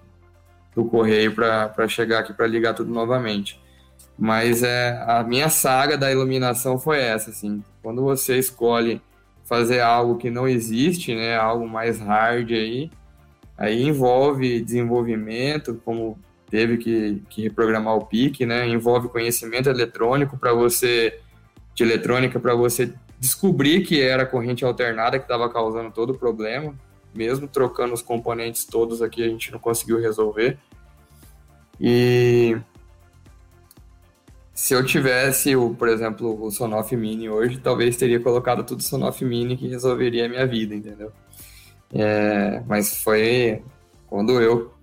do 0.74 0.86
correio 0.86 1.34
para 1.34 1.88
chegar 1.88 2.20
aqui 2.20 2.34
para 2.34 2.48
ligar 2.48 2.74
tudo 2.74 2.94
novamente. 2.94 3.62
Mas 4.18 4.64
é 4.64 5.04
a 5.06 5.22
minha 5.22 5.50
saga 5.50 5.98
da 5.98 6.10
iluminação 6.10 6.80
foi 6.80 7.00
essa, 7.00 7.30
assim. 7.30 7.62
Quando 7.84 8.02
você 8.02 8.38
escolhe 8.38 9.02
fazer 9.46 9.80
algo 9.80 10.18
que 10.18 10.30
não 10.30 10.48
existe, 10.48 11.16
né, 11.16 11.38
algo 11.38 11.68
mais 11.68 12.00
hard 12.00 12.52
aí, 12.52 12.92
aí 13.58 13.84
envolve 13.84 14.62
desenvolvimento, 14.62 15.80
como 15.86 16.20
teve 16.50 16.78
que, 16.78 17.24
que 17.30 17.44
reprogramar 17.44 17.96
o 17.96 18.06
PIC, 18.06 18.46
né, 18.46 18.68
envolve 18.68 19.08
conhecimento 19.08 19.70
eletrônico 19.70 20.38
para 20.38 20.52
você, 20.52 21.20
de 21.74 21.84
eletrônica 21.84 22.40
para 22.40 22.56
você 22.56 22.94
descobrir 23.20 23.84
que 23.84 24.02
era 24.02 24.24
a 24.24 24.26
corrente 24.26 24.66
alternada 24.66 25.18
que 25.18 25.26
estava 25.26 25.50
causando 25.50 25.92
todo 25.92 26.12
o 26.12 26.18
problema, 26.18 26.74
mesmo 27.14 27.48
trocando 27.48 27.94
os 27.94 28.02
componentes 28.02 28.66
todos 28.66 29.02
aqui 29.02 29.24
a 29.24 29.30
gente 29.30 29.52
não 29.52 29.60
conseguiu 29.60 30.00
resolver. 30.00 30.58
E 31.80 32.58
se 34.56 34.74
eu 34.74 34.86
tivesse, 34.86 35.54
o, 35.54 35.76
por 35.76 35.90
exemplo, 35.90 36.42
o 36.42 36.50
Sonoff 36.50 36.96
Mini 36.96 37.30
hoje, 37.30 37.58
talvez 37.58 37.98
teria 37.98 38.22
colocado 38.22 38.64
tudo 38.64 38.82
Sonoff 38.82 39.24
Mini 39.26 39.58
que 39.58 39.68
resolveria 39.68 40.26
a 40.26 40.30
minha 40.30 40.48
vida, 40.48 40.74
entendeu? 40.74 41.12
É, 41.94 42.64
mas 42.66 43.04
foi 43.04 43.62
quando 44.08 44.42
eu 44.42 44.74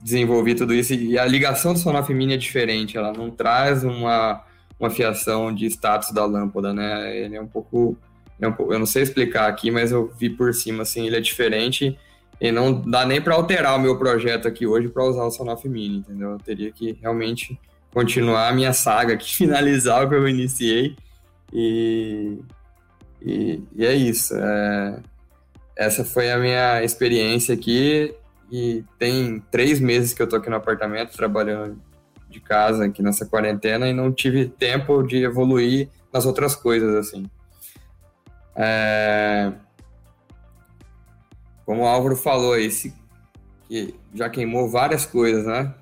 desenvolvi 0.00 0.56
tudo 0.56 0.74
isso 0.74 0.92
e 0.92 1.16
a 1.16 1.24
ligação 1.24 1.72
do 1.72 1.78
Sonoff 1.78 2.12
Mini 2.12 2.34
é 2.34 2.36
diferente, 2.36 2.98
ela 2.98 3.12
não 3.12 3.30
traz 3.30 3.84
uma, 3.84 4.42
uma 4.78 4.90
fiação 4.90 5.54
de 5.54 5.66
status 5.66 6.10
da 6.10 6.24
lâmpada, 6.24 6.74
né? 6.74 7.16
Ele 7.16 7.36
é 7.36 7.40
um 7.40 7.46
pouco, 7.46 7.96
é 8.40 8.46
eu 8.46 8.78
não 8.80 8.86
sei 8.86 9.04
explicar 9.04 9.48
aqui, 9.48 9.70
mas 9.70 9.92
eu 9.92 10.12
vi 10.18 10.30
por 10.30 10.52
cima 10.52 10.82
assim, 10.82 11.06
ele 11.06 11.16
é 11.16 11.20
diferente 11.20 11.96
e 12.40 12.50
não 12.50 12.72
dá 12.72 13.06
nem 13.06 13.22
para 13.22 13.36
alterar 13.36 13.78
o 13.78 13.80
meu 13.80 13.96
projeto 13.96 14.48
aqui 14.48 14.66
hoje 14.66 14.88
para 14.88 15.04
usar 15.04 15.22
o 15.22 15.30
Sonoff 15.30 15.68
Mini, 15.68 15.98
entendeu? 15.98 16.32
Eu 16.32 16.38
teria 16.38 16.72
que 16.72 16.98
realmente 17.00 17.56
continuar 17.92 18.48
a 18.48 18.52
minha 18.52 18.72
saga 18.72 19.14
aqui, 19.14 19.32
finalizar 19.36 20.04
o 20.04 20.08
que 20.08 20.14
eu 20.14 20.28
iniciei. 20.28 20.96
E, 21.52 22.38
e, 23.20 23.62
e 23.76 23.86
é 23.86 23.94
isso. 23.94 24.34
É, 24.34 25.00
essa 25.76 26.04
foi 26.04 26.30
a 26.30 26.38
minha 26.38 26.82
experiência 26.82 27.54
aqui. 27.54 28.14
E 28.50 28.84
tem 28.98 29.42
três 29.50 29.80
meses 29.80 30.12
que 30.12 30.20
eu 30.20 30.28
tô 30.28 30.36
aqui 30.36 30.50
no 30.50 30.56
apartamento, 30.56 31.16
trabalhando 31.16 31.80
de 32.28 32.40
casa 32.40 32.84
aqui 32.84 33.02
nessa 33.02 33.26
quarentena, 33.26 33.88
e 33.88 33.94
não 33.94 34.12
tive 34.12 34.46
tempo 34.46 35.02
de 35.02 35.22
evoluir 35.22 35.88
nas 36.12 36.26
outras 36.26 36.54
coisas, 36.54 36.94
assim. 36.94 37.30
É... 38.54 39.52
Como 41.64 41.82
o 41.82 41.86
Álvaro 41.86 42.16
falou 42.16 42.52
aí, 42.52 42.70
se... 42.70 42.92
que 43.68 43.94
já 44.14 44.28
queimou 44.28 44.68
várias 44.68 45.06
coisas, 45.06 45.46
né? 45.46 45.74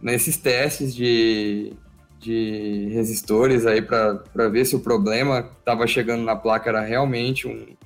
Nesses 0.00 0.36
testes 0.36 0.94
de, 0.94 1.72
de 2.18 2.88
resistores 2.92 3.66
aí 3.66 3.82
para 3.82 4.48
ver 4.48 4.64
se 4.64 4.76
o 4.76 4.80
problema 4.80 5.50
estava 5.58 5.86
chegando 5.86 6.24
na 6.24 6.36
placa 6.36 6.70
era 6.70 6.80
realmente 6.80 7.46
um, 7.46 7.76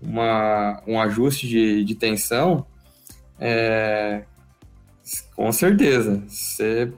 uma, 0.00 0.82
um 0.86 1.00
ajuste 1.00 1.48
de, 1.48 1.84
de 1.84 1.94
tensão, 1.94 2.66
é, 3.38 4.24
com 5.34 5.50
certeza, 5.50 6.22
você 6.28 6.92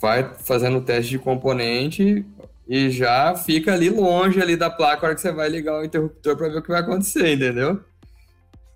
vai 0.00 0.34
fazendo 0.40 0.78
o 0.78 0.82
teste 0.82 1.12
de 1.12 1.18
componente 1.18 2.26
e 2.68 2.90
já 2.90 3.34
fica 3.34 3.72
ali 3.72 3.88
longe 3.88 4.40
ali 4.40 4.56
da 4.56 4.70
placa 4.70 5.02
na 5.02 5.08
hora 5.08 5.14
que 5.14 5.20
você 5.20 5.32
vai 5.32 5.48
ligar 5.48 5.80
o 5.80 5.84
interruptor 5.84 6.36
para 6.36 6.48
ver 6.48 6.58
o 6.58 6.62
que 6.62 6.68
vai 6.68 6.80
acontecer, 6.80 7.34
entendeu? 7.34 7.80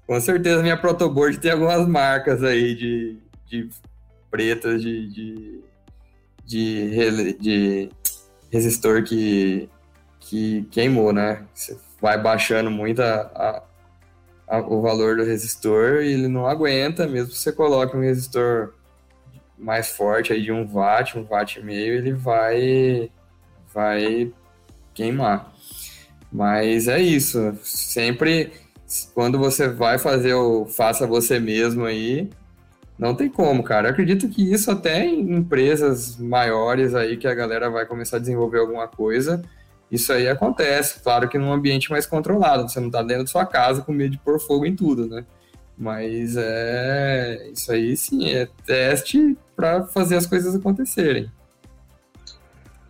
Com 0.06 0.18
certeza 0.20 0.62
minha 0.62 0.76
protoboard 0.76 1.38
tem 1.38 1.50
algumas 1.50 1.86
marcas 1.86 2.42
aí 2.42 2.74
de, 2.74 3.18
de 3.46 3.68
pretas 4.30 4.82
de, 4.82 5.08
de, 5.08 5.60
de, 6.44 7.32
de 7.34 7.90
resistor 8.50 9.02
que, 9.04 9.68
que 10.20 10.62
queimou, 10.70 11.12
né? 11.12 11.44
Você 11.54 11.78
vai 12.00 12.20
baixando 12.20 12.70
muito 12.70 13.02
a, 13.02 13.20
a, 13.34 13.62
a, 14.56 14.60
o 14.60 14.80
valor 14.80 15.16
do 15.16 15.24
resistor 15.24 16.02
e 16.02 16.12
ele 16.12 16.28
não 16.28 16.46
aguenta, 16.46 17.06
mesmo 17.06 17.32
você 17.32 17.52
coloca 17.52 17.96
um 17.96 18.00
resistor 18.00 18.74
mais 19.58 19.90
forte 19.90 20.32
aí 20.32 20.42
de 20.42 20.52
um 20.52 20.64
watt, 20.64 21.18
um 21.18 21.26
watt 21.28 21.58
e 21.58 21.62
meio, 21.62 21.94
ele 21.94 22.12
vai 22.12 23.10
vai 23.74 24.32
queimar. 24.94 25.52
Mas 26.32 26.88
é 26.88 27.00
isso, 27.00 27.58
sempre 27.62 28.52
quando 29.14 29.38
você 29.38 29.68
vai 29.68 29.98
fazer 29.98 30.34
o 30.34 30.66
faça 30.66 31.06
você 31.06 31.38
mesmo 31.38 31.84
aí, 31.84 32.30
não 32.98 33.14
tem 33.14 33.28
como, 33.28 33.62
cara. 33.62 33.88
Eu 33.88 33.92
acredito 33.92 34.28
que 34.28 34.52
isso 34.52 34.70
até 34.70 35.04
em 35.04 35.36
empresas 35.36 36.16
maiores 36.16 36.94
aí 36.94 37.16
que 37.16 37.28
a 37.28 37.34
galera 37.34 37.70
vai 37.70 37.86
começar 37.86 38.16
a 38.16 38.20
desenvolver 38.20 38.58
alguma 38.58 38.88
coisa, 38.88 39.42
isso 39.90 40.12
aí 40.12 40.28
acontece. 40.28 41.00
Claro 41.00 41.28
que 41.28 41.38
num 41.38 41.52
ambiente 41.52 41.90
mais 41.90 42.06
controlado, 42.06 42.68
você 42.68 42.80
não 42.80 42.90
tá 42.90 43.02
dentro 43.02 43.24
da 43.24 43.30
sua 43.30 43.46
casa 43.46 43.82
com 43.82 43.92
medo 43.92 44.10
de 44.10 44.18
pôr 44.18 44.40
fogo 44.40 44.66
em 44.66 44.74
tudo, 44.74 45.06
né? 45.06 45.24
Mas 45.76 46.34
é 46.36 47.50
isso 47.52 47.70
aí 47.70 47.96
sim, 47.96 48.34
é 48.34 48.48
teste 48.66 49.38
para 49.54 49.84
fazer 49.84 50.16
as 50.16 50.26
coisas 50.26 50.56
acontecerem. 50.56 51.30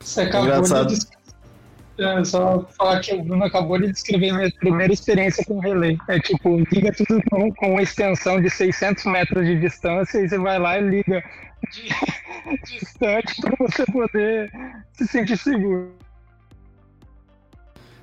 Você 0.01 0.23
acabou 0.23 0.49
Engraçado. 0.49 0.95
de 0.95 1.18
é, 1.99 2.25
só 2.25 2.65
falar 2.77 3.01
que 3.01 3.13
o 3.13 3.23
Bruno 3.23 3.45
acabou 3.45 3.79
de 3.79 3.91
descrever 3.91 4.31
a 4.31 4.35
minha 4.35 4.53
primeira 4.53 4.93
experiência 4.93 5.45
com 5.45 5.59
relé. 5.59 5.97
É 6.09 6.19
tipo, 6.21 6.59
liga 6.73 6.93
tudo 6.93 7.21
com, 7.29 7.53
com 7.53 7.73
uma 7.73 7.83
extensão 7.83 8.41
de 8.41 8.49
600 8.49 9.05
metros 9.07 9.45
de 9.45 9.59
distância 9.59 10.21
e 10.21 10.29
você 10.29 10.39
vai 10.39 10.59
lá 10.59 10.79
e 10.79 10.89
liga 10.89 11.25
distante 12.65 13.41
para 13.41 13.57
você 13.59 13.85
poder 13.87 14.51
se 14.93 15.07
sentir 15.09 15.37
seguro. 15.37 15.93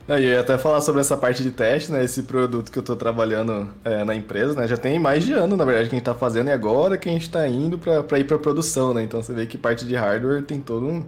Eu 0.07 0.19
ia 0.19 0.39
até 0.39 0.55
falar 0.55 0.81
sobre 0.81 1.01
essa 1.01 1.17
parte 1.17 1.41
de 1.41 1.49
teste, 1.49 1.91
né? 1.91 2.03
Esse 2.03 2.21
produto 2.23 2.71
que 2.71 2.77
eu 2.77 2.81
estou 2.81 2.95
trabalhando 2.95 3.73
é, 3.83 4.03
na 4.03 4.13
empresa, 4.13 4.53
né? 4.53 4.67
Já 4.67 4.77
tem 4.77 4.99
mais 4.99 5.25
de 5.25 5.33
ano, 5.33 5.57
na 5.57 5.65
verdade, 5.65 5.89
que 5.89 5.95
a 5.95 5.97
gente 5.97 6.07
está 6.07 6.13
fazendo 6.13 6.49
e 6.49 6.51
agora 6.51 6.95
que 6.95 7.09
a 7.09 7.11
gente 7.11 7.23
está 7.23 7.47
indo 7.47 7.79
para 7.79 8.19
ir 8.19 8.25
para 8.25 8.37
produção, 8.37 8.93
né? 8.93 9.01
Então 9.01 9.23
você 9.23 9.33
vê 9.33 9.47
que 9.47 9.57
parte 9.57 9.83
de 9.83 9.95
hardware 9.95 10.43
tem 10.43 10.61
todo 10.61 10.85
um, 10.85 11.03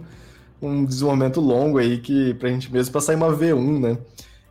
um 0.60 0.84
desenvolvimento 0.84 1.40
longo 1.40 1.78
aí 1.78 1.98
que 1.98 2.34
pra 2.34 2.48
gente 2.48 2.72
mesmo 2.72 2.92
pra 2.92 3.00
sair 3.00 3.16
uma 3.16 3.32
V1, 3.32 3.80
né? 3.80 3.98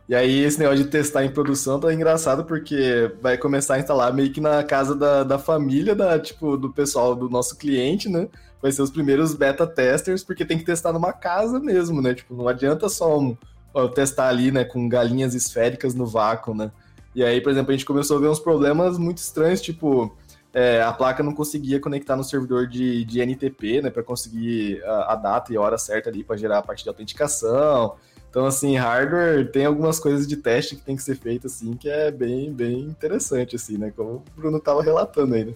E 0.08 0.14
aí 0.14 0.42
esse 0.42 0.58
negócio 0.58 0.84
de 0.84 0.90
testar 0.90 1.24
em 1.24 1.30
produção 1.30 1.78
tá 1.78 1.92
engraçado 1.92 2.44
porque 2.44 3.12
vai 3.20 3.36
começar 3.36 3.74
a 3.74 3.78
instalar 3.78 4.12
meio 4.12 4.32
que 4.32 4.40
na 4.40 4.62
casa 4.64 4.94
da, 4.94 5.22
da 5.22 5.38
família, 5.38 5.94
da, 5.94 6.18
tipo, 6.18 6.56
do 6.56 6.72
pessoal 6.72 7.14
do 7.14 7.28
nosso 7.28 7.56
cliente, 7.56 8.08
né? 8.08 8.28
vai 8.60 8.72
ser 8.72 8.82
os 8.82 8.90
primeiros 8.90 9.34
beta 9.34 9.66
testers, 9.66 10.24
porque 10.24 10.44
tem 10.44 10.58
que 10.58 10.64
testar 10.64 10.92
numa 10.92 11.12
casa 11.12 11.58
mesmo, 11.60 12.02
né? 12.02 12.14
Tipo, 12.14 12.34
não 12.34 12.48
adianta 12.48 12.88
só 12.88 13.18
um, 13.18 13.36
ó, 13.72 13.88
testar 13.88 14.28
ali, 14.28 14.50
né, 14.50 14.64
com 14.64 14.88
galinhas 14.88 15.34
esféricas 15.34 15.94
no 15.94 16.06
vácuo, 16.06 16.54
né? 16.54 16.70
E 17.14 17.24
aí, 17.24 17.40
por 17.40 17.50
exemplo, 17.50 17.70
a 17.70 17.74
gente 17.74 17.86
começou 17.86 18.18
a 18.18 18.20
ver 18.20 18.28
uns 18.28 18.40
problemas 18.40 18.98
muito 18.98 19.18
estranhos, 19.18 19.60
tipo, 19.60 20.16
é, 20.58 20.82
a 20.82 20.92
placa 20.92 21.22
não 21.22 21.32
conseguia 21.32 21.78
conectar 21.78 22.16
no 22.16 22.24
servidor 22.24 22.66
de, 22.66 23.04
de 23.04 23.20
NTP, 23.20 23.80
né, 23.80 23.90
para 23.90 24.02
conseguir 24.02 24.82
a, 24.82 25.12
a, 25.12 25.14
data 25.14 25.52
e 25.52 25.56
a 25.56 25.60
hora 25.60 25.78
certa 25.78 26.10
ali 26.10 26.24
para 26.24 26.36
gerar 26.36 26.58
a 26.58 26.62
parte 26.62 26.82
de 26.82 26.88
autenticação. 26.88 27.94
Então, 28.28 28.44
assim, 28.44 28.76
hardware 28.76 29.52
tem 29.52 29.64
algumas 29.64 30.00
coisas 30.00 30.26
de 30.26 30.36
teste 30.36 30.74
que 30.74 30.82
tem 30.82 30.96
que 30.96 31.02
ser 31.02 31.14
feito, 31.14 31.46
assim, 31.46 31.74
que 31.74 31.88
é 31.88 32.10
bem, 32.10 32.52
bem 32.52 32.80
interessante, 32.80 33.54
assim, 33.54 33.78
né, 33.78 33.92
como 33.94 34.16
o 34.16 34.24
Bruno 34.34 34.58
estava 34.58 34.82
relatando 34.82 35.34
aí, 35.34 35.44
né? 35.44 35.54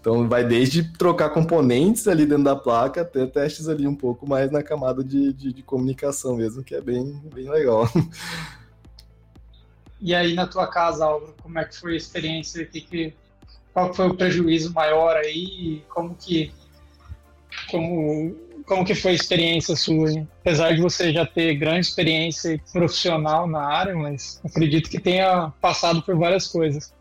Então 0.00 0.26
vai 0.26 0.44
desde 0.44 0.92
trocar 0.96 1.28
componentes 1.28 2.08
ali 2.08 2.24
dentro 2.24 2.44
da 2.44 2.56
placa 2.56 3.02
até 3.02 3.26
testes 3.26 3.68
ali 3.68 3.86
um 3.86 3.96
pouco 3.96 4.26
mais 4.26 4.50
na 4.50 4.62
camada 4.62 5.04
de, 5.04 5.32
de, 5.34 5.52
de 5.52 5.62
comunicação 5.62 6.36
mesmo, 6.36 6.64
que 6.64 6.74
é 6.74 6.80
bem, 6.80 7.20
bem 7.34 7.50
legal. 7.50 7.86
E 10.00 10.14
aí 10.14 10.32
na 10.34 10.46
tua 10.46 10.68
casa, 10.68 11.04
Álvaro, 11.04 11.34
como 11.42 11.58
é 11.58 11.64
que 11.64 11.76
foi 11.76 11.94
a 11.94 11.96
experiência? 11.96 12.64
Que, 12.64 12.80
que, 12.80 13.12
qual 13.78 13.94
foi 13.94 14.08
o 14.08 14.14
prejuízo 14.14 14.72
maior 14.72 15.16
aí? 15.16 15.84
Como 15.88 16.14
que 16.14 16.52
como, 17.70 18.34
como 18.66 18.84
que 18.84 18.94
foi 18.94 19.12
a 19.12 19.14
experiência 19.14 19.76
sua? 19.76 20.10
Hein? 20.10 20.28
Apesar 20.40 20.74
de 20.74 20.80
você 20.80 21.12
já 21.12 21.24
ter 21.24 21.54
grande 21.54 21.86
experiência 21.86 22.60
profissional 22.72 23.46
na 23.46 23.62
área, 23.62 23.94
mas 23.94 24.40
acredito 24.44 24.90
que 24.90 24.98
tenha 24.98 25.52
passado 25.60 26.02
por 26.02 26.16
várias 26.16 26.48
coisas. 26.48 26.92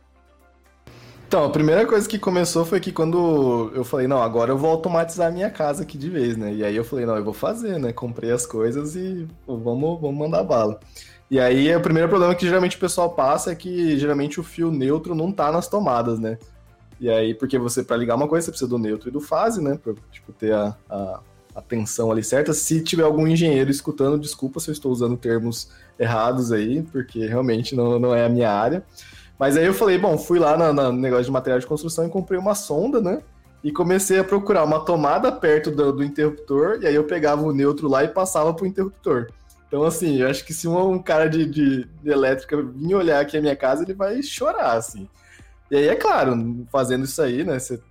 Então, 1.27 1.43
a 1.43 1.49
primeira 1.49 1.85
coisa 1.85 2.07
que 2.07 2.17
começou 2.17 2.63
foi 2.63 2.79
que 2.79 2.91
quando 2.91 3.69
eu 3.75 3.83
falei, 3.83 4.07
não, 4.07 4.21
agora 4.21 4.51
eu 4.51 4.57
vou 4.57 4.69
automatizar 4.69 5.27
a 5.27 5.31
minha 5.31 5.49
casa 5.49 5.83
aqui 5.83 5.97
de 5.97 6.09
vez, 6.09 6.37
né? 6.37 6.53
E 6.53 6.63
aí 6.63 6.75
eu 6.75 6.85
falei, 6.85 7.05
não, 7.05 7.17
eu 7.17 7.23
vou 7.23 7.33
fazer, 7.33 7.77
né? 7.77 7.91
Comprei 7.91 8.31
as 8.31 8.45
coisas 8.45 8.95
e 8.95 9.27
pô, 9.45 9.57
vamos, 9.57 9.99
vamos 9.99 10.17
mandar 10.17 10.43
bala. 10.43 10.79
E 11.29 11.37
aí 11.37 11.75
o 11.75 11.81
primeiro 11.81 12.07
problema 12.07 12.33
que 12.33 12.45
geralmente 12.45 12.77
o 12.77 12.79
pessoal 12.79 13.09
passa 13.09 13.51
é 13.51 13.55
que 13.55 13.99
geralmente 13.99 14.39
o 14.39 14.43
fio 14.43 14.71
neutro 14.71 15.13
não 15.13 15.29
tá 15.29 15.51
nas 15.51 15.67
tomadas, 15.67 16.17
né? 16.17 16.37
E 16.99 17.09
aí, 17.09 17.33
porque 17.33 17.57
você, 17.57 17.83
para 17.83 17.97
ligar 17.97 18.15
uma 18.15 18.27
coisa, 18.27 18.45
você 18.45 18.51
precisa 18.51 18.69
do 18.69 18.77
neutro 18.77 19.09
e 19.09 19.11
do 19.11 19.21
fase, 19.21 19.61
né? 19.61 19.79
Pra, 19.81 19.93
tipo, 20.11 20.31
ter 20.33 20.53
a, 20.53 20.75
a, 20.89 21.19
a 21.55 21.61
tensão 21.61 22.11
ali 22.11 22.23
certa. 22.23 22.53
Se 22.53 22.81
tiver 22.81 23.03
algum 23.03 23.27
engenheiro 23.27 23.69
escutando, 23.69 24.19
desculpa 24.19 24.59
se 24.59 24.69
eu 24.69 24.73
estou 24.73 24.91
usando 24.91 25.15
termos 25.15 25.69
errados 25.99 26.51
aí, 26.51 26.81
porque 26.83 27.25
realmente 27.25 27.75
não, 27.75 27.99
não 27.99 28.15
é 28.15 28.25
a 28.25 28.29
minha 28.29 28.51
área. 28.51 28.83
Mas 29.37 29.55
aí 29.55 29.65
eu 29.65 29.73
falei, 29.73 29.97
bom, 29.97 30.17
fui 30.17 30.39
lá 30.39 30.57
no 30.73 30.91
negócio 30.91 31.25
de 31.25 31.31
material 31.31 31.59
de 31.59 31.67
construção 31.67 32.07
e 32.07 32.09
comprei 32.09 32.39
uma 32.39 32.55
sonda, 32.55 32.99
né? 32.99 33.21
E 33.63 33.71
comecei 33.71 34.19
a 34.19 34.23
procurar 34.23 34.63
uma 34.63 34.83
tomada 34.83 35.31
perto 35.31 35.69
do, 35.69 35.91
do 35.91 36.03
interruptor, 36.03 36.79
e 36.81 36.87
aí 36.87 36.95
eu 36.95 37.03
pegava 37.03 37.41
o 37.43 37.53
neutro 37.53 37.87
lá 37.87 38.03
e 38.03 38.07
passava 38.07 38.53
pro 38.53 38.65
interruptor. 38.65 39.27
Então, 39.67 39.83
assim, 39.83 40.21
eu 40.21 40.29
acho 40.29 40.45
que 40.45 40.53
se 40.53 40.67
um, 40.67 40.91
um 40.91 40.99
cara 40.99 41.27
de, 41.27 41.45
de, 41.45 41.83
de, 41.83 42.09
elétrica 42.09 42.61
vir 42.61 42.95
olhar 42.95 43.19
aqui 43.19 43.37
a 43.37 43.41
minha 43.41 43.55
casa, 43.55 43.83
ele 43.83 43.93
vai 43.93 44.23
chorar, 44.23 44.73
assim. 44.73 45.09
E 45.69 45.75
aí, 45.75 45.87
é 45.87 45.95
claro, 45.95 46.65
fazendo 46.71 47.05
isso 47.05 47.21
aí, 47.21 47.43
né? 47.43 47.59
Você 47.59 47.81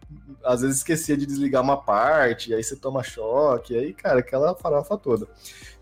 às 0.44 0.60
vezes 0.62 0.78
esquecia 0.78 1.16
de 1.16 1.26
desligar 1.26 1.62
uma 1.62 1.76
parte, 1.76 2.54
aí 2.54 2.62
você 2.62 2.76
toma 2.76 3.02
choque, 3.02 3.74
e 3.74 3.78
aí, 3.78 3.92
cara, 3.92 4.20
aquela 4.20 4.54
farofa 4.54 4.96
toda. 4.96 5.26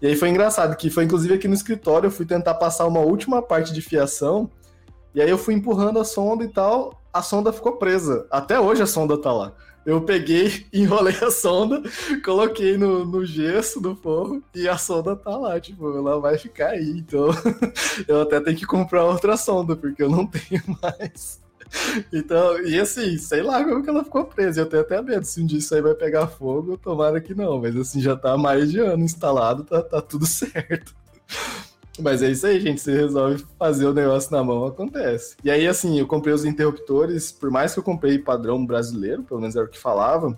E 0.00 0.06
aí 0.06 0.16
foi 0.16 0.30
engraçado, 0.30 0.76
que 0.76 0.90
foi 0.90 1.04
inclusive 1.04 1.34
aqui 1.34 1.46
no 1.46 1.54
escritório, 1.54 2.06
eu 2.06 2.10
fui 2.10 2.24
tentar 2.26 2.54
passar 2.54 2.86
uma 2.86 3.00
última 3.00 3.42
parte 3.42 3.72
de 3.72 3.82
fiação, 3.82 4.50
e 5.14 5.20
aí 5.20 5.30
eu 5.30 5.38
fui 5.38 5.54
empurrando 5.54 6.00
a 6.00 6.04
sonda 6.04 6.42
e 6.44 6.48
tal, 6.48 7.00
a 7.12 7.22
sonda 7.22 7.52
ficou 7.52 7.76
presa. 7.76 8.26
Até 8.30 8.58
hoje 8.58 8.82
a 8.82 8.86
sonda 8.86 9.16
tá 9.16 9.32
lá. 9.32 9.52
Eu 9.86 10.00
peguei, 10.00 10.66
enrolei 10.72 11.14
a 11.22 11.30
sonda, 11.30 11.82
coloquei 12.24 12.76
no, 12.76 13.04
no 13.04 13.24
gesso 13.24 13.80
do 13.80 13.94
forro 13.94 14.42
e 14.54 14.66
a 14.68 14.76
sonda 14.76 15.14
tá 15.14 15.36
lá, 15.36 15.60
tipo, 15.60 15.96
ela 15.96 16.18
vai 16.18 16.38
ficar 16.38 16.70
aí. 16.70 16.90
Então 16.90 17.28
eu 18.08 18.22
até 18.22 18.40
tenho 18.40 18.56
que 18.56 18.66
comprar 18.66 19.04
outra 19.04 19.36
sonda, 19.36 19.76
porque 19.76 20.02
eu 20.02 20.10
não 20.10 20.26
tenho 20.26 20.62
mais. 20.82 21.43
Então, 22.12 22.60
e 22.62 22.78
assim, 22.78 23.16
sei 23.18 23.42
lá 23.42 23.64
como 23.64 23.82
que 23.82 23.90
ela 23.90 24.04
ficou 24.04 24.24
presa. 24.24 24.60
Eu 24.60 24.66
tenho 24.66 24.82
até 24.82 25.00
medo 25.02 25.24
se 25.24 25.40
um 25.42 25.46
dia 25.46 25.58
isso 25.58 25.74
aí 25.74 25.82
vai 25.82 25.94
pegar 25.94 26.26
fogo, 26.26 26.76
tomara 26.76 27.20
que 27.20 27.34
não. 27.34 27.60
Mas 27.60 27.76
assim, 27.76 28.00
já 28.00 28.16
tá 28.16 28.32
há 28.32 28.38
mais 28.38 28.70
de 28.70 28.80
ano 28.80 29.04
instalado, 29.04 29.64
tá, 29.64 29.82
tá 29.82 30.00
tudo 30.00 30.26
certo. 30.26 30.94
Mas 32.00 32.22
é 32.22 32.30
isso 32.30 32.46
aí, 32.46 32.60
gente. 32.60 32.80
Você 32.80 32.92
resolve 32.92 33.44
fazer 33.58 33.86
o 33.86 33.94
negócio 33.94 34.32
na 34.32 34.42
mão, 34.42 34.66
acontece. 34.66 35.36
E 35.44 35.50
aí, 35.50 35.66
assim, 35.66 35.98
eu 35.98 36.06
comprei 36.06 36.34
os 36.34 36.44
interruptores, 36.44 37.30
por 37.30 37.50
mais 37.50 37.72
que 37.72 37.78
eu 37.78 37.84
comprei 37.84 38.18
padrão 38.18 38.64
brasileiro, 38.64 39.22
pelo 39.22 39.40
menos 39.40 39.54
era 39.54 39.64
o 39.64 39.68
que 39.68 39.78
falava, 39.78 40.36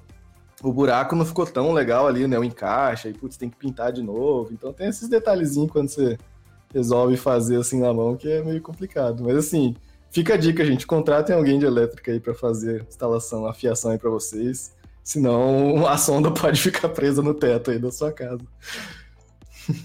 o 0.63 0.73
buraco 0.73 1.15
não 1.17 1.25
ficou 1.25 1.47
tão 1.47 1.73
legal 1.73 2.07
ali, 2.07 2.27
né? 2.27 2.39
O 2.39 2.45
encaixe, 2.45 3.09
aí, 3.09 3.15
putz, 3.15 3.37
tem 3.37 3.49
que 3.49 3.57
pintar 3.57 3.93
de 3.93 4.03
novo. 4.03 4.53
Então 4.53 4.73
tem 4.73 4.89
esses 4.89 5.09
detalhezinhos 5.09 5.71
quando 5.71 5.89
você 5.89 6.19
resolve 6.75 7.17
fazer 7.17 7.57
assim 7.57 7.81
na 7.81 7.93
mão, 7.93 8.17
que 8.17 8.29
é 8.29 8.43
meio 8.43 8.61
complicado. 8.61 9.25
Mas 9.25 9.37
assim, 9.37 9.75
fica 10.11 10.35
a 10.35 10.37
dica, 10.37 10.65
gente. 10.65 10.87
Contratem 10.87 11.35
alguém 11.35 11.59
de 11.59 11.67
elétrica 11.67 12.13
aí 12.13 12.21
para 12.21 12.35
fazer 12.35 12.85
instalação, 12.89 13.47
afiação 13.47 13.91
aí 13.91 13.99
para 13.99 14.11
vocês. 14.11 14.75
Senão 15.03 15.87
a 15.87 15.97
sonda 15.97 16.31
pode 16.31 16.61
ficar 16.61 16.89
presa 16.89 17.23
no 17.23 17.35
teto 17.35 17.71
aí 17.71 17.79
da 17.79 17.91
sua 17.91 18.13
casa. 18.13 18.43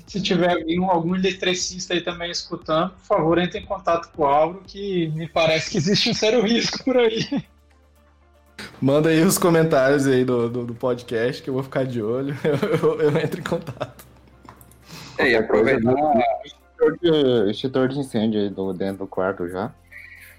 Se 0.06 0.22
tiver 0.22 0.56
algum 0.90 1.16
eletricista 1.16 1.94
aí 1.94 2.02
também 2.02 2.30
escutando, 2.30 2.92
por 2.92 3.06
favor, 3.06 3.38
entre 3.40 3.60
em 3.60 3.66
contato 3.66 4.12
com 4.12 4.24
o 4.24 4.26
Álvaro, 4.26 4.64
que 4.66 5.08
me 5.10 5.28
parece 5.28 5.72
que 5.72 5.78
existe 5.78 6.10
um 6.10 6.14
sério 6.14 6.42
risco 6.44 6.84
por 6.84 6.98
aí. 6.98 7.44
Manda 8.80 9.10
aí 9.10 9.22
os 9.22 9.38
comentários 9.38 10.06
aí 10.06 10.24
do, 10.24 10.50
do, 10.50 10.66
do 10.66 10.76
podcast 10.76 11.42
que 11.42 11.50
eu 11.50 11.54
vou 11.54 11.64
ficar 11.64 11.84
de 11.84 12.02
olho. 12.02 12.36
Eu, 12.44 13.00
eu, 13.00 13.02
eu 13.02 13.18
entro 13.18 13.40
em 13.40 13.44
contato. 13.44 14.06
É, 15.18 15.32
e 15.32 15.36
aproveitar. 15.36 15.94
De, 17.00 17.52
extintor 17.52 17.88
de 17.88 18.00
incêndio 18.00 18.42
aí 18.42 18.50
do, 18.50 18.74
dentro 18.74 19.00
do 19.00 19.08
quarto 19.08 19.48
já. 19.48 19.74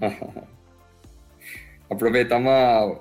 aproveitar 1.88 2.36
uma. 2.36 3.00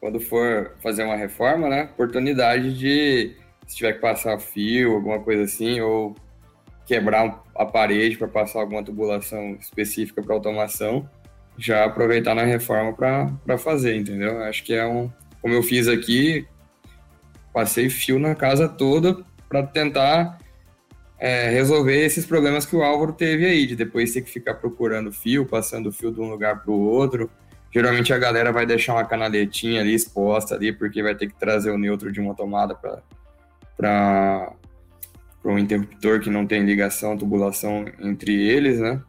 Quando 0.00 0.18
for 0.18 0.76
fazer 0.82 1.04
uma 1.04 1.16
reforma, 1.16 1.68
né? 1.68 1.90
Oportunidade 1.92 2.76
de 2.78 3.36
se 3.66 3.76
tiver 3.76 3.92
que 3.94 4.00
passar 4.00 4.38
fio, 4.38 4.94
alguma 4.94 5.20
coisa 5.20 5.42
assim, 5.42 5.80
ou 5.80 6.16
quebrar 6.86 7.44
a 7.54 7.66
parede 7.66 8.16
para 8.16 8.26
passar 8.26 8.60
alguma 8.60 8.82
tubulação 8.82 9.52
específica 9.60 10.22
para 10.22 10.34
automação, 10.34 11.08
já 11.56 11.84
aproveitar 11.84 12.34
na 12.34 12.44
reforma 12.44 12.94
para 12.94 13.58
fazer, 13.58 13.94
entendeu? 13.94 14.42
Acho 14.42 14.64
que 14.64 14.72
é 14.72 14.86
um. 14.86 15.10
Como 15.42 15.54
eu 15.54 15.62
fiz 15.62 15.86
aqui, 15.86 16.46
passei 17.52 17.88
fio 17.88 18.18
na 18.18 18.34
casa 18.34 18.68
toda 18.68 19.24
para 19.48 19.62
tentar 19.62 20.38
é, 21.20 21.50
resolver 21.50 22.02
esses 22.02 22.24
problemas 22.24 22.64
que 22.64 22.74
o 22.74 22.82
Álvaro 22.82 23.12
teve 23.12 23.44
aí, 23.44 23.66
de 23.66 23.76
depois 23.76 24.10
ter 24.12 24.22
que 24.22 24.30
ficar 24.30 24.54
procurando 24.54 25.12
fio, 25.12 25.44
passando 25.44 25.92
fio 25.92 26.10
de 26.10 26.18
um 26.18 26.30
lugar 26.30 26.62
para 26.62 26.70
o 26.70 26.80
outro. 26.80 27.30
Geralmente 27.70 28.12
a 28.12 28.18
galera 28.18 28.50
vai 28.50 28.64
deixar 28.64 28.94
uma 28.94 29.04
canaletinha 29.04 29.82
ali 29.82 29.94
exposta 29.94 30.54
ali, 30.54 30.72
porque 30.72 31.02
vai 31.02 31.14
ter 31.14 31.28
que 31.28 31.38
trazer 31.38 31.70
o 31.70 31.78
neutro 31.78 32.10
de 32.10 32.20
uma 32.20 32.34
tomada 32.34 32.74
para 33.76 34.52
um 35.44 35.58
interruptor 35.58 36.20
que 36.20 36.30
não 36.30 36.46
tem 36.46 36.64
ligação, 36.64 37.18
tubulação 37.18 37.84
entre 38.00 38.32
eles, 38.32 38.80
né? 38.80 39.00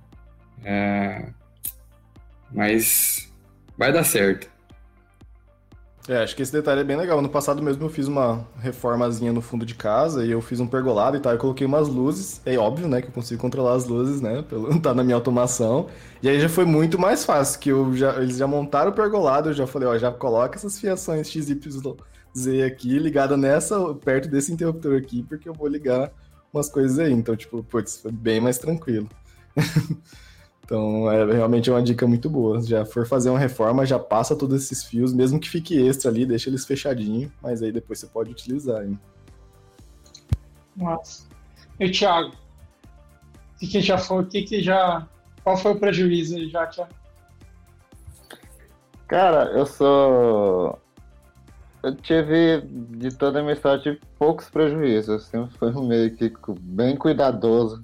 É, 0.66 1.30
mas 2.52 3.32
vai 3.78 3.94
dar 3.94 4.04
certo. 4.04 4.52
É, 6.07 6.23
acho 6.23 6.36
que 6.36 6.41
esse 6.41 6.52
detalhe 6.52 6.82
é 6.82 6.84
bem 6.84 6.98
legal. 6.98 7.22
No 7.22 7.30
passado 7.30 7.61
mesmo 7.61 7.86
eu 7.86 7.90
fiz 7.90 8.07
uma 8.07 8.45
reformazinha 8.60 9.32
no 9.32 9.41
fundo 9.41 9.65
de 9.65 9.76
casa 9.76 10.26
e 10.26 10.32
eu 10.32 10.41
fiz 10.41 10.60
um 10.60 10.68
pergolado 10.68 11.15
e 11.15 11.19
tal. 11.19 11.32
Eu 11.32 11.38
coloquei 11.38 11.65
umas 11.65 11.88
luzes. 11.88 12.41
É 12.45 12.57
óbvio, 12.57 12.88
né, 12.88 13.02
que 13.02 13.07
eu 13.07 13.11
consigo 13.11 13.40
controlar 13.40 13.76
as 13.76 13.86
luzes, 13.86 14.19
né? 14.19 14.41
Pelo 14.41 14.78
tá 14.82 14.94
na 14.94 15.03
minha 15.03 15.15
automação. 15.15 15.88
E 16.22 16.28
aí 16.30 16.40
já 16.40 16.49
foi 16.49 16.65
muito 16.65 16.98
mais 16.99 17.23
fácil, 17.23 17.60
que 17.60 17.69
eu 17.69 17.95
já, 17.95 18.15
eles 18.22 18.38
já 18.38 18.48
montaram 18.48 18.91
o 18.91 18.95
pergolado. 18.95 19.49
Eu 19.49 19.53
já 19.53 19.68
falei, 19.68 19.88
ó, 19.88 19.98
já 19.98 20.11
coloca 20.11 20.57
essas 20.57 20.80
fiações 20.80 21.30
XY 21.30 21.60
Z 22.36 22.64
aqui 22.64 22.98
ligada 22.98 23.36
nessa, 23.36 23.94
perto 23.95 24.30
desse 24.30 24.52
interruptor 24.53 24.98
aqui, 24.98 25.23
porque 25.23 25.49
eu 25.49 25.53
vou 25.53 25.68
ligar 25.68 26.11
umas 26.53 26.69
coisas 26.69 26.98
aí. 26.98 27.11
Então, 27.11 27.36
tipo, 27.36 27.64
putz, 27.64 27.98
foi 27.98 28.11
bem 28.11 28.40
mais 28.40 28.57
tranquilo. 28.57 29.07
então, 30.72 31.11
é 31.11 31.26
realmente 31.34 31.69
é 31.69 31.73
uma 31.73 31.84
dica 31.84 32.07
muito 32.07 32.30
boa. 32.30 32.61
Já 32.61 32.85
for 32.85 33.06
fazer 33.06 33.30
uma 33.30 33.38
reforma, 33.38 33.85
já 33.85 33.99
passa 33.99 34.38
todos 34.38 34.64
esses 34.64 34.85
fios, 34.85 35.14
mesmo 35.14 35.38
que 35.38 35.49
fique 35.49 35.77
extra 35.77 36.10
ali, 36.10 36.26
deixa 36.26 36.49
eles 36.49 36.65
fechadinho, 36.65 37.30
mas 37.41 37.61
aí 37.61 37.73
depois 37.73 37.99
você 37.99 38.07
pode 38.07 38.31
utilizar. 38.31 38.81
Hein? 38.85 38.98
Nossa. 40.77 41.27
E 41.77 41.91
Thiago, 41.91 42.31
o 43.61 43.68
que, 43.68 43.81
já 43.81 43.98
foi, 43.98 44.23
o 44.23 44.26
que, 44.26 44.43
que 44.43 44.64
já. 44.64 45.06
Qual 45.43 45.57
foi 45.57 45.73
o 45.73 45.80
prejuízo 45.80 46.38
aí 46.38 46.49
já, 46.49 46.65
Thiago? 46.65 46.93
Cara, 49.10 49.52
eu 49.52 49.65
sou 49.65 50.80
eu 51.84 51.93
tive, 51.95 52.61
de 52.61 53.14
toda 53.14 53.39
a 53.39 53.41
minha 53.41 53.56
história, 53.56 53.81
tive 53.81 53.99
poucos 54.18 54.49
prejuízos. 54.49 55.10
Eu 55.10 55.19
sempre 55.19 55.57
fui 55.57 55.85
meio 55.85 56.15
que 56.15 56.31
bem 56.61 56.95
cuidadoso. 56.95 57.84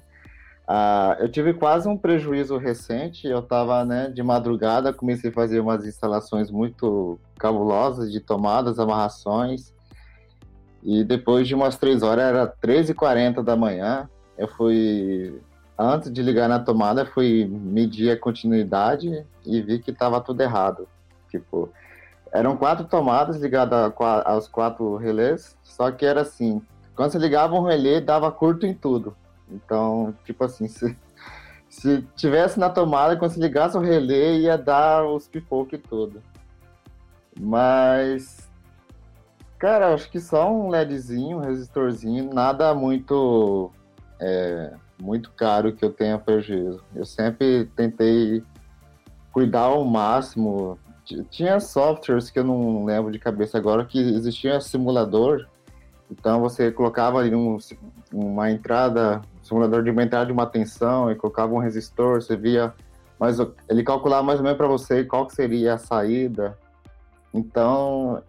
Ah, 0.68 1.16
eu 1.20 1.30
tive 1.30 1.54
quase 1.54 1.88
um 1.88 1.98
prejuízo 1.98 2.58
recente. 2.58 3.26
Eu 3.26 3.40
estava 3.40 3.86
né, 3.86 4.10
de 4.10 4.22
madrugada, 4.22 4.92
comecei 4.92 5.30
a 5.30 5.34
fazer 5.34 5.62
umas 5.62 5.86
instalações 5.86 6.52
muito 6.52 7.18
cabulosas 7.40 8.12
de 8.12 8.20
tomadas, 8.20 8.78
amarrações. 8.78 9.74
E 10.84 11.04
depois 11.04 11.48
de 11.48 11.56
umas 11.56 11.78
três 11.78 12.04
horas, 12.04 12.26
era 12.26 12.48
13h40 12.48 13.44
da 13.44 13.56
manhã, 13.56 14.10
eu 14.38 14.48
fui, 14.48 15.42
antes 15.78 16.12
de 16.12 16.22
ligar 16.22 16.48
na 16.48 16.60
tomada, 16.60 17.06
fui 17.06 17.46
medir 17.46 18.12
a 18.12 18.20
continuidade 18.20 19.26
e 19.46 19.62
vi 19.62 19.80
que 19.80 19.92
estava 19.92 20.22
tudo 20.22 20.42
errado. 20.42 20.88
Tipo, 21.30 21.70
eram 22.32 22.56
quatro 22.56 22.86
tomadas 22.86 23.38
ligadas 23.38 23.92
aos 24.26 24.48
quatro 24.48 24.96
relés, 24.98 25.58
só 25.64 25.92
que 25.92 26.06
era 26.06 26.22
assim, 26.22 26.62
quando 26.96 27.12
você 27.12 27.18
ligava 27.18 27.56
um 27.56 27.64
relé, 27.64 28.00
dava 28.00 28.32
curto 28.32 28.66
em 28.66 28.74
tudo. 28.74 29.16
Então, 29.50 30.14
tipo 30.26 30.44
assim, 30.44 30.68
se, 30.68 30.96
se 31.70 32.02
tivesse 32.16 32.60
na 32.60 32.70
tomada, 32.70 33.18
quando 33.18 33.32
você 33.32 33.40
ligasse 33.40 33.78
o 33.78 33.82
relé, 33.82 34.38
ia 34.38 34.58
dar 34.58 35.06
os 35.06 35.28
pipocos 35.28 35.74
e 35.74 35.82
tudo. 35.82 36.22
Mas, 37.40 38.50
cara, 39.58 39.94
acho 39.94 40.10
que 40.10 40.20
só 40.20 40.52
um 40.52 40.70
LEDzinho, 40.70 41.38
um 41.38 41.42
resistorzinho, 41.42 42.34
nada 42.34 42.74
muito 42.74 43.72
é, 44.20 44.74
muito 45.02 45.32
caro 45.32 45.74
que 45.74 45.86
eu 45.86 45.92
tenha 45.92 46.18
prejuízo. 46.18 46.84
Eu 46.96 47.06
sempre 47.06 47.66
tentei 47.76 48.44
cuidar 49.32 49.62
ao 49.62 49.84
máximo. 49.86 50.78
Tinha 51.30 51.60
softwares 51.60 52.30
que 52.30 52.40
eu 52.40 52.44
não 52.44 52.84
lembro 52.86 53.12
de 53.12 53.20
cabeça 53.20 53.58
agora 53.58 53.86
que 53.86 54.00
existia 54.00 54.60
simulador. 54.60 55.48
Então 56.10 56.42
você 56.42 56.72
colocava 56.72 57.20
ali 57.20 57.36
um, 57.36 57.58
uma 58.14 58.50
entrada, 58.50 59.22
simulador 59.48 59.84
de 59.84 59.90
entrada 59.90 60.26
de 60.26 60.32
uma 60.32 60.46
tensão 60.46 61.12
e 61.12 61.16
colocava 61.16 61.54
um 61.54 61.60
resistor, 61.60 62.22
você 62.22 62.36
via, 62.36 62.74
mas 63.20 63.38
ele 63.70 63.84
calculava 63.84 64.24
mais 64.24 64.40
ou 64.40 64.44
menos 64.44 64.58
para 64.58 64.68
você 64.68 65.04
qual 65.04 65.30
seria 65.30 65.76
a 65.76 65.78
saída. 65.78 66.58
Então 67.34 68.22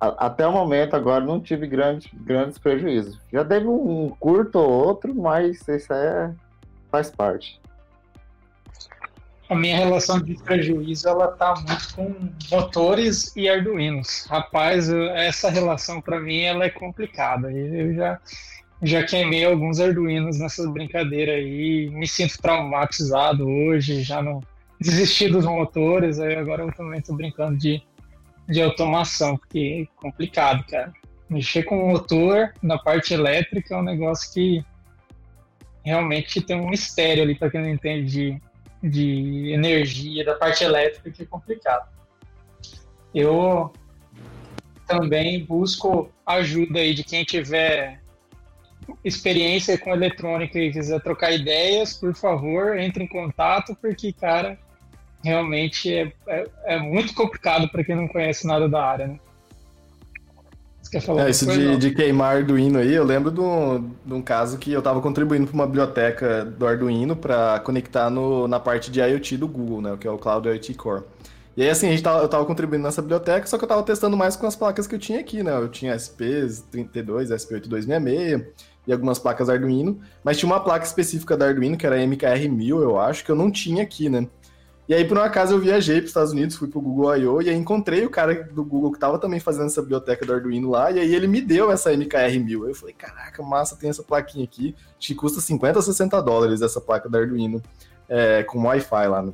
até 0.00 0.46
o 0.46 0.52
momento 0.52 0.94
agora 0.94 1.24
não 1.24 1.40
tive 1.40 1.66
grandes, 1.66 2.08
grandes 2.12 2.58
prejuízos. 2.58 3.18
Já 3.32 3.44
teve 3.44 3.66
um 3.66 4.08
curto 4.18 4.58
ou 4.58 4.68
outro, 4.68 5.14
mas 5.14 5.60
isso 5.68 5.92
é, 5.92 6.34
faz 6.90 7.10
parte. 7.10 7.60
A 9.48 9.54
minha 9.54 9.76
relação 9.76 10.20
de 10.20 10.34
prejuízo 10.36 11.08
ela 11.08 11.28
tá 11.28 11.54
muito 11.54 11.94
com 11.94 12.14
motores 12.50 13.34
e 13.36 13.48
arduinos. 13.48 14.24
Rapaz, 14.28 14.88
essa 14.88 15.50
relação 15.50 16.00
para 16.00 16.20
mim 16.20 16.42
ela 16.42 16.64
é 16.64 16.70
complicada. 16.70 17.50
Eu 17.52 17.92
já 17.94 18.18
já 18.82 19.04
queimei 19.04 19.44
alguns 19.44 19.80
arduinos 19.80 20.38
nessas 20.38 20.70
brincadeiras 20.70 21.36
aí, 21.36 21.90
me 21.90 22.06
sinto 22.06 22.40
traumatizado 22.40 23.48
hoje, 23.48 24.02
já 24.02 24.22
não 24.22 24.40
desisti 24.80 25.28
dos 25.28 25.44
motores, 25.44 26.18
aí 26.18 26.36
agora 26.36 26.62
eu 26.62 26.72
também 26.72 27.00
tô 27.00 27.14
brincando 27.14 27.58
de 27.58 27.82
de 28.50 28.60
automação, 28.60 29.36
porque 29.36 29.86
é 29.88 30.00
complicado, 30.00 30.64
cara. 30.66 30.92
Mexer 31.28 31.62
com 31.62 31.80
o 31.80 31.88
motor 31.90 32.52
na 32.60 32.76
parte 32.76 33.14
elétrica 33.14 33.74
é 33.74 33.78
um 33.78 33.82
negócio 33.82 34.32
que 34.32 34.64
realmente 35.84 36.40
tem 36.40 36.60
um 36.60 36.68
mistério 36.68 37.22
ali 37.22 37.36
para 37.36 37.50
quem 37.50 37.60
não 37.60 37.68
entende 37.68 38.40
de, 38.82 38.90
de 38.90 39.52
energia 39.52 40.24
da 40.24 40.34
parte 40.34 40.64
elétrica 40.64 41.10
que 41.10 41.22
é 41.22 41.26
complicado. 41.26 41.88
Eu 43.14 43.72
também 44.86 45.44
busco 45.44 46.10
ajuda 46.26 46.80
aí 46.80 46.92
de 46.92 47.04
quem 47.04 47.24
tiver 47.24 47.99
experiência 49.04 49.76
com 49.78 49.90
eletrônica 49.90 50.58
e 50.58 50.72
quiser 50.72 51.00
trocar 51.00 51.32
ideias, 51.32 51.94
por 51.94 52.14
favor, 52.14 52.78
entre 52.78 53.04
em 53.04 53.08
contato, 53.08 53.76
porque, 53.80 54.12
cara, 54.12 54.58
realmente 55.22 55.92
é, 55.92 56.12
é, 56.26 56.46
é 56.64 56.78
muito 56.78 57.14
complicado 57.14 57.68
para 57.68 57.84
quem 57.84 57.94
não 57.94 58.08
conhece 58.08 58.46
nada 58.46 58.68
da 58.68 58.84
área, 58.84 59.06
né? 59.06 59.18
Você 60.82 60.90
quer 60.92 61.00
falar 61.00 61.26
é, 61.26 61.30
isso 61.30 61.46
de, 61.46 61.76
de, 61.76 61.90
queimar 61.90 62.36
Arduino 62.36 62.78
aí, 62.78 62.94
eu 62.94 63.04
lembro 63.04 63.30
de 63.30 63.40
um, 63.40 63.90
de 64.04 64.14
um 64.14 64.22
caso 64.22 64.58
que 64.58 64.72
eu 64.72 64.78
estava 64.78 65.00
contribuindo 65.00 65.46
para 65.46 65.54
uma 65.54 65.66
biblioteca 65.66 66.44
do 66.44 66.66
Arduino 66.66 67.14
para 67.14 67.60
conectar 67.60 68.08
no, 68.08 68.48
na 68.48 68.58
parte 68.58 68.90
de 68.90 69.00
IoT 69.00 69.36
do 69.36 69.46
Google, 69.46 69.82
né, 69.82 69.96
que 70.00 70.08
é 70.08 70.10
o 70.10 70.18
Cloud 70.18 70.48
IoT 70.48 70.74
Core. 70.74 71.04
E 71.56 71.62
aí, 71.62 71.68
assim, 71.68 71.88
a 71.88 71.90
gente 71.90 72.02
tava, 72.02 72.20
eu 72.20 72.26
estava 72.26 72.44
contribuindo 72.46 72.84
nessa 72.84 73.02
biblioteca, 73.02 73.46
só 73.46 73.58
que 73.58 73.64
eu 73.64 73.66
estava 73.66 73.82
testando 73.82 74.16
mais 74.16 74.36
com 74.36 74.46
as 74.46 74.56
placas 74.56 74.86
que 74.86 74.94
eu 74.94 74.98
tinha 74.98 75.20
aqui, 75.20 75.42
né? 75.42 75.52
Eu 75.52 75.68
tinha 75.68 75.94
SP32, 75.94 77.26
SP8266 77.28 78.46
e 78.86 78.92
algumas 78.92 79.18
placas 79.18 79.48
Arduino, 79.48 80.00
mas 80.24 80.38
tinha 80.38 80.50
uma 80.50 80.60
placa 80.60 80.84
específica 80.84 81.36
da 81.36 81.46
Arduino, 81.46 81.76
que 81.76 81.86
era 81.86 81.96
a 81.96 81.98
MKR1000, 81.98 82.82
eu 82.82 82.98
acho, 82.98 83.24
que 83.24 83.30
eu 83.30 83.36
não 83.36 83.50
tinha 83.50 83.82
aqui, 83.82 84.08
né? 84.08 84.26
E 84.88 84.94
aí, 84.94 85.04
por 85.04 85.16
um 85.16 85.20
acaso, 85.20 85.54
eu 85.54 85.60
viajei 85.60 85.98
para 85.98 86.04
os 86.04 86.10
Estados 86.10 86.32
Unidos, 86.32 86.56
fui 86.56 86.66
pro 86.66 86.80
Google 86.80 87.16
I.O. 87.16 87.40
e 87.40 87.48
aí 87.48 87.54
encontrei 87.54 88.04
o 88.04 88.10
cara 88.10 88.42
do 88.42 88.64
Google 88.64 88.90
que 88.90 88.96
estava 88.96 89.20
também 89.20 89.38
fazendo 89.38 89.66
essa 89.66 89.80
biblioteca 89.80 90.26
do 90.26 90.32
Arduino 90.32 90.70
lá, 90.70 90.90
e 90.90 90.98
aí 90.98 91.14
ele 91.14 91.28
me 91.28 91.40
deu 91.40 91.70
essa 91.70 91.92
MKR1000. 91.92 92.68
Eu 92.68 92.74
falei, 92.74 92.94
caraca, 92.94 93.40
massa, 93.40 93.76
tem 93.76 93.88
essa 93.88 94.02
plaquinha 94.02 94.44
aqui, 94.44 94.74
que 94.98 95.14
custa 95.14 95.40
50 95.40 95.80
60 95.80 96.20
dólares 96.20 96.60
essa 96.60 96.80
placa 96.80 97.08
do 97.08 97.16
Arduino, 97.16 97.62
é, 98.08 98.42
com 98.42 98.66
Wi-Fi 98.66 99.06
lá, 99.06 99.22
né? 99.22 99.32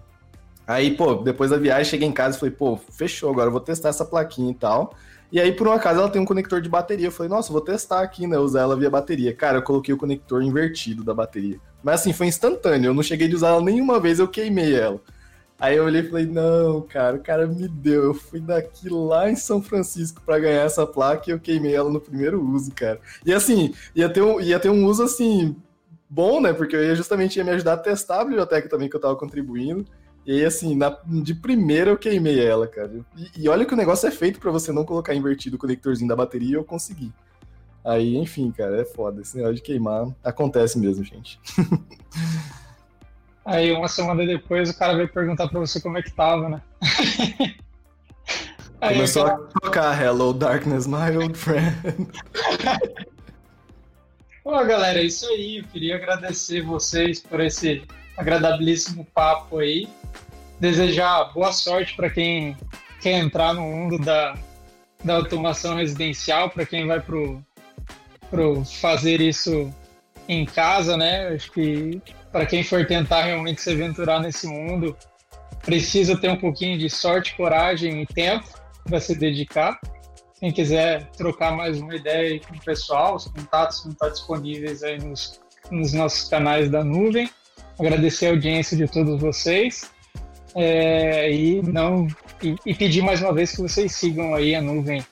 Aí, 0.66 0.94
pô, 0.94 1.14
depois 1.14 1.50
da 1.50 1.56
viagem, 1.56 1.84
cheguei 1.84 2.08
em 2.08 2.12
casa 2.12 2.36
e 2.36 2.40
falei, 2.40 2.54
pô, 2.54 2.76
fechou, 2.76 3.30
agora 3.30 3.46
eu 3.46 3.52
vou 3.52 3.60
testar 3.60 3.88
essa 3.88 4.04
plaquinha 4.04 4.50
e 4.50 4.54
tal. 4.54 4.94
E 5.30 5.40
aí, 5.40 5.52
por 5.52 5.66
um 5.66 5.72
acaso, 5.72 6.00
ela 6.00 6.08
tem 6.08 6.20
um 6.20 6.24
conector 6.24 6.60
de 6.60 6.68
bateria. 6.68 7.08
Eu 7.08 7.12
falei, 7.12 7.30
nossa, 7.30 7.52
vou 7.52 7.60
testar 7.60 8.00
aqui, 8.00 8.26
né? 8.26 8.38
Usar 8.38 8.60
ela 8.60 8.76
via 8.76 8.88
bateria. 8.88 9.34
Cara, 9.34 9.58
eu 9.58 9.62
coloquei 9.62 9.92
o 9.92 9.98
conector 9.98 10.42
invertido 10.42 11.02
da 11.02 11.12
bateria. 11.12 11.58
Mas 11.82 12.00
assim, 12.00 12.12
foi 12.12 12.26
instantâneo. 12.26 12.88
Eu 12.88 12.94
não 12.94 13.02
cheguei 13.02 13.28
de 13.28 13.34
usar 13.34 13.48
ela 13.48 13.60
nenhuma 13.60 13.98
vez, 13.98 14.18
eu 14.18 14.28
queimei 14.28 14.74
ela. 14.74 15.00
Aí 15.58 15.76
eu 15.76 15.84
olhei 15.84 16.02
e 16.02 16.08
falei, 16.08 16.26
não, 16.26 16.82
cara, 16.82 17.16
o 17.16 17.22
cara 17.22 17.46
me 17.46 17.66
deu. 17.66 18.04
Eu 18.04 18.14
fui 18.14 18.40
daqui 18.40 18.88
lá 18.90 19.30
em 19.30 19.36
São 19.36 19.62
Francisco 19.62 20.20
para 20.24 20.38
ganhar 20.38 20.62
essa 20.62 20.86
placa 20.86 21.24
e 21.26 21.32
eu 21.32 21.40
queimei 21.40 21.74
ela 21.74 21.90
no 21.90 22.00
primeiro 22.00 22.42
uso, 22.42 22.70
cara. 22.72 23.00
E 23.24 23.32
assim, 23.32 23.74
ia 23.94 24.08
ter 24.08 24.20
um, 24.22 24.40
ia 24.40 24.60
ter 24.60 24.68
um 24.68 24.84
uso 24.84 25.02
assim, 25.02 25.56
bom, 26.10 26.40
né? 26.40 26.52
Porque 26.52 26.76
eu 26.76 26.84
ia 26.84 26.94
justamente 26.94 27.36
ia 27.36 27.44
me 27.44 27.50
ajudar 27.52 27.74
a 27.74 27.78
testar 27.78 28.20
a 28.20 28.24
biblioteca 28.24 28.68
também 28.68 28.88
que 28.88 28.96
eu 28.96 29.00
tava 29.00 29.16
contribuindo. 29.16 29.86
E 30.26 30.44
assim, 30.44 30.74
na, 30.74 30.98
de 31.04 31.34
primeira 31.34 31.90
eu 31.90 31.96
queimei 31.96 32.44
ela, 32.44 32.66
cara. 32.66 32.90
E, 33.16 33.44
e 33.44 33.48
olha 33.48 33.64
que 33.64 33.72
o 33.72 33.76
negócio 33.76 34.08
é 34.08 34.10
feito 34.10 34.40
para 34.40 34.50
você 34.50 34.72
não 34.72 34.84
colocar 34.84 35.14
invertido 35.14 35.54
o 35.54 35.58
conectorzinho 35.58 36.08
da 36.08 36.16
bateria 36.16 36.50
e 36.50 36.54
eu 36.54 36.64
consegui. 36.64 37.12
Aí, 37.84 38.16
enfim, 38.16 38.50
cara, 38.50 38.80
é 38.80 38.84
foda. 38.84 39.22
Esse 39.22 39.36
negócio 39.36 39.54
de 39.54 39.62
queimar 39.62 40.08
acontece 40.24 40.76
mesmo, 40.80 41.04
gente. 41.04 41.38
Aí 43.46 43.70
uma 43.70 43.86
semana 43.86 44.26
depois 44.26 44.68
o 44.68 44.76
cara 44.76 44.96
veio 44.96 45.08
perguntar 45.08 45.46
pra 45.46 45.60
você 45.60 45.80
como 45.80 45.96
é 45.96 46.02
que 46.02 46.10
tava, 46.12 46.48
né? 46.48 46.62
Aí, 48.80 48.94
Começou 48.98 49.26
cara... 49.26 49.36
a 49.36 49.60
tocar 49.60 50.02
Hello 50.02 50.32
Darkness, 50.34 50.88
my 50.88 51.16
old 51.16 51.38
friend. 51.38 51.76
Pô, 54.42 54.50
galera, 54.64 54.98
é 54.98 55.04
isso 55.04 55.24
aí. 55.28 55.58
Eu 55.58 55.64
queria 55.64 55.94
agradecer 55.94 56.62
vocês 56.62 57.20
por 57.20 57.38
esse 57.38 57.86
agradabilíssimo 58.16 59.04
papo 59.14 59.58
aí. 59.58 59.88
Desejar 60.58 61.32
boa 61.34 61.52
sorte 61.52 61.94
para 61.94 62.08
quem 62.08 62.56
quer 63.00 63.18
entrar 63.18 63.52
no 63.52 63.62
mundo 63.62 63.98
da, 63.98 64.36
da 65.04 65.16
automação 65.16 65.76
residencial, 65.76 66.50
para 66.50 66.64
quem 66.64 66.86
vai 66.86 67.00
pro, 67.00 67.42
pro 68.30 68.64
fazer 68.64 69.20
isso 69.20 69.72
em 70.28 70.44
casa, 70.44 70.96
né? 70.96 71.28
Acho 71.28 71.52
que 71.52 72.00
para 72.32 72.46
quem 72.46 72.64
for 72.64 72.86
tentar 72.86 73.22
realmente 73.22 73.60
se 73.60 73.70
aventurar 73.70 74.20
nesse 74.20 74.46
mundo, 74.46 74.96
precisa 75.64 76.16
ter 76.16 76.30
um 76.30 76.36
pouquinho 76.36 76.78
de 76.78 76.88
sorte, 76.88 77.36
coragem 77.36 78.02
e 78.02 78.06
tempo 78.06 78.46
para 78.84 79.00
se 79.00 79.14
dedicar. 79.14 79.78
Quem 80.38 80.52
quiser 80.52 81.06
trocar 81.12 81.56
mais 81.56 81.80
uma 81.80 81.94
ideia 81.94 82.38
com 82.40 82.54
o 82.54 82.60
pessoal, 82.60 83.16
os 83.16 83.26
contatos 83.26 83.82
vão 83.82 83.92
estar 83.92 84.08
disponíveis 84.10 84.82
aí 84.82 84.98
nos, 84.98 85.40
nos 85.70 85.92
nossos 85.92 86.28
canais 86.28 86.70
da 86.70 86.84
nuvem. 86.84 87.30
Agradecer 87.78 88.26
a 88.26 88.30
audiência 88.30 88.76
de 88.76 88.86
todos 88.86 89.20
vocês 89.20 89.90
é, 90.54 91.30
e 91.30 91.62
não 91.62 92.06
e, 92.42 92.54
e, 92.64 92.74
pedir 92.74 93.02
mais 93.02 93.20
uma 93.20 93.32
vez 93.32 93.52
que 93.52 93.60
vocês 93.60 93.92
sigam 93.92 94.34
aí 94.34 94.54
a 94.54 94.62
nuvem 94.62 95.04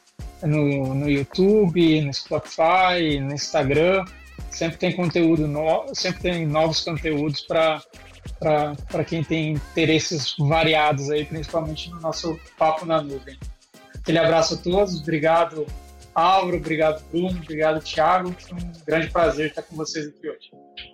no, 0.43 0.95
no 0.95 1.11
YouTube, 1.11 2.01
no 2.01 2.13
Spotify, 2.13 3.21
no 3.21 3.35
Instagram. 3.35 4.05
Sempre 4.51 4.79
tem 4.79 4.93
conteúdo 4.93 5.47
novo, 5.47 5.95
sempre 5.95 6.23
tem 6.23 6.47
novos 6.47 6.81
conteúdos 6.81 7.43
para 7.43 7.83
para 8.41 9.05
quem 9.05 9.23
tem 9.23 9.53
interesses 9.53 10.35
variados 10.39 11.11
aí, 11.11 11.25
principalmente 11.25 11.91
no 11.91 12.01
nosso 12.01 12.39
papo 12.59 12.87
na 12.87 13.03
nuvem. 13.03 13.39
Aquele 13.95 14.19
abraço 14.19 14.55
a 14.55 14.57
todos, 14.57 15.01
obrigado 15.01 15.67
Álvaro, 16.15 16.57
obrigado 16.57 17.03
Bruno, 17.11 17.39
obrigado 17.41 17.83
Thiago, 17.83 18.35
foi 18.39 18.59
um 18.59 18.73
grande 18.87 19.11
prazer 19.11 19.49
estar 19.49 19.63
com 19.63 19.77
vocês 19.77 20.07
aqui 20.07 20.29
hoje. 20.29 20.94